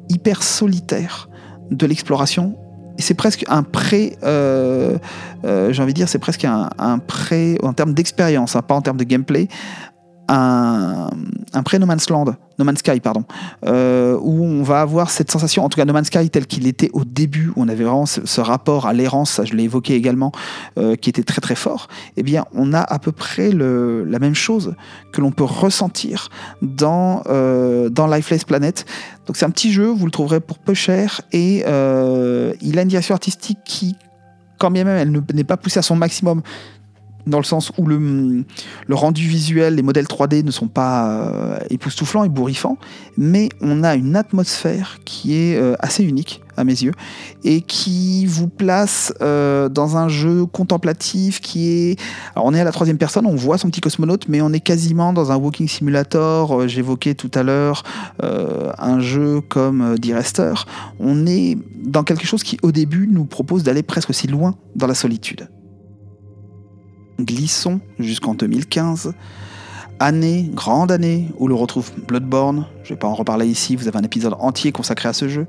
hyper 0.10 0.44
solitaire 0.44 1.30
de 1.72 1.86
l'exploration. 1.86 2.56
C'est 3.00 3.14
presque 3.14 3.46
un 3.48 3.64
pré, 3.64 4.18
euh, 4.24 4.98
euh, 5.46 5.72
j'ai 5.72 5.82
envie 5.82 5.94
de 5.94 5.98
dire, 5.98 6.10
c'est 6.10 6.20
presque 6.20 6.46
un, 6.46 7.00
pré 7.00 7.58
en 7.64 7.74
termes 7.74 7.94
d'expérience, 7.94 8.56
hein, 8.56 8.62
pas 8.62 8.76
en 8.76 8.82
termes 8.82 8.98
de 8.98 9.06
gameplay, 9.06 9.48
un, 10.32 11.64
pré-No 11.64 11.86
Man's 11.86 12.10
Land, 12.10 12.36
No 12.58 12.66
Man's 12.66 12.80
Sky, 12.80 13.00
pardon, 13.00 13.26
euh, 13.66 14.18
où 14.22 14.44
on 14.44 14.64
va 14.64 14.82
avoir 14.82 15.10
cette 15.10 15.30
sensation, 15.30 15.66
en 15.66 15.70
tout 15.70 15.76
cas 15.76 15.86
No 15.86 15.94
Man's 15.94 16.08
Sky 16.08 16.30
tel 16.30 16.48
qu'il 16.48 16.68
était 16.68 16.90
au 16.94 17.04
début, 17.04 17.50
où 17.50 17.54
on 17.58 17.68
avait 17.68 17.84
vraiment 17.84 18.06
ce, 18.06 18.42
rapport 18.42 18.88
à 18.88 18.94
l'errance, 18.94 19.32
ça 19.32 19.46
je 19.46 19.54
l'ai 19.54 19.64
évoqué 19.64 19.96
également, 19.96 20.32
euh, 20.78 20.96
qui 20.96 21.10
était 21.10 21.24
très 21.24 21.42
très 21.42 21.56
fort, 21.56 21.88
eh 22.18 22.24
bien 22.24 22.46
on 22.54 22.74
a 22.74 22.80
à 22.80 23.00
peu 23.00 23.12
près 23.12 23.52
la 23.52 24.20
même 24.20 24.36
chose 24.36 24.76
que 25.12 25.22
l'on 25.22 25.32
peut 25.32 25.44
ressentir 25.44 26.30
dans, 26.62 27.24
euh, 27.28 27.90
dans 27.90 28.08
Lifeless 28.08 28.46
Planet. 28.46 28.86
Donc 29.28 29.36
c'est 29.38 29.46
un 29.46 29.52
petit 29.52 29.72
jeu, 29.72 29.88
vous 29.88 30.06
le 30.06 30.12
trouverez 30.12 30.40
pour 30.40 30.60
peu 30.60 30.74
cher, 30.74 31.22
et 31.34 31.60
il 31.60 32.80
a 32.80 32.82
une 32.82 32.88
direction 32.88 33.14
artistique 33.14 33.60
qui 33.66 33.96
quand 34.58 34.70
bien 34.70 34.84
même 34.84 34.98
elle 34.98 35.36
n'est 35.36 35.44
pas 35.44 35.58
poussée 35.58 35.80
à 35.80 35.82
son 35.82 35.96
maximum, 35.96 36.44
dans 37.28 37.38
le 37.38 37.44
sens 37.44 37.72
où 37.78 37.86
le, 37.86 38.46
rendu 38.92 39.28
visuel, 39.28 39.76
les 39.76 39.82
modèles 39.82 40.06
3D 40.06 40.44
ne 40.44 40.52
sont 40.52 40.68
pas 40.68 41.10
euh, 41.10 41.58
époustouflants 41.70 42.24
et 42.24 42.30
bourrifants, 42.30 42.78
mais 43.18 43.50
on 43.62 43.84
a 43.84 43.96
une 43.96 44.16
atmosphère 44.16 45.00
qui 45.06 45.36
est 45.36 45.58
euh, 45.58 45.76
assez 45.80 46.04
unique 46.04 46.42
à 46.58 46.64
mes 46.64 46.74
yeux 46.74 46.92
et 47.44 47.62
qui 47.62 48.26
vous 48.26 48.48
place 48.48 49.14
euh, 49.22 49.70
dans 49.70 49.98
un 49.98 50.10
jeu 50.10 50.46
contemplatif 50.46 51.40
qui 51.40 51.70
est... 51.70 52.00
Alors 52.36 52.46
on 52.46 52.54
est 52.54 52.60
à 52.60 52.64
la 52.64 52.72
troisième 52.72 52.98
personne, 52.98 53.26
on 53.26 53.36
voit 53.36 53.58
son 53.58 53.70
petit 53.70 53.82
cosmonaute, 53.82 54.28
mais 54.28 54.42
on 54.42 54.52
est 54.52 54.60
quasiment 54.60 55.14
dans 55.14 55.32
un 55.32 55.38
walking 55.38 55.68
simulator. 55.68 56.68
J'évoquais 56.68 57.16
tout 57.16 57.32
à 57.34 57.44
l'heure 57.44 57.84
un 58.22 59.00
jeu 59.00 59.42
comme 59.42 59.98
D-Rester. 59.98 60.54
On 61.00 61.26
est 61.26 61.58
dans 61.84 62.04
quelque 62.04 62.26
chose 62.26 62.44
qui 62.44 62.58
au 62.62 62.72
début 62.72 63.08
nous 63.10 63.26
propose 63.26 63.64
d'aller 63.64 63.84
presque 63.84 64.10
aussi 64.10 64.28
loin 64.28 64.56
dans 64.76 64.88
la 64.88 64.96
solitude 64.96 65.48
glissons 67.22 67.80
jusqu'en 68.00 68.34
2015. 68.34 69.14
Année, 70.00 70.50
grande 70.52 70.92
année, 70.92 71.28
où 71.38 71.48
l'on 71.48 71.58
retrouve 71.58 71.92
Bloodborne. 72.08 72.66
Je 72.84 72.90
ne 72.90 72.96
vais 72.96 73.00
pas 73.00 73.08
en 73.08 73.14
reparler 73.14 73.46
ici, 73.46 73.76
vous 73.76 73.88
avez 73.88 74.00
un 74.00 74.04
épisode 74.04 74.36
entier 74.40 74.72
consacré 74.72 75.08
à 75.08 75.14
ce 75.14 75.28
jeu. 75.28 75.46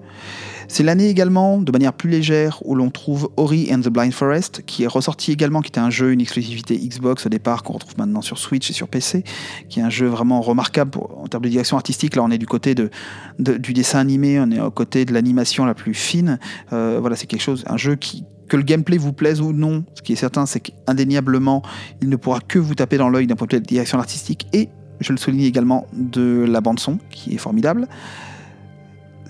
C'est 0.69 0.83
l'année 0.83 1.09
également, 1.09 1.59
de 1.59 1.73
manière 1.73 1.93
plus 1.95 2.11
légère, 2.11 2.59
où 2.65 2.75
l'on 2.75 2.91
trouve 2.91 3.31
Ori 3.37 3.69
and 3.73 3.81
the 3.81 3.89
Blind 3.89 4.13
Forest, 4.13 4.63
qui 4.67 4.85
est 4.85 4.87
ressorti 4.87 5.33
également, 5.33 5.63
qui 5.63 5.69
était 5.69 5.81
un 5.81 5.89
jeu, 5.89 6.13
une 6.13 6.21
exclusivité 6.21 6.77
Xbox 6.77 7.25
au 7.25 7.29
départ, 7.31 7.63
qu'on 7.63 7.73
retrouve 7.73 7.97
maintenant 7.97 8.21
sur 8.21 8.37
Switch 8.37 8.69
et 8.69 8.73
sur 8.75 8.89
PC, 8.89 9.25
qui 9.71 9.81
est 9.81 9.83
un 9.83 9.91
jeu 9.91 10.07
vraiment 10.07 10.43
remarquable 10.43 10.99
en 11.17 11.27
termes 11.29 11.45
de 11.45 11.49
direction 11.49 11.79
artistique. 11.79 12.15
Là, 12.15 12.23
on 12.23 12.31
est 12.31 12.39
du 12.39 12.47
côté 12.47 12.75
de, 12.75 12.91
du 13.39 13.73
dessin 13.73 14.01
animé, 14.01 14.39
on 14.39 14.51
est 14.51 14.61
au 14.61 14.71
côté 14.71 15.05
de 15.07 15.15
l'animation 15.15 15.65
la 15.65 15.75
plus 15.75 15.95
fine. 15.95 16.39
Euh, 16.73 16.99
voilà, 17.01 17.17
c'est 17.17 17.27
quelque 17.27 17.43
chose, 17.43 17.65
un 17.67 17.79
jeu 17.79 17.97
qui, 17.97 18.25
que 18.49 18.57
le 18.57 18.63
gameplay 18.63 18.99
vous 18.99 19.13
plaise 19.13 19.41
ou 19.41 19.53
non, 19.53 19.85
ce 19.95 20.03
qui 20.03 20.13
est 20.13 20.17
certain, 20.17 20.47
c'est 20.47 20.61
qu'indéniablement, 20.61 21.63
il 22.01 22.09
ne 22.09 22.17
pourra 22.17 22.41
que 22.41 22.59
vous 22.59 22.75
taper 22.75 22.99
dans 22.99 23.09
l'œil 23.09 23.27
d'un 23.27 23.37
point 23.37 23.47
de 23.47 23.57
vue 23.57 23.63
de 23.63 23.67
direction 23.67 23.99
artistique 23.99 24.47
et, 24.53 24.69
je 25.01 25.13
le 25.13 25.19
souligne 25.19 25.43
également, 25.43 25.87
de 25.93 26.45
la 26.49 26.61
bande-son, 26.61 26.99
qui 27.11 27.35
est 27.35 27.39
formidable. 27.39 27.89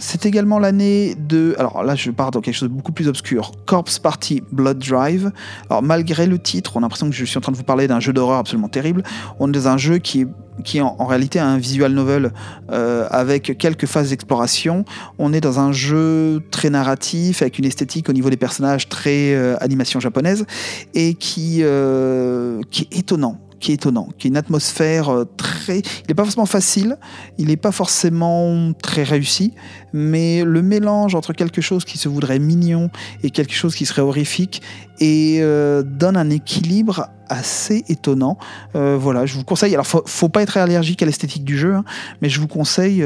C'est 0.05 0.27
également 0.27 0.59
l'année 0.59 1.15
de. 1.15 1.55
Alors 1.61 1.85
là, 1.85 1.95
je 1.95 2.11
pars 2.11 2.33
dans 2.33 2.41
quelque 2.41 2.57
chose 2.57 2.69
de 2.69 2.75
beaucoup 2.75 2.91
plus 2.91 3.07
obscur. 3.07 3.53
Corpse 3.67 4.01
Party 4.01 4.43
Blood 4.51 4.81
Drive. 4.81 5.31
Alors, 5.71 5.81
malgré 5.81 6.27
le 6.27 6.41
titre, 6.41 6.73
on 6.75 6.81
a 6.81 6.83
l'impression 6.83 7.09
que 7.09 7.15
je 7.15 7.25
suis 7.25 7.39
en 7.39 7.41
train 7.41 7.53
de 7.53 7.57
vous 7.57 7.63
parler 7.63 7.87
d'un 7.87 8.01
jeu 8.01 8.13
d'horreur 8.13 8.39
absolument 8.39 8.69
terrible. 8.69 9.05
On 9.39 9.49
est 9.49 9.53
dans 9.53 9.69
un 9.69 9.79
jeu 9.79 9.99
qui 9.99 10.23
est 10.23 10.27
qui 10.65 10.81
en, 10.81 11.07
réalité 11.07 11.39
un 11.39 11.57
visual 11.57 11.93
novel 11.93 12.33
euh, 12.73 13.07
avec 13.11 13.57
quelques 13.59 13.87
phases 13.87 14.11
d'exploration. 14.11 14.85
On 15.19 15.33
est 15.33 15.41
dans 15.41 15.61
un 15.61 15.71
jeu 15.71 16.43
très 16.51 16.69
narratif, 16.69 17.41
avec 17.41 17.61
une 17.61 17.65
esthétique 17.65 18.09
au 18.09 18.13
niveau 18.13 18.29
des 18.29 18.37
personnages 18.37 18.89
très 18.89 19.35
euh, 19.35 19.57
animation 19.61 20.01
japonaise, 20.01 20.47
et 20.95 21.15
qui, 21.15 21.61
euh, 21.63 22.61
qui 22.71 22.89
est 22.91 22.99
étonnant 22.99 23.39
qui 23.63 23.71
est 23.71 23.77
étonnant, 23.77 24.09
qui 24.19 24.27
est 24.27 24.31
une 24.31 24.37
atmosphère 24.37 25.09
euh, 25.09 25.25
très... 25.25 25.79
Il 25.79 26.09
n'est 26.09 26.15
pas 26.15 26.25
forcément 26.25 26.47
facile, 26.47 26.99
il 27.39 27.47
n'est 27.47 27.57
pas 27.57 27.71
forcément 27.71 28.73
très 28.75 29.05
réussi, 29.05 29.55
mais 29.93 30.43
le 30.45 30.61
mélange 30.63 31.15
entre 31.15 31.33
quelque 31.33 31.61
chose 31.61 31.85
qui 31.85 31.97
se 31.97 32.09
voudrait 32.09 32.41
mignon 32.41 32.91
et 33.23 33.31
quelque 33.31 33.55
chose 33.55 33.75
qui 33.77 33.87
serait 33.87 34.03
horrifique 34.03 34.63
et 34.99 35.39
euh, 35.41 35.83
donne 35.83 36.17
un 36.17 36.29
équilibre 36.29 37.09
assez 37.29 37.85
étonnant. 37.89 38.37
Euh, 38.75 38.99
voilà, 39.01 39.25
je 39.27 39.37
vous 39.37 39.45
conseille. 39.45 39.73
Alors, 39.73 39.87
faut, 39.87 40.03
faut 40.05 40.29
pas 40.29 40.43
être 40.43 40.57
allergique 40.57 41.03
à 41.03 41.07
l'esthétique 41.07 41.45
du 41.45 41.57
jeu, 41.57 41.77
hein, 41.77 41.85
mais 42.21 42.29
je 42.29 42.41
vous 42.41 42.49
conseille 42.49 43.03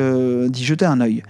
d'y 0.49 0.65
jeter 0.65 0.87
un 0.87 1.01
œil. 1.01 1.23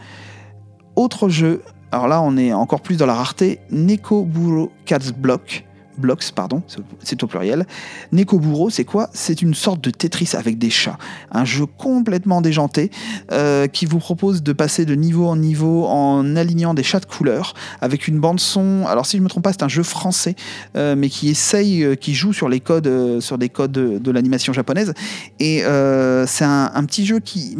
Autre 0.95 1.29
jeu, 1.29 1.63
alors 1.91 2.07
là, 2.07 2.23
on 2.23 2.37
est 2.37 2.53
encore 2.53 2.81
plus 2.81 2.97
dans 2.97 3.07
la 3.07 3.15
rareté. 3.15 3.59
Neko 3.71 4.25
Buro 4.25 4.71
Cats 4.85 5.13
Block. 5.17 5.66
Blocks, 5.99 6.33
pardon, 6.35 6.63
c'est 7.03 7.23
au 7.23 7.27
pluriel. 7.27 7.67
Nekoburo, 8.13 8.71
c'est 8.71 8.85
quoi? 8.85 9.09
C'est 9.13 9.43
une 9.43 9.55
sorte 9.55 9.81
de 9.83 9.91
Tetris 9.91 10.31
avec 10.35 10.59
des 10.59 10.71
chats. 10.71 10.99
Un 11.31 11.45
jeu 11.45 11.67
complètement 11.67 12.41
déjanté 12.41 12.91
euh, 13.33 13.67
qui 13.67 13.87
vous 13.87 13.99
propose 13.99 14.43
de 14.43 14.53
passer 14.53 14.85
de 14.85 14.95
niveau 14.95 15.27
en 15.27 15.37
niveau 15.37 15.87
en 15.87 16.37
alignant 16.37 16.75
des 16.75 16.83
chats 16.83 17.01
de 17.01 17.07
couleur 17.07 17.55
avec 17.81 18.09
une 18.09 18.21
bande 18.21 18.41
son. 18.41 18.85
Alors 18.87 19.07
si 19.07 19.17
je 19.17 19.23
me 19.23 19.29
trompe 19.29 19.45
pas, 19.45 19.53
c'est 19.53 19.63
un 19.63 19.69
jeu 19.69 19.83
français, 19.83 20.37
euh, 20.77 20.95
mais 20.97 21.09
qui 21.09 21.29
essaye, 21.29 21.83
euh, 21.83 21.95
qui 21.95 22.15
joue 22.15 22.33
sur 22.33 22.49
les 22.49 22.61
codes, 22.61 23.21
sur 23.21 23.39
des 23.39 23.49
codes 23.49 23.73
de, 23.73 24.11
l'animation 24.11 24.53
japonaise. 24.53 24.95
Et 25.41 25.63
c'est 26.27 26.45
un, 26.45 26.85
petit 26.87 27.05
jeu 27.05 27.19
qui 27.19 27.57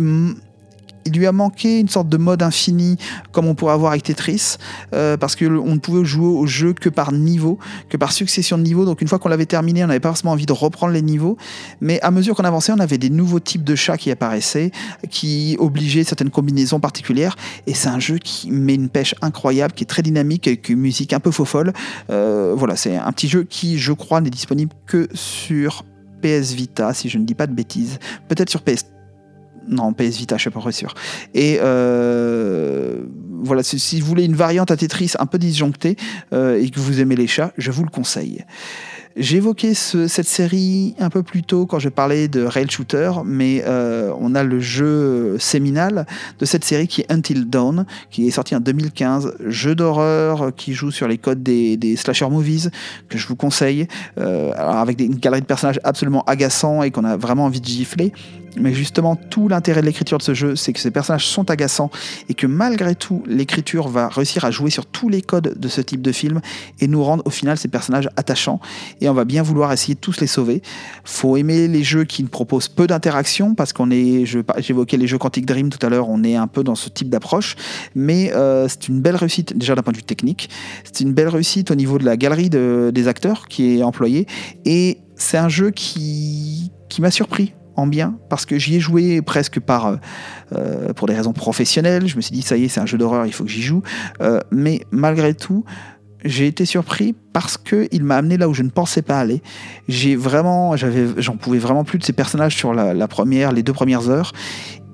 il 1.07 1.13
lui 1.19 1.27
a 1.27 1.33
manqué 1.33 1.81
une 1.81 1.89
sorte 1.89 2.09
de 2.09 2.17
mode 2.17 2.43
infini 2.43 2.97
comme 3.33 3.47
on 3.47 3.55
pourrait 3.55 3.73
avoir 3.73 3.93
avec 3.93 4.03
Tetris 4.03 4.57
euh, 4.95 5.17
parce 5.17 5.37
qu'on 5.37 5.75
ne 5.75 5.79
pouvait 5.79 6.05
jouer 6.05 6.27
au 6.27 6.47
jeu 6.47 6.73
que 6.73 6.89
par 6.89 7.13
niveau, 7.13 7.59
que 7.89 7.97
par 7.97 8.13
succession 8.13 8.59
de 8.59 8.63
niveaux. 8.63 8.85
Donc 8.85 9.01
une 9.01 9.09
fois 9.09 9.19
qu'on 9.19 9.29
l'avait 9.29 9.47
terminé, 9.47 9.85
on 9.85 9.87
n'avait 9.87 10.01
pas 10.01 10.09
forcément 10.09 10.33
envie 10.33 10.47
de 10.47 10.53
reprendre 10.53 10.93
les 10.93 11.03
niveaux. 11.03 11.37
Mais 11.81 12.01
à 12.03 12.11
mesure 12.11 12.35
qu'on 12.35 12.45
avançait, 12.45 12.73
on 12.73 12.81
avait 12.81 12.99
des 12.99 13.11
nouveaux 13.11 13.41
types 13.41 13.65
de 13.65 13.75
chats 13.75 13.97
qui 13.97 14.11
apparaissaient, 14.11 14.71
qui 15.11 15.57
obligeaient 15.59 16.05
certaines 16.05 16.31
combinaisons 16.31 16.81
particulières. 16.81 17.37
Et 17.67 17.75
c'est 17.75 17.89
un 17.89 18.01
jeu 18.01 18.19
qui 18.19 18.51
met 18.51 18.75
une 18.75 18.89
pêche 18.89 19.15
incroyable, 19.23 19.75
qui 19.75 19.85
est 19.85 19.87
très 19.87 20.03
dynamique, 20.03 20.47
avec 20.47 20.69
une 20.69 20.79
musique 20.79 21.13
un 21.13 21.21
peu 21.21 21.31
faux 21.31 21.45
folle. 21.45 21.73
Euh, 22.11 22.55
voilà, 22.57 22.77
c'est 22.77 22.97
un 22.97 23.13
petit 23.13 23.29
jeu 23.29 23.45
qui, 23.45 23.79
je 23.79 23.93
crois, 23.93 24.21
n'est 24.21 24.31
disponible 24.31 24.73
que 24.87 25.09
sur 25.15 25.85
PS 26.23 26.53
Vita, 26.53 26.93
si 26.95 27.09
je 27.09 27.19
ne 27.19 27.25
dis 27.25 27.35
pas 27.35 27.47
de 27.47 27.53
bêtises. 27.53 27.99
Peut-être 28.29 28.51
sur 28.51 28.63
PS 28.63 28.85
non, 29.69 29.93
PS 29.93 30.17
Vita, 30.17 30.37
je 30.37 30.43
suis 30.43 30.51
pas 30.51 30.73
sûr. 30.73 30.95
Et 31.35 31.59
euh, 31.61 33.03
voilà, 33.43 33.63
si 33.63 34.01
vous 34.01 34.07
voulez 34.07 34.25
une 34.25 34.35
variante 34.35 34.71
à 34.71 34.77
Tetris 34.77 35.13
un 35.19 35.27
peu 35.27 35.39
disjonctée 35.39 35.97
euh, 36.33 36.61
et 36.61 36.71
que 36.71 36.81
vous 36.81 37.01
aimez 37.01 37.17
les 37.17 37.27
chats, 37.27 37.53
je 37.59 37.71
vous 37.71 37.85
le 37.85 37.91
conseille. 37.91 38.45
Évoqué 39.19 39.73
cette 39.73 40.27
série 40.27 40.95
un 40.99 41.09
peu 41.09 41.23
plus 41.23 41.43
tôt 41.43 41.65
quand 41.65 41.79
je 41.79 41.89
parlais 41.89 42.29
de 42.29 42.43
Rail 42.43 42.71
Shooter, 42.71 43.13
mais 43.25 43.63
euh, 43.67 44.13
on 44.21 44.35
a 44.35 44.45
le 44.45 44.61
jeu 44.61 45.39
séminal 45.39 46.07
de 46.39 46.45
cette 46.45 46.65
série 46.65 46.87
qui 46.87 47.01
est 47.01 47.11
Until 47.11 47.49
Dawn, 47.49 47.87
qui 48.11 48.29
est 48.29 48.31
sorti 48.31 48.55
en 48.55 48.61
2015, 48.61 49.37
jeu 49.47 49.75
d'horreur 49.75 50.55
qui 50.55 50.75
joue 50.75 50.91
sur 50.91 51.09
les 51.09 51.17
codes 51.17 51.43
des, 51.43 51.97
slasher 51.97 52.29
movies, 52.29 52.71
que 53.09 53.17
je 53.17 53.27
vous 53.27 53.37
conseille, 53.37 53.89
avec 54.17 55.01
une 55.01 55.15
galerie 55.15 55.41
de 55.41 55.47
personnages 55.47 55.81
absolument 55.83 56.23
agaçants 56.25 56.83
et 56.83 56.91
qu'on 56.91 57.05
a 57.05 57.17
vraiment 57.17 57.47
envie 57.47 57.63
de 57.63 57.67
gifler. 57.67 58.13
Mais 58.59 58.73
justement, 58.73 59.17
tout 59.17 59.49
l'intérêt 59.49 59.81
de 59.83 59.87
l'écriture 59.87 60.19
de 60.19 60.23
ce 60.23 60.35
jeu, 60.35 60.57
c'est 60.57 60.73
que 60.73 60.81
ces 60.81 60.91
personnages 60.91 61.27
sont 61.27 61.51
agaçants 61.51 61.91
et 62.29 62.35
que 62.35 62.47
malgré 62.47 62.95
tout, 62.95 63.23
l'écriture 63.27 63.89
va 63.89 64.09
réussir 64.09 64.45
à 64.45 64.51
jouer 64.51 64.71
sur 64.71 64.87
tous 64.87 65.09
les 65.09 65.21
codes 65.21 65.55
de 65.59 65.69
ce 65.69 65.81
type 65.81 66.01
de 66.01 66.13
film 66.13 66.41
et 66.81 66.89
nous 66.89 67.03
rendre 67.05 67.23
au 67.27 67.31
final 67.31 67.59
ces 67.59 67.69
personnages 67.69 68.09
attachants. 68.17 68.61
Et 69.01 69.09
on 69.09 69.15
va 69.15 69.25
bien 69.25 69.43
vouloir 69.43 69.73
essayer 69.73 69.95
de 69.95 70.01
tous 70.01 70.21
les 70.21 70.27
sauver. 70.27 70.63
Faut 71.05 71.37
aimer 71.37 71.69
les 71.69 71.85
jeux 71.85 72.05
qui 72.05 72.23
proposent 72.25 72.69
peu 72.69 72.87
d'interaction 72.87 73.55
parce 73.55 73.73
qu'on 73.73 73.91
est, 73.91 74.25
j'évoquais 74.59 74.97
les 74.97 75.07
jeux 75.07 75.19
Quantic 75.19 75.45
Dream 75.45 75.69
tout 75.69 75.85
à 75.85 75.91
l'heure, 75.91 76.09
on 76.09 76.25
est 76.25 76.37
un 76.37 76.47
peu 76.47 76.65
dans 76.65 76.75
ce 76.75 76.89
type 76.89 77.11
d'approche. 77.11 77.57
Mais 77.95 78.33
euh, 78.33 78.69
c'est 78.69 78.89
une 78.89 79.01
belle 79.01 79.17
réussite 79.17 79.57
déjà 79.57 79.75
d'un 79.75 79.83
point 79.83 79.93
de 79.93 79.99
vue 79.99 80.05
technique. 80.05 80.49
C'est 80.85 81.01
une 81.01 81.13
belle 81.13 81.29
réussite 81.29 81.71
au 81.71 81.75
niveau 81.75 81.99
de 81.99 82.05
la 82.05 82.17
galerie 82.17 82.49
des 82.51 83.09
acteurs 83.09 83.49
qui 83.49 83.79
est 83.79 83.83
employée 83.83 84.27
et 84.65 84.99
c'est 85.17 85.39
un 85.39 85.49
jeu 85.49 85.71
qui 85.71 86.71
m'a 86.99 87.11
surpris 87.11 87.53
en 87.77 87.87
bien 87.87 88.19
parce 88.29 88.47
que 88.47 88.59
j'y 88.59 88.77
ai 88.77 88.81
joué 88.81 89.23
presque 89.23 89.61
par 89.61 89.87
euh, 89.87 89.97
euh, 90.55 90.93
pour 90.93 91.07
des 91.07 91.15
raisons 91.15 91.33
professionnelles. 91.33 92.07
Je 92.07 92.17
me 92.17 92.21
suis 92.21 92.33
dit 92.33 92.43
ça 92.43 92.57
y 92.57 92.65
est, 92.65 92.69
c'est 92.69 92.81
un 92.81 92.87
jeu 92.87 92.99
d'horreur, 92.99 93.27
il 93.27 93.33
faut 93.33 93.45
que 93.45 93.51
j'y 93.51 93.63
joue. 93.63 93.83
Euh, 94.21 94.41
mais 94.51 94.83
malgré 94.91 95.35
tout, 95.35 95.65
j'ai 96.25 96.47
été 96.47 96.65
surpris 96.65 97.15
parce 97.33 97.57
que 97.57 97.89
il 97.93 98.03
m'a 98.03 98.17
amené 98.17 98.37
là 98.37 98.49
où 98.49 98.55
je 98.55 98.63
ne 98.63 98.71
pensais 98.71 99.03
pas 99.03 99.21
aller. 99.21 99.43
J'ai 99.89 100.17
vraiment, 100.17 100.77
j'avais, 100.77 101.07
j'en 101.19 101.37
pouvais 101.37 101.59
vraiment 101.59 101.85
plus 101.85 101.99
de 101.99 102.05
ces 102.05 102.13
personnages 102.13 102.57
sur 102.57 102.75
la, 102.75 102.95
la 102.95 103.09
première, 103.09 103.53
les 103.53 103.63
deux 103.63 103.73
premières 103.73 104.09
heures, 104.09 104.33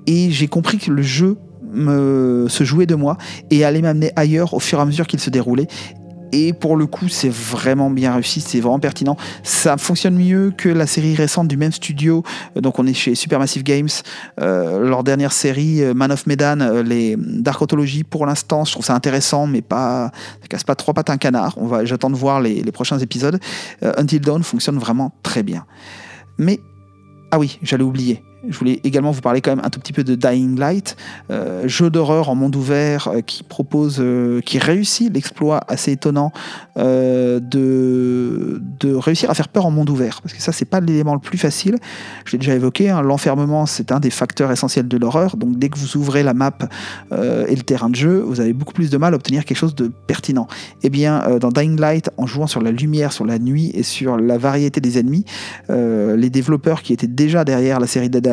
et 0.05 0.31
j'ai 0.31 0.47
compris 0.47 0.77
que 0.77 0.91
le 0.91 1.01
jeu 1.01 1.37
me, 1.73 2.45
se 2.49 2.63
jouait 2.63 2.85
de 2.85 2.95
moi 2.95 3.17
et 3.49 3.65
allait 3.65 3.81
m'amener 3.81 4.11
ailleurs 4.15 4.53
au 4.53 4.59
fur 4.59 4.79
et 4.79 4.81
à 4.81 4.85
mesure 4.85 5.07
qu'il 5.07 5.19
se 5.19 5.29
déroulait. 5.29 5.67
Et 6.35 6.51
pour 6.51 6.75
le 6.75 6.87
coup, 6.87 7.09
c'est 7.09 7.29
vraiment 7.29 7.91
bien 7.91 8.15
réussi, 8.15 8.41
c'est 8.41 8.59
vraiment 8.59 8.79
pertinent. 8.79 9.15
Ça 9.43 9.77
fonctionne 9.77 10.15
mieux 10.15 10.51
que 10.57 10.67
la 10.67 10.87
série 10.87 11.13
récente 11.13 11.47
du 11.47 11.57
même 11.57 11.71
studio. 11.71 12.23
Donc 12.55 12.79
on 12.79 12.87
est 12.87 12.95
chez 12.95 13.13
Supermassive 13.13 13.61
Games. 13.61 13.89
Euh, 14.41 14.79
leur 14.79 15.03
dernière 15.03 15.31
série, 15.31 15.83
euh, 15.83 15.93
Man 15.93 16.11
of 16.11 16.25
Medan, 16.25 16.59
euh, 16.59 16.81
les 16.81 17.15
Dark 17.19 17.61
Anthology, 17.61 18.03
pour 18.03 18.25
l'instant, 18.25 18.65
je 18.65 18.71
trouve 18.71 18.83
ça 18.83 18.95
intéressant, 18.95 19.45
mais 19.45 19.61
pas, 19.61 20.11
ça 20.41 20.47
casse 20.47 20.63
pas 20.63 20.73
trois 20.73 20.95
pattes 20.95 21.11
un 21.11 21.17
canard. 21.17 21.53
On 21.57 21.67
va, 21.67 21.85
j'attends 21.85 22.09
de 22.09 22.15
voir 22.15 22.41
les, 22.41 22.63
les 22.63 22.71
prochains 22.71 22.97
épisodes. 22.97 23.39
Until 23.83 24.19
Dawn 24.19 24.41
fonctionne 24.41 24.79
vraiment 24.79 25.13
très 25.21 25.43
bien. 25.43 25.65
Mais 26.39 26.59
ah 27.29 27.37
oui, 27.37 27.59
j'allais 27.61 27.83
oublier. 27.83 28.23
Je 28.47 28.57
voulais 28.57 28.81
également 28.83 29.11
vous 29.11 29.21
parler 29.21 29.39
quand 29.39 29.55
même 29.55 29.63
un 29.63 29.69
tout 29.69 29.79
petit 29.79 29.93
peu 29.93 30.03
de 30.03 30.15
Dying 30.15 30.59
Light, 30.59 30.97
euh, 31.31 31.65
jeu 31.67 31.89
d'horreur 31.89 32.27
en 32.29 32.35
monde 32.35 32.55
ouvert 32.55 33.07
euh, 33.07 33.21
qui 33.21 33.41
propose, 33.43 33.97
euh, 33.99 34.41
qui 34.41 34.59
réussit 34.59 35.13
l'exploit 35.13 35.61
assez 35.67 35.93
étonnant 35.93 36.33
de, 36.75 38.59
réussir 38.83 39.29
à 39.29 39.33
faire 39.33 39.47
peur 39.47 39.65
en 39.65 39.71
monde 39.71 39.89
ouvert. 39.89 40.21
Parce 40.21 40.33
que 40.33 40.41
ça, 40.41 40.51
c'est 40.51 40.65
pas 40.65 40.81
l'élément 40.81 41.13
le 41.13 41.21
plus 41.21 41.37
facile. 41.37 41.77
Je 42.25 42.33
l'ai 42.33 42.37
déjà 42.37 42.53
évoqué, 42.53 42.89
hein, 42.89 43.01
l'enfermement, 43.01 43.65
c'est 43.65 43.91
un 43.91 43.99
des 43.99 44.09
facteurs 44.09 44.51
essentiels 44.51 44.87
de 44.87 44.97
l'horreur. 44.97 45.37
Donc 45.37 45.57
dès 45.57 45.69
que 45.69 45.79
vous 45.79 45.97
ouvrez 45.97 46.23
la 46.23 46.33
map 46.33 46.57
et 47.11 47.55
le 47.55 47.61
terrain 47.61 47.89
de 47.89 47.95
jeu, 47.95 48.19
vous 48.19 48.41
avez 48.41 48.53
beaucoup 48.53 48.73
plus 48.73 48.89
de 48.89 48.97
mal 48.97 49.13
à 49.13 49.15
obtenir 49.15 49.45
quelque 49.45 49.57
chose 49.57 49.75
de 49.75 49.87
pertinent. 49.87 50.47
Eh 50.83 50.89
bien, 50.89 51.37
dans 51.39 51.49
Dying 51.49 51.79
Light, 51.79 52.09
en 52.17 52.25
jouant 52.25 52.47
sur 52.47 52.61
la 52.61 52.71
lumière, 52.71 53.13
sur 53.13 53.25
la 53.25 53.39
nuit 53.39 53.71
et 53.73 53.83
sur 53.83 54.17
la 54.17 54.37
variété 54.37 54.81
des 54.81 54.99
ennemis, 54.99 55.25
les 55.69 56.29
développeurs 56.29 56.81
qui 56.81 56.93
étaient 56.93 57.07
déjà 57.07 57.45
derrière 57.45 57.79
la 57.79 57.87
série 57.87 58.09
Dead 58.09 58.27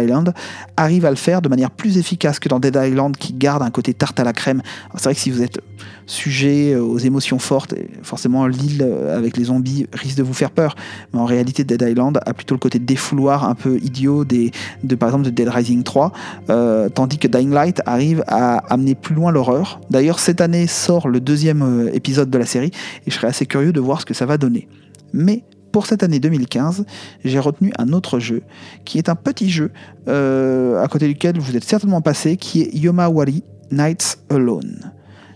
Arrive 0.77 1.05
à 1.05 1.11
le 1.11 1.17
faire 1.17 1.43
de 1.43 1.49
manière 1.49 1.71
plus 1.71 1.99
efficace 1.99 2.39
que 2.39 2.49
dans 2.49 2.61
Dead 2.61 2.79
Island 2.81 3.17
qui 3.17 3.33
garde 3.33 3.63
un 3.63 3.71
côté 3.71 3.95
tarte 3.95 4.19
à 4.21 4.25
la 4.25 4.33
crème. 4.33 4.63
C'est 4.95 5.05
vrai 5.05 5.15
que 5.15 5.21
si 5.21 5.31
vous 5.31 5.43
êtes 5.43 5.61
sujet 6.07 6.77
aux 6.77 6.99
émotions 6.99 7.39
fortes, 7.39 7.75
forcément 8.03 8.47
l'île 8.47 8.87
avec 9.15 9.37
les 9.37 9.45
zombies 9.45 9.87
risque 9.93 10.17
de 10.17 10.23
vous 10.23 10.35
faire 10.35 10.51
peur. 10.51 10.75
Mais 11.13 11.21
en 11.21 11.25
réalité, 11.25 11.65
Dead 11.65 11.83
Island 11.83 12.21
a 12.25 12.35
plutôt 12.35 12.55
le 12.55 12.59
côté 12.59 12.79
défouloir 12.79 13.49
un 13.49 13.55
peu 13.55 13.79
idiot 13.79 14.25
de 14.25 14.95
par 14.97 15.09
exemple 15.09 15.25
de 15.25 15.31
Dead 15.31 15.49
Rising 15.49 15.83
3, 15.83 16.13
euh, 16.49 16.89
tandis 16.89 17.19
que 17.19 17.29
Dying 17.29 17.51
Light 17.51 17.83
arrive 17.87 18.25
à 18.27 18.59
amener 18.73 18.95
plus 18.95 19.15
loin 19.15 19.31
l'horreur. 19.31 19.81
D'ailleurs, 19.91 20.19
cette 20.19 20.41
année 20.41 20.67
sort 20.67 21.09
le 21.09 21.21
deuxième 21.21 21.63
euh, 21.63 21.93
épisode 21.93 22.31
de 22.31 22.39
la 22.39 22.47
série 22.47 22.71
et 23.07 23.11
je 23.11 23.15
serais 23.15 23.29
assez 23.29 23.47
curieux 23.47 23.73
de 23.73 23.81
voir 23.81 24.01
ce 24.01 24.07
que 24.07 24.15
ça 24.15 24.27
va 24.27 24.39
donner. 24.39 24.69
Mais 25.13 25.45
pour 25.73 25.87
cette 25.87 26.03
année 26.03 26.21
2015, 26.21 26.85
j'ai 27.25 27.39
retenu 27.39 27.73
un 27.79 27.93
autre 27.93 28.19
jeu, 28.19 28.43
qui 28.85 28.99
est 28.99 29.09
un 29.09 29.15
petit 29.15 29.51
jeu 29.51 29.71
euh, 30.09 30.83
à 30.83 30.89
côté 30.89 31.07
duquel 31.09 31.39
vous 31.39 31.57
êtes 31.57 31.65
certainement 31.65 32.01
passé, 32.01 32.37
qui 32.37 32.63
est 32.63 32.75
Yomawari 32.75 33.45
Nights 33.71 34.19
Alone. 34.31 34.93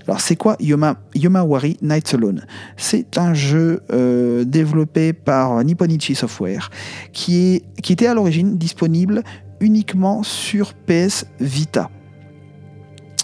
Alors 0.06 0.20
c'est 0.20 0.36
quoi 0.36 0.56
Yoma, 0.60 0.96
Yomawari 1.14 1.78
Nights 1.80 2.14
Alone? 2.14 2.44
C'est 2.76 3.16
un 3.16 3.32
jeu 3.32 3.80
euh, 3.92 4.44
développé 4.44 5.12
par 5.12 5.64
Nipponichi 5.64 6.14
Software, 6.14 6.70
qui, 7.12 7.62
était 7.88 8.06
à 8.06 8.14
l'origine 8.14 8.58
disponible 8.58 9.22
uniquement 9.60 10.22
sur 10.22 10.74
PS 10.74 11.26
Vita 11.40 11.90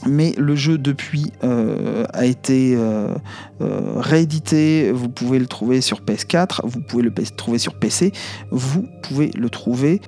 mais 0.07 0.35
le 0.37 0.55
jeu 0.55 0.79
depuis 0.79 1.33
euh, 1.45 2.05
a 2.13 2.27
été 2.27 2.75
euh, 2.77 3.15
euh, 3.61 3.93
réédité. 3.97 4.93
Vous 4.93 5.09
pouvez 5.09 5.39
le 5.39 5.47
trouver 5.47 5.81
sur 5.81 6.01
PS4, 6.01 6.61
vous 6.65 6.81
pouvez 6.81 7.03
le 7.03 7.13
trouver 7.13 7.59
sur 7.59 7.75
PC, 7.75 8.13
vous 8.51 8.87
pouvez 9.03 9.31
le 9.37 9.51
trouver 9.51 10.01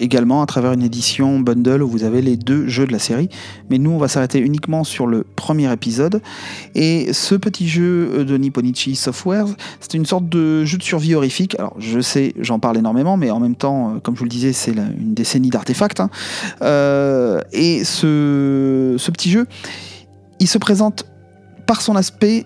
également 0.00 0.42
à 0.42 0.46
travers 0.46 0.72
une 0.72 0.82
édition 0.82 1.40
bundle 1.40 1.82
où 1.82 1.88
vous 1.88 2.04
avez 2.04 2.22
les 2.22 2.36
deux 2.36 2.68
jeux 2.68 2.86
de 2.86 2.92
la 2.92 2.98
série. 2.98 3.28
Mais 3.70 3.78
nous, 3.78 3.90
on 3.90 3.98
va 3.98 4.08
s'arrêter 4.08 4.38
uniquement 4.38 4.84
sur 4.84 5.06
le 5.06 5.24
premier 5.36 5.72
épisode. 5.72 6.20
Et 6.74 7.12
ce 7.12 7.34
petit 7.34 7.68
jeu 7.68 8.24
de 8.24 8.36
Nipponichi 8.36 8.96
Software, 8.96 9.46
c'est 9.80 9.94
une 9.94 10.06
sorte 10.06 10.28
de 10.28 10.64
jeu 10.64 10.78
de 10.78 10.82
survie 10.82 11.14
horrifique. 11.14 11.56
Alors, 11.58 11.74
je 11.78 12.00
sais, 12.00 12.34
j'en 12.38 12.58
parle 12.58 12.78
énormément, 12.78 13.16
mais 13.16 13.30
en 13.30 13.40
même 13.40 13.56
temps, 13.56 13.94
euh, 13.94 13.98
comme 14.00 14.14
je 14.14 14.20
vous 14.20 14.26
le 14.26 14.30
disais, 14.30 14.52
c'est 14.52 14.72
une 14.72 15.14
décennie 15.14 15.50
d'artefacts. 15.50 16.00
Hein. 16.00 16.10
Euh, 16.62 17.40
et 17.52 17.84
ce, 17.84 18.96
ce 18.98 19.10
petit 19.10 19.30
jeu, 19.30 19.46
il 20.40 20.48
se 20.48 20.58
présente 20.58 21.04
par 21.66 21.80
son 21.80 21.96
aspect 21.96 22.44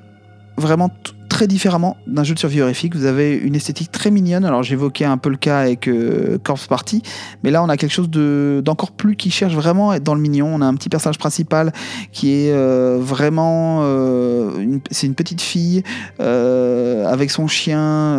vraiment 0.56 0.90
très 1.38 1.46
différemment 1.46 1.96
d'un 2.08 2.24
jeu 2.24 2.34
de 2.34 2.38
survie 2.40 2.60
horrifique. 2.60 2.96
Vous 2.96 3.04
avez 3.04 3.36
une 3.36 3.54
esthétique 3.54 3.92
très 3.92 4.10
mignonne. 4.10 4.44
Alors 4.44 4.64
j'évoquais 4.64 5.04
un 5.04 5.18
peu 5.18 5.30
le 5.30 5.36
cas 5.36 5.60
avec 5.60 5.86
euh, 5.86 6.36
Corpse 6.42 6.66
Party, 6.66 7.00
mais 7.44 7.52
là 7.52 7.62
on 7.62 7.68
a 7.68 7.76
quelque 7.76 7.92
chose 7.92 8.10
d'encore 8.10 8.90
plus 8.90 9.14
qui 9.14 9.30
cherche 9.30 9.54
vraiment 9.54 9.90
à 9.92 9.98
être 9.98 10.02
dans 10.02 10.16
le 10.16 10.20
mignon. 10.20 10.50
On 10.52 10.60
a 10.62 10.66
un 10.66 10.74
petit 10.74 10.88
personnage 10.88 11.16
principal 11.16 11.72
qui 12.10 12.32
est 12.32 12.52
euh, 12.52 12.98
vraiment, 13.00 13.82
euh, 13.82 14.80
c'est 14.90 15.06
une 15.06 15.14
petite 15.14 15.40
fille 15.40 15.84
avec 16.18 17.30
son 17.30 17.46
chien 17.46 18.18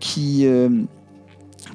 qui 0.00 0.46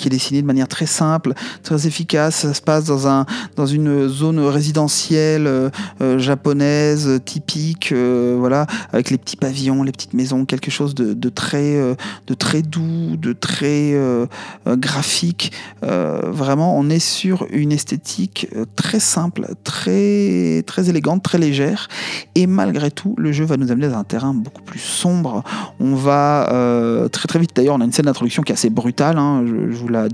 qui 0.02 0.08
est 0.08 0.12
dessiné 0.12 0.42
de 0.42 0.48
manière 0.48 0.68
très 0.68 0.88
simple, 0.88 1.34
très 1.64 1.88
efficace. 1.88 2.36
Ça 2.36 2.54
se 2.54 2.62
passe 2.62 2.86
dans, 2.86 3.08
un, 3.08 3.26
dans 3.56 3.68
une 3.68 4.08
zone 4.08 4.40
résidentielle 4.40 5.48
euh, 5.48 5.70
euh, 6.02 6.18
japonaise 6.18 7.22
typique, 7.24 7.92
euh, 7.92 8.36
voilà, 8.40 8.66
avec 8.92 9.12
les 9.12 9.18
petits 9.18 9.38
pavillons, 9.38 9.84
les 9.84 9.92
petites 9.92 10.14
maisons, 10.14 10.46
quelque 10.46 10.72
chose 10.72 10.96
de, 10.96 11.14
de 11.14 11.30
très, 11.30 11.76
de 12.28 12.34
très 12.34 12.64
doux, 12.64 13.16
de 13.18 13.34
très 13.34 13.96
graphique. 14.68 15.52
vraiment, 15.82 16.78
on 16.78 16.90
est 16.90 17.00
sur 17.00 17.46
une 17.52 17.72
esthétique 17.72 18.48
très 18.76 19.00
simple, 19.00 19.48
très, 19.64 20.64
très 20.66 20.90
élégante, 20.90 21.22
très 21.22 21.38
légère. 21.38 21.88
Et 22.36 22.48
malgré 22.48 22.90
tout, 22.90 23.14
le 23.18 23.32
jeu 23.32 23.46
va 23.46 23.58
nous 23.58 23.72
amener 23.72 23.88
dans 23.88 23.98
un 23.98 24.04
terrain 24.04 24.34
beaucoup 24.34 24.64
plus 24.64 24.80
sombre. 24.80 25.44
On 25.80 25.96
va 25.96 26.48
très 27.12 27.28
très 27.28 27.40
vite, 27.40 27.52
d'ailleurs, 27.56 27.76
on 27.76 27.82
a 27.82 27.86
une 27.86 27.92
scène 27.92 28.06
d'introduction 28.06 28.42
qui 28.42 28.52
est 28.52 28.56
assez 28.56 28.70
brutale. 28.70 29.18
Hein, 29.18 29.46
je, 29.46 29.78
vous 29.78 29.88
la 29.92 30.08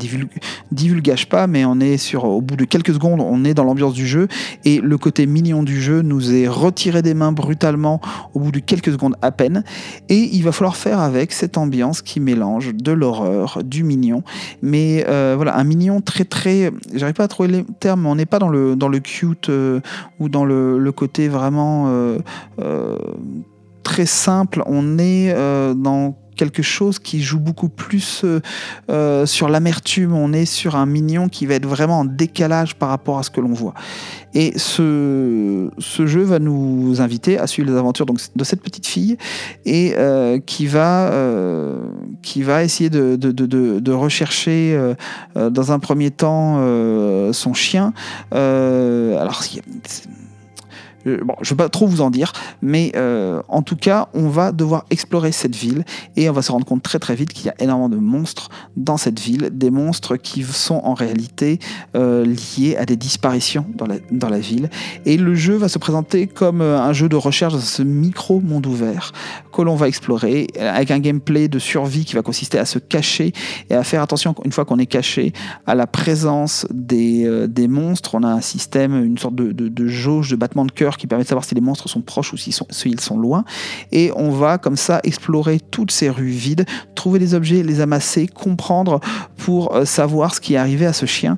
divulgage 0.72 1.30
pas, 1.30 1.48
mais 1.48 1.66
on 1.66 1.80
est 1.80 1.98
sur, 1.98 2.26
au 2.26 2.42
bout 2.42 2.56
de 2.56 2.66
quelques 2.66 2.94
secondes, 2.94 3.22
on 3.22 3.44
est 3.46 3.54
dans 3.54 3.64
l'ambiance 3.64 3.94
du 3.94 4.08
jeu. 4.08 4.28
Et 4.66 4.80
le 4.82 4.98
côté 4.98 5.26
mignon 5.26 5.64
du 5.64 5.82
jeu 5.82 6.02
nous 6.02 6.34
est 6.34 6.48
retiré 6.48 7.02
des 7.02 7.14
mains 7.14 7.32
brutalement 7.32 8.02
au 8.34 8.40
bout 8.40 8.52
de 8.52 8.60
quelques 8.60 8.92
secondes 8.92 9.16
à 9.22 9.32
peine. 9.32 9.64
Et 10.10 10.30
il 10.36 10.44
va 10.44 10.52
falloir 10.52 10.76
faire 10.76 11.00
avec 11.00 11.32
cette 11.32 11.58
ambiance 11.58 12.02
qui 12.02 12.20
mélange 12.20 12.74
de 12.74 12.92
l'horreur, 12.92 13.64
du 13.64 13.84
mignon, 13.84 14.24
mais 14.62 15.06
euh, 15.08 15.34
voilà, 15.36 15.58
un 15.58 15.64
mignon 15.64 16.02
très 16.02 16.26
très, 16.26 16.72
j'arrive 16.94 17.16
pas 17.16 17.26
à 17.26 17.28
trouver 17.28 17.50
les 17.50 17.64
termes, 17.80 18.06
on 18.06 18.16
n'est 18.16 18.26
pas 18.26 18.40
dans 18.40 18.50
le, 18.50 18.76
dans 18.76 18.90
le 18.90 19.00
cute 19.00 19.50
euh, 19.50 19.80
ou 20.20 20.30
dans 20.30 20.46
le, 20.46 20.80
le 20.80 20.92
côté 20.92 21.28
vraiment 21.28 21.86
euh, 21.88 22.18
très 23.84 24.06
simple, 24.06 24.64
on 24.66 24.98
est 25.00 25.34
dans 25.76 26.16
quelque 26.38 26.64
chose 26.64 27.00
qui 27.00 27.22
joue 27.22 27.40
beaucoup 27.40 27.68
plus 27.68 28.22
euh, 28.24 28.40
euh, 28.90 29.26
sur 29.26 29.50
l'amertume. 29.50 30.14
On 30.14 30.32
est 30.32 30.46
sur 30.46 30.76
un 30.76 30.86
mignon 30.86 31.28
qui 31.28 31.46
va 31.46 31.56
être 31.56 31.66
vraiment 31.66 32.00
en 32.00 32.06
décalage 32.06 32.76
par 32.76 32.90
rapport 32.90 33.18
à 33.18 33.24
ce 33.24 33.30
que 33.30 33.42
l'on 33.42 33.54
voit. 33.54 33.74
Et 34.34 34.58
ce, 34.58 35.70
jeu 35.80 36.22
va 36.22 36.40
nous 36.40 37.02
inviter 37.02 37.38
à 37.38 37.48
suivre 37.48 37.70
les 37.70 37.78
aventures 37.78 38.06
donc, 38.06 38.20
de 38.36 38.44
cette 38.44 38.62
petite 38.62 38.86
fille 38.86 39.18
et 39.66 39.96
euh, 39.98 40.40
qui, 40.40 40.68
va, 40.68 41.12
essayer 42.64 42.90
de, 42.90 43.16
de 43.16 43.92
rechercher 43.92 44.80
dans 45.36 45.72
un 45.72 45.80
premier 45.80 46.12
temps 46.12 46.62
son 47.34 47.54
chien. 47.54 47.94
alors, 48.32 49.44
bon, 51.24 51.36
je 51.42 51.54
ne 51.54 51.58
vais 51.58 51.64
pas 51.64 51.70
trop 51.70 51.88
vous 51.88 52.02
en 52.02 52.10
dire, 52.10 52.34
mais 52.62 52.92
en 53.48 53.62
tout 53.62 53.76
cas, 53.76 54.10
on 54.14 54.30
va 54.30 54.52
devoir 54.52 54.86
explorer 54.90 55.32
cette 55.32 55.56
ville 55.56 55.84
et 56.16 56.30
on 56.30 56.34
va 56.34 56.42
se 56.42 56.52
rendre 56.52 56.66
compte 56.66 56.84
très 56.84 57.00
très 57.00 57.16
vite 57.16 57.34
qu'il 57.34 57.46
y 57.46 57.50
a 57.50 57.56
énormément 57.60 57.90
de 57.90 57.98
monstres 57.98 58.50
dans 58.76 58.98
cette 58.98 59.20
ville, 59.20 59.50
des 59.52 59.72
monstres 59.72 60.18
qui 60.18 60.44
sont 60.44 60.82
en 60.84 60.94
réalité 60.94 61.60
liés 61.94 62.76
à 62.78 62.86
des 62.86 62.96
disparitions 62.96 63.66
dans 63.74 63.88
la, 64.30 64.40
ville. 64.40 64.70
Et 65.06 65.18
le 65.18 65.36
jeu 65.36 65.56
va 65.56 65.68
se 65.68 65.80
présenter 65.80 66.28
comme 66.28 66.62
un 66.62 66.94
jeu 66.94 67.10
de 67.10 67.16
recherche 67.16 67.54
dans 67.54 67.60
ce 67.60 67.82
micro 67.82 68.40
monde 68.42 68.66
ouvert 68.68 69.14
que 69.54 69.62
l'on 69.62 69.76
va 69.76 69.88
explorer 69.88 70.48
avec 70.60 70.92
un 70.92 71.00
gameplay 71.00 71.48
de 71.48 71.60
survie 71.60 72.06
qui 72.06 72.16
va 72.16 72.22
consister 72.22 72.60
à 72.60 72.66
se 72.66 72.80
cacher 72.80 73.34
et 73.70 73.76
à 73.76 73.84
faire 73.84 74.02
attention 74.02 74.36
une 74.46 74.52
fois 74.52 74.66
qu'on 74.66 74.80
est 74.80 74.86
caché 74.86 75.34
à 75.66 75.76
la 75.76 75.88
présence 75.88 76.68
des, 76.72 77.26
euh, 77.26 77.68
monstres. 77.68 78.16
On 78.16 78.24
a 78.24 78.28
un 78.28 78.42
système, 78.42 79.04
une 79.04 79.18
sorte 79.18 79.36
de, 79.36 79.88
jauge 79.88 80.30
de 80.30 80.36
battement 80.36 80.66
de 80.66 80.72
cœur 80.72 80.97
qui 80.98 81.08
permet 81.08 81.24
de 81.24 81.30
savoir 81.30 81.46
si 81.46 81.56
les 81.56 81.62
monstres 81.62 81.88
sont 81.88 82.02
proches 82.02 82.34
ou 82.34 82.38
s'ils 82.38 82.54
sont, 82.54 82.68
sont 82.72 83.18
loin. 83.18 83.46
Et 83.92 84.12
on 84.16 84.32
va 84.32 84.58
comme 84.58 84.78
ça 84.78 85.00
explorer 85.04 85.60
toutes 85.60 85.92
ces 85.92 86.10
rues 86.10 86.28
vides, 86.28 86.66
trouver 86.96 87.20
des 87.20 87.34
objets, 87.34 87.64
les 87.64 87.82
amasser, 87.82 88.28
comprendre 88.28 89.00
pour 89.38 89.76
euh, 89.76 89.86
savoir 89.86 90.36
ce 90.36 90.42
qui 90.42 90.56
est 90.56 90.58
arrivé 90.58 90.86
à 90.86 90.94
ce 90.94 91.06
chien 91.06 91.38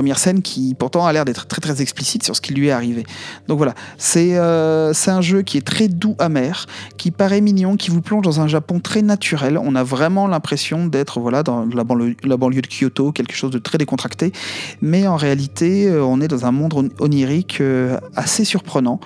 première 0.00 0.18
scène 0.18 0.40
qui 0.40 0.74
pourtant 0.78 1.04
a 1.04 1.12
l'air 1.12 1.26
d'être 1.26 1.46
très 1.46 1.60
très 1.60 1.82
explicite 1.82 2.22
sur 2.22 2.34
ce 2.34 2.40
qui 2.40 2.54
lui 2.54 2.68
est 2.68 2.70
arrivé. 2.70 3.04
Donc 3.48 3.58
voilà, 3.58 3.74
c'est 3.98 4.38
euh, 4.38 4.94
un 5.08 5.20
jeu 5.20 5.42
qui 5.42 5.58
est 5.58 5.66
très 5.66 5.88
doux 5.88 6.16
amer, 6.18 6.64
qui 6.96 7.10
paraît 7.10 7.42
mignon, 7.42 7.76
qui 7.76 7.90
vous 7.90 8.00
plonge 8.00 8.24
dans 8.24 8.40
un 8.40 8.48
Japon 8.48 8.80
très 8.80 9.02
naturel. 9.02 9.58
On 9.62 9.74
a 9.74 9.82
vraiment 9.82 10.26
l'impression 10.26 10.86
d'être 10.86 11.20
voilà 11.20 11.42
dans 11.42 11.66
la 11.66 11.84
banlieue, 11.84 12.14
de 12.62 12.66
Kyoto, 12.66 13.12
quelque 13.12 13.34
chose 13.34 13.50
de 13.50 13.58
très 13.58 13.76
décontracté, 13.76 14.32
mais 14.80 15.06
en 15.06 15.16
réalité 15.16 15.88
euh, 15.88 16.02
on 16.02 16.22
est 16.22 16.28
dans 16.28 16.46
un 16.46 16.52
monde 16.52 16.90
onirique 16.98 17.60
euh, 17.60 17.98
assez 18.16 18.46
surprenant. 18.46 19.00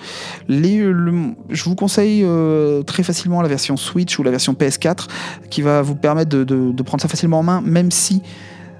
Les, 0.47 0.77
je 0.77 1.63
vous 1.65 1.75
conseille 1.75 2.21
euh, 2.23 2.83
très 2.83 3.03
facilement 3.03 3.41
la 3.41 3.49
version 3.49 3.75
Switch 3.75 4.17
ou 4.17 4.23
la 4.23 4.31
version 4.31 4.53
PS4 4.53 5.07
qui 5.49 5.61
va 5.61 5.81
vous 5.81 5.95
permettre 5.95 6.29
de 6.29 6.83
prendre 6.83 7.01
ça 7.01 7.09
facilement 7.09 7.39
en 7.39 7.43
main, 7.43 7.59
même 7.59 7.91
si 7.91 8.21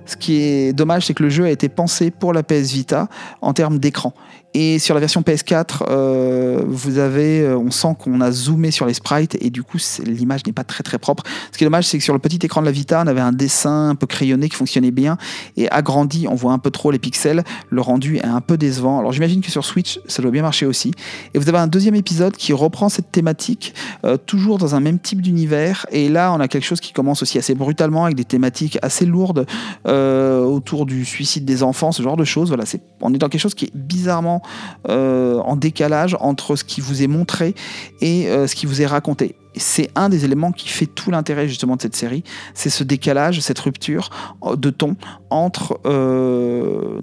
ce 0.06 0.16
qui 0.18 0.42
est 0.42 0.74
dommage, 0.74 1.06
c'est 1.06 1.14
que 1.14 1.24
le 1.24 1.30
jeu 1.30 1.46
a 1.46 1.50
été 1.50 1.70
pensé 1.70 2.12
pour 2.12 2.34
la 2.34 2.44
PS 2.44 2.72
Vita 2.72 3.08
en 3.42 3.54
termes 3.54 3.80
d'écran. 3.80 4.14
Et 4.58 4.80
sur 4.80 4.94
la 4.94 5.02
version 5.02 5.20
PS4, 5.20 5.84
euh, 5.90 6.64
vous 6.66 6.98
avez, 6.98 7.42
euh, 7.42 7.58
on 7.58 7.72
sent 7.72 7.94
qu'on 8.00 8.22
a 8.22 8.32
zoomé 8.32 8.72
sur 8.72 8.86
les 8.86 8.94
sprites 8.94 9.36
et 9.42 9.50
du 9.50 9.64
coup 9.64 9.78
l'image 10.06 10.46
n'est 10.48 10.54
pas 10.54 10.64
très 10.64 10.82
très 10.82 10.98
propre. 10.98 11.24
Ce 11.52 11.58
qui 11.58 11.66
est 11.66 11.68
dommage, 11.68 11.86
c'est 11.86 11.98
que 11.98 12.04
sur 12.06 12.14
le 12.14 12.22
petit 12.22 12.40
écran 12.42 12.62
de 12.62 12.66
la 12.66 12.72
Vita, 12.72 13.04
on 13.04 13.08
avait 13.08 13.20
un 13.20 13.34
dessin 13.34 13.90
un 13.90 13.96
peu 13.96 14.08
crayonné 14.08 14.48
qui 14.48 14.56
fonctionnait 14.56 14.92
bien 14.92 15.18
et 15.58 15.70
agrandi, 15.72 16.26
on 16.30 16.36
voit 16.36 16.54
un 16.54 16.58
peu 16.58 16.72
trop 16.72 16.92
les 16.92 17.00
pixels. 17.00 17.44
Le 17.70 17.82
rendu 17.82 18.16
est 18.16 18.24
un 18.24 18.40
peu 18.40 18.58
décevant. 18.58 19.00
Alors 19.00 19.12
j'imagine 19.12 19.42
que 19.42 19.52
sur 19.52 19.66
Switch, 19.66 20.00
ça 20.08 20.22
doit 20.22 20.32
bien 20.32 20.44
marcher 20.44 20.66
aussi. 20.66 20.94
Et 21.34 21.38
vous 21.38 21.50
avez 21.50 21.58
un 21.58 21.68
deuxième 21.68 21.96
épisode 21.96 22.38
qui 22.38 22.54
reprend 22.54 22.88
cette 22.88 23.12
thématique, 23.12 23.74
euh, 24.06 24.16
toujours 24.16 24.58
dans 24.58 24.74
un 24.74 24.80
même 24.80 25.00
type 25.00 25.22
d'univers. 25.22 25.86
Et 25.92 26.08
là, 26.08 26.32
on 26.32 26.40
a 26.40 26.48
quelque 26.48 26.64
chose 26.64 26.80
qui 26.80 26.94
commence 26.94 27.22
aussi 27.22 27.38
assez 27.38 27.56
brutalement 27.56 28.06
avec 28.06 28.16
des 28.16 28.24
thématiques 28.24 28.80
assez 28.82 29.06
lourdes 29.06 29.48
autour 29.86 30.86
du 30.86 31.04
suicide 31.04 31.44
des 31.44 31.62
enfants, 31.62 31.92
ce 31.92 32.02
genre 32.02 32.16
de 32.16 32.24
choses. 32.24 32.48
Voilà, 32.48 32.66
c'est, 32.66 32.80
on 33.02 33.14
est 33.14 33.18
dans 33.18 33.28
quelque 33.28 33.42
chose 33.42 33.54
qui 33.54 33.66
est 33.66 33.76
bizarrement 33.76 34.42
euh, 34.90 35.40
en 35.40 35.56
décalage 35.56 36.16
entre 36.20 36.56
ce 36.56 36.64
qui 36.64 36.82
vous 36.82 37.02
est 37.02 37.08
montré 37.08 37.56
et 38.02 38.28
euh, 38.28 38.48
ce 38.48 38.56
qui 38.56 38.66
vous 38.66 38.82
est 38.82 38.86
raconté. 38.86 39.36
C'est 39.58 39.90
un 39.96 40.10
des 40.10 40.26
éléments 40.26 40.52
qui 40.52 40.68
fait 40.68 40.86
tout 40.86 41.12
l'intérêt 41.12 41.48
justement 41.48 41.78
de 41.78 41.82
cette 41.82 41.96
série, 41.96 42.24
c'est 42.54 42.70
ce 42.70 42.84
décalage, 42.84 43.40
cette 43.40 43.60
rupture 43.60 44.10
euh, 44.44 44.56
de 44.56 44.70
ton 44.70 44.96
entre 45.30 45.80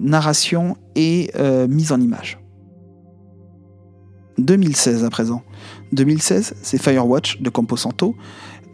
narration 0.01 0.77
et 0.95 1.31
mise 1.67 1.91
en 1.91 1.99
image. 1.99 2.39
2016 4.37 5.03
à 5.03 5.09
présent. 5.09 5.43
2016, 5.91 6.55
c'est 6.61 6.81
Firewatch 6.81 7.41
de 7.41 7.49
Camposanto. 7.49 8.15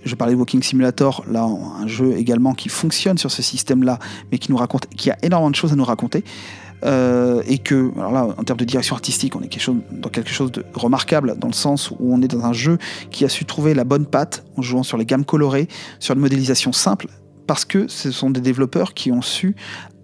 Je 0.06 0.16
parlais 0.16 0.34
de 0.34 0.40
Walking 0.40 0.64
Simulator, 0.64 1.26
là, 1.30 1.44
un 1.44 1.88
jeu 1.88 2.14
également 2.16 2.54
qui 2.54 2.70
fonctionne 2.70 3.18
sur 3.18 3.32
ce 3.32 3.41
système-là, 3.41 4.00
mais 4.32 4.38
qui 4.38 4.52
nous 4.52 4.58
raconte, 4.58 4.88
qui 4.88 5.12
a 5.12 5.18
énormément 5.22 5.52
de 5.52 5.56
choses 5.56 5.74
à 5.74 5.76
nous 5.76 5.84
raconter. 5.84 6.24
Euh, 6.85 7.41
et 7.45 7.57
que, 7.57 7.91
alors 7.97 8.11
là, 8.11 8.27
en 8.38 8.43
termes 8.43 8.60
de 8.60 8.65
direction 8.65 8.95
artistique, 8.95 9.35
on 9.35 9.41
est 9.41 9.47
quelque 9.47 9.61
chose, 9.64 9.77
dans 9.91 10.10
quelque 10.10 10.30
chose 10.30 10.51
de 10.51 10.64
remarquable, 10.73 11.35
dans 11.38 11.47
le 11.47 11.53
sens 11.53 11.91
où 11.91 11.97
on 12.01 12.22
est 12.22 12.27
dans 12.27 12.45
un 12.45 12.53
jeu 12.53 12.77
qui 13.11 13.26
a 13.26 13.30
su 13.30 13.45
trouver 13.45 13.73
la 13.73 13.84
bonne 13.84 14.06
patte 14.06 14.45
en 14.57 14.61
jouant 14.61 14.84
sur 14.84 14.97
les 14.97 15.06
gammes 15.06 15.26
colorées, 15.26 15.68
sur 15.99 16.15
une 16.15 16.22
modélisation 16.22 16.72
simple, 16.72 17.07
parce 17.47 17.65
que 17.65 17.88
ce 17.88 18.11
sont 18.11 18.30
des 18.30 18.41
développeurs 18.41 18.93
qui 18.93 19.11
ont 19.11 19.22
su 19.22 19.56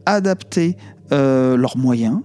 adapter 0.06 0.78
euh, 1.12 1.56
leurs 1.56 1.78
moyens 1.78 2.20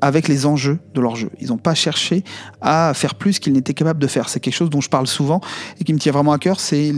avec 0.00 0.28
les 0.28 0.46
enjeux 0.46 0.78
de 0.94 1.00
leur 1.00 1.16
jeu. 1.16 1.30
Ils 1.40 1.48
n'ont 1.48 1.58
pas 1.58 1.74
cherché 1.74 2.24
à 2.60 2.92
faire 2.94 3.14
plus 3.14 3.38
qu'ils 3.38 3.52
n'étaient 3.52 3.74
capables 3.74 4.00
de 4.00 4.06
faire. 4.06 4.28
C'est 4.28 4.40
quelque 4.40 4.54
chose 4.54 4.70
dont 4.70 4.80
je 4.80 4.88
parle 4.88 5.06
souvent 5.06 5.40
et 5.78 5.84
qui 5.84 5.92
me 5.92 5.98
tient 5.98 6.12
vraiment 6.12 6.32
à 6.32 6.38
cœur, 6.38 6.58
c'est 6.58 6.92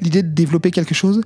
l'idée 0.00 0.22
de 0.22 0.28
développer 0.28 0.70
quelque 0.70 0.94
chose 0.94 1.20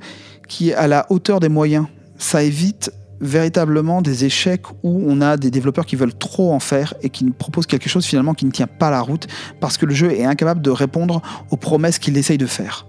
qui 0.48 0.70
est 0.70 0.74
à 0.74 0.86
la 0.88 1.06
hauteur 1.10 1.40
des 1.40 1.48
moyens. 1.48 1.86
Ça 2.18 2.43
évite 2.43 2.93
véritablement 3.20 4.02
des 4.02 4.24
échecs 4.24 4.66
où 4.82 5.02
on 5.06 5.20
a 5.20 5.36
des 5.36 5.51
développeurs 5.51 5.86
qui 5.86 5.97
veulent 5.97 6.16
trop 6.16 6.52
en 6.52 6.60
faire 6.60 6.94
et 7.02 7.10
qui 7.10 7.24
proposent 7.30 7.66
quelque 7.66 7.88
chose 7.88 8.05
finalement 8.05 8.34
qui 8.34 8.44
ne 8.44 8.51
tient 8.51 8.66
pas 8.66 8.90
la 8.90 9.01
route 9.01 9.26
parce 9.60 9.78
que 9.78 9.86
le 9.86 9.94
jeu 9.94 10.12
est 10.12 10.24
incapable 10.24 10.62
de 10.62 10.70
répondre 10.70 11.22
aux 11.51 11.56
promesses 11.56 11.98
qu'il 11.98 12.16
essaye 12.16 12.38
de 12.38 12.47
faire. 12.47 12.86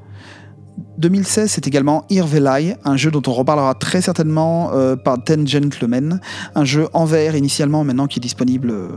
2016, 0.97 1.51
c'est 1.51 1.67
également 1.67 2.05
Irvelai, 2.09 2.75
un 2.83 2.97
jeu 2.97 3.11
dont 3.11 3.21
on 3.27 3.33
reparlera 3.33 3.75
très 3.75 4.01
certainement 4.01 4.71
euh, 4.73 4.95
par 4.95 5.23
Ten 5.23 5.47
Gentlemen, 5.47 6.19
un 6.55 6.65
jeu 6.65 6.87
en 6.93 7.05
VR 7.05 7.35
initialement, 7.35 7.83
maintenant 7.83 8.07
qui 8.07 8.19
est 8.19 8.21
disponible 8.21 8.71
euh, 8.71 8.87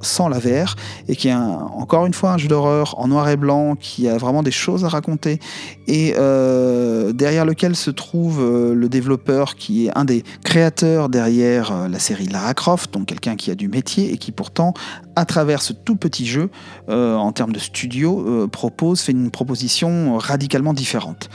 sans 0.00 0.28
la 0.28 0.40
VR, 0.40 0.74
et 1.08 1.14
qui 1.14 1.28
est 1.28 1.34
encore 1.34 2.06
une 2.06 2.14
fois 2.14 2.32
un 2.32 2.38
jeu 2.38 2.48
d'horreur 2.48 2.98
en 2.98 3.08
noir 3.08 3.28
et 3.28 3.36
blanc, 3.36 3.76
qui 3.76 4.08
a 4.08 4.18
vraiment 4.18 4.42
des 4.42 4.50
choses 4.50 4.84
à 4.84 4.88
raconter, 4.88 5.38
et 5.86 6.14
euh, 6.18 7.12
derrière 7.12 7.44
lequel 7.44 7.76
se 7.76 7.90
trouve 7.90 8.42
le 8.74 8.88
développeur 8.88 9.54
qui 9.54 9.86
est 9.86 9.96
un 9.96 10.04
des 10.04 10.24
créateurs 10.42 11.08
derrière 11.08 11.88
la 11.88 11.98
série 12.00 12.26
Lara 12.26 12.54
Croft, 12.54 12.92
donc 12.92 13.06
quelqu'un 13.06 13.36
qui 13.36 13.50
a 13.50 13.54
du 13.54 13.68
métier 13.68 14.12
et 14.12 14.18
qui 14.18 14.32
pourtant 14.32 14.74
à 15.14 15.24
travers 15.24 15.62
ce 15.62 15.72
tout 15.72 15.96
petit 15.96 16.26
jeu, 16.26 16.50
en 16.88 17.32
termes 17.32 17.52
de 17.52 17.58
studio, 17.58 18.48
propose, 18.48 19.00
fait 19.00 19.12
une 19.12 19.30
proposition 19.30 20.18
radicalement 20.18 20.74
différente. 20.74 21.30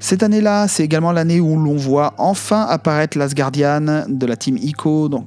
Cette 0.00 0.22
année-là, 0.22 0.68
c'est 0.68 0.84
également 0.84 1.12
l'année 1.12 1.40
où 1.40 1.58
l'on 1.58 1.76
voit 1.76 2.14
enfin 2.18 2.62
apparaître 2.62 3.18
Guardian 3.34 4.04
de 4.06 4.26
la 4.26 4.36
team 4.36 4.58
ICO, 4.58 5.08
donc 5.08 5.26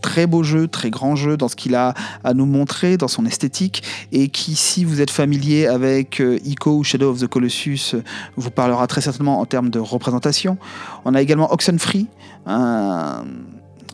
très 0.00 0.26
beau 0.26 0.42
jeu, 0.42 0.68
très 0.68 0.90
grand 0.90 1.16
jeu 1.16 1.36
dans 1.36 1.48
ce 1.48 1.56
qu'il 1.56 1.74
a 1.74 1.94
à 2.24 2.34
nous 2.34 2.46
montrer, 2.46 2.96
dans 2.96 3.08
son 3.08 3.26
esthétique, 3.26 3.82
et 4.12 4.28
qui, 4.28 4.54
si 4.54 4.84
vous 4.84 5.00
êtes 5.00 5.10
familier 5.10 5.66
avec 5.66 6.20
euh, 6.20 6.38
ICO 6.44 6.78
ou 6.78 6.84
Shadow 6.84 7.10
of 7.10 7.20
the 7.20 7.26
Colossus, 7.26 7.94
vous 8.36 8.50
parlera 8.50 8.86
très 8.86 9.00
certainement 9.00 9.40
en 9.40 9.46
termes 9.46 9.70
de 9.70 9.78
représentation. 9.78 10.58
On 11.04 11.14
a 11.14 11.22
également 11.22 11.52
Oxenfree, 11.52 12.06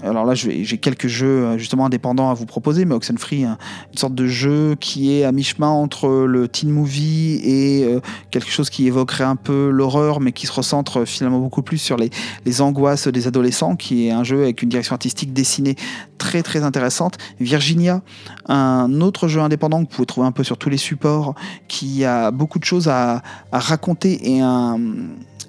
alors 0.05 0.25
là, 0.25 0.35
j'ai 0.35 0.79
quelques 0.79 1.07
jeux 1.07 1.45
euh, 1.45 1.59
justement 1.59 1.87
indépendants 1.87 2.31
à 2.31 2.35
vous 2.35 2.47
proposer, 2.47 2.85
mais 2.85 2.95
Oxenfree, 2.95 3.45
hein, 3.45 3.57
une 3.93 3.99
sorte 3.99 4.15
de 4.15 4.27
jeu 4.27 4.77
qui 4.79 5.15
est 5.15 5.25
à 5.25 5.33
mi-chemin 5.33 5.69
entre 5.69 6.09
le 6.27 6.49
teen 6.49 6.71
movie 6.71 7.41
et 7.43 7.85
euh, 7.85 8.01
quelque 8.31 8.51
chose 8.51 8.71
qui 8.71 8.87
évoquerait 8.87 9.25
un 9.25 9.37
peu 9.37 9.71
l'horreur, 9.71 10.21
mais 10.21 10.33
qui 10.33 10.47
se 10.47 10.53
recentre 10.53 11.05
finalement 11.05 11.39
beaucoup 11.39 11.63
plus 11.63 11.79
sur 11.79 11.97
les, 11.97 12.11
les, 12.45 12.61
angoisses 12.61 13.09
des 13.09 13.27
adolescents, 13.27 13.77
qui 13.77 14.07
est 14.07 14.11
un 14.11 14.25
jeu 14.25 14.43
avec 14.43 14.63
une 14.63 14.69
direction 14.69 14.95
artistique 14.95 15.33
dessinée 15.33 15.77
très 16.19 16.43
très 16.43 16.63
intéressante. 16.63 17.17
Virginia, 17.41 18.03
un 18.47 19.01
autre 19.01 19.29
jeu 19.29 19.41
indépendant 19.41 19.85
que 19.85 19.91
vous 19.91 19.97
pouvez 19.97 20.07
trouver 20.07 20.27
un 20.27 20.33
peu 20.33 20.45
sur 20.45 20.59
tous 20.59 20.69
les 20.69 20.77
supports, 20.77 21.35
qui 21.69 22.05
a 22.05 22.31
beaucoup 22.31 22.59
de 22.59 22.65
choses 22.65 22.89
à, 22.89 23.23
à 23.53 23.59
raconter 23.59 24.35
et 24.35 24.41
un 24.41 24.79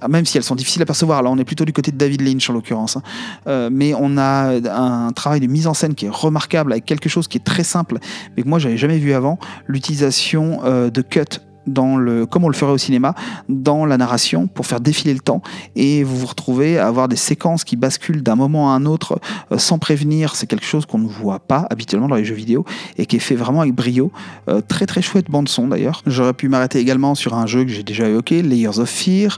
même 0.07 0.26
si 0.26 0.38
elles 0.38 0.44
sont 0.44 0.56
difficiles 0.56 0.82
à 0.82 0.86
percevoir. 0.86 1.23
Là, 1.23 1.30
on 1.30 1.38
est 1.38 1.45
plutôt 1.45 1.65
du 1.65 1.73
côté 1.73 1.91
de 1.91 1.98
David 1.98 2.22
Lynch 2.22 2.49
en 2.49 2.53
l'occurrence. 2.53 2.98
Hein. 2.98 3.03
Euh, 3.48 3.69
mais 3.72 3.94
on 3.98 4.18
a 4.18 4.53
un 4.69 5.11
travail 5.11 5.40
de 5.40 5.48
mise 5.48 5.68
en 5.68 5.73
scène 5.73 5.95
qui 5.95 6.06
est 6.06 6.11
remarquable 6.11 6.72
avec 6.72 6.86
quelque 6.86 7.10
chose 7.10 7.27
qui 7.27 7.38
est 7.38 7.44
très 7.44 7.64
simple, 7.64 7.99
mais 8.36 8.44
que 8.44 8.48
moi 8.48 8.60
j'avais 8.60 8.77
jamais 8.77 8.98
vu 8.98 9.14
avant, 9.14 9.40
l'utilisation 9.68 10.61
euh, 10.64 10.90
de 10.90 11.02
cut 11.02 11.40
dans 11.68 11.98
le, 11.98 12.26
comme 12.26 12.44
on 12.44 12.50
le 12.50 12.56
ferait 12.56 12.72
au 12.72 12.78
cinéma, 12.78 13.16
dans 13.50 13.86
la 13.86 13.98
narration 13.98 14.48
pour 14.48 14.66
faire 14.66 14.80
défiler 14.80 15.14
le 15.14 15.20
temps 15.20 15.42
et 15.76 16.04
vous 16.04 16.18
vous 16.18 16.26
retrouvez 16.26 16.78
à 16.78 16.88
avoir 16.88 17.08
des 17.08 17.16
séquences 17.16 17.64
qui 17.64 17.76
basculent 17.76 18.24
d'un 18.24 18.36
moment 18.36 18.72
à 18.72 18.76
un 18.76 18.86
autre 18.86 19.20
euh, 19.52 19.58
sans 19.58 19.80
prévenir. 19.80 20.36
C'est 20.36 20.48
quelque 20.48 20.66
chose 20.66 20.86
qu'on 20.86 21.00
ne 21.00 21.08
voit 21.08 21.40
pas 21.40 21.68
habituellement 21.70 22.08
dans 22.08 22.16
les 22.16 22.26
jeux 22.26 22.36
vidéo 22.36 22.66
et 22.98 23.06
qui 23.06 23.16
est 23.16 23.20
fait 23.20 23.36
vraiment 23.36 23.62
avec 23.62 23.74
brio. 23.74 24.12
Euh, 24.50 24.62
très 24.66 24.86
très 24.86 25.02
chouette 25.02 25.30
bande 25.30 25.50
son 25.50 25.68
d'ailleurs. 25.68 26.02
J'aurais 26.06 26.34
pu 26.34 26.50
m'arrêter 26.50 26.80
également 26.80 27.16
sur 27.16 27.34
un 27.36 27.46
jeu 27.46 27.64
que 27.64 27.72
j'ai 27.72 27.84
déjà 27.84 28.08
évoqué, 28.08 28.42
Layers 28.42 28.80
of 28.80 28.90
Fear 28.90 29.38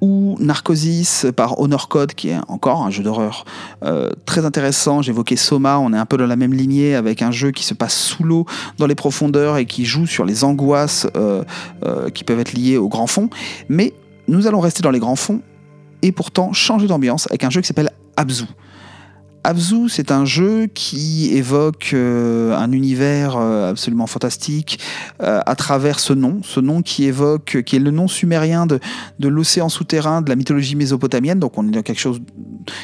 ou 0.00 0.36
Narcosis 0.40 1.26
par 1.36 1.60
Honor 1.60 1.88
Code 1.88 2.14
qui 2.14 2.30
est 2.30 2.38
encore 2.48 2.82
un 2.82 2.90
jeu 2.90 3.02
d'horreur 3.02 3.44
euh, 3.84 4.10
très 4.26 4.44
intéressant. 4.44 5.02
J'évoquais 5.02 5.36
Soma, 5.36 5.78
on 5.78 5.92
est 5.92 5.98
un 5.98 6.06
peu 6.06 6.16
dans 6.16 6.26
la 6.26 6.36
même 6.36 6.54
lignée 6.54 6.94
avec 6.94 7.22
un 7.22 7.30
jeu 7.30 7.50
qui 7.50 7.64
se 7.64 7.74
passe 7.74 7.96
sous 7.96 8.24
l'eau 8.24 8.46
dans 8.78 8.86
les 8.86 8.94
profondeurs 8.94 9.56
et 9.56 9.66
qui 9.66 9.84
joue 9.84 10.06
sur 10.06 10.24
les 10.24 10.44
angoisses 10.44 11.06
euh, 11.16 11.44
qui 12.14 12.24
peuvent 12.24 12.40
être 12.40 12.52
liés 12.52 12.76
au 12.76 12.88
grand 12.88 13.06
fond. 13.06 13.30
Mais 13.68 13.92
nous 14.28 14.46
allons 14.46 14.60
rester 14.60 14.82
dans 14.82 14.90
les 14.90 14.98
grands 14.98 15.16
fonds 15.16 15.40
et 16.02 16.12
pourtant 16.12 16.52
changer 16.52 16.86
d'ambiance 16.86 17.26
avec 17.28 17.44
un 17.44 17.50
jeu 17.50 17.60
qui 17.60 17.66
s'appelle 17.66 17.90
Abzu. 18.16 18.44
Abzu, 19.42 19.88
c'est 19.88 20.10
un 20.10 20.26
jeu 20.26 20.66
qui 20.66 21.34
évoque 21.34 21.92
euh, 21.94 22.54
un 22.56 22.72
univers 22.72 23.36
euh, 23.38 23.70
absolument 23.70 24.06
fantastique 24.06 24.78
euh, 25.22 25.40
à 25.46 25.54
travers 25.54 25.98
ce 25.98 26.12
nom, 26.12 26.40
ce 26.42 26.60
nom 26.60 26.82
qui 26.82 27.04
évoque, 27.04 27.62
qui 27.64 27.76
est 27.76 27.80
le 27.80 27.90
nom 27.90 28.06
sumérien 28.06 28.66
de, 28.66 28.80
l'océan 29.18 29.70
souterrain 29.70 30.20
de 30.20 30.28
la 30.28 30.36
mythologie 30.36 30.76
mésopotamienne. 30.76 31.38
Donc 31.38 31.56
on 31.56 31.66
est 31.66 31.70
dans 31.70 31.82
quelque 31.82 32.00
chose 32.00 32.20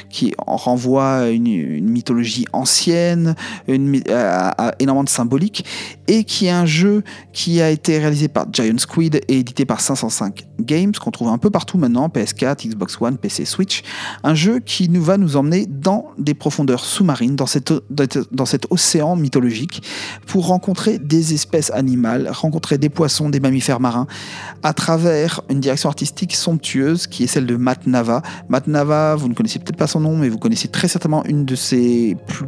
qui 0.09 0.33
renvoie 0.39 1.17
à 1.17 1.29
une, 1.29 1.85
mythologie 1.85 2.47
ancienne, 2.55 3.35
une, 3.69 4.01
à, 4.11 4.75
énormément 4.79 5.05
de 5.05 5.11
symbolique, 5.11 5.65
et 6.09 6.25
qui 6.25 6.47
est 6.47 6.51
un 6.51 6.67
jeu 6.67 7.05
qui 7.35 7.61
a 7.61 7.71
été 7.71 7.99
réalisé 7.99 8.29
par 8.29 8.47
Giant 8.51 8.79
Squid 8.79 9.21
et 9.29 9.39
édité 9.39 9.67
par 9.67 9.83
505 9.83 10.47
Games, 10.61 10.93
qu'on 10.93 11.11
trouve 11.11 11.29
un 11.29 11.39
peu 11.39 11.51
partout 11.51 11.77
maintenant, 11.77 12.09
PS4, 12.09 12.67
Xbox 12.67 12.97
One, 13.01 13.19
PC, 13.19 13.45
Switch. 13.45 13.83
Un 14.23 14.35
jeu 14.35 14.61
qui 14.61 14.89
nous 14.89 15.03
va 15.03 15.19
nous 15.19 15.37
emmener 15.37 15.67
dans 15.67 16.07
des 16.17 16.35
sous-marines 16.51 17.37
dans, 17.37 17.47
dans 18.31 18.47
cet 18.47 18.67
océan 18.71 19.17
mythologique 19.17 19.83
pour 20.27 20.47
rencontrer 20.47 20.99
des 20.99 21.35
espèces 21.35 21.71
animales, 21.71 22.29
rencontrer 22.33 22.79
des 22.79 22.89
poissons, 22.89 23.29
des 23.29 23.41
mammifères 23.41 23.81
marins 23.81 24.07
à 24.63 24.73
travers 24.73 25.43
une 25.49 25.61
direction 25.61 25.89
artistique 25.89 26.35
somptueuse 26.35 27.07
qui 27.07 27.25
est 27.25 27.27
celle 27.27 27.47
de 27.47 27.57
Matt 27.57 27.87
Nava. 27.87 28.23
Matt 28.49 28.67
Nava, 28.67 29.15
vous 29.17 29.29
ne 29.29 29.35
connaissez 29.35 29.59
peut-être 29.59 29.77
pas 29.77 29.87
son 29.87 30.01
nom, 30.01 30.17
mais 30.17 30.29
vous 30.29 30.39
connaissez 30.39 30.69
très 30.69 30.89
certainement 30.89 31.25
une 31.25 31.45
de 31.45 31.55
ses 31.55 32.17
plus, 32.27 32.45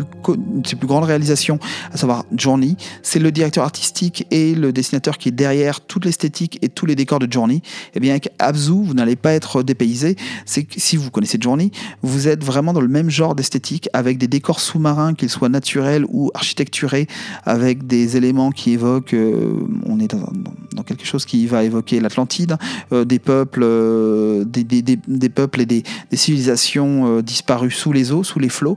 grandes 0.87 1.05
réalisations, 1.05 1.59
à 1.93 1.97
savoir 1.97 2.25
Journey. 2.37 2.77
C'est 3.03 3.19
le 3.19 3.31
directeur 3.33 3.65
artistique 3.65 4.27
et 4.31 4.55
le 4.55 4.73
dessinateur 4.73 5.19
qui 5.19 5.29
est 5.29 5.33
derrière 5.33 5.81
toute 5.81 6.05
l'esthétique 6.05 6.59
et 6.62 6.69
tous 6.69 6.87
les 6.87 6.95
décors 6.95 7.19
de 7.19 7.31
Journey. 7.31 7.57
Et 7.57 7.62
eh 7.95 8.01
bien 8.01 8.12
avec 8.12 8.31
Abzu, 8.39 8.73
vous 8.85 8.95
n'allez 8.95 9.16
pas 9.16 9.33
être 9.33 9.62
dépaysé. 9.62 10.16
C'est 10.47 10.66
si 10.77 10.97
vous 10.97 11.11
connaissez 11.11 11.39
Journey, 11.41 11.70
vous 12.03 12.29
êtes 12.29 12.45
vraiment 12.45 12.73
dans 12.73 12.81
le 12.81 12.89
même 12.89 13.11
genre 13.11 13.35
d'esthétique 13.35 13.88
avec 13.93 14.19
des 14.19 14.28
décors 14.28 14.60
sous-marins, 14.60 15.15
qu'ils 15.15 15.31
soient 15.31 15.48
naturels 15.48 16.05
ou 16.09 16.31
architecturés, 16.35 17.06
avec 17.44 17.86
des 17.86 18.16
éléments 18.16 18.51
qui 18.51 18.73
évoquent, 18.73 19.15
euh, 19.15 19.52
on 19.86 20.01
est 20.01 20.09
dans, 20.09 20.82
quelque 20.82 21.05
chose 21.05 21.24
qui 21.24 21.47
va 21.47 21.65
évoquer 21.65 22.01
l'Atlantide, 22.01 22.56
euh, 22.93 23.05
des 23.05 23.19
peuples, 23.19 23.62
euh, 23.62 24.44
des, 24.44 25.28
peuples 25.28 25.60
et 25.60 25.66
des, 25.66 25.82
civilisations 26.12 27.20
disparues 27.20 27.70
sous 27.70 27.93
les 27.93 28.12
eaux, 28.12 28.24
sous 28.24 28.39
les 28.39 28.48
flots. 28.48 28.77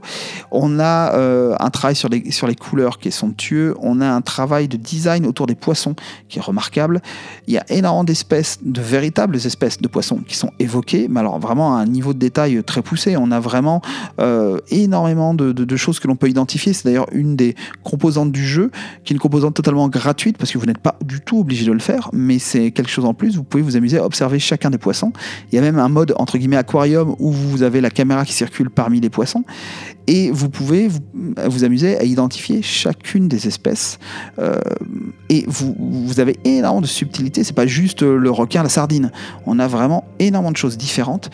On 0.50 0.78
a 0.78 1.56
un 1.60 1.70
travail 1.70 1.96
sur 1.96 2.08
les, 2.08 2.30
sur 2.30 2.46
les 2.46 2.54
couleurs 2.54 2.98
qui 2.98 3.08
est 3.08 3.12
somptueux. 3.12 3.74
On 3.80 4.00
a 4.00 4.08
un 4.08 4.20
travail 4.20 4.68
de 4.68 4.76
design 4.76 5.26
autour 5.26 5.46
des 5.46 5.54
poissons 5.54 5.94
qui 6.28 6.38
est 6.38 6.42
remarquable. 6.42 7.00
Il 7.46 7.54
y 7.54 7.58
a 7.58 7.64
énormément 7.68 8.04
d'espèces, 8.04 8.58
de 8.62 8.80
véritables 8.80 9.36
espèces 9.36 9.80
de 9.80 9.88
poissons 9.88 10.20
qui 10.26 10.36
sont 10.36 10.52
évoquées, 10.58 11.08
mais 11.08 11.20
alors 11.20 11.38
vraiment 11.38 11.76
à 11.76 11.80
un 11.80 11.86
niveau 11.86 12.12
de 12.12 12.18
détail 12.18 12.62
très 12.64 12.82
poussé. 12.82 13.16
On 13.16 13.30
a 13.30 13.40
vraiment 13.40 13.82
énormément 14.70 15.01
de, 15.04 15.76
choses 15.76 16.00
que 16.00 16.08
l'on 16.08 16.16
peut 16.16 16.28
identifier. 16.28 16.72
C'est 16.72 16.84
d'ailleurs 16.84 17.06
une 17.12 17.36
des 17.36 17.54
composantes 17.82 18.32
du 18.32 18.46
jeu, 18.46 18.70
qui 19.04 19.12
est 19.12 19.14
une 19.14 19.20
composante 19.20 19.54
totalement 19.54 19.88
gratuite 19.88 20.38
parce 20.38 20.52
que 20.52 20.58
vous 20.58 20.66
n'êtes 20.66 20.78
pas 20.78 20.96
du 21.04 21.20
tout 21.20 21.40
obligé 21.40 21.64
de 21.64 21.72
le 21.72 21.78
faire, 21.78 22.10
mais 22.12 22.38
c'est 22.38 22.70
quelque 22.70 22.90
chose 22.90 23.04
en 23.04 23.14
plus. 23.14 23.36
Vous 23.36 23.44
pouvez 23.44 23.62
vous 23.62 23.76
amuser 23.76 23.98
à 23.98 24.04
observer 24.04 24.38
chacun 24.38 24.70
des 24.70 24.78
poissons. 24.78 25.12
Il 25.50 25.56
y 25.56 25.58
a 25.58 25.62
même 25.62 25.78
un 25.78 25.88
mode 25.88 26.14
entre 26.16 26.38
guillemets 26.38 26.56
aquarium 26.56 27.14
où 27.18 27.32
vous 27.32 27.62
avez 27.62 27.80
la 27.80 27.90
caméra 27.90 28.24
qui 28.24 28.32
circule 28.32 28.70
parmi 28.70 29.00
les 29.00 29.10
poissons 29.10 29.44
et 30.06 30.30
vous 30.30 30.48
pouvez 30.48 30.88
vous, 30.88 31.64
amuser 31.64 31.98
à 31.98 32.04
identifier 32.04 32.62
chacune 32.62 33.28
des 33.28 33.46
espèces. 33.46 33.98
Euh, 34.38 34.60
et 35.28 35.44
vous, 35.46 36.20
avez 36.20 36.36
énormément 36.44 36.80
de 36.80 36.86
subtilité. 36.86 37.44
C'est 37.44 37.52
pas 37.52 37.66
juste 37.66 38.02
le 38.02 38.30
requin, 38.30 38.62
la 38.62 38.68
sardine. 38.68 39.10
On 39.46 39.58
a 39.58 39.66
vraiment 39.66 40.04
énormément 40.18 40.52
de 40.52 40.56
choses 40.56 40.76
différentes. 40.76 41.30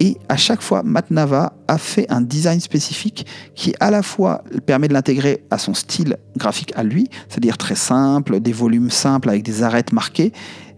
Et 0.00 0.16
à 0.28 0.36
chaque 0.36 0.62
fois, 0.62 0.82
Matt 0.82 1.10
Nava 1.10 1.52
a 1.68 1.78
fait 1.78 2.06
un 2.10 2.20
design 2.20 2.60
spécifique 2.60 3.26
qui 3.54 3.74
à 3.80 3.90
la 3.90 4.02
fois 4.02 4.44
permet 4.66 4.88
de 4.88 4.92
l'intégrer 4.92 5.44
à 5.50 5.58
son 5.58 5.74
style 5.74 6.16
graphique 6.36 6.72
à 6.76 6.82
lui, 6.82 7.08
c'est-à-dire 7.28 7.58
très 7.58 7.74
simple, 7.74 8.40
des 8.40 8.52
volumes 8.52 8.90
simples 8.90 9.28
avec 9.28 9.42
des 9.42 9.62
arêtes 9.62 9.92
marquées, 9.92 10.32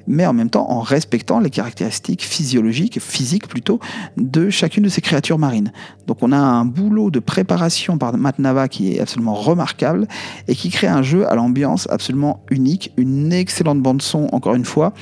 mais 0.06 0.26
en 0.26 0.32
même 0.32 0.50
temps 0.50 0.70
en 0.70 0.80
respectant 0.80 1.40
les 1.40 1.50
caractéristiques 1.50 2.22
physiologiques, 2.22 3.00
physiques 3.00 3.48
plutôt, 3.48 3.80
de 4.16 4.50
chacune 4.50 4.84
de 4.84 4.88
ces 4.88 5.00
créatures 5.00 5.38
marines. 5.38 5.72
Donc 6.06 6.18
on 6.22 6.32
a 6.32 6.36
un 6.36 6.64
boulot 6.64 7.10
de 7.10 7.18
préparation 7.18 7.98
par 7.98 8.16
Matt 8.16 8.38
Nava 8.38 8.68
qui 8.68 8.94
est 8.94 9.00
absolument 9.00 9.34
remarquable 9.34 10.06
et 10.48 10.54
qui 10.54 10.70
crée 10.70 10.88
un 10.88 11.02
jeu 11.02 11.28
à 11.30 11.34
l'ambiance 11.34 11.88
absolument 11.90 12.44
unique, 12.50 12.92
une 12.96 13.32
excellente 13.32 13.80
bande 13.80 14.02
son 14.02 14.28
encore 14.32 14.54
une 14.54 14.64
fois. 14.64 14.92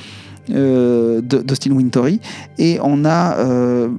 Euh, 0.49 1.21
d'Austin 1.21 1.71
Wintory 1.71 2.19
et 2.57 2.79
on 2.81 3.05
a 3.05 3.37
euh, 3.37 3.89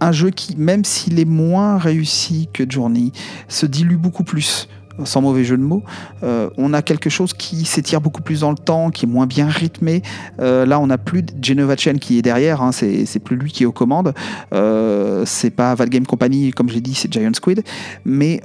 un 0.00 0.10
jeu 0.10 0.30
qui 0.30 0.56
même 0.56 0.86
s'il 0.86 1.20
est 1.20 1.26
moins 1.26 1.76
réussi 1.76 2.48
que 2.52 2.64
Journey 2.68 3.12
se 3.46 3.66
dilue 3.66 3.98
beaucoup 3.98 4.24
plus 4.24 4.68
sans 5.04 5.20
mauvais 5.20 5.44
jeu 5.44 5.56
de 5.56 5.62
mots. 5.62 5.82
Euh, 6.22 6.50
on 6.56 6.72
a 6.72 6.82
quelque 6.82 7.10
chose 7.10 7.32
qui 7.32 7.64
s'étire 7.64 8.00
beaucoup 8.00 8.22
plus 8.22 8.40
dans 8.40 8.50
le 8.50 8.56
temps, 8.56 8.90
qui 8.90 9.06
est 9.06 9.08
moins 9.08 9.26
bien 9.26 9.46
rythmé. 9.48 10.02
Euh, 10.40 10.66
là, 10.66 10.80
on 10.80 10.86
n'a 10.86 10.98
plus 10.98 11.24
Genova 11.40 11.76
Chen 11.76 11.98
qui 11.98 12.18
est 12.18 12.22
derrière, 12.22 12.62
hein, 12.62 12.72
c'est 12.72 13.18
plus 13.22 13.36
lui 13.36 13.50
qui 13.50 13.62
est 13.62 13.66
aux 13.66 13.72
commandes. 13.72 14.14
Euh, 14.52 15.24
c'est 15.26 15.50
pas 15.50 15.74
Valgame 15.74 16.06
Company, 16.06 16.52
comme 16.52 16.68
j'ai 16.68 16.80
dit, 16.80 16.94
c'est 16.94 17.12
Giant 17.12 17.34
Squid. 17.34 17.62
Mais 18.04 18.40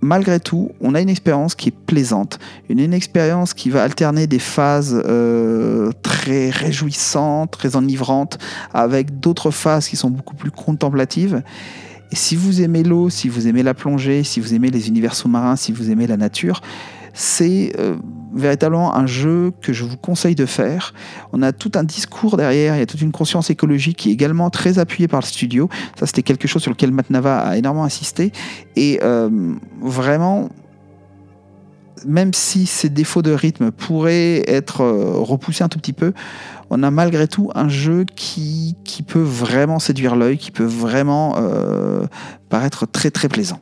malgré 0.00 0.40
tout, 0.40 0.70
on 0.80 0.94
a 0.94 1.00
une 1.00 1.10
expérience 1.10 1.54
qui 1.54 1.68
est 1.68 1.76
plaisante, 1.86 2.38
une 2.68 2.92
expérience 2.92 3.54
qui 3.54 3.70
va 3.70 3.82
alterner 3.82 4.26
des 4.26 4.40
phases 4.40 5.00
très 6.02 6.50
réjouissantes, 6.50 7.52
très 7.52 7.76
enivrantes, 7.76 8.38
avec 8.74 9.20
d'autres 9.20 9.50
phases 9.50 9.88
qui 9.88 9.96
sont 9.96 10.10
beaucoup 10.10 10.34
plus 10.34 10.50
contemplatives. 10.50 11.42
Et 12.12 12.16
si 12.16 12.36
vous 12.36 12.60
aimez 12.60 12.82
l'eau, 12.82 13.08
si 13.08 13.28
vous 13.30 13.48
aimez 13.48 13.62
la 13.62 13.72
plongée, 13.72 14.22
si 14.22 14.38
vous 14.38 14.54
aimez 14.54 14.70
les 14.70 14.88
univers 14.88 15.14
sous-marins, 15.14 15.56
si 15.56 15.72
vous 15.72 15.90
aimez 15.90 16.06
la 16.06 16.18
nature, 16.18 16.60
c'est 17.14 17.72
euh, 17.78 17.96
véritablement 18.34 18.94
un 18.94 19.06
jeu 19.06 19.52
que 19.62 19.72
je 19.72 19.84
vous 19.84 19.96
conseille 19.96 20.34
de 20.34 20.44
faire. 20.44 20.92
On 21.32 21.40
a 21.40 21.52
tout 21.52 21.72
un 21.74 21.84
discours 21.84 22.36
derrière, 22.36 22.76
il 22.76 22.80
y 22.80 22.82
a 22.82 22.86
toute 22.86 23.00
une 23.00 23.12
conscience 23.12 23.48
écologique 23.48 23.96
qui 23.96 24.10
est 24.10 24.12
également 24.12 24.50
très 24.50 24.78
appuyée 24.78 25.08
par 25.08 25.20
le 25.20 25.26
studio. 25.26 25.70
Ça, 25.98 26.06
c'était 26.06 26.22
quelque 26.22 26.46
chose 26.46 26.60
sur 26.60 26.70
lequel 26.70 26.92
Matnava 26.92 27.38
a 27.40 27.56
énormément 27.56 27.84
insisté. 27.84 28.30
Et 28.76 29.00
euh, 29.02 29.30
vraiment, 29.80 30.50
même 32.06 32.34
si 32.34 32.66
ces 32.66 32.88
défauts 32.88 33.22
de 33.22 33.32
rythme 33.32 33.70
pourraient 33.70 34.44
être 34.46 34.82
euh, 34.82 35.14
repoussés 35.16 35.64
un 35.64 35.68
tout 35.68 35.78
petit 35.78 35.92
peu, 35.92 36.12
on 36.74 36.82
a 36.82 36.90
malgré 36.90 37.28
tout 37.28 37.50
un 37.54 37.68
jeu 37.68 38.06
qui, 38.16 38.74
peut 39.06 39.20
vraiment 39.20 39.78
séduire 39.78 40.16
l'œil, 40.16 40.38
qui 40.38 40.50
peut 40.50 40.64
vraiment 40.64 41.34
euh, 41.36 42.06
paraître 42.48 42.86
très 42.86 43.10
très 43.10 43.28
plaisant. 43.28 43.60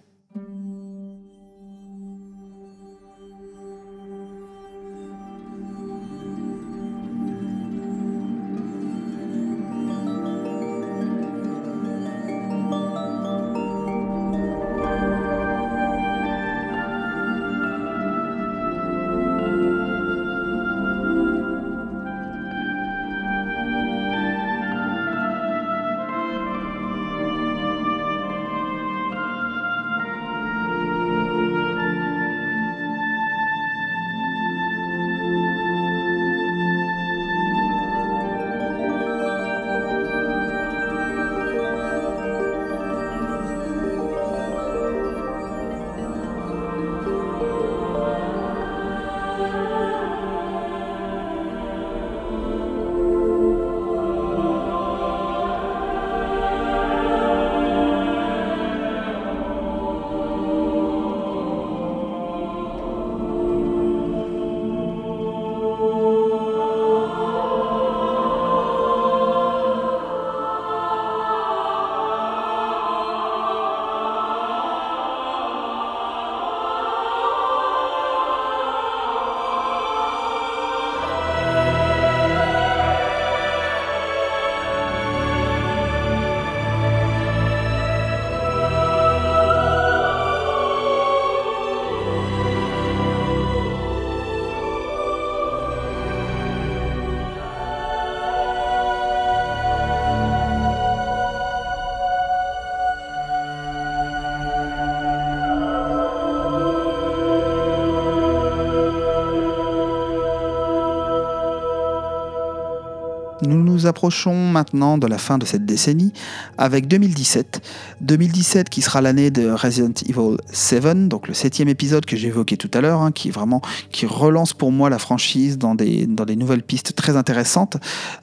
Nous 113.81 113.87
approchons 113.87 114.35
maintenant 114.35 114.99
de 114.99 115.07
la 115.07 115.17
fin 115.17 115.39
de 115.39 115.47
cette 115.47 115.65
décennie 115.65 116.13
avec 116.59 116.87
2017. 116.87 117.63
2017 118.03 118.69
qui 118.69 118.83
sera 118.83 119.01
l'année 119.01 119.31
de 119.31 119.51
Resident 119.51 119.95
Evil 120.07 120.37
7, 120.53 121.09
donc 121.09 121.29
le 121.29 121.33
septième 121.33 121.71
épisode 121.71 122.05
que 122.05 122.15
évoqué 122.15 122.59
tout 122.59 122.71
à 122.75 122.83
l'heure, 122.83 123.01
hein, 123.01 123.11
qui 123.11 123.31
vraiment 123.31 123.63
qui 123.91 124.05
relance 124.05 124.53
pour 124.53 124.71
moi 124.71 124.91
la 124.91 124.99
franchise 124.99 125.57
dans 125.57 125.75
des, 125.75 126.07
dans 126.07 126.27
des 126.27 126.37
nouvelles 126.37 126.63
pistes 126.63 126.95
très 126.95 127.17
intéressantes. 127.17 127.79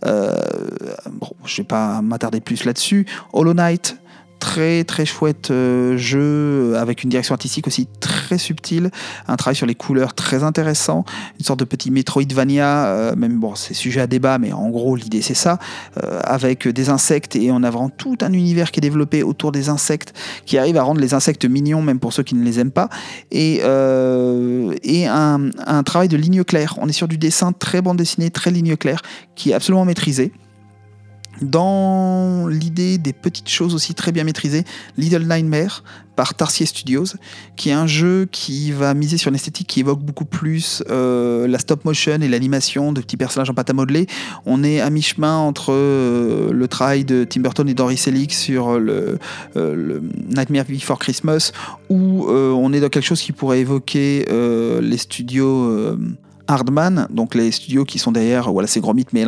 Euh, 0.05 0.35
je 1.43 1.57
vais 1.57 1.67
pas 1.67 2.03
m'attarder 2.03 2.39
plus 2.39 2.63
là-dessus. 2.63 3.07
Hollow 3.33 3.55
Knight, 3.55 3.97
très 4.39 4.83
très 4.83 5.05
chouette 5.05 5.49
euh, 5.49 5.97
jeu 5.97 6.77
avec 6.77 7.03
une 7.03 7.09
direction 7.09 7.33
artistique 7.33 7.65
aussi 7.65 7.87
très 7.99 8.16
subtile, 8.37 8.91
un 9.27 9.37
travail 9.37 9.55
sur 9.55 9.65
les 9.65 9.75
couleurs 9.75 10.13
très 10.13 10.43
intéressant, 10.43 11.05
une 11.39 11.45
sorte 11.45 11.59
de 11.59 11.65
petit 11.65 11.91
Metroidvania, 11.91 12.87
euh, 12.87 13.15
même 13.15 13.39
bon 13.39 13.55
c'est 13.55 13.73
sujet 13.73 14.01
à 14.01 14.07
débat 14.07 14.37
mais 14.37 14.51
en 14.51 14.69
gros 14.69 14.97
l'idée 14.97 15.21
c'est 15.21 15.33
ça, 15.33 15.59
euh, 16.03 16.19
avec 16.23 16.67
des 16.67 16.89
insectes 16.89 17.37
et 17.37 17.51
on 17.51 17.63
a 17.63 17.69
vraiment 17.69 17.89
tout 17.89 18.17
un 18.21 18.33
univers 18.33 18.71
qui 18.71 18.79
est 18.79 18.81
développé 18.81 19.23
autour 19.23 19.53
des 19.53 19.69
insectes 19.69 20.13
qui 20.45 20.57
arrive 20.57 20.75
à 20.75 20.83
rendre 20.83 20.99
les 20.99 21.13
insectes 21.13 21.45
mignons 21.45 21.81
même 21.81 21.99
pour 21.99 22.11
ceux 22.11 22.23
qui 22.23 22.35
ne 22.35 22.43
les 22.43 22.59
aiment 22.59 22.71
pas. 22.71 22.89
Et, 23.31 23.61
et 24.83 25.07
un, 25.07 25.83
travail 25.85 26.07
de 26.09 26.17
ligne 26.17 26.43
claire, 26.43 26.75
on 26.81 26.89
est 26.89 26.93
sur 26.93 27.07
du 27.07 27.17
dessin 27.17 27.53
très 27.53 27.81
bande 27.81 27.97
dessinée, 27.97 28.29
très 28.29 28.51
ligne 28.51 28.75
claire 28.75 29.01
qui 29.35 29.51
est 29.51 29.53
absolument 29.53 29.85
maîtrisé 29.85 30.33
dans 31.41 32.47
l'idée 32.47 32.97
des 32.97 33.13
petites 33.13 33.49
choses 33.49 33.75
aussi 33.75 33.93
très 33.93 34.11
bien 34.11 34.23
maîtrisées, 34.23 34.63
Little 34.97 35.27
Nightmare 35.27 35.83
par 36.15 36.33
Tarsier 36.33 36.65
Studios, 36.65 37.05
qui 37.55 37.69
est 37.69 37.73
un 37.73 37.85
jeu 37.85 38.27
qui 38.31 38.71
va 38.71 38.95
miser 38.95 39.17
sur 39.17 39.29
une 39.29 39.35
esthétique 39.35 39.67
qui 39.67 39.81
évoque 39.81 39.99
beaucoup 39.99 40.25
plus 40.25 40.83
euh, 40.89 41.47
la 41.47 41.59
stop 41.59 41.85
motion 41.85 42.19
et 42.19 42.27
l'animation 42.27 42.91
de 42.91 43.01
petits 43.01 43.17
personnages 43.17 43.51
en 43.51 43.53
pâte 43.53 43.69
à 43.69 43.73
modeler. 43.73 44.07
On 44.47 44.63
est 44.63 44.81
à 44.81 44.89
mi-chemin 44.89 45.37
entre 45.37 45.71
euh, 45.71 46.51
le 46.51 46.67
travail 46.67 47.05
de 47.05 47.23
Tim 47.23 47.41
Burton 47.41 47.69
et 47.69 47.75
Doris 47.75 48.01
Selig 48.01 48.31
sur 48.31 48.79
le, 48.79 49.19
euh, 49.55 49.75
le 49.75 50.01
Nightmare 50.35 50.65
Before 50.67 50.97
Christmas, 50.97 51.51
où 51.89 52.27
on 52.27 52.73
est 52.73 52.79
dans 52.79 52.89
quelque 52.89 53.05
chose 53.05 53.21
qui 53.21 53.31
pourrait 53.31 53.59
évoquer 53.59 54.25
les 54.81 54.97
studios 54.97 55.97
Hardman, 56.47 57.07
donc 57.09 57.35
les 57.35 57.51
studios 57.51 57.83
qui 57.85 57.99
sont 57.99 58.11
derrière 58.11 58.51
voilà, 58.51 58.67
ces 58.67 58.79
gros 58.79 58.93
mythes, 58.93 59.13
mais, 59.13 59.25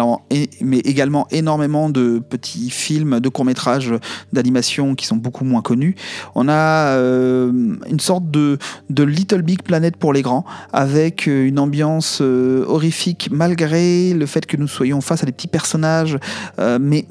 également 0.79 1.27
énormément 1.31 1.89
de 1.89 2.19
petits 2.19 2.69
films, 2.69 3.19
de 3.19 3.29
courts-métrages 3.29 3.93
d'animation 4.33 4.95
qui 4.95 5.05
sont 5.05 5.17
beaucoup 5.17 5.43
moins 5.43 5.61
connus. 5.61 5.95
On 6.35 6.47
a 6.47 6.95
euh, 6.95 7.51
une 7.89 7.99
sorte 7.99 8.31
de, 8.31 8.57
de, 8.89 9.03
Little 9.03 9.41
Big 9.41 9.61
Planet 9.61 9.95
pour 9.97 10.13
les 10.13 10.21
grands, 10.21 10.45
avec 10.71 11.27
euh, 11.27 11.47
une 11.47 11.59
ambiance 11.59 12.19
euh, 12.21 12.65
horrifique 12.67 13.29
malgré 13.31 14.13
le 14.13 14.25
fait 14.25 14.45
que 14.45 14.57
nous 14.57 14.67
soyons 14.67 15.01
face 15.01 15.23
à 15.23 15.25
des 15.25 15.31
petits 15.31 15.47
personnages, 15.47 16.17
mais 16.79 17.05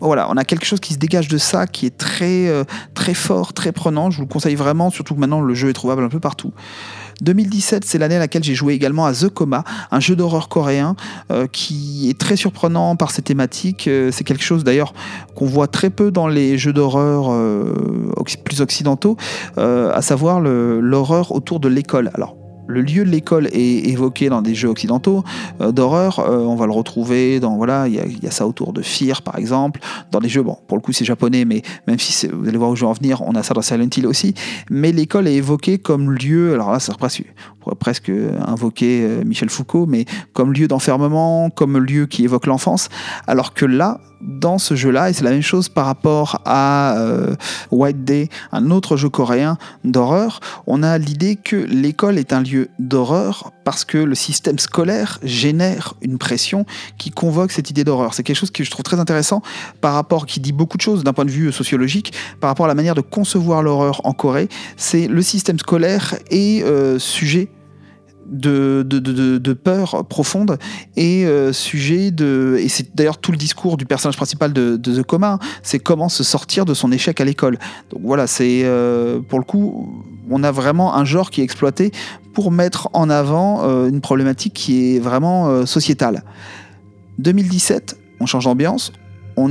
voilà, 0.00 0.28
on 0.30 0.36
a 0.36 0.44
quelque 0.44 0.66
chose 0.66 0.80
qui 0.80 0.92
se 0.92 0.98
dégage 0.98 1.28
de 1.28 1.38
ça, 1.38 1.66
qui 1.66 1.86
est 1.86 1.96
très, 1.96 2.50
très 2.94 3.14
fort, 3.14 3.52
très 3.52 3.72
prenant. 3.72 4.10
Je 4.10 4.18
vous 4.18 4.24
le 4.24 4.28
conseille 4.28 4.54
vraiment, 4.54 4.90
surtout 4.90 5.14
que 5.14 5.20
maintenant 5.20 5.40
le 5.40 5.54
jeu 5.54 5.70
est 5.70 5.72
trouvable 5.72 6.02
un 6.02 6.08
peu 6.08 6.20
partout. 6.20 6.52
2017, 7.20 7.84
c'est 7.84 7.98
l'année 7.98 8.16
à 8.16 8.18
laquelle 8.18 8.44
j'ai 8.44 8.54
joué 8.54 8.74
également 8.74 9.06
à 9.06 9.12
The 9.12 9.28
Coma, 9.28 9.64
un 9.90 10.00
jeu 10.00 10.16
d'horreur 10.16 10.48
coréen 10.48 10.96
euh, 11.30 11.46
qui 11.46 12.08
est 12.10 12.18
très 12.18 12.36
surprenant 12.36 12.96
par 12.96 13.10
ses 13.10 13.22
thématiques. 13.22 13.88
Euh, 13.88 14.10
c'est 14.12 14.24
quelque 14.24 14.44
chose 14.44 14.64
d'ailleurs 14.64 14.94
qu'on 15.34 15.46
voit 15.46 15.68
très 15.68 15.90
peu 15.90 16.10
dans 16.10 16.28
les 16.28 16.58
jeux 16.58 16.72
d'horreur 16.72 17.32
euh, 17.32 18.12
plus 18.44 18.60
occidentaux, 18.60 19.16
à 19.56 20.02
savoir 20.02 20.40
l'horreur 20.40 21.32
autour 21.32 21.60
de 21.60 21.68
l'école. 21.68 22.10
Alors 22.14 22.36
le 22.66 22.80
lieu 22.80 23.04
de 23.04 23.10
l'école 23.10 23.48
est 23.48 23.88
évoqué 23.88 24.28
dans 24.28 24.42
des 24.42 24.54
jeux 24.54 24.68
occidentaux 24.68 25.22
euh, 25.60 25.72
d'horreur. 25.72 26.18
Euh, 26.20 26.38
on 26.38 26.56
va 26.56 26.66
le 26.66 26.72
retrouver 26.72 27.40
dans 27.40 27.56
voilà, 27.56 27.88
il 27.88 27.94
y, 27.94 28.26
a 28.26 28.30
ça 28.30 28.46
autour 28.46 28.72
de 28.72 28.82
Fear 28.82 29.22
par 29.22 29.38
exemple. 29.38 29.80
Dans 30.10 30.20
des 30.20 30.28
jeux, 30.28 30.42
bon, 30.42 30.56
pour 30.66 30.76
le 30.76 30.82
coup 30.82 30.92
c'est 30.92 31.04
japonais, 31.04 31.44
mais 31.44 31.62
même 31.86 31.98
si 31.98 32.26
vous 32.26 32.48
allez 32.48 32.58
voir 32.58 32.70
où 32.70 32.76
je 32.76 32.82
vais 32.82 32.90
en 32.90 32.92
venir, 32.92 33.22
on 33.22 33.34
a 33.34 33.42
ça 33.42 33.54
dans 33.54 33.62
Silent 33.62 33.88
Hill 33.94 34.06
aussi. 34.06 34.34
Mais 34.70 34.92
l'école 34.92 35.28
est 35.28 35.34
évoquée 35.34 35.78
comme 35.78 36.12
lieu. 36.12 36.54
Alors 36.54 36.72
là, 36.72 36.80
ça 36.80 36.94
presque, 36.94 37.24
on 37.56 37.64
pourrait 37.64 37.76
presque 37.76 38.10
invoquer 38.46 39.02
euh, 39.02 39.24
Michel 39.24 39.50
Foucault, 39.50 39.86
mais 39.86 40.04
comme 40.32 40.52
lieu 40.52 40.68
d'enfermement, 40.68 41.50
comme 41.50 41.78
lieu 41.78 42.06
qui 42.06 42.24
évoque 42.24 42.46
l'enfance. 42.46 42.88
Alors 43.26 43.52
que 43.54 43.66
là, 43.66 44.00
dans 44.20 44.58
ce 44.58 44.74
jeu-là, 44.74 45.10
et 45.10 45.12
c'est 45.12 45.24
la 45.24 45.30
même 45.30 45.42
chose 45.42 45.68
par 45.68 45.84
rapport 45.84 46.40
à 46.46 46.96
White 47.70 48.04
Day, 48.04 48.30
un 48.52 48.70
autre 48.70 48.96
jeu 48.96 49.10
coréen 49.10 49.58
d'horreur, 49.84 50.40
on 50.66 50.82
a 50.82 50.96
l'idée 50.96 51.36
que 51.36 51.56
l'école 51.56 52.16
est 52.16 52.32
un 52.32 52.40
lieu 52.40 52.53
d'horreur 52.78 53.52
parce 53.64 53.84
que 53.84 53.98
le 53.98 54.14
système 54.14 54.58
scolaire 54.58 55.18
génère 55.22 55.94
une 56.02 56.18
pression 56.18 56.66
qui 56.98 57.10
convoque 57.10 57.52
cette 57.52 57.70
idée 57.70 57.84
d'horreur. 57.84 58.14
C'est 58.14 58.22
quelque 58.22 58.36
chose 58.36 58.50
que 58.50 58.64
je 58.64 58.70
trouve 58.70 58.82
très 58.82 59.00
intéressant 59.00 59.42
par 59.80 59.94
rapport, 59.94 60.26
qui 60.26 60.40
dit 60.40 60.52
beaucoup 60.52 60.76
de 60.76 60.82
choses 60.82 61.04
d'un 61.04 61.12
point 61.12 61.24
de 61.24 61.30
vue 61.30 61.52
sociologique, 61.52 62.12
par 62.40 62.48
rapport 62.48 62.66
à 62.66 62.68
la 62.68 62.74
manière 62.74 62.94
de 62.94 63.00
concevoir 63.00 63.62
l'horreur 63.62 64.00
en 64.04 64.12
Corée. 64.12 64.48
C'est 64.76 65.08
le 65.08 65.22
système 65.22 65.58
scolaire 65.58 66.16
est 66.30 66.62
euh, 66.62 66.98
sujet 66.98 67.48
de, 68.26 69.52
peur 69.52 70.04
profonde 70.06 70.58
et 70.96 71.24
euh, 71.24 71.52
sujet 71.52 72.10
de 72.10 72.56
et 72.60 72.68
c'est 72.68 72.94
d'ailleurs 72.94 73.18
tout 73.18 73.32
le 73.32 73.38
discours 73.38 73.76
du 73.76 73.86
personnage 73.86 74.16
principal 74.16 74.52
de, 74.52 74.76
The 74.76 75.02
Coma 75.02 75.38
c'est 75.62 75.78
comment 75.78 76.08
se 76.08 76.22
sortir 76.22 76.64
de 76.64 76.74
son 76.74 76.92
échec 76.92 77.20
à 77.20 77.24
l'école. 77.24 77.58
Donc 77.90 78.00
voilà 78.02 78.26
c'est 78.26 78.62
euh, 78.64 79.20
pour 79.20 79.38
le 79.38 79.44
coup 79.44 80.04
on 80.30 80.42
a 80.42 80.50
vraiment 80.50 80.94
un 80.94 81.04
genre 81.04 81.30
qui 81.30 81.40
est 81.40 81.44
exploité 81.44 81.92
pour 82.32 82.50
mettre 82.50 82.88
en 82.92 83.10
avant 83.10 83.62
euh, 83.64 83.88
une 83.88 84.00
problématique 84.00 84.54
qui 84.54 84.96
est 84.96 84.98
vraiment 84.98 85.66
sociétale. 85.66 86.24
2017 87.18 87.96
on 88.20 88.26
change 88.26 88.44
d'ambiance 88.44 88.92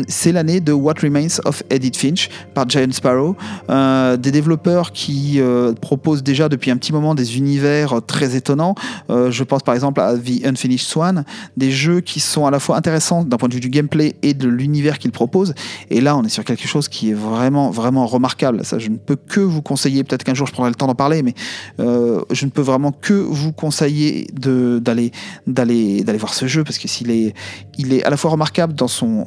c'est 0.08 0.32
l'année 0.32 0.60
de 0.60 0.72
What 0.72 0.96
Remains 1.02 1.40
of 1.46 1.64
Edith 1.70 1.98
Finch 1.98 2.30
par 2.54 2.68
Giant 2.70 2.92
Sparrow, 2.92 3.36
euh, 3.70 4.18
des 4.18 4.32
développeurs 4.32 4.92
qui 4.92 5.40
euh, 5.40 5.74
proposent 5.74 6.24
déjà 6.24 6.50
depuis 6.50 6.72
un 6.72 6.78
petit 6.78 6.94
moment 6.94 7.16
des 7.16 7.38
univers 7.38 8.02
très 8.06 8.36
étonnants. 8.36 8.76
Euh, 9.10 9.32
je 9.32 9.44
pense 9.44 9.64
par 9.64 9.76
exemple 9.76 10.02
à 10.02 10.16
The 10.16 10.46
Unfinished 10.46 10.88
Swan, 10.88 11.26
des 11.58 11.72
jeux 11.72 12.02
qui 12.02 12.20
sont 12.20 12.46
à 12.46 12.52
la 12.52 12.60
fois 12.60 12.78
intéressants 12.78 13.24
d'un 13.24 13.38
point 13.38 13.50
de 13.50 13.54
vue 13.54 13.60
du 13.60 13.70
gameplay 13.70 14.16
et 14.22 14.34
de 14.34 14.48
l'univers 14.48 15.00
qu'ils 15.00 15.12
proposent. 15.12 15.54
Et 15.90 16.02
là, 16.02 16.18
on 16.18 16.24
est 16.24 16.30
sur 16.30 16.44
quelque 16.44 16.68
chose 16.68 16.88
qui 16.88 17.12
est 17.12 17.16
vraiment, 17.16 17.70
vraiment 17.72 18.06
remarquable. 18.06 18.64
Ça, 18.64 18.80
je 18.80 18.90
ne 18.90 18.98
peux 18.98 19.16
que 19.16 19.40
vous 19.40 19.62
conseiller. 19.62 20.04
Peut-être 20.04 20.24
qu'un 20.24 20.34
jour 20.34 20.48
je 20.48 20.54
prendrai 20.54 20.72
le 20.72 20.76
temps 20.76 20.88
d'en 20.88 20.96
parler, 20.96 21.24
mais 21.24 21.34
je 21.78 22.46
ne 22.46 22.50
peux 22.50 22.62
vraiment 22.62 22.92
que 22.92 23.14
vous 23.14 23.52
conseiller 23.52 24.28
d'aller 24.34 25.12
d'aller 25.48 26.04
d'aller 26.04 26.18
voir 26.18 26.34
ce 26.34 26.48
jeu 26.48 26.64
parce 26.64 26.78
que 26.78 26.88
s'il 26.88 27.12
est 27.12 27.34
il 27.78 27.94
est 27.94 28.04
à 28.04 28.10
la 28.10 28.18
fois 28.18 28.32
remarquable 28.32 28.74
dans 28.74 28.88
son 28.88 29.26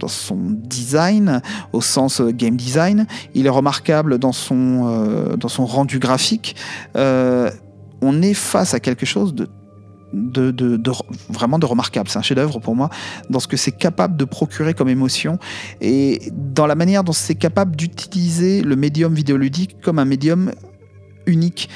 dans 0.00 0.08
son 0.08 0.38
design, 0.38 1.40
au 1.72 1.80
sens 1.80 2.20
euh, 2.20 2.32
game 2.32 2.56
design. 2.56 3.06
Il 3.34 3.46
est 3.46 3.50
remarquable 3.50 4.18
dans 4.18 4.32
son, 4.32 4.88
euh, 4.88 5.36
dans 5.36 5.48
son 5.48 5.66
rendu 5.66 5.98
graphique. 5.98 6.56
Euh, 6.96 7.50
on 8.02 8.22
est 8.22 8.34
face 8.34 8.74
à 8.74 8.80
quelque 8.80 9.06
chose 9.06 9.34
de 9.34 9.48
de, 10.12 10.50
de, 10.50 10.92
vraiment 11.28 11.60
de 11.60 11.66
remarquable. 11.66 12.08
C'est 12.08 12.18
un 12.18 12.22
chef-d'œuvre 12.22 12.58
pour 12.58 12.74
moi 12.74 12.90
dans 13.28 13.38
ce 13.38 13.46
que 13.46 13.56
c'est 13.56 13.70
capable 13.70 14.16
de 14.16 14.24
procurer 14.24 14.74
comme 14.74 14.88
émotion 14.88 15.38
et 15.80 16.32
dans 16.32 16.66
la 16.66 16.74
manière 16.74 17.04
dont 17.04 17.12
c'est 17.12 17.36
capable 17.36 17.76
d'utiliser 17.76 18.62
le 18.62 18.74
médium 18.74 19.14
vidéoludique 19.14 19.76
comme 19.80 20.00
un 20.00 20.04
médium 20.04 20.50
unique 21.26 21.68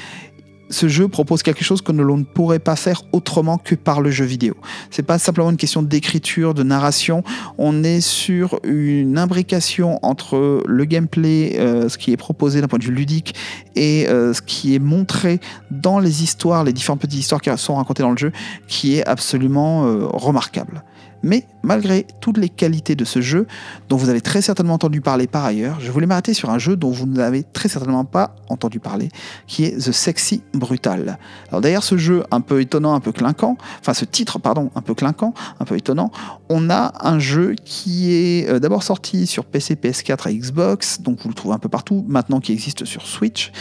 ce 0.69 0.87
jeu 0.87 1.07
propose 1.07 1.43
quelque 1.43 1.63
chose 1.63 1.81
que 1.81 1.91
l'on 1.91 2.17
ne 2.17 2.23
pourrait 2.23 2.59
pas 2.59 2.75
faire 2.75 3.03
autrement 3.11 3.57
que 3.57 3.75
par 3.75 4.01
le 4.01 4.11
jeu 4.11 4.25
vidéo. 4.25 4.55
C'est 4.91 5.03
pas 5.03 5.19
simplement 5.19 5.49
une 5.51 5.57
question 5.57 5.83
d'écriture, 5.83 6.53
de 6.53 6.63
narration. 6.63 7.23
On 7.57 7.83
est 7.83 8.01
sur 8.01 8.59
une 8.63 9.17
imbrication 9.17 9.99
entre 10.03 10.63
le 10.65 10.85
gameplay, 10.85 11.55
euh, 11.59 11.89
ce 11.89 11.97
qui 11.97 12.11
est 12.11 12.17
proposé 12.17 12.61
d'un 12.61 12.67
point 12.67 12.79
de 12.79 12.85
vue 12.85 12.93
ludique, 12.93 13.35
et 13.75 14.07
euh, 14.07 14.33
ce 14.33 14.41
qui 14.41 14.75
est 14.75 14.79
montré 14.79 15.39
dans 15.71 15.99
les 15.99 16.23
histoires, 16.23 16.63
les 16.63 16.73
différentes 16.73 17.01
petites 17.01 17.19
histoires 17.19 17.41
qui 17.41 17.49
sont 17.57 17.75
racontées 17.75 18.03
dans 18.03 18.11
le 18.11 18.17
jeu, 18.17 18.31
qui 18.67 18.95
est 18.95 19.05
absolument 19.05 19.85
euh, 19.85 20.07
remarquable. 20.07 20.83
Mais 21.23 21.45
malgré 21.65 22.05
toutes 22.21 22.37
les 22.37 22.49
qualités 22.49 22.95
de 22.95 23.03
ce 23.03 23.21
jeu, 23.21 23.47
dont 23.89 23.97
vous 23.97 24.09
avez 24.09 24.21
très 24.21 24.41
certainement 24.41 24.75
entendu 24.75 25.01
parler 25.01 25.27
par 25.27 25.43
ailleurs, 25.43 25.79
je 25.79 25.91
voulais 25.91 26.05
m'arrêter 26.05 26.33
sur 26.33 26.49
un 26.49 26.59
jeu 26.59 26.75
dont 26.75 26.91
vous 26.91 27.07
n'avez 27.07 27.43
très 27.43 27.67
certainement 27.67 28.05
pas 28.05 28.35
entendu 28.49 28.79
parler, 28.79 29.09
qui 29.47 29.65
est 29.65 29.77
The 29.77 29.91
Sexy 29.91 30.43
Brutal. 30.53 31.17
Alors 31.49 31.61
derrière 31.61 31.83
ce 31.83 31.97
jeu 31.97 32.23
un 32.31 32.41
peu 32.41 32.61
étonnant, 32.61 32.93
un 32.93 32.99
peu 32.99 33.11
clinquant, 33.11 33.57
enfin 33.81 33.93
ce 33.93 34.05
titre, 34.05 34.39
pardon, 34.39 34.69
un 34.75 34.81
peu 34.81 34.93
clinquant, 34.93 35.33
un 35.59 35.65
peu 35.65 35.75
étonnant, 35.75 36.11
on 36.49 36.69
a 36.69 36.93
un 37.01 37.19
jeu 37.19 37.55
qui 37.65 38.13
est 38.13 38.49
euh, 38.49 38.59
d'abord 38.59 38.83
sorti 38.83 39.25
sur 39.25 39.45
PC, 39.45 39.75
PS4 39.75 40.29
et 40.29 40.37
Xbox, 40.37 41.01
donc 41.01 41.19
vous 41.21 41.29
le 41.29 41.35
trouvez 41.35 41.55
un 41.55 41.59
peu 41.59 41.69
partout, 41.69 42.05
maintenant 42.07 42.39
qui 42.39 42.53
existe 42.53 42.85
sur 42.85 43.07
Switch, 43.07 43.51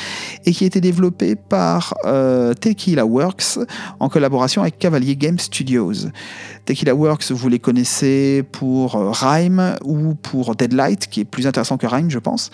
et 0.45 0.53
qui 0.53 0.65
a 0.65 0.67
été 0.67 0.81
développé 0.81 1.37
par 1.37 1.95
euh, 2.05 2.53
Tequila 2.53 3.07
Works 3.07 3.59
en 3.99 4.09
collaboration 4.09 4.63
avec 4.63 4.79
Cavalier 4.79 5.17
Game 5.17 5.39
Studios. 5.39 6.09
Tequila 6.67 6.95
Works, 6.95 7.31
vous 7.31 7.49
les 7.49 7.59
connaissez 7.59 7.94
pour 8.53 8.97
euh, 8.97 9.11
Rhyme 9.11 9.77
ou 9.85 10.15
pour 10.15 10.57
Deadlight, 10.57 11.07
qui 11.09 11.21
est 11.21 11.25
plus 11.25 11.47
intéressant 11.47 11.77
que 11.77 11.87
Rhyme, 11.87 12.11
je 12.11 12.19
pense. 12.19 12.51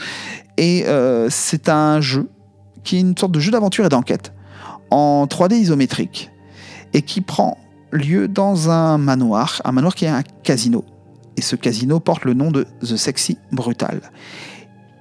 Et 0.56 0.84
euh, 0.86 1.28
c'est 1.30 1.68
un 1.68 2.00
jeu 2.00 2.28
qui 2.84 2.96
est 2.96 3.00
une 3.00 3.16
sorte 3.16 3.32
de 3.32 3.40
jeu 3.40 3.50
d'aventure 3.50 3.84
et 3.84 3.88
d'enquête 3.88 4.32
en 4.90 5.26
3D 5.26 5.54
isométrique 5.54 6.30
et 6.92 7.02
qui 7.02 7.20
prend 7.20 7.58
lieu 7.92 8.28
dans 8.28 8.70
un 8.70 8.98
manoir, 8.98 9.60
un 9.64 9.72
manoir 9.72 9.94
qui 9.94 10.04
est 10.04 10.08
un 10.08 10.22
casino 10.42 10.84
et 11.40 11.42
ce 11.42 11.56
casino 11.56 12.00
porte 12.00 12.26
le 12.26 12.34
nom 12.34 12.50
de 12.50 12.66
The 12.82 12.96
Sexy 12.96 13.38
Brutal. 13.50 14.00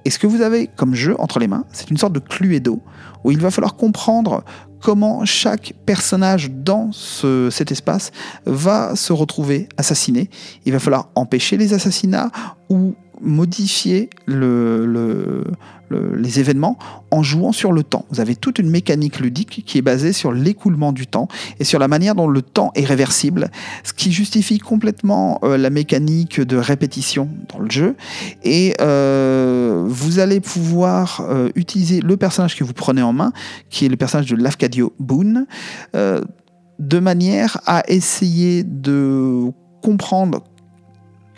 Et 0.06 0.10
ce 0.10 0.18
que 0.18 0.26
vous 0.26 0.40
avez 0.40 0.68
comme 0.68 0.94
jeu 0.94 1.14
entre 1.18 1.38
les 1.38 1.48
mains, 1.48 1.66
c'est 1.70 1.90
une 1.90 1.98
sorte 1.98 2.14
de 2.14 2.18
Cluedo, 2.18 2.80
où 3.24 3.30
il 3.30 3.38
va 3.38 3.50
falloir 3.50 3.76
comprendre 3.76 4.42
comment 4.80 5.24
chaque 5.24 5.74
personnage 5.86 6.50
dans 6.50 6.90
cet 6.92 7.72
espace 7.72 8.12
va 8.46 8.96
se 8.96 9.12
retrouver 9.12 9.68
assassiné. 9.76 10.30
Il 10.64 10.72
va 10.72 10.78
falloir 10.78 11.08
empêcher 11.14 11.56
les 11.56 11.74
assassinats 11.74 12.30
ou 12.68 12.94
modifier 13.22 14.10
le, 14.26 15.44
les 15.90 16.40
événements 16.40 16.78
en 17.10 17.22
jouant 17.22 17.52
sur 17.52 17.72
le 17.72 17.82
temps. 17.82 18.04
Vous 18.10 18.20
avez 18.20 18.36
toute 18.36 18.58
une 18.58 18.70
mécanique 18.70 19.18
ludique 19.18 19.64
qui 19.66 19.78
est 19.78 19.82
basée 19.82 20.12
sur 20.12 20.32
l'écoulement 20.32 20.92
du 20.92 21.06
temps 21.06 21.28
et 21.58 21.64
sur 21.64 21.78
la 21.78 21.88
manière 21.88 22.14
dont 22.14 22.28
le 22.28 22.42
temps 22.42 22.70
est 22.74 22.84
réversible, 22.84 23.50
ce 23.82 23.92
qui 23.92 24.12
justifie 24.12 24.58
complètement 24.58 25.40
euh, 25.42 25.56
la 25.56 25.70
mécanique 25.70 26.40
de 26.40 26.56
répétition 26.56 27.28
dans 27.52 27.58
le 27.58 27.70
jeu. 27.70 27.96
Et 28.44 28.74
euh, 28.80 29.84
vous 29.88 30.18
allez 30.18 30.40
pouvoir 30.40 31.26
euh, 31.28 31.50
utiliser 31.54 32.00
le 32.00 32.16
personnage 32.16 32.56
que 32.56 32.64
vous 32.64 32.72
prenez 32.72 33.02
en 33.02 33.12
main, 33.12 33.32
qui 33.68 33.86
est 33.86 33.88
le 33.88 33.96
personnage 33.96 34.30
de 34.30 34.36
Lafcadio 34.36 34.92
Boone, 34.98 35.46
de 35.92 36.98
manière 36.98 37.60
à 37.66 37.82
essayer 37.88 38.62
de 38.64 39.50
comprendre 39.82 40.44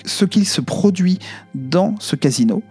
ce 0.04 0.24
qu'il 0.24 0.46
se 0.46 0.60
produit 0.60 1.18
dans 1.54 1.94
ce 1.98 2.16
casino 2.16 2.62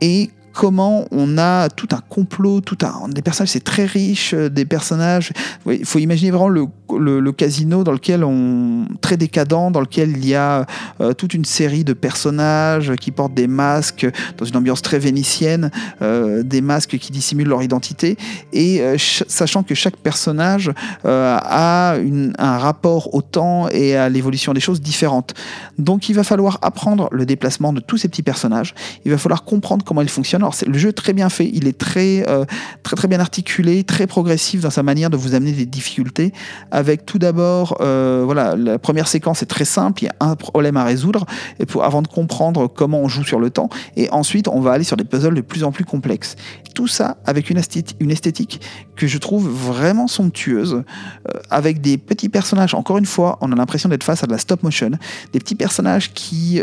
et 0.00 0.30
comment 0.58 1.04
on 1.12 1.38
a 1.38 1.68
tout 1.68 1.86
un 1.92 2.00
complot, 2.08 2.60
tout 2.62 2.78
un 2.82 3.08
des 3.08 3.22
personnages, 3.22 3.50
c'est 3.50 3.62
très 3.62 3.84
riche, 3.84 4.34
euh, 4.34 4.48
des 4.48 4.64
personnages. 4.64 5.32
Il 5.70 5.84
faut 5.84 6.00
imaginer 6.00 6.32
vraiment 6.32 6.48
le, 6.48 7.32
casino 7.32 7.84
dans 7.84 7.92
lequel 7.92 8.24
on 8.24 8.86
très 9.00 9.16
décadent, 9.16 9.70
dans 9.70 9.80
lequel 9.80 10.16
il 10.16 10.26
y 10.26 10.34
a 10.34 10.66
euh, 11.00 11.12
toute 11.12 11.32
une 11.34 11.44
série 11.44 11.84
de 11.84 11.92
personnages 11.92 12.96
qui 12.96 13.12
portent 13.12 13.34
des 13.34 13.46
masques 13.46 14.08
dans 14.36 14.46
une 14.46 14.56
ambiance 14.56 14.82
très 14.82 14.98
vénitienne, 14.98 15.70
euh, 16.02 16.42
des 16.42 16.60
masques 16.60 16.98
qui 16.98 17.12
dissimulent 17.12 17.46
leur 17.46 17.62
identité 17.62 18.16
et 18.52 18.82
sachant 18.98 19.62
que 19.62 19.76
chaque 19.76 19.96
personnage 19.96 20.72
a 21.04 21.94
un 22.38 22.58
rapport 22.58 23.14
au 23.14 23.22
temps 23.22 23.68
et 23.68 23.94
à 23.94 24.08
l'évolution 24.08 24.54
des 24.54 24.60
choses 24.60 24.80
différentes. 24.80 25.34
Donc 25.78 26.08
il 26.08 26.14
va 26.14 26.24
falloir 26.24 26.58
apprendre 26.62 27.08
le 27.12 27.26
déplacement 27.26 27.72
de 27.72 27.78
tous 27.78 27.98
ces 27.98 28.08
petits 28.08 28.24
personnages. 28.24 28.74
Il 29.04 29.12
va 29.12 29.18
falloir 29.18 29.44
comprendre 29.44 29.84
comment 29.84 30.02
ils 30.02 30.08
fonctionnent 30.08 30.47
le 30.66 30.78
jeu 30.78 30.90
est 30.90 30.92
très 30.92 31.12
bien 31.12 31.28
fait, 31.28 31.50
il 31.52 31.66
est 31.66 31.76
très, 31.76 32.28
euh, 32.28 32.44
très, 32.82 32.96
très 32.96 33.08
bien 33.08 33.20
articulé, 33.20 33.84
très 33.84 34.06
progressif 34.06 34.60
dans 34.60 34.70
sa 34.70 34.82
manière 34.82 35.10
de 35.10 35.16
vous 35.16 35.34
amener 35.34 35.52
des 35.52 35.66
difficultés. 35.66 36.32
Avec 36.70 37.06
tout 37.06 37.18
d'abord, 37.18 37.78
euh, 37.80 38.22
voilà, 38.24 38.56
la 38.56 38.78
première 38.78 39.08
séquence 39.08 39.42
est 39.42 39.46
très 39.46 39.64
simple, 39.64 40.02
il 40.02 40.06
y 40.06 40.08
a 40.08 40.14
un 40.20 40.36
problème 40.36 40.76
à 40.76 40.84
résoudre 40.84 41.26
et 41.58 41.66
pour, 41.66 41.84
avant 41.84 42.02
de 42.02 42.08
comprendre 42.08 42.68
comment 42.68 43.00
on 43.00 43.08
joue 43.08 43.24
sur 43.24 43.40
le 43.40 43.50
temps. 43.50 43.68
Et 43.96 44.10
ensuite, 44.10 44.48
on 44.48 44.60
va 44.60 44.72
aller 44.72 44.84
sur 44.84 44.96
des 44.96 45.04
puzzles 45.04 45.34
de 45.34 45.40
plus 45.40 45.64
en 45.64 45.72
plus 45.72 45.84
complexes. 45.84 46.36
Tout 46.74 46.88
ça 46.88 47.16
avec 47.24 47.50
une, 47.50 47.60
une 48.00 48.10
esthétique 48.10 48.60
que 48.96 49.06
je 49.06 49.18
trouve 49.18 49.48
vraiment 49.48 50.06
somptueuse, 50.06 50.74
euh, 50.74 51.40
avec 51.50 51.80
des 51.80 51.98
petits 51.98 52.28
personnages. 52.28 52.74
Encore 52.74 52.98
une 52.98 53.06
fois, 53.06 53.38
on 53.40 53.52
a 53.52 53.56
l'impression 53.56 53.88
d'être 53.88 54.04
face 54.04 54.22
à 54.22 54.26
de 54.26 54.32
la 54.32 54.38
stop 54.38 54.62
motion, 54.62 54.90
des 55.32 55.38
petits 55.38 55.54
personnages 55.54 56.12
qui, 56.12 56.60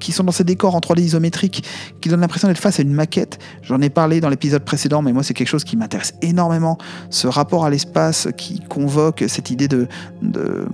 qui 0.00 0.12
sont 0.12 0.24
dans 0.24 0.32
ces 0.32 0.44
décors 0.44 0.74
en 0.74 0.80
3D 0.80 1.00
isométrique, 1.00 1.64
qui 2.00 2.08
l'impression 2.20 2.48
d'être 2.48 2.58
face 2.58 2.78
à 2.78 2.82
une 2.82 2.92
maquette. 2.92 3.38
J'en 3.62 3.80
ai 3.80 3.90
parlé 3.90 4.20
dans 4.20 4.28
l'épisode 4.28 4.64
précédent, 4.64 5.02
mais 5.02 5.12
moi 5.12 5.22
c'est 5.22 5.34
quelque 5.34 5.48
chose 5.48 5.64
qui 5.64 5.76
m'intéresse 5.76 6.14
énormément. 6.22 6.78
Ce 7.10 7.26
rapport 7.26 7.64
à 7.64 7.70
l'espace 7.70 8.28
qui 8.36 8.60
convoque 8.60 9.24
cette 9.28 9.50
idée 9.50 9.68
de, 9.68 9.86
de 10.22 10.66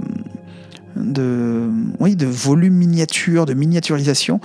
de, 0.96 1.70
oui, 1.98 2.16
de 2.16 2.26
volume 2.26 2.74
miniature, 2.74 3.46
de 3.46 3.54
miniaturisation, 3.54 4.40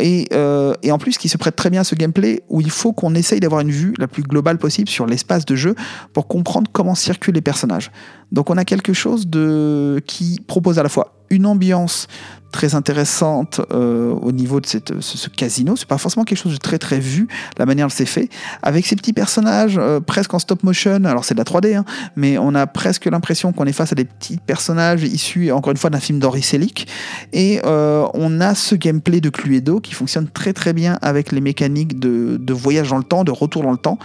et, 0.00 0.26
euh, 0.32 0.74
et, 0.82 0.92
en 0.92 0.98
plus 0.98 1.18
qui 1.18 1.28
se 1.28 1.36
prête 1.36 1.56
très 1.56 1.70
bien 1.70 1.82
à 1.82 1.84
ce 1.84 1.94
gameplay 1.94 2.42
où 2.48 2.60
il 2.60 2.70
faut 2.70 2.92
qu'on 2.92 3.14
essaye 3.14 3.40
d'avoir 3.40 3.60
une 3.60 3.70
vue 3.70 3.94
la 3.98 4.06
plus 4.06 4.22
globale 4.22 4.58
possible 4.58 4.88
sur 4.88 5.06
l'espace 5.06 5.44
de 5.44 5.56
jeu 5.56 5.74
pour 6.12 6.28
comprendre 6.28 6.70
comment 6.72 6.94
circulent 6.94 7.34
les 7.34 7.40
personnages. 7.40 7.90
Donc 8.32 8.50
on 8.50 8.56
a 8.56 8.64
quelque 8.64 8.92
chose 8.92 9.26
de, 9.26 10.02
qui 10.06 10.40
propose 10.46 10.78
à 10.78 10.82
la 10.82 10.88
fois 10.88 11.14
une 11.30 11.46
ambiance 11.46 12.06
très 12.52 12.74
intéressante 12.74 13.60
euh, 13.72 14.10
au 14.10 14.32
niveau 14.32 14.60
de 14.60 14.66
cette, 14.66 15.00
ce, 15.00 15.28
casino. 15.28 15.76
C'est 15.76 15.88
pas 15.88 15.98
forcément 15.98 16.24
quelque 16.24 16.38
chose 16.38 16.52
de 16.52 16.58
très 16.58 16.78
très 16.78 16.98
vu, 16.98 17.28
la 17.58 17.66
manière 17.66 17.86
dont 17.86 17.94
c'est 17.94 18.06
fait, 18.06 18.28
avec 18.62 18.86
ces 18.86 18.96
petits 18.96 19.12
personnages 19.12 19.76
euh, 19.78 20.00
presque 20.00 20.32
en 20.34 20.38
stop 20.38 20.62
motion. 20.62 21.04
Alors 21.04 21.24
c'est 21.24 21.34
de 21.34 21.38
la 21.38 21.44
3D, 21.44 21.76
hein, 21.76 21.84
mais 22.16 22.38
on 22.38 22.54
a 22.54 22.66
presque 22.66 23.06
l'impression 23.06 23.52
qu'on 23.52 23.66
est 23.66 23.72
face 23.72 23.92
à 23.92 23.94
des 23.94 24.04
petits 24.04 24.38
personnages 24.38 25.02
issus, 25.04 25.50
encore 25.52 25.72
une 25.72 25.76
fois, 25.76 25.90
d'un 25.90 26.00
film 26.00 26.18
d'Henri 26.18 26.42
Selick. 26.42 26.88
Et 27.32 27.60
euh, 27.64 28.06
on 28.14 28.40
a 28.40 28.54
ce 28.54 28.74
gameplay 28.74 29.20
de 29.20 29.30
Cluedo 29.30 29.80
qui 29.80 29.94
fonctionne 29.94 30.28
très 30.28 30.52
très 30.52 30.72
bien 30.72 30.98
avec 31.02 31.32
les 31.32 31.40
mécaniques 31.40 31.98
de, 31.98 32.38
de 32.40 32.52
voyage 32.52 32.90
dans 32.90 32.98
le 32.98 33.04
temps, 33.04 33.24
de 33.24 33.32
retour 33.32 33.62
dans 33.62 33.72
le 33.72 33.78
temps. 33.78 33.98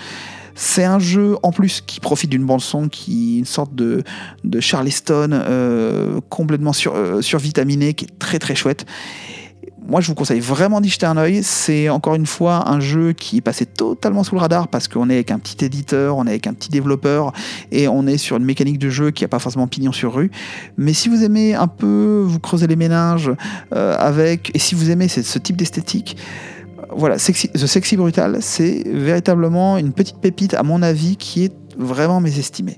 C'est 0.55 0.84
un 0.84 0.99
jeu 0.99 1.35
en 1.43 1.51
plus 1.51 1.81
qui 1.85 1.99
profite 1.99 2.30
d'une 2.30 2.45
bande 2.45 2.61
son 2.61 2.88
qui 2.88 3.39
une 3.39 3.45
sorte 3.45 3.73
de, 3.75 4.03
de 4.43 4.59
Charleston 4.59 5.30
euh, 5.31 6.19
complètement 6.30 6.73
sur, 6.73 6.95
euh, 6.95 7.21
survitaminé, 7.21 7.93
qui 7.93 8.05
est 8.05 8.19
très 8.19 8.39
très 8.39 8.55
chouette. 8.55 8.85
Moi, 9.85 9.99
je 9.99 10.07
vous 10.07 10.15
conseille 10.15 10.39
vraiment 10.39 10.80
d'y 10.80 10.88
jeter 10.88 11.05
un 11.05 11.17
oeil. 11.17 11.43
C'est 11.43 11.89
encore 11.89 12.15
une 12.15 12.25
fois 12.25 12.69
un 12.69 12.80
jeu 12.80 13.11
qui 13.11 13.38
est 13.38 13.41
passé 13.41 13.65
totalement 13.65 14.23
sous 14.23 14.35
le 14.35 14.39
radar 14.39 14.69
parce 14.69 14.88
qu'on 14.88 15.09
est 15.09 15.15
avec 15.15 15.31
un 15.31 15.39
petit 15.39 15.65
éditeur, 15.65 16.15
on 16.15 16.25
est 16.25 16.30
avec 16.30 16.47
un 16.47 16.53
petit 16.53 16.69
développeur 16.69 17.34
et 17.71 17.89
on 17.89 18.07
est 18.07 18.17
sur 18.17 18.38
une 18.38 18.45
mécanique 18.45 18.80
de 18.80 18.89
jeu 18.89 19.11
qui 19.11 19.25
n'a 19.25 19.27
pas 19.27 19.39
forcément 19.39 19.67
pignon 19.67 19.91
sur 19.91 20.13
rue. 20.13 20.31
Mais 20.77 20.93
si 20.93 21.09
vous 21.09 21.23
aimez 21.23 21.53
un 21.53 21.67
peu 21.67 22.23
vous 22.25 22.39
creuser 22.39 22.67
les 22.67 22.77
méninges 22.77 23.31
euh, 23.75 23.97
avec, 23.99 24.51
et 24.55 24.59
si 24.59 24.73
vous 24.73 24.89
aimez 24.89 25.09
ce 25.09 25.38
type 25.38 25.57
d'esthétique, 25.57 26.15
voilà, 26.95 27.17
The 27.17 27.67
Sexy 27.67 27.97
Brutal, 27.97 28.37
c'est 28.41 28.83
véritablement 28.87 29.77
une 29.77 29.93
petite 29.93 30.17
pépite, 30.19 30.53
à 30.53 30.63
mon 30.63 30.81
avis, 30.81 31.17
qui 31.17 31.45
est 31.45 31.53
vraiment 31.77 32.19
mésestimée. 32.19 32.77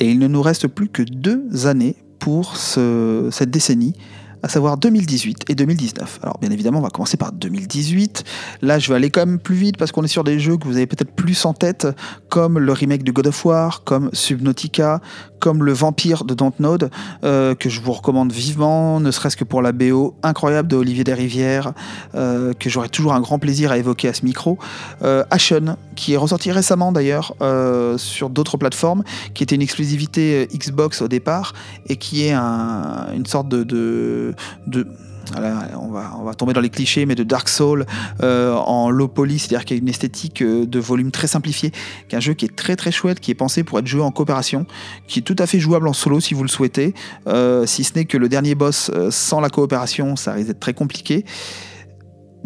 Et 0.00 0.10
il 0.10 0.18
ne 0.18 0.28
nous 0.28 0.42
reste 0.42 0.68
plus 0.68 0.88
que 0.88 1.02
deux 1.02 1.66
années 1.66 1.96
pour 2.18 2.56
cette 2.56 3.50
décennie 3.50 3.94
à 4.42 4.48
savoir 4.48 4.76
2018 4.76 5.44
et 5.48 5.54
2019. 5.54 6.20
Alors 6.22 6.38
bien 6.38 6.50
évidemment, 6.50 6.78
on 6.78 6.82
va 6.82 6.90
commencer 6.90 7.16
par 7.16 7.32
2018. 7.32 8.24
Là, 8.62 8.78
je 8.78 8.88
vais 8.88 8.96
aller 8.96 9.10
quand 9.10 9.24
même 9.24 9.38
plus 9.38 9.56
vite 9.56 9.76
parce 9.76 9.92
qu'on 9.92 10.04
est 10.04 10.08
sur 10.08 10.24
des 10.24 10.38
jeux 10.38 10.56
que 10.56 10.66
vous 10.66 10.76
avez 10.76 10.86
peut-être 10.86 11.12
plus 11.12 11.44
en 11.44 11.54
tête, 11.54 11.86
comme 12.28 12.58
le 12.58 12.72
remake 12.72 13.04
de 13.04 13.12
God 13.12 13.28
of 13.28 13.44
War, 13.44 13.84
comme 13.84 14.10
Subnautica, 14.12 15.00
comme 15.38 15.64
le 15.64 15.72
Vampire 15.72 16.24
de 16.24 16.34
Dontnod, 16.34 16.90
euh, 17.24 17.54
que 17.54 17.68
je 17.68 17.80
vous 17.80 17.92
recommande 17.92 18.32
vivement, 18.32 19.00
ne 19.00 19.10
serait-ce 19.10 19.36
que 19.36 19.44
pour 19.44 19.62
la 19.62 19.72
BO 19.72 20.14
incroyable 20.22 20.68
de 20.68 20.76
Olivier 20.76 21.04
Desrivières, 21.04 21.72
euh, 22.14 22.52
que 22.54 22.68
j'aurai 22.68 22.88
toujours 22.88 23.14
un 23.14 23.20
grand 23.20 23.38
plaisir 23.38 23.70
à 23.70 23.78
évoquer 23.78 24.08
à 24.08 24.14
ce 24.14 24.24
micro. 24.24 24.58
Euh, 25.02 25.24
Ashen, 25.30 25.76
qui 25.96 26.14
est 26.14 26.16
ressorti 26.16 26.52
récemment 26.52 26.92
d'ailleurs 26.92 27.34
euh, 27.42 27.98
sur 27.98 28.30
d'autres 28.30 28.56
plateformes, 28.56 29.02
qui 29.34 29.42
était 29.42 29.54
une 29.54 29.62
exclusivité 29.62 30.48
Xbox 30.54 31.02
au 31.02 31.08
départ, 31.08 31.54
et 31.86 31.96
qui 31.96 32.22
est 32.22 32.34
une 32.34 33.26
sorte 33.26 33.48
de 33.48 34.27
on, 35.36 35.88
va, 35.88 36.12
on 36.18 36.24
va 36.24 36.34
tomber 36.34 36.52
dans 36.52 36.60
les 36.60 36.70
clichés, 36.70 37.06
mais 37.06 37.14
de 37.14 37.22
Dark 37.22 37.48
Soul 37.48 37.86
euh, 38.22 38.54
en 38.54 38.90
low 38.90 39.08
poly, 39.08 39.38
c'est-à-dire 39.38 39.64
qu'il 39.64 39.76
y 39.76 39.80
a 39.80 39.82
une 39.82 39.88
esthétique 39.88 40.42
euh, 40.42 40.66
de 40.66 40.78
volume 40.78 41.10
très 41.10 41.26
simplifié, 41.26 41.70
qui 42.08 42.14
est 42.14 42.18
un 42.18 42.20
jeu 42.20 42.34
qui 42.34 42.44
est 42.44 42.54
très 42.54 42.76
très 42.76 42.90
chouette, 42.90 43.20
qui 43.20 43.30
est 43.30 43.34
pensé 43.34 43.64
pour 43.64 43.78
être 43.78 43.86
joué 43.86 44.02
en 44.02 44.10
coopération, 44.10 44.66
qui 45.06 45.20
est 45.20 45.22
tout 45.22 45.36
à 45.38 45.46
fait 45.46 45.60
jouable 45.60 45.88
en 45.88 45.92
solo 45.92 46.20
si 46.20 46.34
vous 46.34 46.42
le 46.42 46.48
souhaitez, 46.48 46.94
euh, 47.26 47.66
si 47.66 47.84
ce 47.84 47.94
n'est 47.94 48.04
que 48.04 48.16
le 48.16 48.28
dernier 48.28 48.54
boss 48.54 48.90
sans 49.10 49.40
la 49.40 49.50
coopération, 49.50 50.16
ça 50.16 50.32
risque 50.32 50.48
d'être 50.48 50.60
très 50.60 50.74
compliqué. 50.74 51.24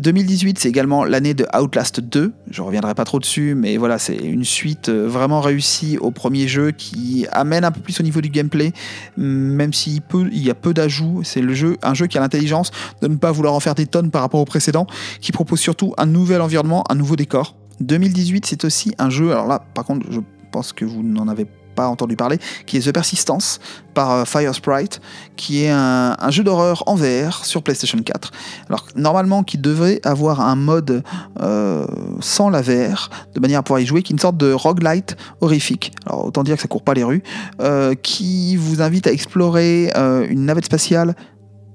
2018, 0.03 0.59
c'est 0.59 0.69
également 0.69 1.05
l'année 1.05 1.33
de 1.33 1.47
Outlast 1.57 2.01
2. 2.01 2.33
Je 2.51 2.63
reviendrai 2.63 2.93
pas 2.95 3.05
trop 3.05 3.21
dessus, 3.21 3.55
mais 3.55 3.77
voilà, 3.77 3.99
c'est 3.99 4.17
une 4.17 4.45
suite 4.45 4.89
euh, 4.89 5.07
vraiment 5.07 5.41
réussie 5.41 5.97
au 5.97 6.11
premier 6.11 6.49
jeu 6.49 6.73
qui 6.73 7.27
amène 7.31 7.65
un 7.65 7.71
peu 7.71 7.81
plus 7.81 8.01
au 8.01 8.03
niveau 8.03 8.21
du 8.21 8.29
gameplay, 8.29 8.73
même 9.17 9.73
s'il 9.73 10.03
il 10.33 10.43
y 10.43 10.51
a 10.51 10.55
peu 10.55 10.75
d'ajouts. 10.75 11.23
C'est 11.23 11.41
un 11.83 11.95
jeu 11.95 12.07
qui 12.09 12.19
a 12.19 12.21
l'intelligence 12.21 12.73
de 13.01 13.07
ne 13.07 13.15
pas 13.15 13.31
vouloir 13.31 13.55
en 13.55 13.61
faire 13.61 13.77
des 13.77 13.87
tonnes 13.87 14.11
par 14.11 14.23
rapport 14.23 14.41
au 14.41 14.45
précédent, 14.45 14.89
qui 15.21 15.31
propose 15.31 15.61
surtout 15.61 15.95
un 15.99 16.07
nouvel 16.07 16.41
environnement, 16.41 16.83
un 16.91 16.97
nouveau 16.97 17.15
décor. 17.15 17.57
2018, 17.81 18.45
c'est 18.45 18.65
aussi 18.65 18.95
un 18.99 19.09
jeu. 19.09 19.31
Alors 19.31 19.47
là, 19.47 19.65
par 19.73 19.85
contre, 19.85 20.07
je 20.11 20.19
pense 20.51 20.73
que 20.73 20.85
vous 20.85 21.05
n'en 21.05 21.29
avez 21.29 21.45
pas 21.45 21.62
pas 21.73 21.89
entendu 21.89 22.17
parler, 22.17 22.39
qui 22.67 22.77
est 22.77 22.89
The 22.89 22.93
Persistence 22.93 23.61
par 23.95 24.11
euh, 24.11 24.25
Fire 24.25 24.55
Sprite, 24.55 25.01
qui 25.37 25.65
est 25.65 25.71
un, 25.71 26.17
jeu 26.31 26.45
d'horreur 26.45 26.83
en 26.87 26.95
VR 26.95 27.45
sur 27.45 27.63
PlayStation 27.63 27.99
4. 27.99 28.31
Alors 28.69 28.87
normalement, 28.97 29.43
qui 29.43 29.59
devrait 29.59 30.01
avoir 30.05 30.41
un 30.41 30.57
mode 30.57 31.03
euh, 31.41 31.87
sans 32.21 32.49
la 32.49 32.63
VR, 32.63 33.11
de 33.35 33.41
manière 33.41 33.61
à 33.61 33.63
pouvoir 33.63 33.81
y 33.81 33.87
jouer, 33.87 34.03
qui 34.03 34.13
est 34.13 34.15
une 34.15 34.21
sorte 34.21 34.37
de 34.37 34.53
roguelite 34.53 35.17
horrifique. 35.41 35.93
Alors 36.07 36.27
autant 36.27 36.43
dire 36.43 36.57
que 36.57 36.63
ça 36.63 36.69
court 36.69 36.83
pas 36.83 36.95
les 36.95 37.05
rues, 37.05 37.23
euh, 37.61 37.95
qui 37.95 38.57
vous 38.57 38.83
invite 38.83 39.07
à 39.07 39.13
explorer 39.13 39.91
une 40.29 40.47
navette 40.47 40.67
spatiale 40.67 41.15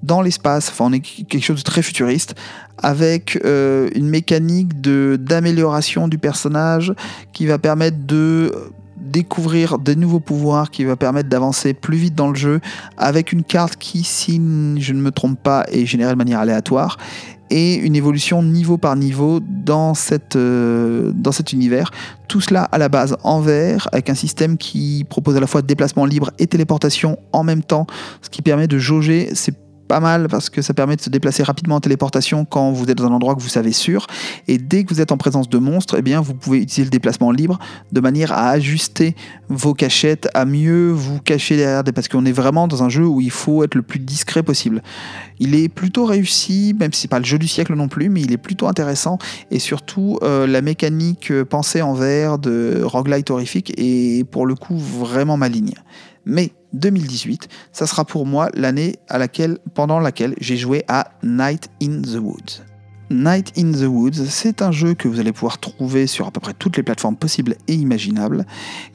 dans 0.04 0.22
l'espace, 0.22 0.70
enfin 0.70 0.86
on 0.86 0.94
est 0.94 1.00
quelque 1.00 1.44
chose 1.44 1.58
de 1.58 1.64
très 1.64 1.82
futuriste, 1.82 2.36
avec 2.78 3.40
une 3.44 4.08
mécanique 4.08 4.80
d'amélioration 4.80 6.08
du 6.08 6.18
personnage 6.18 6.94
qui 7.34 7.48
va 7.48 7.58
permettre 7.58 7.98
de 8.06 8.54
découvrir 8.98 9.80
de 9.80 9.94
nouveaux 9.94 10.20
pouvoirs 10.20 10.72
qui 10.72 10.84
va 10.84 10.96
permettre 10.96 11.30
d'avancer 11.30 11.74
plus 11.74 11.98
vite 11.98 12.16
dans 12.16 12.30
le 12.30 12.36
jeu 12.36 12.60
avec 12.98 13.32
une 13.32 13.44
carte 13.44 13.78
qui, 13.78 14.04
si 14.04 14.36
je 14.36 14.94
ne 14.94 15.02
me 15.02 15.12
trompe 15.12 15.40
pas, 15.42 15.66
est 15.72 15.86
générée 15.86 16.12
de 16.12 16.18
manière 16.18 16.40
aléatoire 16.40 16.98
et 17.50 17.76
une 17.76 17.96
évolution 17.96 18.44
niveau 18.44 18.78
par 18.78 18.96
niveau 18.96 19.40
dans, 19.40 19.94
euh, 20.36 21.12
dans 21.16 21.32
cet 21.32 21.54
univers. 21.54 21.92
Tout 22.28 22.42
cela 22.42 22.64
à 22.64 22.78
la 22.78 22.90
base 22.90 23.16
en 23.24 23.40
vert, 23.40 23.88
avec 23.92 24.10
un 24.10 24.16
système 24.16 24.58
qui 24.58 25.06
propose 25.10 25.38
à 25.38 25.40
la 25.40 25.48
fois 25.48 25.62
déplacement 25.62 26.06
libre 26.06 26.32
et 26.40 26.48
téléportation 26.48 27.18
en 27.32 27.44
même 27.44 27.64
temps, 27.64 27.88
ce 28.22 28.30
qui 28.30 28.42
permet 28.42 28.68
de 28.68 28.78
jauger 28.78 29.30
ces 29.34 29.54
pas 29.88 30.00
mal 30.00 30.28
parce 30.28 30.50
que 30.50 30.62
ça 30.62 30.74
permet 30.74 30.96
de 30.96 31.02
se 31.02 31.10
déplacer 31.10 31.44
rapidement 31.44 31.76
en 31.76 31.80
téléportation 31.80 32.46
quand 32.46 32.72
vous 32.72 32.90
êtes 32.90 32.98
dans 32.98 33.06
un 33.06 33.12
endroit 33.12 33.36
que 33.36 33.42
vous 33.42 33.50
savez 33.50 33.72
sûr. 33.72 34.08
Et 34.48 34.58
dès 34.58 34.84
que 34.84 34.94
vous 34.94 35.02
êtes 35.02 35.12
en 35.12 35.18
présence 35.18 35.50
de 35.50 35.58
monstres, 35.58 35.96
eh 35.98 36.02
bien, 36.02 36.22
vous 36.22 36.34
pouvez 36.34 36.60
utiliser 36.60 36.84
le 36.84 36.90
déplacement 36.90 37.32
libre 37.32 37.60
de 37.92 38.00
manière 38.00 38.32
à 38.32 38.50
ajuster 38.50 39.16
vos 39.50 39.74
cachettes, 39.74 40.28
à 40.34 40.46
mieux 40.46 40.92
vous 40.92 41.20
cacher 41.20 41.58
derrière 41.58 41.84
des... 41.84 41.92
Parce 41.92 42.08
qu'on 42.08 42.26
est 42.26 42.32
vraiment 42.32 42.68
dans 42.68 42.84
un 42.84 42.90
jeu 42.90 43.06
où 43.06 43.22
il 43.22 43.32
faut 43.32 43.64
être 43.64 43.76
le 43.76 43.82
plus 43.82 44.00
discret 44.00 44.44
possible. 44.44 44.84
Il 45.40 45.56
est 45.56 45.70
plutôt 45.70 46.06
réussi, 46.06 46.76
même 46.80 46.94
si 46.94 47.02
c'est 47.02 47.08
pas 47.08 47.20
le 47.20 47.26
jeu 47.26 47.40
du 47.40 47.48
siècle 47.48 47.74
non 47.76 47.88
plus, 47.88 48.10
mais 48.10 48.22
il 48.22 48.32
est 48.32 48.38
plutôt 48.38 48.68
intéressant. 48.68 49.18
Et 49.52 49.60
surtout, 49.60 50.20
euh, 50.24 50.48
la 50.48 50.62
mécanique 50.62 51.32
pensée 51.44 51.82
en 51.82 51.94
vert 51.94 52.40
de 52.40 52.82
roguelite 52.84 53.32
horrifique 53.32 53.74
est 53.78 54.24
pour 54.30 54.46
le 54.46 54.56
coup 54.56 54.78
vraiment 54.78 55.38
maligne. 55.38 55.74
Mais 56.26 56.52
2018, 56.74 57.48
ça 57.72 57.88
sera 57.88 58.06
pour 58.06 58.26
moi 58.26 58.50
l'année 58.54 58.98
à 59.10 59.18
laquelle, 59.18 59.58
pendant 59.74 60.00
laquelle 60.00 60.36
j'ai 60.40 60.58
joué 60.58 60.84
à 60.88 61.12
Night 61.24 61.70
in 61.82 62.02
the 62.02 62.20
Woods. 62.20 62.64
Night 63.10 63.54
in 63.58 63.72
the 63.72 63.88
Woods, 63.88 64.26
c'est 64.28 64.62
un 64.62 64.72
jeu 64.72 64.94
que 64.94 65.08
vous 65.08 65.20
allez 65.20 65.32
pouvoir 65.32 65.60
trouver 65.60 66.08
sur 66.08 66.28
à 66.28 66.32
peu 66.32 66.40
près 66.40 66.54
toutes 66.54 66.76
les 66.76 66.84
plateformes 66.84 67.16
possibles 67.16 67.56
et 67.68 67.74
imaginables, 67.74 68.46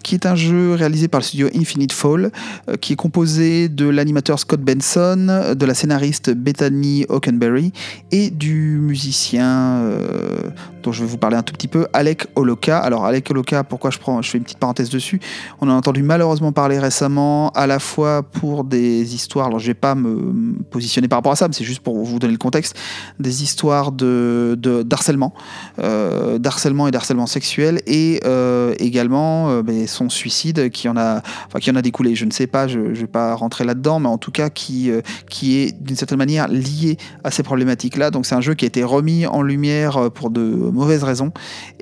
qui 0.03 0.15
est 0.15 0.27
un 0.27 0.35
jeu 0.35 0.75
réalisé 0.75 1.09
par 1.09 1.21
le 1.21 1.25
studio 1.25 1.49
Infinite 1.55 1.93
Fall, 1.93 2.31
euh, 2.69 2.77
qui 2.77 2.93
est 2.93 2.97
composé 2.97 3.69
de 3.69 3.89
l'animateur 3.89 4.39
Scott 4.39 4.61
Benson, 4.61 5.55
de 5.57 5.67
la 5.67 5.75
scénariste 5.75 6.31
Bethany 6.31 7.07
Hockenberry 7.09 7.73
et 8.11 8.31
du 8.31 8.79
musicien 8.81 9.77
euh, 9.77 10.51
dont 10.83 10.93
je 10.93 11.03
vais 11.03 11.09
vous 11.09 11.19
parler 11.19 11.37
un 11.37 11.43
tout 11.43 11.55
petit 11.55 11.69
peu, 11.69 11.87
Alec 11.93 12.27
Oloka. 12.37 12.79
Alors 12.79 13.07
Alec 13.07 13.31
Oloka, 13.31 13.65
pourquoi 13.65 13.91
je 13.91 13.99
prends, 13.99 14.21
je 14.21 14.31
fais 14.31 14.39
une 14.39 14.45
petite 14.45 14.59
parenthèse 14.59 14.91
dessus? 14.91 15.21
On 15.61 15.71
a 15.71 15.73
entendu 15.73 16.03
malheureusement 16.03 16.53
parler 16.53 16.79
récemment, 16.79 17.51
à 17.51 17.67
la 17.67 17.79
fois 17.79 18.23
pour 18.23 18.65
des 18.65 19.15
histoires. 19.15 19.47
Alors 19.47 19.59
je 19.59 19.69
vais 19.69 19.75
pas 19.75 19.95
me 19.95 20.61
positionner 20.71 21.09
par 21.09 21.19
rapport 21.19 21.33
à 21.33 21.37
ça, 21.37 21.49
mais 21.49 21.55
c'est 21.55 21.65
juste 21.65 21.81
pour 21.81 22.03
vous 22.05 22.19
donner 22.19 22.33
le 22.33 22.39
contexte, 22.39 22.77
des 23.19 23.43
histoires 23.43 23.93
de, 23.93 24.02
d'harcèlement, 24.05 25.35
euh, 25.79 26.39
d'harcèlement 26.39 26.89
et 26.89 26.91
d'harcèlement 26.91 27.27
sexuel, 27.27 27.81
et 27.87 28.21
euh, 28.25 28.75
également 28.79 29.51
euh, 29.51 29.63
ben, 29.63 29.87
son 29.87 30.09
suicide 30.09 30.71
qui 30.71 30.89
en 30.89 30.97
a, 30.97 31.23
qui 31.61 31.71
en 31.71 31.77
a 31.77 31.83
découlé. 31.83 32.15
Je 32.15 32.25
ne 32.25 32.31
sais 32.31 32.47
pas, 32.47 32.69
je, 32.69 32.79
ne 32.79 32.95
vais 32.95 33.07
pas 33.07 33.35
rentrer 33.35 33.65
là-dedans, 33.65 34.01
mais 34.01 34.09
en 34.09 34.19
tout 34.19 34.31
cas 34.31 34.51
qui 34.51 34.91
qui 35.29 35.59
est 35.59 35.83
d'une 35.83 35.97
certaine 35.97 36.19
manière 36.19 36.49
lié 36.49 36.97
à 37.25 37.31
ces 37.31 37.43
problématiques-là. 37.43 38.11
Donc 38.11 38.27
c'est 38.27 38.35
un 38.35 38.41
jeu 38.41 38.55
qui 38.55 38.65
a 38.65 38.69
été 38.69 38.85
remis 38.85 39.27
en 39.27 39.43
lumière 39.43 40.11
pour 40.11 40.31
de 40.31 40.41
mauvaises 40.41 41.05
raisons, 41.05 41.33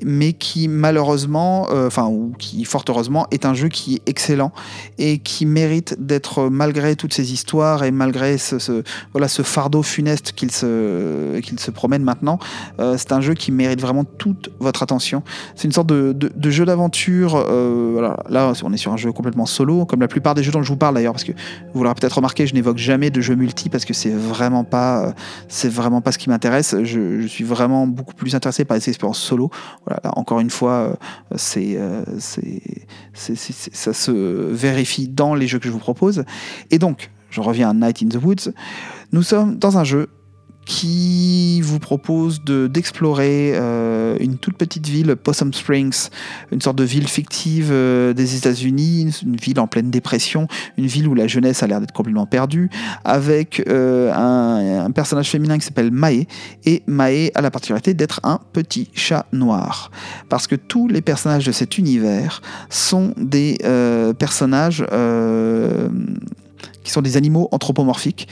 mais 0.04 0.32
qui 0.32 0.68
malheureusement, 0.68 1.68
enfin, 1.86 2.06
ou 2.06 2.32
qui 2.38 2.64
fort 2.64 2.84
heureusement, 2.88 3.26
est 3.30 3.44
un 3.44 3.54
jeu 3.54 3.68
qui 3.68 3.96
est 3.96 4.08
excellent 4.08 4.52
et 4.98 5.18
qui 5.18 5.46
mérite 5.46 5.96
d'être, 5.98 6.48
malgré 6.48 6.96
toutes 6.96 7.14
ces 7.14 7.32
histoires 7.32 7.84
et 7.84 7.90
malgré 7.90 8.38
ce, 8.38 8.82
voilà, 9.12 9.28
ce 9.28 9.42
fardeau 9.42 9.82
funeste 9.82 10.32
qu'il 10.32 10.50
se, 10.50 11.40
qu'il 11.40 11.58
se 11.60 11.70
promène 11.70 12.02
euh, 12.78 12.96
c'est 12.96 13.12
un 13.12 13.20
jeu 13.20 13.34
qui 13.34 13.52
mérite 13.52 13.80
vraiment 13.80 14.04
toute 14.04 14.50
votre 14.60 14.82
attention. 14.82 15.22
C'est 15.54 15.64
une 15.64 15.72
sorte 15.72 15.88
de, 15.88 16.50
jeu 16.50 16.64
d'aventure. 16.64 17.36
Euh, 17.36 18.14
là, 18.28 18.52
on 18.62 18.72
est 18.72 18.76
sur 18.76 18.92
un 18.92 18.96
jeu 18.96 19.12
complètement 19.12 19.46
solo, 19.46 19.84
comme 19.84 20.00
la 20.00 20.08
plupart 20.08 20.34
des 20.34 20.42
jeux 20.42 20.52
dont 20.52 20.62
je 20.62 20.68
vous 20.68 20.76
parle 20.76 20.94
d'ailleurs, 20.94 21.12
parce 21.12 21.24
que 21.24 21.32
vous 21.74 21.82
l'aurez 21.82 21.94
peut-être 21.94 22.14
remarqué, 22.14 22.46
je 22.46 22.54
n'évoque 22.54 22.78
jamais 22.78 23.10
de 23.10 23.20
jeu 23.20 23.34
multi 23.34 23.68
parce 23.68 23.84
que 23.84 23.94
c'est 23.94 24.10
vraiment 24.10 24.64
pas, 24.64 25.14
c'est 25.48 25.68
vraiment 25.68 26.00
pas 26.00 26.12
ce 26.12 26.18
qui 26.18 26.28
m'intéresse. 26.28 26.74
Je, 26.82 27.26
suis 27.26 27.44
vraiment 27.44 27.86
beaucoup 27.86 28.14
plus 28.14 28.34
intéressé 28.34 28.64
par 28.64 28.76
expérience 28.76 29.18
solo. 29.18 29.50
Voilà, 29.86 30.00
encore 30.16 30.40
une 30.40 30.50
fois, 30.50 30.72
euh, 30.72 31.36
euh, 31.56 32.04
c'est, 32.18 32.62
ça 33.14 33.92
se 33.92 34.10
vérifie 34.10 35.08
dans 35.08 35.34
les 35.34 35.46
jeux 35.46 35.58
que 35.58 35.66
je 35.66 35.72
vous 35.72 35.78
propose. 35.78 36.24
Et 36.70 36.78
donc, 36.78 37.10
je 37.30 37.40
reviens 37.40 37.70
à 37.70 37.74
Night 37.74 38.02
in 38.02 38.08
the 38.08 38.22
Woods. 38.22 38.52
Nous 39.12 39.22
sommes 39.22 39.58
dans 39.58 39.78
un 39.78 39.84
jeu 39.84 40.08
qui 40.66 41.60
vous 41.62 41.78
propose 41.78 42.42
d'explorer 42.44 43.52
euh, 43.54 44.16
une 44.20 44.36
toute 44.36 44.56
petite 44.56 44.86
ville, 44.86 45.16
Possum 45.16 45.52
Springs, 45.52 46.08
une 46.52 46.60
sorte 46.60 46.76
de 46.76 46.84
ville 46.84 47.08
fictive 47.08 47.70
euh, 47.72 48.12
des 48.12 48.36
États-Unis, 48.36 49.20
une, 49.22 49.36
ville 49.36 49.58
en 49.58 49.66
pleine 49.66 49.90
dépression, 49.90 50.46
une 50.76 50.86
ville 50.86 51.08
où 51.08 51.14
la 51.14 51.26
jeunesse 51.26 51.62
a 51.62 51.66
l'air 51.66 51.80
d'être 51.80 51.92
complètement 51.92 52.26
perdue, 52.26 52.70
avec 53.04 53.64
euh, 53.68 54.12
un, 54.12 54.84
un, 54.84 54.90
personnage 54.90 55.30
féminin 55.30 55.58
qui 55.58 55.64
s'appelle 55.64 55.90
Mae, 55.90 56.26
et 56.64 56.82
Mae 56.86 57.32
a 57.34 57.40
la 57.40 57.50
particularité 57.50 57.94
d'être 57.94 58.20
un 58.22 58.38
petit 58.52 58.90
chat 58.94 59.26
noir, 59.32 59.90
parce 60.28 60.46
que 60.46 60.54
tous 60.54 60.88
les 60.88 61.00
personnages 61.00 61.46
de 61.46 61.52
cet 61.52 61.78
univers 61.78 62.42
sont 62.68 63.14
des 63.16 63.58
personnages 64.18 64.84
qui 66.84 66.90
sont 66.90 67.02
des 67.02 67.16
animaux 67.16 67.48
anthropomorphiques 67.52 68.28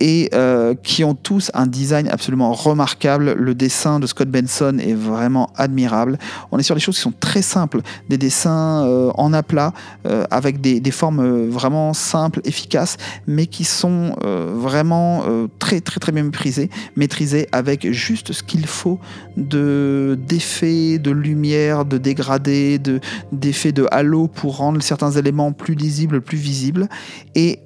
et 0.00 0.30
euh, 0.34 0.74
qui 0.82 1.04
ont 1.04 1.14
tous 1.14 1.50
un 1.54 1.66
design 1.66 2.08
absolument 2.08 2.52
remarquable. 2.52 3.32
Le 3.32 3.54
dessin 3.54 4.00
de 4.00 4.06
Scott 4.06 4.28
Benson 4.28 4.78
est 4.78 4.94
vraiment 4.94 5.50
admirable. 5.56 6.18
On 6.50 6.58
est 6.58 6.62
sur 6.62 6.74
des 6.74 6.80
choses 6.80 6.96
qui 6.96 7.02
sont 7.02 7.12
très 7.18 7.42
simples, 7.42 7.80
des 8.08 8.18
dessins 8.18 8.84
euh, 8.84 9.10
en 9.14 9.32
aplat 9.32 9.72
euh, 10.06 10.24
avec 10.30 10.60
des, 10.60 10.80
des, 10.80 10.90
formes 10.90 11.48
vraiment 11.48 11.94
simples, 11.94 12.40
efficaces, 12.44 12.96
mais 13.26 13.46
qui 13.46 13.64
sont 13.64 14.16
vraiment 14.22 15.24
très 15.58 15.80
très 15.80 16.00
très 16.00 16.12
bien 16.12 16.24
maîtrisés, 16.24 16.70
maîtrisés 16.96 17.48
avec 17.52 17.90
juste 17.92 18.32
ce 18.32 18.42
qu'il 18.42 18.66
faut 18.66 18.98
de 19.36 20.18
d'effets, 20.26 20.98
de 20.98 21.10
lumière, 21.10 21.84
de 21.84 21.98
dégradés, 21.98 22.78
de 22.78 23.00
d'effets 23.32 23.72
de 23.72 23.86
halo 23.90 24.28
pour 24.28 24.56
rendre 24.56 24.82
certains 24.82 25.12
éléments 25.12 25.52
plus 25.52 25.74
lisibles, 25.74 26.20
plus 26.20 26.38
visibles 26.38 26.88
et 27.34 27.60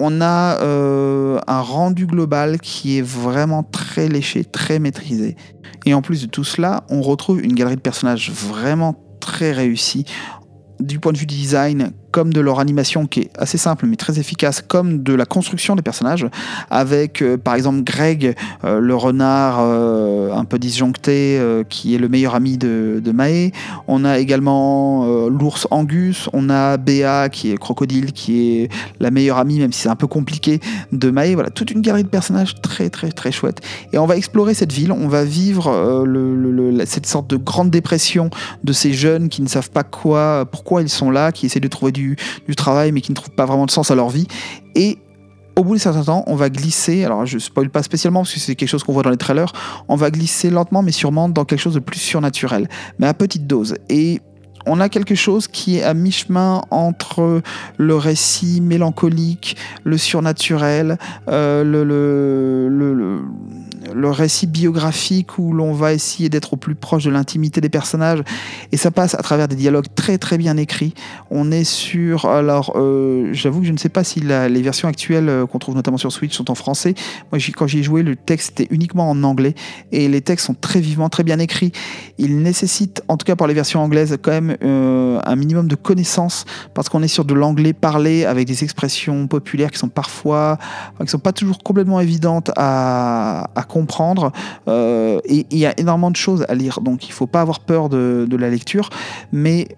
on 0.00 0.20
a 0.20 0.60
euh, 0.62 1.40
un 1.46 1.60
rendu 1.60 2.06
global 2.06 2.60
qui 2.60 2.98
est 2.98 3.02
vraiment 3.02 3.62
très 3.62 4.08
léché, 4.08 4.44
très 4.44 4.78
maîtrisé. 4.78 5.36
Et 5.86 5.94
en 5.94 6.02
plus 6.02 6.22
de 6.22 6.26
tout 6.26 6.44
cela, 6.44 6.84
on 6.88 7.02
retrouve 7.02 7.42
une 7.42 7.54
galerie 7.54 7.76
de 7.76 7.80
personnages 7.80 8.30
vraiment 8.30 8.94
très 9.20 9.52
réussie 9.52 10.04
du 10.80 11.00
point 11.00 11.12
de 11.12 11.18
vue 11.18 11.26
du 11.26 11.36
design 11.36 11.92
comme 12.10 12.32
de 12.32 12.40
leur 12.40 12.60
animation 12.60 13.06
qui 13.06 13.20
est 13.20 13.30
assez 13.38 13.58
simple 13.58 13.86
mais 13.86 13.96
très 13.96 14.18
efficace, 14.18 14.62
comme 14.66 15.02
de 15.02 15.14
la 15.14 15.26
construction 15.26 15.76
des 15.76 15.82
personnages, 15.82 16.26
avec 16.70 17.22
euh, 17.22 17.36
par 17.36 17.54
exemple 17.54 17.82
Greg, 17.82 18.34
euh, 18.64 18.80
le 18.80 18.94
renard 18.94 19.58
euh, 19.60 20.32
un 20.32 20.44
peu 20.44 20.58
disjoncté, 20.58 21.40
qui 21.68 21.94
est 21.94 21.98
le 21.98 22.08
meilleur 22.08 22.34
ami 22.34 22.58
de, 22.58 23.00
de 23.04 23.12
Mae. 23.12 23.52
On 23.86 24.04
a 24.04 24.18
également 24.18 25.06
l'ours 25.28 25.66
Angus, 25.70 26.28
on 26.32 26.50
a 26.50 26.76
Béa 26.76 27.28
qui 27.28 27.52
est 27.52 27.56
crocodile, 27.56 28.12
qui 28.12 28.40
est 28.40 28.68
la 29.00 29.10
meilleure 29.10 29.38
amie, 29.38 29.58
même 29.58 29.72
si 29.72 29.82
c'est 29.82 29.88
un 29.88 29.96
peu 29.96 30.06
compliqué, 30.06 30.60
de 30.92 31.10
Mae. 31.10 31.34
Voilà, 31.34 31.50
toute 31.50 31.70
une 31.70 31.80
galerie 31.80 32.04
de 32.04 32.08
personnages 32.08 32.54
très 32.60 32.90
très 32.90 33.10
très 33.10 33.32
chouette. 33.32 33.60
Et 33.92 33.98
on 33.98 34.06
va 34.06 34.16
explorer 34.16 34.54
cette 34.54 34.72
ville, 34.72 34.92
on 34.92 35.08
va 35.08 35.24
vivre 35.24 36.04
cette 36.86 37.06
sorte 37.06 37.28
de 37.28 37.36
grande 37.36 37.70
dépression 37.70 38.30
de 38.64 38.72
ces 38.72 38.92
jeunes 38.92 39.28
qui 39.28 39.42
ne 39.42 39.48
savent 39.48 39.70
pas 39.70 39.84
quoi, 39.84 40.46
pourquoi 40.50 40.82
ils 40.82 40.88
sont 40.88 41.10
là, 41.10 41.32
qui 41.32 41.46
essaient 41.46 41.60
de 41.60 41.68
trouver 41.68 41.92
du, 41.92 41.97
travail 42.56 42.92
mais 42.92 43.00
qui 43.00 43.12
ne 43.12 43.16
trouvent 43.16 43.34
pas 43.34 43.46
vraiment 43.46 43.66
de 43.66 43.70
sens 43.70 43.90
à 43.90 43.94
leur 43.94 44.08
vie. 44.08 44.26
Et 44.74 44.98
au 45.56 45.64
bout 45.64 45.74
de 45.74 45.80
certain 45.80 46.04
temps, 46.04 46.24
on 46.28 46.36
va 46.36 46.50
glisser, 46.50 47.04
alors 47.04 47.26
je 47.26 47.38
spoil 47.38 47.68
pas 47.68 47.82
spécialement 47.82 48.20
parce 48.20 48.32
que 48.32 48.40
c'est 48.40 48.54
quelque 48.54 48.68
chose 48.68 48.84
qu'on 48.84 48.92
voit 48.92 49.02
dans 49.02 49.10
les 49.10 49.16
trailers, 49.16 49.52
on 49.88 49.96
va 49.96 50.10
glisser 50.10 50.50
lentement 50.50 50.82
mais 50.82 50.92
sûrement 50.92 51.28
dans 51.28 51.44
quelque 51.44 51.60
chose 51.60 51.74
de 51.74 51.80
plus 51.80 51.98
surnaturel, 51.98 52.68
mais 52.98 53.08
à 53.08 53.14
petite 53.14 53.46
dose. 53.46 53.74
Et 53.88 54.20
on 54.66 54.80
a 54.80 54.88
quelque 54.88 55.14
chose 55.14 55.48
qui 55.48 55.78
est 55.78 55.82
à 55.82 55.94
mi-chemin 55.94 56.62
entre 56.70 57.42
le 57.76 57.96
récit 57.96 58.60
mélancolique, 58.60 59.56
le 59.82 59.98
surnaturel, 59.98 60.98
euh, 61.28 61.64
le, 61.64 61.84
le, 61.84 62.68
le, 62.94 63.20
récit 64.10 64.46
biographique 64.46 65.38
où 65.38 65.52
l'on 65.52 65.72
va 65.72 65.92
essayer 65.92 66.28
d'être 66.28 66.54
au 66.54 66.56
plus 66.56 66.74
proche 66.74 67.04
de 67.04 67.10
l'intimité 67.10 67.60
des 67.60 67.68
personnages. 67.68 68.22
Et 68.72 68.76
ça 68.76 68.90
passe 68.90 69.14
à 69.14 69.22
travers 69.22 69.48
des 69.48 69.56
dialogues 69.56 69.86
très 69.94 70.18
très 70.18 70.38
bien 70.38 70.56
écrits. 70.56 70.94
On 71.30 71.50
est 71.50 71.64
sur... 71.64 72.26
Alors, 72.26 72.72
euh, 72.76 73.30
j'avoue 73.32 73.60
que 73.60 73.66
je 73.66 73.72
ne 73.72 73.78
sais 73.78 73.88
pas 73.88 74.04
si 74.04 74.20
les 74.20 74.62
versions 74.62 74.88
actuelles 74.88 75.28
euh, 75.28 75.46
qu'on 75.46 75.58
trouve 75.58 75.74
notamment 75.74 75.98
sur 75.98 76.12
Switch 76.12 76.36
sont 76.36 76.50
en 76.50 76.54
français. 76.54 76.94
Moi, 77.32 77.40
quand 77.56 77.66
j'y 77.66 77.80
ai 77.80 77.82
joué, 77.82 78.02
le 78.02 78.16
texte 78.16 78.60
était 78.60 78.74
uniquement 78.74 79.10
en 79.10 79.22
anglais. 79.22 79.54
Et 79.92 80.08
les 80.08 80.20
textes 80.20 80.46
sont 80.46 80.54
très 80.54 80.80
vivement, 80.80 81.08
très 81.08 81.24
bien 81.24 81.38
écrits. 81.38 81.72
Ils 82.18 82.40
nécessitent, 82.40 83.02
en 83.08 83.16
tout 83.16 83.24
cas 83.24 83.36
pour 83.36 83.46
les 83.46 83.54
versions 83.54 83.82
anglaises, 83.82 84.16
quand 84.20 84.32
même 84.32 84.56
euh, 84.62 85.20
un 85.24 85.36
minimum 85.36 85.68
de 85.68 85.76
connaissances 85.76 86.44
parce 86.74 86.88
qu'on 86.88 87.02
est 87.02 87.08
sur 87.08 87.24
de 87.24 87.34
l'anglais 87.34 87.72
parlé 87.72 88.24
avec 88.24 88.46
des 88.46 88.64
expressions 88.64 89.26
populaires 89.26 89.70
qui 89.70 89.78
sont 89.78 89.88
parfois, 89.88 90.58
qui 91.00 91.08
sont 91.08 91.18
pas 91.18 91.32
toujours 91.32 91.58
complètement 91.58 92.00
évidentes 92.00 92.50
à, 92.56 93.48
comprendre. 93.68 93.77
Euh, 94.68 95.20
et 95.24 95.46
il 95.50 95.58
y 95.58 95.66
a 95.66 95.78
énormément 95.78 96.10
de 96.10 96.16
choses 96.16 96.44
à 96.48 96.54
lire, 96.54 96.80
donc 96.80 97.08
il 97.08 97.12
faut 97.12 97.26
pas 97.26 97.40
avoir 97.40 97.60
peur 97.60 97.88
de, 97.88 98.36
la 98.38 98.50
lecture, 98.50 98.90
mais 99.32 99.68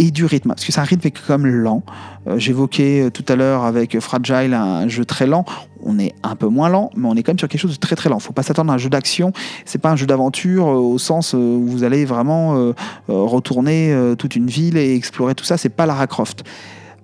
et 0.00 0.10
du 0.10 0.24
rythme, 0.24 0.48
parce 0.48 0.64
que 0.64 0.72
c'est 0.72 0.80
un 0.80 0.84
rythme 0.84 1.02
qui 1.02 1.08
est 1.08 1.26
comme 1.26 1.46
lent. 1.46 1.84
Euh, 2.26 2.36
j'évoquais 2.36 3.10
tout 3.12 3.24
à 3.28 3.36
l'heure 3.36 3.62
avec 3.62 3.98
Fragile 4.00 4.52
un 4.52 4.88
jeu 4.88 5.04
très 5.04 5.26
lent. 5.26 5.44
On 5.84 6.00
est 6.00 6.14
un 6.24 6.34
peu 6.34 6.48
moins 6.48 6.68
lent, 6.68 6.90
mais 6.96 7.06
on 7.06 7.14
est 7.14 7.22
quand 7.22 7.30
même 7.30 7.38
sur 7.38 7.48
quelque 7.48 7.60
chose 7.60 7.74
de 7.74 7.80
très 7.80 7.94
très 7.94 8.08
lent. 8.08 8.18
Faut 8.18 8.32
pas 8.32 8.42
s'attendre 8.42 8.72
à 8.72 8.74
un 8.74 8.78
jeu 8.78 8.90
d'action. 8.90 9.32
C'est 9.64 9.80
pas 9.80 9.92
un 9.92 9.96
jeu 9.96 10.06
d'aventure 10.06 10.66
au 10.66 10.98
sens 10.98 11.32
où 11.32 11.64
vous 11.64 11.84
allez 11.84 12.04
vraiment 12.06 12.72
retourner 13.06 13.96
toute 14.18 14.34
une 14.34 14.48
ville 14.48 14.76
et 14.76 14.96
explorer 14.96 15.36
tout 15.36 15.44
ça. 15.44 15.58
C'est 15.58 15.68
pas 15.68 15.86
Lara 15.86 16.08
Croft 16.08 16.42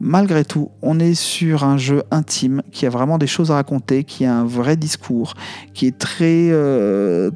malgré 0.00 0.44
tout, 0.44 0.70
on 0.82 0.98
est 0.98 1.14
sur 1.14 1.64
un 1.64 1.76
jeu 1.76 2.02
intime 2.10 2.62
qui 2.72 2.86
a 2.86 2.90
vraiment 2.90 3.18
des 3.18 3.26
choses 3.26 3.50
à 3.50 3.54
raconter, 3.54 4.04
qui 4.04 4.24
a 4.24 4.34
un 4.34 4.44
vrai 4.44 4.76
discours, 4.76 5.34
qui 5.74 5.86
est 5.86 5.98
très 5.98 6.48
euh, 6.50 7.30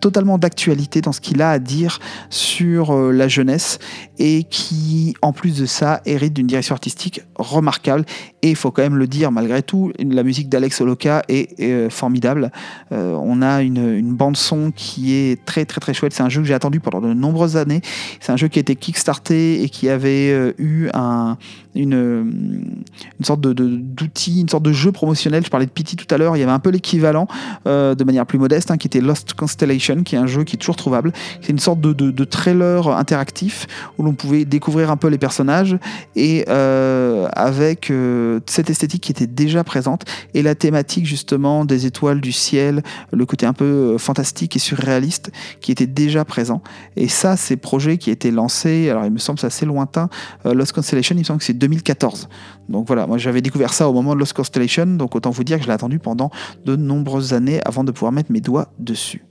totalement 0.00 0.38
d'actualité 0.38 1.00
dans 1.00 1.12
ce 1.12 1.20
qu'il 1.20 1.42
a 1.42 1.50
à 1.50 1.58
dire 1.58 1.98
sur 2.30 2.92
euh, 2.92 3.12
la 3.12 3.28
jeunesse 3.28 3.78
et 4.18 4.44
qui, 4.44 5.14
en 5.22 5.32
plus 5.32 5.58
de 5.58 5.66
ça, 5.66 6.00
hérite 6.04 6.32
d'une 6.34 6.46
direction 6.46 6.74
artistique 6.74 7.22
remarquable. 7.36 8.04
Et 8.42 8.50
il 8.50 8.56
faut 8.56 8.70
quand 8.70 8.82
même 8.82 8.96
le 8.96 9.06
dire, 9.06 9.32
malgré 9.32 9.62
tout, 9.62 9.92
la 9.98 10.22
musique 10.22 10.48
d'Alex 10.48 10.80
Oloka 10.80 11.22
est, 11.28 11.60
euh, 11.60 11.90
formidable. 11.90 12.50
Euh, 12.92 13.14
on 13.14 13.42
a 13.42 13.62
une, 13.62 13.78
bande 14.14 14.36
son 14.36 14.72
qui 14.74 15.14
est 15.14 15.44
très 15.44 15.64
très 15.64 15.80
très 15.80 15.94
chouette. 15.94 16.12
C'est 16.12 16.22
un 16.22 16.28
jeu 16.28 16.40
que 16.40 16.48
j'ai 16.48 16.54
attendu 16.54 16.80
pendant 16.80 17.00
de 17.00 17.14
nombreuses 17.14 17.56
années. 17.56 17.82
C'est 18.20 18.32
un 18.32 18.36
jeu 18.36 18.48
qui 18.48 18.58
a 18.58 18.62
été 18.62 18.74
kickstarté 18.74 19.62
et 19.62 19.68
qui 19.68 19.88
avait 19.88 20.54
eu 20.58 20.88
un, 20.94 21.36
une, 21.74 22.74
sorte 23.22 23.40
de, 23.40 23.52
d'outil, 23.52 24.40
une 24.40 24.48
sorte 24.48 24.64
de 24.64 24.72
jeu 24.72 24.90
promotionnel. 24.90 25.44
Je 25.44 25.50
parlais 25.50 25.66
de 25.66 25.70
Pity 25.70 25.96
tout 25.96 26.12
à 26.12 26.18
l'heure. 26.18 26.36
Il 26.36 26.40
y 26.40 26.42
avait 26.42 26.52
un 26.52 26.58
peu 26.58 26.70
l'équivalent 26.70 27.28
de 27.66 28.04
manière 28.04 28.26
plus 28.26 28.38
modeste, 28.38 28.70
hein, 28.70 28.76
qui 28.76 28.88
était 28.88 29.00
Lost 29.00 29.34
Constellation 29.34 30.02
qui 30.04 30.14
est 30.14 30.18
un 30.18 30.26
jeu 30.26 30.44
qui 30.44 30.56
est 30.56 30.58
toujours 30.58 30.76
trouvable. 30.76 31.12
C'est 31.40 31.50
une 31.50 31.58
sorte 31.58 31.80
de, 31.80 32.24
trailer 32.24 32.88
interactif 32.88 33.66
où 33.96 34.02
l'on 34.08 34.14
pouvait 34.14 34.46
découvrir 34.46 34.90
un 34.90 34.96
peu 34.96 35.08
les 35.08 35.18
personnages 35.18 35.76
et 36.16 36.46
euh, 36.48 37.28
avec 37.32 37.90
euh, 37.90 38.40
cette 38.46 38.70
esthétique 38.70 39.02
qui 39.02 39.12
était 39.12 39.26
déjà 39.26 39.64
présente 39.64 40.04
et 40.32 40.42
la 40.42 40.54
thématique 40.54 41.04
justement 41.04 41.66
des 41.66 41.84
étoiles 41.84 42.22
du 42.22 42.32
ciel, 42.32 42.82
le 43.12 43.26
côté 43.26 43.44
un 43.44 43.52
peu 43.52 43.64
euh, 43.64 43.98
fantastique 43.98 44.56
et 44.56 44.58
surréaliste 44.58 45.30
qui 45.60 45.72
était 45.72 45.86
déjà 45.86 46.24
présent. 46.24 46.62
Et 46.96 47.08
ça, 47.08 47.36
ces 47.36 47.56
projets 47.56 47.98
qui 47.98 48.10
étaient 48.10 48.30
lancés, 48.30 48.88
alors 48.88 49.04
il 49.04 49.12
me 49.12 49.18
semble 49.18 49.38
c'est 49.38 49.46
assez 49.46 49.66
lointain, 49.66 50.08
Lost 50.44 50.72
Constellation, 50.72 51.14
il 51.14 51.20
me 51.20 51.24
semble 51.24 51.40
que 51.40 51.44
c'est 51.44 51.52
2014. 51.52 52.28
Donc 52.70 52.86
voilà, 52.86 53.06
moi 53.06 53.18
j'avais 53.18 53.42
découvert 53.42 53.74
ça 53.74 53.88
au 53.88 53.92
moment 53.92 54.14
de 54.14 54.20
Lost 54.20 54.32
Constellation, 54.32 54.86
donc 54.86 55.14
autant 55.14 55.30
vous 55.30 55.44
dire 55.44 55.58
que 55.58 55.64
je 55.64 55.68
l'ai 55.68 55.74
attendu 55.74 55.98
pendant 55.98 56.30
de 56.64 56.76
nombreuses 56.76 57.34
années 57.34 57.60
avant 57.66 57.84
de 57.84 57.92
pouvoir 57.92 58.12
mettre 58.12 58.32
mes 58.32 58.40
doigts 58.40 58.72
dessus. 58.78 59.27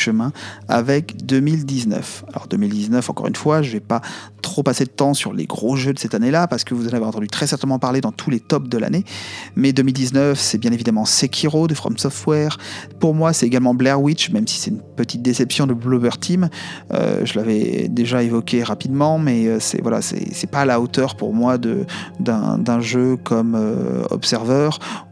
Chemin 0.00 0.32
avec 0.68 1.24
2019. 1.24 2.24
Alors 2.28 2.46
2019, 2.48 3.10
encore 3.10 3.26
une 3.26 3.36
fois, 3.36 3.62
je 3.62 3.68
ne 3.68 3.72
vais 3.74 3.80
pas 3.80 4.00
trop 4.42 4.62
passer 4.62 4.84
de 4.84 4.90
temps 4.90 5.14
sur 5.14 5.32
les 5.32 5.46
gros 5.46 5.76
jeux 5.76 5.92
de 5.92 5.98
cette 5.98 6.14
année-là 6.14 6.48
parce 6.48 6.64
que 6.64 6.74
vous 6.74 6.88
en 6.88 6.92
avez 6.92 7.04
entendu 7.04 7.28
très 7.28 7.46
certainement 7.46 7.78
parler 7.78 8.00
dans 8.00 8.12
tous 8.12 8.30
les 8.30 8.40
tops 8.40 8.68
de 8.68 8.78
l'année. 8.78 9.04
Mais 9.56 9.72
2019, 9.72 10.38
c'est 10.38 10.58
bien 10.58 10.72
évidemment 10.72 11.04
Sekiro 11.04 11.68
de 11.68 11.74
From 11.74 11.96
Software. 11.98 12.56
Pour 12.98 13.14
moi, 13.14 13.32
c'est 13.32 13.46
également 13.46 13.74
Blair 13.74 14.00
Witch, 14.00 14.30
même 14.30 14.46
si 14.46 14.58
c'est 14.58 14.70
une 14.70 14.82
petite 14.96 15.22
déception 15.22 15.66
de 15.66 15.74
Bloober 15.74 16.10
Team. 16.20 16.48
Euh, 16.92 17.24
je 17.24 17.38
l'avais 17.38 17.88
déjà 17.88 18.22
évoqué 18.22 18.62
rapidement, 18.62 19.18
mais 19.18 19.46
euh, 19.46 19.60
c'est 19.60 19.80
voilà, 19.82 20.00
c'est 20.02 20.50
pas 20.50 20.60
à 20.60 20.64
la 20.64 20.80
hauteur 20.80 21.16
pour 21.16 21.34
moi 21.34 21.58
d'un 21.58 22.80
jeu 22.80 23.16
comme 23.16 23.54
euh, 23.54 24.02
Observer 24.10 24.70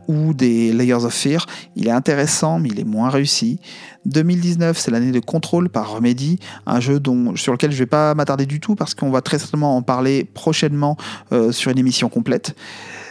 ou 0.09 0.33
des 0.33 0.73
Layers 0.73 1.05
of 1.05 1.13
Fear. 1.13 1.47
Il 1.77 1.87
est 1.87 1.93
intéressant, 1.93 2.59
mais 2.59 2.71
il 2.71 2.81
est 2.81 2.85
moins 2.85 3.11
réussi. 3.11 3.61
2019, 4.09 4.79
c'est 4.79 4.91
l'année 4.91 5.13
de 5.13 5.21
Control 5.21 5.69
par 5.69 5.93
Remedy, 5.93 6.39
un 6.67 6.81
jeu 6.81 7.01
sur 7.37 7.53
lequel 7.53 7.71
je 7.71 7.77
ne 7.77 7.81
vais 7.81 7.87
pas 7.87 8.15
m'attarder 8.15 8.47
du 8.47 8.61
tout 8.61 8.75
parce 8.75 8.95
qu'on 8.95 9.11
va 9.11 9.21
très 9.21 9.39
certainement 9.39 9.77
en 9.77 9.83
parler 9.83 10.25
prochainement 10.35 10.97
euh, 11.33 11.53
sur 11.53 11.71
une 11.71 11.79
émission 11.79 12.09
complète. 12.09 12.55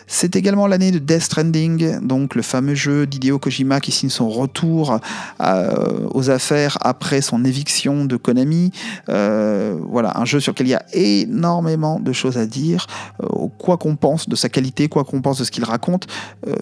C'est 0.09 0.37
également 0.37 0.67
l'année 0.67 0.91
de 0.91 0.99
Death 0.99 1.23
Stranding, 1.23 1.99
donc 1.99 2.33
le 2.35 2.41
fameux 2.41 2.75
jeu 2.75 3.05
d'Hideo 3.05 3.39
Kojima 3.39 3.81
qui 3.81 3.91
signe 3.91 4.09
son 4.09 4.29
retour 4.29 4.99
euh, 5.41 6.07
aux 6.13 6.29
affaires 6.29 6.77
après 6.79 7.19
son 7.19 7.43
éviction 7.43 8.05
de 8.05 8.15
Konami. 8.15 8.71
Euh, 9.09 9.77
voilà, 9.89 10.17
un 10.17 10.23
jeu 10.23 10.39
sur 10.39 10.53
lequel 10.53 10.67
il 10.67 10.71
y 10.71 10.75
a 10.75 10.85
énormément 10.93 11.99
de 11.99 12.13
choses 12.13 12.37
à 12.37 12.45
dire, 12.45 12.87
euh, 13.21 13.47
quoi 13.57 13.75
qu'on 13.75 13.97
pense 13.97 14.29
de 14.29 14.35
sa 14.37 14.47
qualité, 14.47 14.87
quoi 14.87 15.03
qu'on 15.03 15.21
pense 15.21 15.39
de 15.39 15.43
ce 15.43 15.51
qu'il 15.51 15.65
raconte, 15.65 16.07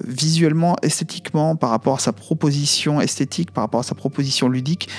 visuellement, 0.03 0.75
esthétiquement, 0.81 1.55
par 1.55 1.69
rapport 1.69 1.97
à 1.97 1.99
sa 1.99 2.13
proposition 2.13 2.99
esthétique, 2.99 3.51
par 3.51 3.63
rapport 3.63 3.81
à 3.81 3.83
sa 3.83 3.93
proposition 3.93 4.49
ludique 4.49 4.89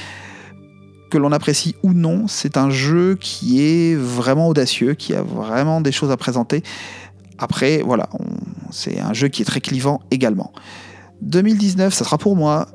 que 1.10 1.18
l'on 1.18 1.32
apprécie 1.32 1.76
ou 1.82 1.92
non, 1.92 2.26
c'est 2.26 2.56
un 2.56 2.70
jeu 2.70 3.16
qui 3.20 3.62
est 3.62 3.94
vraiment 3.94 4.48
audacieux, 4.48 4.94
qui 4.94 5.14
a 5.14 5.22
vraiment 5.22 5.80
des 5.80 5.92
choses 5.92 6.10
à 6.10 6.16
présenter. 6.16 6.62
Après, 7.38 7.82
voilà, 7.82 8.08
c'est 8.70 9.00
un 9.00 9.12
jeu 9.12 9.28
qui 9.28 9.42
est 9.42 9.44
très 9.44 9.60
clivant 9.60 10.00
également. 10.10 10.52
2019, 11.22 11.94
ça 11.94 12.04
sera 12.04 12.18
pour 12.18 12.36
moi 12.36 12.66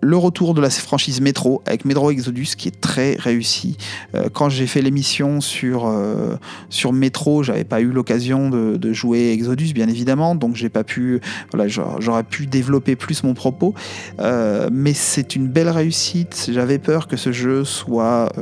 le 0.00 0.16
retour 0.16 0.54
de 0.54 0.60
la 0.60 0.70
franchise 0.70 1.20
Metro 1.20 1.62
avec 1.66 1.84
Metro 1.84 2.10
Exodus 2.10 2.54
qui 2.56 2.68
est 2.68 2.80
très 2.80 3.16
réussi. 3.16 3.76
Euh, 4.14 4.28
quand 4.32 4.48
j'ai 4.48 4.66
fait 4.66 4.82
l'émission 4.82 5.40
sur, 5.40 5.86
euh, 5.86 6.36
sur 6.68 6.92
Metro, 6.92 7.42
j'avais 7.42 7.64
pas 7.64 7.80
eu 7.80 7.90
l'occasion 7.90 8.50
de, 8.50 8.92
jouer 8.92 9.30
Exodus 9.30 9.72
bien 9.72 9.88
évidemment, 9.88 10.34
donc 10.34 10.56
j'ai 10.56 10.68
pas 10.68 10.82
pu, 10.82 11.20
voilà, 11.52 11.68
j'aurais 11.68 12.24
pu 12.24 12.46
développer 12.46 12.96
plus 12.96 13.22
mon 13.22 13.34
propos, 13.34 13.74
euh, 14.18 14.68
mais 14.72 14.94
c'est 14.94 15.36
une 15.36 15.46
belle 15.46 15.68
réussite. 15.68 16.50
J'avais 16.52 16.78
peur 16.78 17.06
que 17.06 17.16
ce 17.16 17.30
jeu 17.30 17.64
soit 17.64 18.32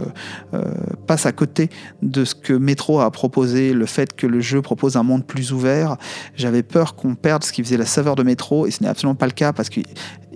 passe 1.06 1.26
à 1.26 1.32
côté 1.32 1.68
de 2.02 2.24
ce 2.24 2.34
que 2.34 2.52
Metro 2.52 3.00
a 3.00 3.10
proposé, 3.10 3.72
le 3.72 3.86
fait 3.86 4.14
que 4.14 4.26
le 4.26 4.40
jeu 4.40 4.62
propose 4.62 4.96
un 4.96 5.02
monde 5.02 5.24
plus 5.24 5.52
ouvert. 5.52 5.96
J'avais 6.34 6.62
peur 6.62 6.94
qu'on 6.94 7.14
perde 7.14 7.44
ce 7.44 7.52
qui 7.52 7.62
faisait 7.62 7.76
la 7.76 7.86
saveur 7.86 8.14
de 8.14 8.22
Metro 8.22 8.66
et 8.66 8.70
ce 8.70 8.82
n'est 8.82 8.88
absolument 8.88 9.14
pas 9.14 9.26
le 9.26 9.32
cas 9.32 9.52
parce 9.52 9.68
que 9.68 9.80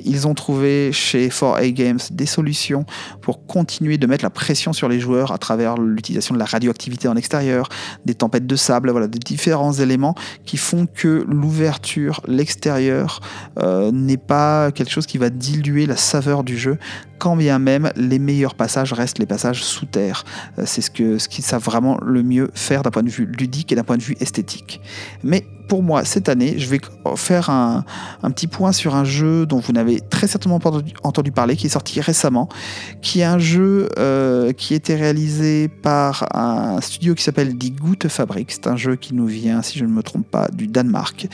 ils 0.05 0.27
ont 0.27 0.35
trouvé 0.35 0.93
chez 0.93 1.29
4A 1.29 1.73
Games 1.73 2.01
des 2.11 2.27
solutions 2.27 2.85
pour 3.21 3.47
continuer 3.47 3.99
de 3.99 4.07
mettre 4.07 4.25
la 4.25 4.31
pression 4.31 4.73
sur 4.73 4.89
les 4.89 5.01
joueurs 5.01 5.33
à 5.33 5.39
travers 5.39 5.77
l'utilisation 5.77 6.35
de 6.35 6.39
la 6.39 6.45
radioactivité 6.45 7.09
en 7.09 7.17
extérieur, 7.17 7.69
des 8.05 8.15
tempêtes 8.15 8.47
de 8.47 8.57
sable, 8.57 8.91
voilà, 8.91 9.09
des 9.09 9.19
différents 9.19 9.73
éléments 9.73 10.15
qui 10.45 10.57
font 10.57 10.87
que 10.87 11.25
l'ouverture, 11.29 12.21
l'extérieur, 12.27 13.21
euh, 13.59 13.91
n'est 13.93 14.17
pas 14.17 14.73
quelque 14.73 14.91
chose 14.91 15.07
qui 15.07 15.19
va 15.19 15.31
diluer 15.31 15.87
la 15.87 15.97
saveur 15.97 16.45
du 16.45 16.57
jeu, 16.57 16.79
quand 17.19 17.37
bien 17.37 17.59
même 17.59 17.93
les 17.97 18.19
meilleurs 18.19 18.55
passages 18.55 18.93
restent 18.93 19.19
les 19.19 19.27
passages 19.27 19.63
sous 19.63 19.87
terre. 19.87 20.25
Euh, 20.59 20.65
c'est 20.67 20.81
ce 20.81 20.91
que 20.91 21.19
ce 21.19 21.29
qu'ils 21.29 21.45
savent 21.45 21.63
vraiment 21.63 21.99
le 22.03 22.23
mieux 22.23 22.51
faire 22.55 22.83
d'un 22.83 22.91
point 22.91 23.03
de 23.03 23.11
vue 23.11 23.27
ludique 23.27 23.73
et 23.73 23.77
d'un 23.77 23.85
point 23.85 23.97
de 23.97 24.03
vue 24.03 24.17
esthétique. 24.21 24.81
Mais 25.23 25.47
pour 25.73 25.83
moi, 25.83 26.05
cette 26.05 26.29
année, 26.29 26.59
je 26.59 26.69
vais 26.69 26.83
faire 27.17 27.49
un, 27.49 27.83
petit 28.25 28.47
point 28.47 28.73
sur 28.73 28.95
un 28.95 29.05
jeu 29.05 29.47
dont 29.47 29.59
vous 29.59 29.73
n'avez 29.73 30.03
très 30.03 30.27
certainement 30.27 30.61
pas 30.61 30.71
entendu 31.03 31.33
parler, 31.33 31.57
qui 31.57 31.65
est 31.65 31.71
sorti 31.71 31.99
récemment, 31.99 32.51
qui 33.01 33.21
est 33.21 33.25
un 33.25 33.39
jeu 33.39 33.89
euh, 33.99 34.53
qui 34.53 34.75
été 34.75 34.97
réalisé 34.97 35.69
par 35.69 36.27
un 36.37 36.79
studio 36.83 37.15
qui 37.15 37.23
s'appelle 37.23 37.57
Die 37.57 37.71
Gute 37.71 38.09
Fabrik. 38.09 38.53
C'est 38.53 38.67
un 38.67 38.77
jeu 38.77 38.97
qui 38.97 39.15
nous 39.15 39.25
vient, 39.27 39.63
si 39.63 39.79
je 39.79 39.87
ne 39.87 39.91
me 39.91 40.03
trompe 40.03 40.27
pas, 40.31 40.49
du 40.53 40.67
Danemark. 40.67 41.27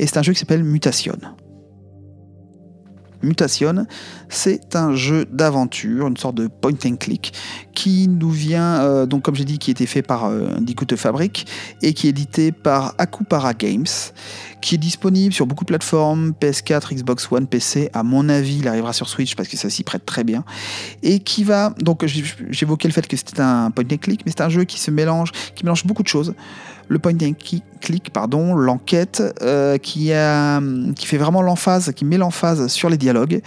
Et 0.00 0.08
c'est 0.08 0.18
un 0.18 0.24
jeu 0.24 0.32
qui 0.32 0.40
s'appelle 0.40 0.64
Mutation. 0.64 1.14
Mutation, 3.24 3.86
c'est 4.28 4.76
un 4.76 4.94
jeu 4.94 5.24
d'aventure, 5.30 6.06
une 6.06 6.16
sorte 6.16 6.36
de 6.36 6.48
point 6.48 6.72
and 6.84 6.96
click, 6.96 7.32
qui 7.74 8.08
nous 8.08 8.30
vient, 8.30 8.80
euh, 8.82 9.06
donc 9.06 9.22
comme 9.22 9.34
j'ai 9.34 9.44
dit, 9.44 9.58
qui 9.58 9.70
été 9.70 9.86
fait 9.86 10.02
par 10.02 10.26
euh, 10.26 10.48
Dicute 10.60 10.96
Fabric 10.96 11.46
et 11.82 11.92
qui 11.92 12.06
est 12.06 12.10
édité 12.10 12.52
par 12.52 12.94
Akupara 12.98 13.54
Games, 13.54 13.86
qui 14.60 14.76
est 14.76 14.78
disponible 14.78 15.34
sur 15.34 15.46
beaucoup 15.46 15.64
de 15.64 15.68
plateformes, 15.68 16.32
PS4, 16.40 16.94
Xbox 16.94 17.30
One, 17.30 17.46
PC. 17.46 17.90
À 17.92 18.02
mon 18.02 18.28
avis, 18.28 18.58
il 18.58 18.68
arrivera 18.68 18.92
sur 18.92 19.08
Switch 19.08 19.34
parce 19.34 19.48
que 19.48 19.56
ça 19.56 19.70
s'y 19.70 19.84
prête 19.84 20.06
très 20.06 20.24
bien. 20.24 20.44
Et 21.02 21.20
qui 21.20 21.44
va, 21.44 21.74
donc 21.80 22.04
j'évoquais 22.06 22.88
le 22.88 22.94
fait 22.94 23.06
que 23.06 23.16
c'était 23.16 23.40
un 23.40 23.70
point 23.70 23.84
and 23.92 23.98
click, 23.98 24.22
mais 24.24 24.32
c'est 24.34 24.42
un 24.42 24.48
jeu 24.48 24.64
qui 24.64 24.78
se 24.80 24.90
mélange, 24.90 25.32
qui 25.54 25.64
mélange 25.64 25.84
beaucoup 25.84 26.02
de 26.02 26.08
choses 26.08 26.34
le 26.88 26.98
point 26.98 27.14
and 27.22 27.32
click, 27.80 28.10
pardon, 28.12 28.54
l'enquête, 28.54 29.22
euh, 29.42 29.78
qui, 29.78 30.08
fait 30.08 31.18
vraiment 31.18 31.42
l'emphase, 31.42 31.92
qui 31.94 32.04
met 32.04 32.18
l'emphase 32.18 32.68
sur 32.68 32.88
les 32.88 32.96
dialogues 32.96 33.40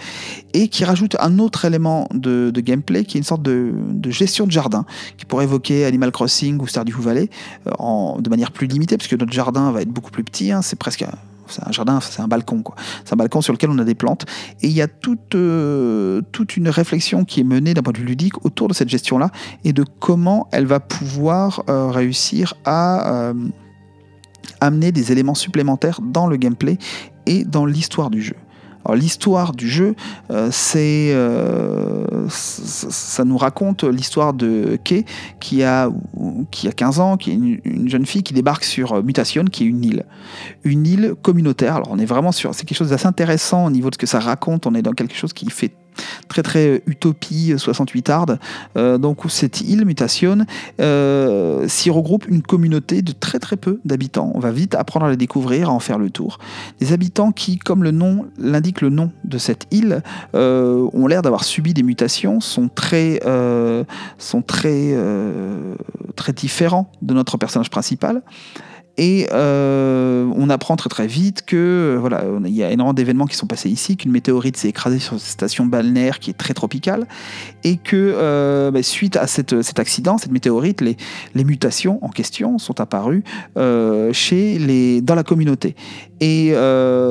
et 0.54 0.68
qui 0.68 0.84
rajoute 0.84 1.16
un 1.20 1.38
autre 1.38 1.64
élément 1.64 2.08
de, 2.12 2.52
gameplay 2.58 3.04
qui 3.04 3.16
est 3.16 3.20
une 3.20 3.24
sorte 3.24 3.42
de, 3.42 3.72
gestion 4.10 4.46
de 4.46 4.52
jardin 4.52 4.84
qui 5.16 5.24
pourrait 5.24 5.44
évoquer 5.44 5.84
Animal 5.84 6.10
Crossing 6.10 6.58
ou 6.60 6.66
Stardew 6.66 7.00
Valley 7.00 7.30
euh, 7.66 7.70
en, 7.78 8.18
de 8.20 8.30
manière 8.30 8.52
plus 8.52 8.66
limitée 8.66 8.96
parce 8.96 9.08
que 9.08 9.16
notre 9.16 9.32
jardin 9.32 9.70
va 9.72 9.82
être 9.82 9.90
beaucoup 9.90 10.10
plus 10.10 10.24
petit, 10.24 10.50
hein, 10.52 10.62
c'est 10.62 10.78
presque 10.78 11.04
c'est 11.48 11.66
un 11.66 11.72
jardin, 11.72 12.00
c'est 12.00 12.20
un 12.20 12.28
balcon, 12.28 12.62
quoi. 12.62 12.74
C'est 13.04 13.14
un 13.14 13.16
balcon 13.16 13.40
sur 13.40 13.52
lequel 13.52 13.70
on 13.70 13.78
a 13.78 13.84
des 13.84 13.94
plantes. 13.94 14.26
Et 14.62 14.68
il 14.68 14.72
y 14.72 14.82
a 14.82 14.88
toute, 14.88 15.34
euh, 15.34 16.20
toute 16.32 16.56
une 16.56 16.68
réflexion 16.68 17.24
qui 17.24 17.40
est 17.40 17.44
menée 17.44 17.74
d'un 17.74 17.82
point 17.82 17.92
de 17.92 17.98
vue 17.98 18.04
ludique 18.04 18.44
autour 18.44 18.68
de 18.68 18.74
cette 18.74 18.88
gestion-là 18.88 19.30
et 19.64 19.72
de 19.72 19.84
comment 19.98 20.48
elle 20.52 20.66
va 20.66 20.80
pouvoir 20.80 21.62
euh, 21.68 21.90
réussir 21.90 22.54
à 22.64 23.30
euh, 23.30 23.34
amener 24.60 24.92
des 24.92 25.12
éléments 25.12 25.34
supplémentaires 25.34 26.00
dans 26.02 26.26
le 26.26 26.36
gameplay 26.36 26.78
et 27.26 27.44
dans 27.44 27.66
l'histoire 27.66 28.10
du 28.10 28.22
jeu 28.22 28.36
l'histoire 28.94 29.52
du 29.52 29.68
jeu, 29.68 29.94
euh, 30.30 30.48
c'est 30.50 31.10
euh, 31.12 32.26
ça 32.28 33.24
nous 33.24 33.36
raconte 33.36 33.84
l'histoire 33.84 34.32
de 34.34 34.78
Kay 34.82 35.04
qui 35.40 35.62
a 35.62 35.90
qui 36.50 36.68
a 36.68 36.72
15 36.72 37.00
ans, 37.00 37.16
qui 37.16 37.30
est 37.30 37.34
une, 37.34 37.88
jeune 37.88 38.06
fille 38.06 38.22
qui 38.22 38.34
débarque 38.34 38.64
sur 38.64 39.02
Mutation, 39.02 39.44
qui 39.44 39.64
est 39.64 39.66
une 39.66 39.84
île, 39.84 40.06
une 40.64 40.86
île 40.86 41.14
communautaire. 41.22 41.76
Alors 41.76 41.88
on 41.90 41.98
est 41.98 42.06
vraiment 42.06 42.32
sur, 42.32 42.54
c'est 42.54 42.64
quelque 42.64 42.78
chose 42.78 42.90
d'assez 42.90 43.06
intéressant 43.06 43.66
au 43.66 43.70
niveau 43.70 43.90
de 43.90 43.94
ce 43.94 43.98
que 43.98 44.06
ça 44.06 44.20
raconte. 44.20 44.66
On 44.66 44.74
est 44.74 44.82
dans 44.82 44.92
quelque 44.92 45.14
chose 45.14 45.32
qui 45.32 45.48
fait 45.50 45.72
très 46.28 46.42
très 46.42 46.82
utopie 46.86 47.54
68 47.56 48.10
hard. 48.10 48.38
Euh, 48.76 48.98
donc 48.98 49.20
cette 49.28 49.60
île 49.60 49.84
Mutation 49.84 50.38
euh, 50.80 51.66
s'y 51.68 51.90
regroupe 51.90 52.26
une 52.28 52.42
communauté 52.42 53.02
de 53.02 53.12
très 53.12 53.38
très 53.38 53.56
peu 53.56 53.80
d'habitants. 53.84 54.32
On 54.34 54.40
va 54.40 54.50
vite 54.50 54.74
apprendre 54.74 55.06
à 55.06 55.10
les 55.10 55.16
découvrir, 55.16 55.68
à 55.68 55.72
en 55.72 55.80
faire 55.80 55.98
le 55.98 56.10
tour. 56.10 56.38
Des 56.80 56.92
habitants 56.92 57.32
qui, 57.32 57.58
comme 57.58 57.82
le 57.82 57.90
nom 57.90 58.26
l'indique 58.38 58.80
le 58.80 58.90
nom 58.90 59.10
de 59.24 59.38
cette 59.38 59.66
île, 59.70 60.02
euh, 60.34 60.88
ont 60.92 61.06
l'air 61.06 61.22
d'avoir 61.22 61.44
subi 61.44 61.74
des 61.74 61.82
mutations, 61.82 62.40
sont 62.40 62.68
très 62.68 63.20
sont 64.18 64.42
très 64.42 64.96
très 66.16 66.32
différents 66.32 66.90
de 67.02 67.14
notre 67.14 67.36
personnage 67.36 67.70
principal. 67.70 68.22
Et 68.98 69.28
euh, 69.32 70.28
on 70.34 70.50
apprend 70.50 70.74
très 70.74 70.88
très 70.88 71.06
vite 71.06 71.44
que 71.46 71.56
euh, 71.56 71.96
voilà, 72.00 72.24
il 72.44 72.52
y 72.52 72.64
a 72.64 72.70
énormément 72.72 72.94
d'événements 72.94 73.26
qui 73.26 73.36
sont 73.36 73.46
passés 73.46 73.70
ici, 73.70 73.96
qu'une 73.96 74.10
météorite 74.10 74.56
s'est 74.56 74.68
écrasée 74.68 74.98
sur 74.98 75.20
cette 75.20 75.30
station 75.30 75.66
balnéaire 75.66 76.18
qui 76.18 76.30
est 76.30 76.34
très 76.34 76.52
tropicale, 76.52 77.06
et 77.62 77.76
que 77.76 77.94
euh, 78.16 78.72
bah, 78.72 78.82
suite 78.82 79.16
à 79.16 79.28
cette, 79.28 79.62
cet 79.62 79.78
accident, 79.78 80.18
cette 80.18 80.32
météorite, 80.32 80.80
les, 80.80 80.96
les 81.36 81.44
mutations 81.44 82.04
en 82.04 82.08
question 82.08 82.58
sont 82.58 82.80
apparues 82.80 83.22
chez 84.12 84.58
les, 84.58 85.00
dans 85.00 85.14
la 85.14 85.22
communauté. 85.22 85.76
Et 86.20 86.52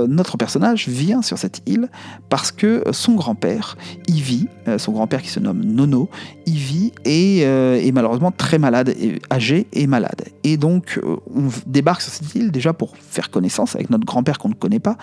notre 0.08 0.38
personnage 0.38 0.88
vient 0.88 1.22
sur 1.22 1.38
cette 1.38 1.62
île 1.66 1.90
parce 2.30 2.52
que 2.52 2.84
son 2.92 3.14
grand-père 3.16 3.78
y 4.08 4.20
vit, 4.20 4.48
son 4.78 4.92
grand-père 4.92 5.22
qui 5.22 5.30
se 5.30 5.40
nomme 5.40 5.64
Nono, 5.64 6.10
y 6.46 6.58
vit 6.58 6.92
et 7.06 7.40
est 7.42 7.92
malheureusement 7.94 8.32
très 8.32 8.60
malade, 8.60 8.94
âgé 9.32 9.68
et 9.74 9.88
malade. 9.88 10.26
Et 10.44 10.58
donc 10.58 11.00
on 11.04 11.50
débarque 11.66 12.02
sur 12.02 12.12
cette 12.12 12.36
île 12.36 12.52
déjà 12.52 12.74
pour 12.74 12.98
faire 12.98 13.30
connaissance 13.30 13.76
avec 13.76 13.90
notre 13.90 14.06
grand-père 14.06 14.38
qu'on 14.38 14.50
ne 14.50 14.54
connaît 14.54 14.80
pas. 14.80 14.98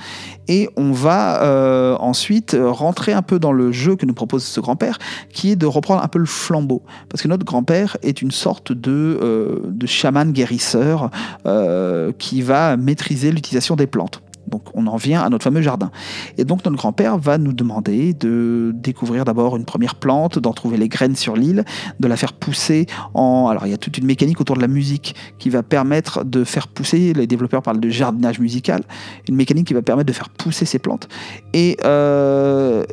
Et 0.49 0.69
on 0.77 0.93
va 0.93 1.43
euh, 1.43 1.97
ensuite 1.99 2.57
rentrer 2.61 3.13
un 3.13 3.23
peu 3.23 3.39
dans 3.39 3.53
le 3.53 3.73
jeu 3.73 3.97
que 3.97 4.07
nous 4.07 4.15
propose 4.15 4.45
ce 4.45 4.61
grand-père, 4.61 4.99
qui 5.33 5.51
est 5.51 5.57
de 5.57 5.67
reprendre 5.67 6.03
un 6.03 6.09
peu 6.09 6.19
le 6.19 6.27
flambeau. 6.27 6.83
Parce 7.09 7.23
que 7.23 7.29
notre 7.29 7.45
grand-père 7.45 7.97
est 8.03 8.23
une 8.23 8.31
sorte 8.31 8.73
de, 8.73 9.19
euh, 9.23 9.61
de 9.65 9.87
chaman 9.87 10.33
guérisseur 10.33 11.11
euh, 11.47 12.13
qui 12.19 12.43
va 12.43 12.77
maîtriser 12.77 13.31
l'utilisation 13.33 13.77
des 13.77 13.87
Donc 14.49 14.63
on 14.75 14.87
en 14.87 14.97
vient 14.97 15.23
à 15.23 15.29
notre 15.29 15.45
fameux 15.45 15.63
jardin. 15.63 15.91
Et 16.39 16.45
donc 16.45 16.65
notre 16.65 16.77
grand-père 16.77 17.19
va 17.19 17.39
nous 17.39 17.53
demander 17.53 18.13
de 18.13 18.73
découvrir 18.75 19.25
d'abord 19.25 19.57
une 19.57 19.65
première 19.65 19.95
plante, 19.95 20.39
d'en 20.39 20.53
trouver 20.53 20.77
les 20.77 20.89
graines 20.89 21.17
sur 21.17 21.37
l'île, 21.37 21.65
de 22.01 22.09
la 22.09 22.17
faire 22.17 22.33
pousser 22.33 22.87
en... 23.15 23.49
Alors 23.49 23.67
il 23.67 23.71
y 23.71 23.75
a 23.75 23.79
toute 23.79 23.99
une 23.99 24.07
mécanique 24.07 24.41
autour 24.41 24.57
de 24.57 24.61
la 24.61 24.69
musique 24.69 25.15
qui 25.39 25.51
va 25.51 25.63
permettre 25.63 26.25
de 26.25 26.45
faire 26.45 26.69
pousser, 26.69 27.13
les 27.13 27.27
développeurs 27.27 27.63
parlent 27.63 27.81
de 27.81 27.89
jardinage 27.89 28.39
musical, 28.39 28.83
une 29.29 29.37
mécanique 29.37 29.67
qui 29.67 29.75
va 29.75 29.83
permettre 29.83 30.09
de 30.09 30.13
faire 30.13 30.29
pousser 30.29 30.67
ces 30.67 30.79
plantes. 30.79 31.09
Et, 31.53 31.77
euh, 31.85 32.85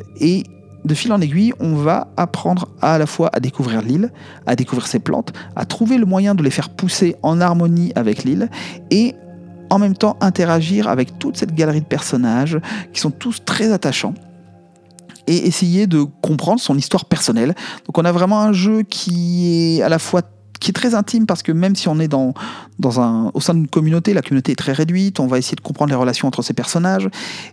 de 0.84 0.94
fil 0.94 1.12
en 1.12 1.20
aiguille, 1.20 1.52
on 1.60 1.76
va 1.76 2.08
apprendre 2.16 2.68
à 2.80 2.98
la 2.98 3.06
fois 3.06 3.30
à 3.32 3.38
découvrir 3.38 3.82
l'île, 3.82 4.10
à 4.46 4.56
découvrir 4.56 4.88
ses 4.88 4.98
plantes, 4.98 5.32
à 5.54 5.64
trouver 5.64 5.96
le 5.96 6.06
moyen 6.06 6.34
de 6.34 6.42
les 6.42 6.50
faire 6.50 6.70
pousser 6.70 7.14
en 7.22 7.40
harmonie 7.40 7.92
avec 7.94 8.24
l'île 8.24 8.48
et 8.90 9.14
en 9.72 9.78
même 9.78 9.96
temps 9.96 10.18
interagir 10.20 10.86
avec 10.86 11.18
toute 11.18 11.38
cette 11.38 11.54
galerie 11.54 11.80
de 11.80 11.86
personnages 11.86 12.58
qui 12.92 13.00
sont 13.00 13.10
tous 13.10 13.42
très 13.42 13.72
attachants 13.72 14.12
et 15.26 15.46
essayer 15.46 15.86
de 15.86 16.02
comprendre 16.02 16.60
son 16.60 16.76
histoire 16.76 17.06
personnelle. 17.06 17.54
Donc 17.86 17.96
on 17.96 18.04
a 18.04 18.12
vraiment 18.12 18.42
un 18.42 18.52
jeu 18.52 18.82
qui 18.82 19.78
est 19.78 19.82
à 19.82 19.88
la 19.88 19.98
fois 19.98 20.20
qui 20.62 20.70
est 20.70 20.74
très 20.74 20.94
intime 20.94 21.26
parce 21.26 21.42
que 21.42 21.50
même 21.50 21.74
si 21.74 21.88
on 21.88 21.98
est 21.98 22.08
dans, 22.08 22.34
dans 22.78 23.00
un, 23.00 23.32
au 23.34 23.40
sein 23.40 23.52
d'une 23.52 23.66
communauté, 23.66 24.14
la 24.14 24.22
communauté 24.22 24.52
est 24.52 24.56
très 24.56 24.72
réduite, 24.72 25.18
on 25.18 25.26
va 25.26 25.38
essayer 25.38 25.56
de 25.56 25.60
comprendre 25.60 25.90
les 25.90 25.96
relations 25.96 26.28
entre 26.28 26.42
ces 26.42 26.54
personnages, 26.54 27.08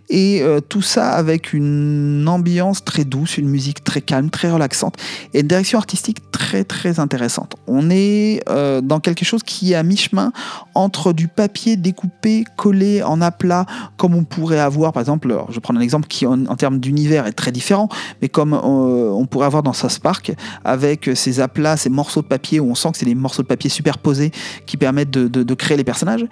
et 0.10 0.42
euh, 0.44 0.60
tout 0.62 0.84
ça 0.84 1.10
avec 1.10 1.52
une 1.52 2.26
ambiance 2.28 2.86
très 2.86 3.06
douce, 3.06 3.40
une 3.40 3.50
musique 3.50 3.84
très 3.84 4.02
calme, 4.02 4.30
très 4.30 4.52
relaxante, 4.52 4.96
et 5.34 5.40
une 5.40 5.48
direction 5.48 5.80
artistique 5.80 6.20
très 6.32 6.64
très 6.64 7.00
intéressante. 7.00 7.56
On 7.66 7.90
est 7.90 8.44
euh, 8.48 8.80
dans 8.82 9.00
quelque 9.00 9.26
chose 9.26 9.42
qui 9.42 9.74
est 9.74 9.76
à 9.76 9.82
mi-chemin 9.82 10.32
entre 10.76 11.12
du 11.12 11.28
papier 11.28 11.78
découpé, 11.78 12.44
collé 12.58 13.02
en 13.02 13.22
aplat, 13.22 13.66
comme 13.98 14.14
on 14.14 14.24
pourrait 14.24 14.60
avoir, 14.60 14.94
par 14.94 15.02
exemple, 15.02 15.36
je 15.50 15.56
vais 15.56 15.62
prendre 15.62 15.80
un 15.80 15.84
exemple 15.84 16.08
qui 16.08 16.28
en, 16.28 16.56
termes 16.56 16.80
d'univers 16.80 17.26
est 17.26 17.34
très 17.34 17.52
différent, 17.52 17.90
mais 18.22 18.30
comme 18.30 18.54
euh, 18.54 18.58
on 19.12 19.26
pourrait 19.26 19.48
avoir 19.48 19.64
dans 19.64 19.74
South 19.74 19.98
Park, 20.00 20.32
avec 20.64 21.10
ces 21.16 21.40
aplats, 21.40 21.76
ces 21.76 21.90
morceaux 21.90 22.22
de 22.22 22.28
papier 22.28 22.60
où 22.60 22.70
on 22.70 22.76
sent 22.76 22.92
que 22.92 22.99
c'est 23.00 23.06
des 23.06 23.16
morceaux 23.16 23.42
de 23.42 23.48
papier 23.48 23.70
superposés 23.70 24.32
qui 24.66 24.78
permettent 24.78 25.12
de, 25.12 25.54
créer 25.54 25.78
les 25.78 25.84
personnages. 25.84 26.26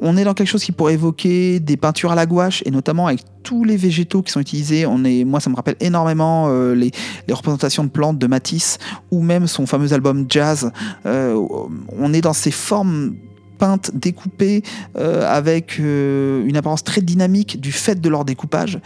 On 0.00 0.16
est 0.16 0.24
dans 0.24 0.34
quelque 0.34 0.48
chose 0.48 0.64
qui 0.64 0.72
pourrait 0.72 0.94
évoquer 0.94 1.60
des 1.60 1.76
peintures 1.76 2.12
à 2.12 2.14
la 2.14 2.26
gouache 2.26 2.62
et 2.64 2.70
notamment 2.70 3.06
avec 3.06 3.20
tous 3.42 3.64
les 3.64 3.76
végétaux 3.76 4.22
qui 4.22 4.32
sont 4.32 4.40
utilisés. 4.40 4.86
On 4.86 5.04
est, 5.04 5.24
moi, 5.24 5.40
ça 5.40 5.50
me 5.50 5.56
rappelle 5.56 5.76
énormément 5.80 6.46
euh, 6.48 6.74
les, 6.74 6.90
représentations 7.30 7.84
de 7.84 7.88
plantes 7.88 8.18
de 8.18 8.26
Matisse 8.26 8.78
ou 9.10 9.22
même 9.22 9.46
son 9.46 9.66
fameux 9.66 9.92
album 9.92 10.26
Jazz. 10.28 10.70
Euh, 11.06 11.40
on 11.98 12.12
est 12.12 12.20
dans 12.20 12.32
ces 12.32 12.50
formes 12.50 13.14
peintes, 13.58 13.90
découpées, 13.94 14.62
euh, 14.96 15.24
avec 15.28 15.78
une 15.78 16.56
apparence 16.56 16.84
très 16.84 17.00
dynamique 17.00 17.60
du 17.60 17.72
fait 17.72 18.00
de 18.00 18.08
leur 18.08 18.24
découpage 18.24 18.80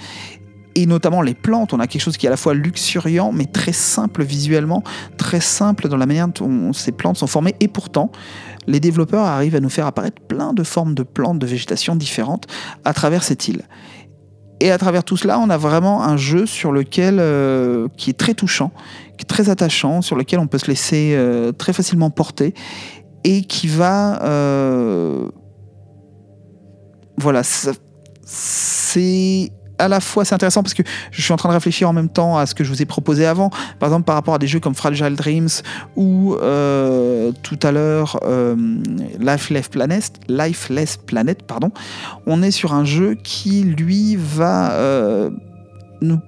et 0.77 0.87
notamment 0.87 1.23
les 1.23 1.35
plantes. 1.35 1.73
On 1.73 1.81
a 1.81 1.87
quelque 1.87 2.03
chose 2.03 2.17
qui 2.17 2.27
est 2.27 2.29
à 2.29 2.31
la 2.31 2.37
fois 2.37 2.55
luxuriant, 2.55 3.33
mais 3.33 3.47
très 3.47 3.73
simple 3.73 4.23
visuellement, 4.23 4.85
très 5.17 5.41
simple 5.41 5.89
dans 5.89 5.97
la 5.97 6.07
manière 6.07 6.29
dont 6.29 6.73
ces 6.73 6.93
plantes 6.93 7.17
sont 7.17 7.27
formées. 7.27 7.57
Et 7.61 7.67
pourtant, 7.67 8.13
les 8.67 8.79
développeurs 8.79 9.25
arrivent 9.25 9.57
à 9.57 9.61
nous 9.61 9.71
faire 9.71 9.87
apparaître 9.87 10.23
plein 10.23 10.53
de 10.53 10.63
formes 10.63 10.95
de 10.95 11.03
plantes, 11.03 11.39
de 11.39 11.47
végétation 11.47 11.97
différentes 11.97 12.47
à 12.85 12.93
travers 12.93 13.25
cette 13.25 13.49
île. 13.49 13.63
Et 14.61 14.71
à 14.71 14.79
travers 14.79 15.03
tout 15.03 15.17
cela, 15.17 15.39
on 15.39 15.51
a 15.51 15.57
vraiment 15.57 16.05
un 16.05 16.17
jeu 16.17 16.47
sur 16.47 16.73
lequel 16.73 17.17
euh, 17.21 17.89
qui 17.97 18.11
est 18.11 18.19
très 18.19 18.35
touchant, 18.35 18.71
qui 19.17 19.23
est 19.23 19.29
très 19.29 19.49
attachant, 19.49 20.03
sur 20.03 20.17
lequel 20.17 20.39
on 20.39 20.47
peut 20.47 20.59
se 20.59 20.67
laisser 20.67 21.13
euh, 21.15 21.53
très 21.53 21.73
facilement 21.73 22.11
porter 22.11 22.55
et 23.25 23.43
qui 23.43 23.67
va 23.67 24.23
euh, 24.23 25.29
voilà, 27.19 27.43
c'est 27.43 29.51
à 29.79 29.89
la 29.89 30.01
fois 30.01 30.25
c'est 30.25 30.35
intéressant 30.35 30.63
parce 30.63 30.75
que 30.75 30.83
je 31.11 31.23
suis 31.23 31.33
en 31.33 31.37
train 31.37 31.49
de 31.49 31.55
réfléchir 31.55 31.89
en 31.89 31.93
même 31.93 32.09
temps 32.09 32.37
à 32.37 32.47
ce 32.47 32.55
que 32.55 32.65
je 32.65 32.71
vous 32.71 32.83
ai 32.83 32.87
proposé 32.87 33.27
avant. 33.27 33.51
Par 33.79 33.89
exemple, 33.89 34.05
par 34.05 34.15
rapport 34.15 34.35
à 34.35 34.39
des 34.39 34.47
jeux 34.47 34.61
comme 34.61 34.75
Fragile 34.75 35.15
Dreams 35.17 35.49
ou 35.97 36.35
euh, 36.35 37.33
tout 37.43 37.59
à 37.63 37.73
l'heure 37.73 38.21
euh, 38.25 38.57
Lifeless 39.19 39.69
Planet, 39.69 40.13
Lifeless 40.29 40.97
Planet, 40.97 41.43
pardon, 41.43 41.71
on 42.27 42.43
est 42.43 42.51
sur 42.51 42.75
un 42.75 42.85
jeu 42.85 43.15
qui 43.15 43.63
lui 43.63 44.17
va 44.17 44.73
euh, 44.73 45.31
nous 46.01 46.21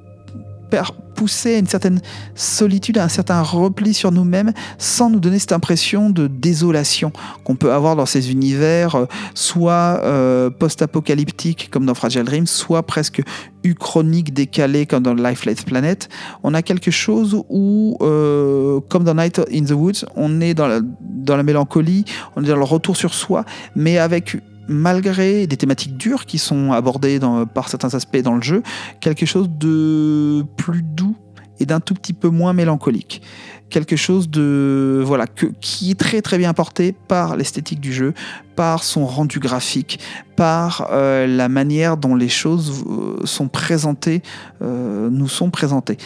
pousser 1.18 1.56
à 1.56 1.58
une 1.58 1.66
certaine 1.66 2.00
solitude, 2.36 2.96
à 2.96 3.04
un 3.04 3.08
certain 3.08 3.42
repli 3.42 3.92
sur 3.92 4.12
nous-mêmes, 4.12 4.52
sans 4.78 5.10
nous 5.10 5.18
donner 5.18 5.40
cette 5.40 5.52
impression 5.52 6.10
de 6.10 6.28
désolation 6.28 7.12
qu'on 7.42 7.56
peut 7.56 7.72
avoir 7.72 7.96
dans 7.96 8.06
ces 8.06 8.30
univers, 8.30 8.94
euh, 8.94 9.06
soit 9.34 10.00
euh, 10.04 10.48
post-apocalyptiques 10.48 11.70
comme 11.72 11.86
dans 11.86 11.94
Fragile 11.94 12.22
Dreams, 12.22 12.46
soit 12.46 12.84
presque 12.84 13.20
uchronique 13.64 14.32
décalé 14.32 14.86
comme 14.86 15.02
dans 15.02 15.14
Lifeless 15.14 15.62
Planet. 15.62 16.08
On 16.44 16.54
a 16.54 16.62
quelque 16.62 16.92
chose 16.92 17.42
où, 17.48 17.98
euh, 18.00 18.78
comme 18.88 19.02
dans 19.02 19.14
Night 19.14 19.40
in 19.52 19.64
the 19.64 19.72
Woods, 19.72 20.04
on 20.14 20.40
est 20.40 20.54
dans 20.54 20.68
la 21.36 21.42
mélancolie, 21.42 22.04
on 22.36 22.44
est 22.44 22.48
dans 22.48 22.56
le 22.56 22.62
retour 22.62 22.96
sur 22.96 23.12
soi, 23.12 23.44
mais 23.74 23.98
avec 23.98 24.36
malgré 24.68 25.46
des 25.46 25.56
thématiques 25.56 25.96
dures 25.96 26.26
qui 26.26 26.38
sont 26.38 26.72
abordées 26.72 27.18
par 27.54 27.68
certains 27.68 27.94
aspects 27.94 28.18
dans 28.18 28.34
le 28.34 28.42
jeu, 28.42 28.62
quelque 29.00 29.26
chose 29.26 29.48
de 29.48 30.44
plus 30.56 30.82
doux 30.82 31.16
et 31.60 31.66
d'un 31.66 31.80
tout 31.80 31.94
petit 31.94 32.12
peu 32.12 32.28
moins 32.28 32.52
mélancolique. 32.52 33.22
Quelque 33.70 33.96
chose 33.96 34.30
de 34.30 35.02
voilà 35.04 35.26
qui 35.26 35.90
est 35.90 35.98
très 35.98 36.22
très 36.22 36.38
bien 36.38 36.54
porté 36.54 36.92
par 36.92 37.36
l'esthétique 37.36 37.80
du 37.80 37.92
jeu, 37.92 38.14
par 38.56 38.82
son 38.82 39.04
rendu 39.04 39.40
graphique, 39.40 40.00
par 40.36 40.88
euh, 40.90 41.26
la 41.26 41.48
manière 41.48 41.96
dont 41.96 42.14
les 42.14 42.30
choses 42.30 42.84
euh, 42.88 43.26
sont 43.26 43.48
présentées, 43.48 44.22
euh, 44.62 45.10
nous 45.10 45.28
sont 45.28 45.50
présentées. 45.50 45.98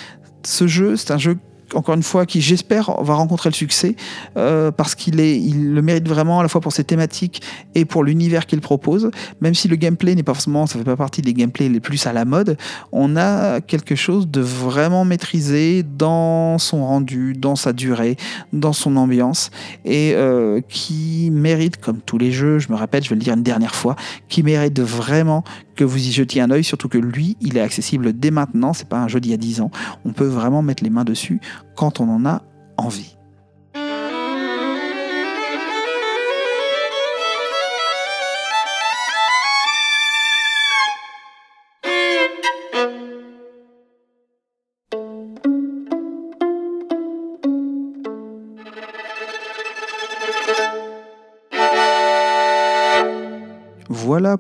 Ce 0.44 0.66
jeu, 0.66 0.96
c'est 0.96 1.12
un 1.12 1.18
jeu 1.18 1.38
encore 1.74 1.94
une 1.94 2.02
fois, 2.02 2.26
qui 2.26 2.40
j'espère 2.40 3.02
va 3.02 3.14
rencontrer 3.14 3.50
le 3.50 3.54
succès 3.54 3.96
euh, 4.36 4.70
parce 4.70 4.94
qu'il 4.94 5.20
est, 5.20 5.38
il 5.38 5.72
le 5.72 5.82
mérite 5.82 6.08
vraiment 6.08 6.40
à 6.40 6.42
la 6.42 6.48
fois 6.48 6.60
pour 6.60 6.72
ses 6.72 6.84
thématiques 6.84 7.42
et 7.74 7.84
pour 7.84 8.04
l'univers 8.04 8.46
qu'il 8.46 8.60
propose. 8.60 9.10
Même 9.40 9.54
si 9.54 9.68
le 9.68 9.76
gameplay 9.76 10.14
n'est 10.14 10.22
pas 10.22 10.34
forcément, 10.34 10.66
ça 10.66 10.78
fait 10.78 10.84
pas 10.84 10.96
partie 10.96 11.22
des 11.22 11.34
gameplays 11.34 11.68
les 11.68 11.80
plus 11.80 12.06
à 12.06 12.12
la 12.12 12.24
mode, 12.24 12.56
on 12.90 13.16
a 13.16 13.60
quelque 13.60 13.94
chose 13.94 14.28
de 14.28 14.40
vraiment 14.40 15.04
maîtrisé 15.04 15.82
dans 15.82 16.58
son 16.58 16.84
rendu, 16.84 17.34
dans 17.34 17.56
sa 17.56 17.72
durée, 17.72 18.16
dans 18.52 18.72
son 18.72 18.96
ambiance 18.96 19.50
et 19.84 20.12
euh, 20.14 20.60
qui 20.68 21.30
mérite, 21.32 21.78
comme 21.78 22.00
tous 22.00 22.18
les 22.18 22.32
jeux, 22.32 22.58
je 22.58 22.70
me 22.70 22.76
répète, 22.76 23.04
je 23.04 23.10
vais 23.10 23.16
le 23.16 23.22
dire 23.22 23.34
une 23.34 23.42
dernière 23.42 23.74
fois, 23.74 23.96
qui 24.28 24.42
mérite 24.42 24.80
vraiment 24.80 25.44
que 25.74 25.84
vous 25.84 25.98
y 25.98 26.12
jetiez 26.12 26.40
un 26.40 26.50
œil, 26.50 26.64
surtout 26.64 26.88
que 26.88 26.98
lui, 26.98 27.36
il 27.40 27.56
est 27.56 27.60
accessible 27.60 28.12
dès 28.12 28.30
maintenant, 28.30 28.72
c'est 28.72 28.88
pas 28.88 28.98
un 28.98 29.08
jeu 29.08 29.20
d'il 29.20 29.30
y 29.30 29.34
a 29.34 29.38
10 29.38 29.60
ans, 29.60 29.70
on 30.04 30.12
peut 30.12 30.26
vraiment 30.26 30.62
mettre 30.62 30.84
les 30.84 30.90
mains 30.90 31.04
dessus 31.04 31.40
quand 31.76 32.00
on 32.00 32.08
en 32.08 32.26
a 32.26 32.42
envie. 32.76 33.16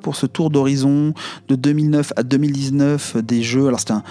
Pour 0.00 0.16
ce 0.16 0.26
tour 0.26 0.50
d'horizon 0.50 1.14
de 1.48 1.54
2009 1.54 2.12
à 2.16 2.22
2019 2.22 3.18
des 3.18 3.42
jeux. 3.42 3.68
Alors 3.68 3.80
un, 3.90 4.02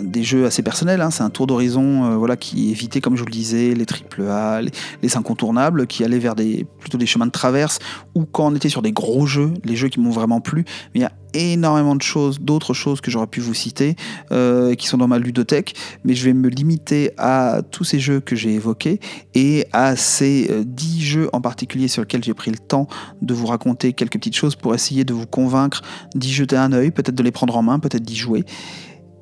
des 0.00 0.22
jeux 0.22 0.46
assez 0.46 0.62
personnels, 0.62 1.00
hein. 1.00 1.10
c'est 1.10 1.22
un 1.22 1.30
tour 1.30 1.46
d'horizon 1.46 2.04
euh, 2.04 2.16
voilà, 2.16 2.36
qui 2.36 2.70
évitait, 2.70 3.00
comme 3.00 3.16
je 3.16 3.20
vous 3.20 3.26
le 3.26 3.32
disais, 3.32 3.74
les 3.74 3.86
triple 3.86 4.22
A, 4.22 4.60
les, 5.02 5.16
incontournables, 5.16 5.86
qui 5.86 6.04
allaient 6.04 6.18
vers 6.18 6.34
des, 6.34 6.66
plutôt 6.78 6.98
des 6.98 7.06
chemins 7.06 7.26
de 7.26 7.32
traverse, 7.32 7.78
ou 8.14 8.24
quand 8.24 8.46
on 8.46 8.54
était 8.54 8.68
sur 8.68 8.82
des 8.82 8.92
gros 8.92 9.26
jeux, 9.26 9.52
les 9.64 9.76
jeux 9.76 9.88
qui 9.88 10.00
m'ont 10.00 10.10
vraiment 10.10 10.40
plu, 10.40 10.64
il 10.94 11.00
y 11.00 11.04
a 11.04 11.12
énormément 11.34 11.94
de 11.94 12.02
choses, 12.02 12.40
d'autres 12.40 12.74
choses 12.74 13.00
que 13.00 13.10
j'aurais 13.10 13.26
pu 13.26 13.40
vous 13.40 13.54
citer, 13.54 13.96
euh, 14.32 14.74
qui 14.74 14.86
sont 14.86 14.96
dans 14.96 15.08
ma 15.08 15.18
ludothèque, 15.18 15.74
mais 16.04 16.14
je 16.14 16.24
vais 16.24 16.32
me 16.32 16.48
limiter 16.48 17.12
à 17.18 17.60
tous 17.70 17.84
ces 17.84 18.00
jeux 18.00 18.20
que 18.20 18.34
j'ai 18.36 18.54
évoqués 18.54 19.00
et 19.34 19.66
à 19.72 19.96
ces 19.96 20.48
euh, 20.50 20.64
dix 20.64 20.88
10 20.88 21.04
jeux 21.04 21.30
en 21.32 21.40
particulier 21.40 21.86
sur 21.86 22.02
lesquels 22.02 22.24
j'ai 22.24 22.34
pris 22.34 22.50
le 22.50 22.58
temps 22.58 22.88
de 23.20 23.34
vous 23.34 23.46
raconter 23.46 23.92
quelques 23.92 24.14
petites 24.14 24.36
choses 24.36 24.56
pour 24.56 24.74
essayer 24.74 25.04
de 25.04 25.12
vous 25.12 25.26
convaincre 25.26 25.82
d'y 26.14 26.32
jeter 26.32 26.56
un 26.56 26.72
œil, 26.72 26.90
peut-être 26.90 27.14
de 27.14 27.22
les 27.22 27.30
prendre 27.30 27.56
en 27.56 27.62
main, 27.62 27.78
peut-être 27.78 28.02
d'y 28.02 28.16
jouer. 28.16 28.44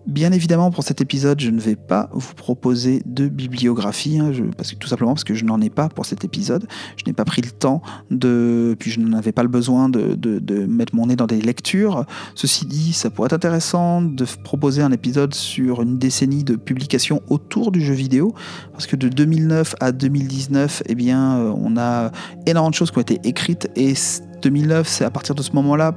Bien 0.07 0.31
évidemment, 0.31 0.71
pour 0.71 0.85
cet 0.85 1.01
épisode, 1.01 1.41
je 1.41 1.51
ne 1.51 1.59
vais 1.59 1.75
pas 1.75 2.09
vous 2.13 2.35
proposer 2.35 3.03
de 3.07 3.27
bibliographie, 3.27 4.21
hein, 4.21 4.31
tout 4.79 4.87
simplement 4.87 5.15
parce 5.15 5.25
que 5.25 5.35
je 5.35 5.45
n'en 5.45 5.61
ai 5.61 5.69
pas 5.69 5.89
pour 5.89 6.07
cet 6.07 6.23
épisode. 6.25 6.69
Je 6.97 7.03
n'ai 7.07 7.13
pas 7.13 7.25
pris 7.25 7.43
le 7.43 7.51
temps 7.51 7.83
de, 8.13 8.77
puis 8.79 8.93
je 8.93 9.01
n'en 9.01 9.19
avais 9.19 9.33
pas 9.33 9.43
le 9.43 9.49
besoin 9.49 9.89
de, 9.89 10.15
de, 10.15 10.67
mettre 10.67 10.95
mon 10.95 11.07
nez 11.07 11.17
dans 11.17 11.27
des 11.27 11.41
lectures. 11.41 12.05
Ceci 12.37 12.67
dit, 12.67 12.93
ça 12.93 13.11
pourrait 13.11 13.27
être 13.27 13.33
intéressant 13.33 14.01
de 14.01 14.25
proposer 14.45 14.81
un 14.81 14.93
épisode 14.93 15.35
sur 15.35 15.83
une 15.83 15.99
décennie 15.99 16.45
de 16.45 16.55
publications 16.55 17.21
autour 17.29 17.73
du 17.73 17.81
jeu 17.81 17.95
vidéo, 17.95 18.33
parce 18.73 18.87
que 18.87 18.95
de 18.95 19.09
2009 19.09 19.75
à 19.81 19.91
2019, 19.91 20.85
eh 20.87 20.95
bien, 20.95 21.39
euh, 21.39 21.53
on 21.57 21.77
a 21.77 22.13
énormément 22.47 22.71
de 22.71 22.77
choses 22.77 22.93
qui 22.93 22.99
ont 22.99 23.03
été 23.03 23.19
écrites 23.25 23.69
et 23.75 23.95
2009, 24.43 24.87
c'est 24.87 25.05
à 25.05 25.11
partir 25.11 25.35
de 25.35 25.43
ce 25.43 25.51
moment-là, 25.53 25.95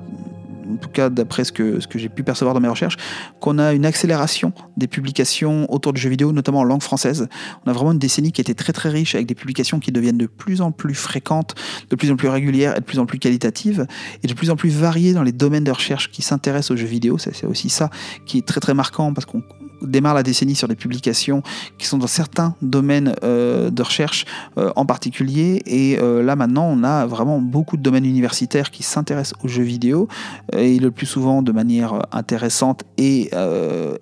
en 0.72 0.78
tout 0.78 0.90
cas 0.90 1.10
d'après 1.10 1.44
ce 1.44 1.52
que, 1.52 1.80
j'ai 1.96 2.10
pu 2.10 2.24
percevoir 2.24 2.54
dans 2.54 2.62
mes 2.62 2.68
recherches, 2.68 2.98
qu'on 3.40 3.58
a 3.58 3.74
une 3.74 3.86
accélération 3.86 4.54
des 4.78 4.88
publications 4.88 5.72
autour 5.72 5.94
du 5.94 6.02
jeu 6.02 6.10
vidéo, 6.10 6.32
notamment 6.32 6.60
en 6.60 6.64
langue 6.64 6.84
française. 6.84 7.28
On 7.66 7.70
a 7.70 7.74
vraiment 7.74 7.91
une 7.91 8.00
décennie 8.00 8.32
qui 8.32 8.41
été 8.41 8.56
très 8.56 8.74
très 8.74 8.90
riche 8.90 9.16
avec 9.16 9.28
des 9.28 9.36
publications 9.36 9.80
qui 9.80 9.91
deviennent 9.91 10.18
de 10.18 10.28
plus 10.28 10.62
en 10.62 10.72
plus 10.72 10.96
fréquentes, 10.96 11.56
de 11.90 11.96
plus 11.96 12.12
en 12.12 12.16
plus 12.16 12.28
régulières 12.28 12.76
et 12.76 12.80
de 12.80 12.86
plus 12.86 13.00
en 13.00 13.06
plus 13.06 13.20
qualitatives, 13.20 13.88
et 14.24 14.28
de 14.28 14.34
plus 14.34 14.50
en 14.50 14.56
plus 14.56 14.70
variées 14.70 15.14
dans 15.14 15.24
les 15.24 15.32
domaines 15.32 15.64
de 15.64 15.72
recherche 15.72 16.12
qui 16.12 16.22
s'intéressent 16.22 16.72
aux 16.72 16.78
jeux 16.78 16.88
vidéo. 16.88 17.18
C'est 17.18 17.46
aussi 17.46 17.70
ça 17.70 17.90
qui 18.26 18.38
est 18.38 18.48
très 18.48 18.60
très 18.60 18.74
marquant 18.74 19.14
parce 19.14 19.26
qu'on 19.26 19.44
démarre 19.81 20.14
la 20.14 20.23
décennie 20.23 20.56
sur 20.56 20.68
des 20.68 20.76
publications 20.76 21.43
qui 21.77 21.88
sont 21.88 21.97
dans 21.97 22.07
certains 22.07 22.56
domaines 22.61 23.15
euh, 23.23 23.69
de 23.69 23.81
recherche 23.81 24.26
euh, 24.57 24.72
en 24.76 24.85
particulier. 24.85 25.61
Et 25.65 25.97
euh, 25.99 26.23
là 26.23 26.35
maintenant, 26.35 26.65
on 26.65 26.84
a 26.84 27.06
vraiment 27.06 27.39
beaucoup 27.39 27.77
de 27.77 27.81
domaines 27.81 28.06
universitaires 28.06 28.72
qui 28.72 28.84
s'intéressent 28.84 29.39
aux 29.43 29.47
jeux 29.47 29.64
vidéo 29.64 30.07
et 30.53 30.80
le 30.80 30.91
plus 30.91 31.06
souvent 31.06 31.41
de 31.41 31.51
manière 31.51 32.01
intéressante 32.11 32.84
et 32.97 33.31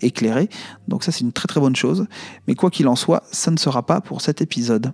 éclairée. 0.01 0.49
Donc 0.87 1.03
ça, 1.03 1.11
c'est 1.11 1.21
une 1.21 1.31
très 1.31 1.47
très 1.47 1.59
bonne 1.59 1.75
chose. 1.75 2.05
Mais 2.47 2.55
quoi 2.55 2.69
qu'il 2.69 2.87
en 2.87 2.95
soit, 2.95 3.23
ça 3.31 3.51
ne 3.51 3.57
sera 3.57 3.85
pas 3.85 4.01
pour 4.01 4.21
cet 4.21 4.41
épisode. 4.41 4.91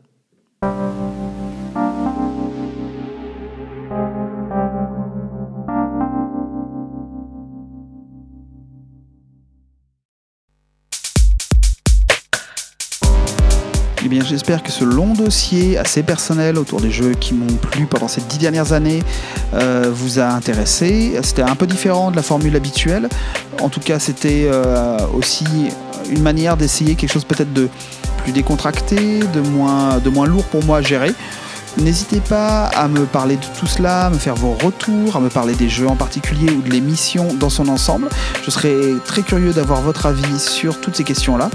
J'espère 14.34 14.64
que 14.64 14.72
ce 14.72 14.84
long 14.84 15.14
dossier 15.14 15.77
assez 15.77 16.01
personnel 16.01 16.57
autour 16.57 16.81
des 16.81 16.89
jeux 16.89 17.14
qui 17.14 17.35
m'ont 17.35 17.53
plu 17.53 17.85
pendant 17.85 18.07
ces 18.07 18.19
dix 18.22 18.39
dernières 18.39 18.73
années 18.73 19.03
euh, 19.53 19.91
vous 19.93 20.18
a 20.18 20.26
intéressé. 20.26 21.14
C'était 21.22 21.43
un 21.43 21.55
peu 21.55 21.68
différent 21.68 22.10
de 22.10 22.15
la 22.15 22.23
formule 22.23 22.55
habituelle. 22.55 23.10
En 23.61 23.69
tout 23.69 23.80
cas, 23.80 23.99
c'était 23.99 24.47
euh, 24.51 24.97
aussi 25.14 25.45
une 26.10 26.23
manière 26.23 26.57
d'essayer 26.57 26.95
quelque 26.95 27.11
chose 27.11 27.26
peut-être 27.26 27.53
de 27.53 27.69
plus 28.23 28.31
décontracté, 28.31 29.19
de 29.19 29.39
moins, 29.39 29.99
de 29.99 30.10
moins 30.10 30.26
lourd 30.26 30.45
pour 30.45 30.64
moi 30.64 30.80
à 30.80 30.81
gérer. 30.81 31.14
N'hésitez 31.78 32.20
pas 32.20 32.66
à 32.66 32.88
me 32.88 33.06
parler 33.06 33.36
de 33.36 33.45
tout 33.60 33.66
cela, 33.66 34.06
à 34.06 34.10
me 34.10 34.18
faire 34.18 34.36
vos 34.36 34.54
retours, 34.54 35.16
à 35.16 35.20
me 35.20 35.30
parler 35.30 35.56
des 35.56 35.70
jeux 35.70 35.88
en 35.88 35.95
particulier 35.95 36.52
ou 36.52 36.62
de 36.62 36.70
l'émission 36.70 37.34
dans 37.34 37.50
son 37.50 37.68
ensemble. 37.68 38.10
Je 38.45 38.52
serais 38.52 38.78
très 39.06 39.24
curieux 39.24 39.54
d'avoir 39.54 39.82
votre 39.82 40.06
avis 40.06 40.40
sur 40.40 40.80
toutes 40.80 40.95
ces 40.95 41.04
questions-là. 41.04 41.50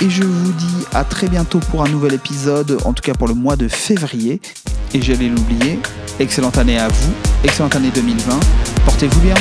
Et 0.00 0.08
je 0.08 0.22
vous 0.22 0.52
dis 0.52 0.86
à 0.94 1.04
très 1.04 1.28
bientôt 1.28 1.58
pour 1.58 1.84
un 1.84 1.88
nouvel 1.88 2.14
épisode, 2.14 2.78
en 2.84 2.94
tout 2.94 3.02
cas 3.02 3.12
pour 3.12 3.28
le 3.28 3.34
mois 3.34 3.56
de 3.56 3.68
février. 3.68 4.40
Et 4.94 5.02
j'allais 5.02 5.28
l'oublier, 5.28 5.78
excellente 6.18 6.56
année 6.56 6.78
à 6.78 6.88
vous, 6.88 7.12
excellente 7.44 7.76
année 7.76 7.90
2020. 7.94 8.40
Portez-vous 8.86 9.20
bien. 9.20 9.34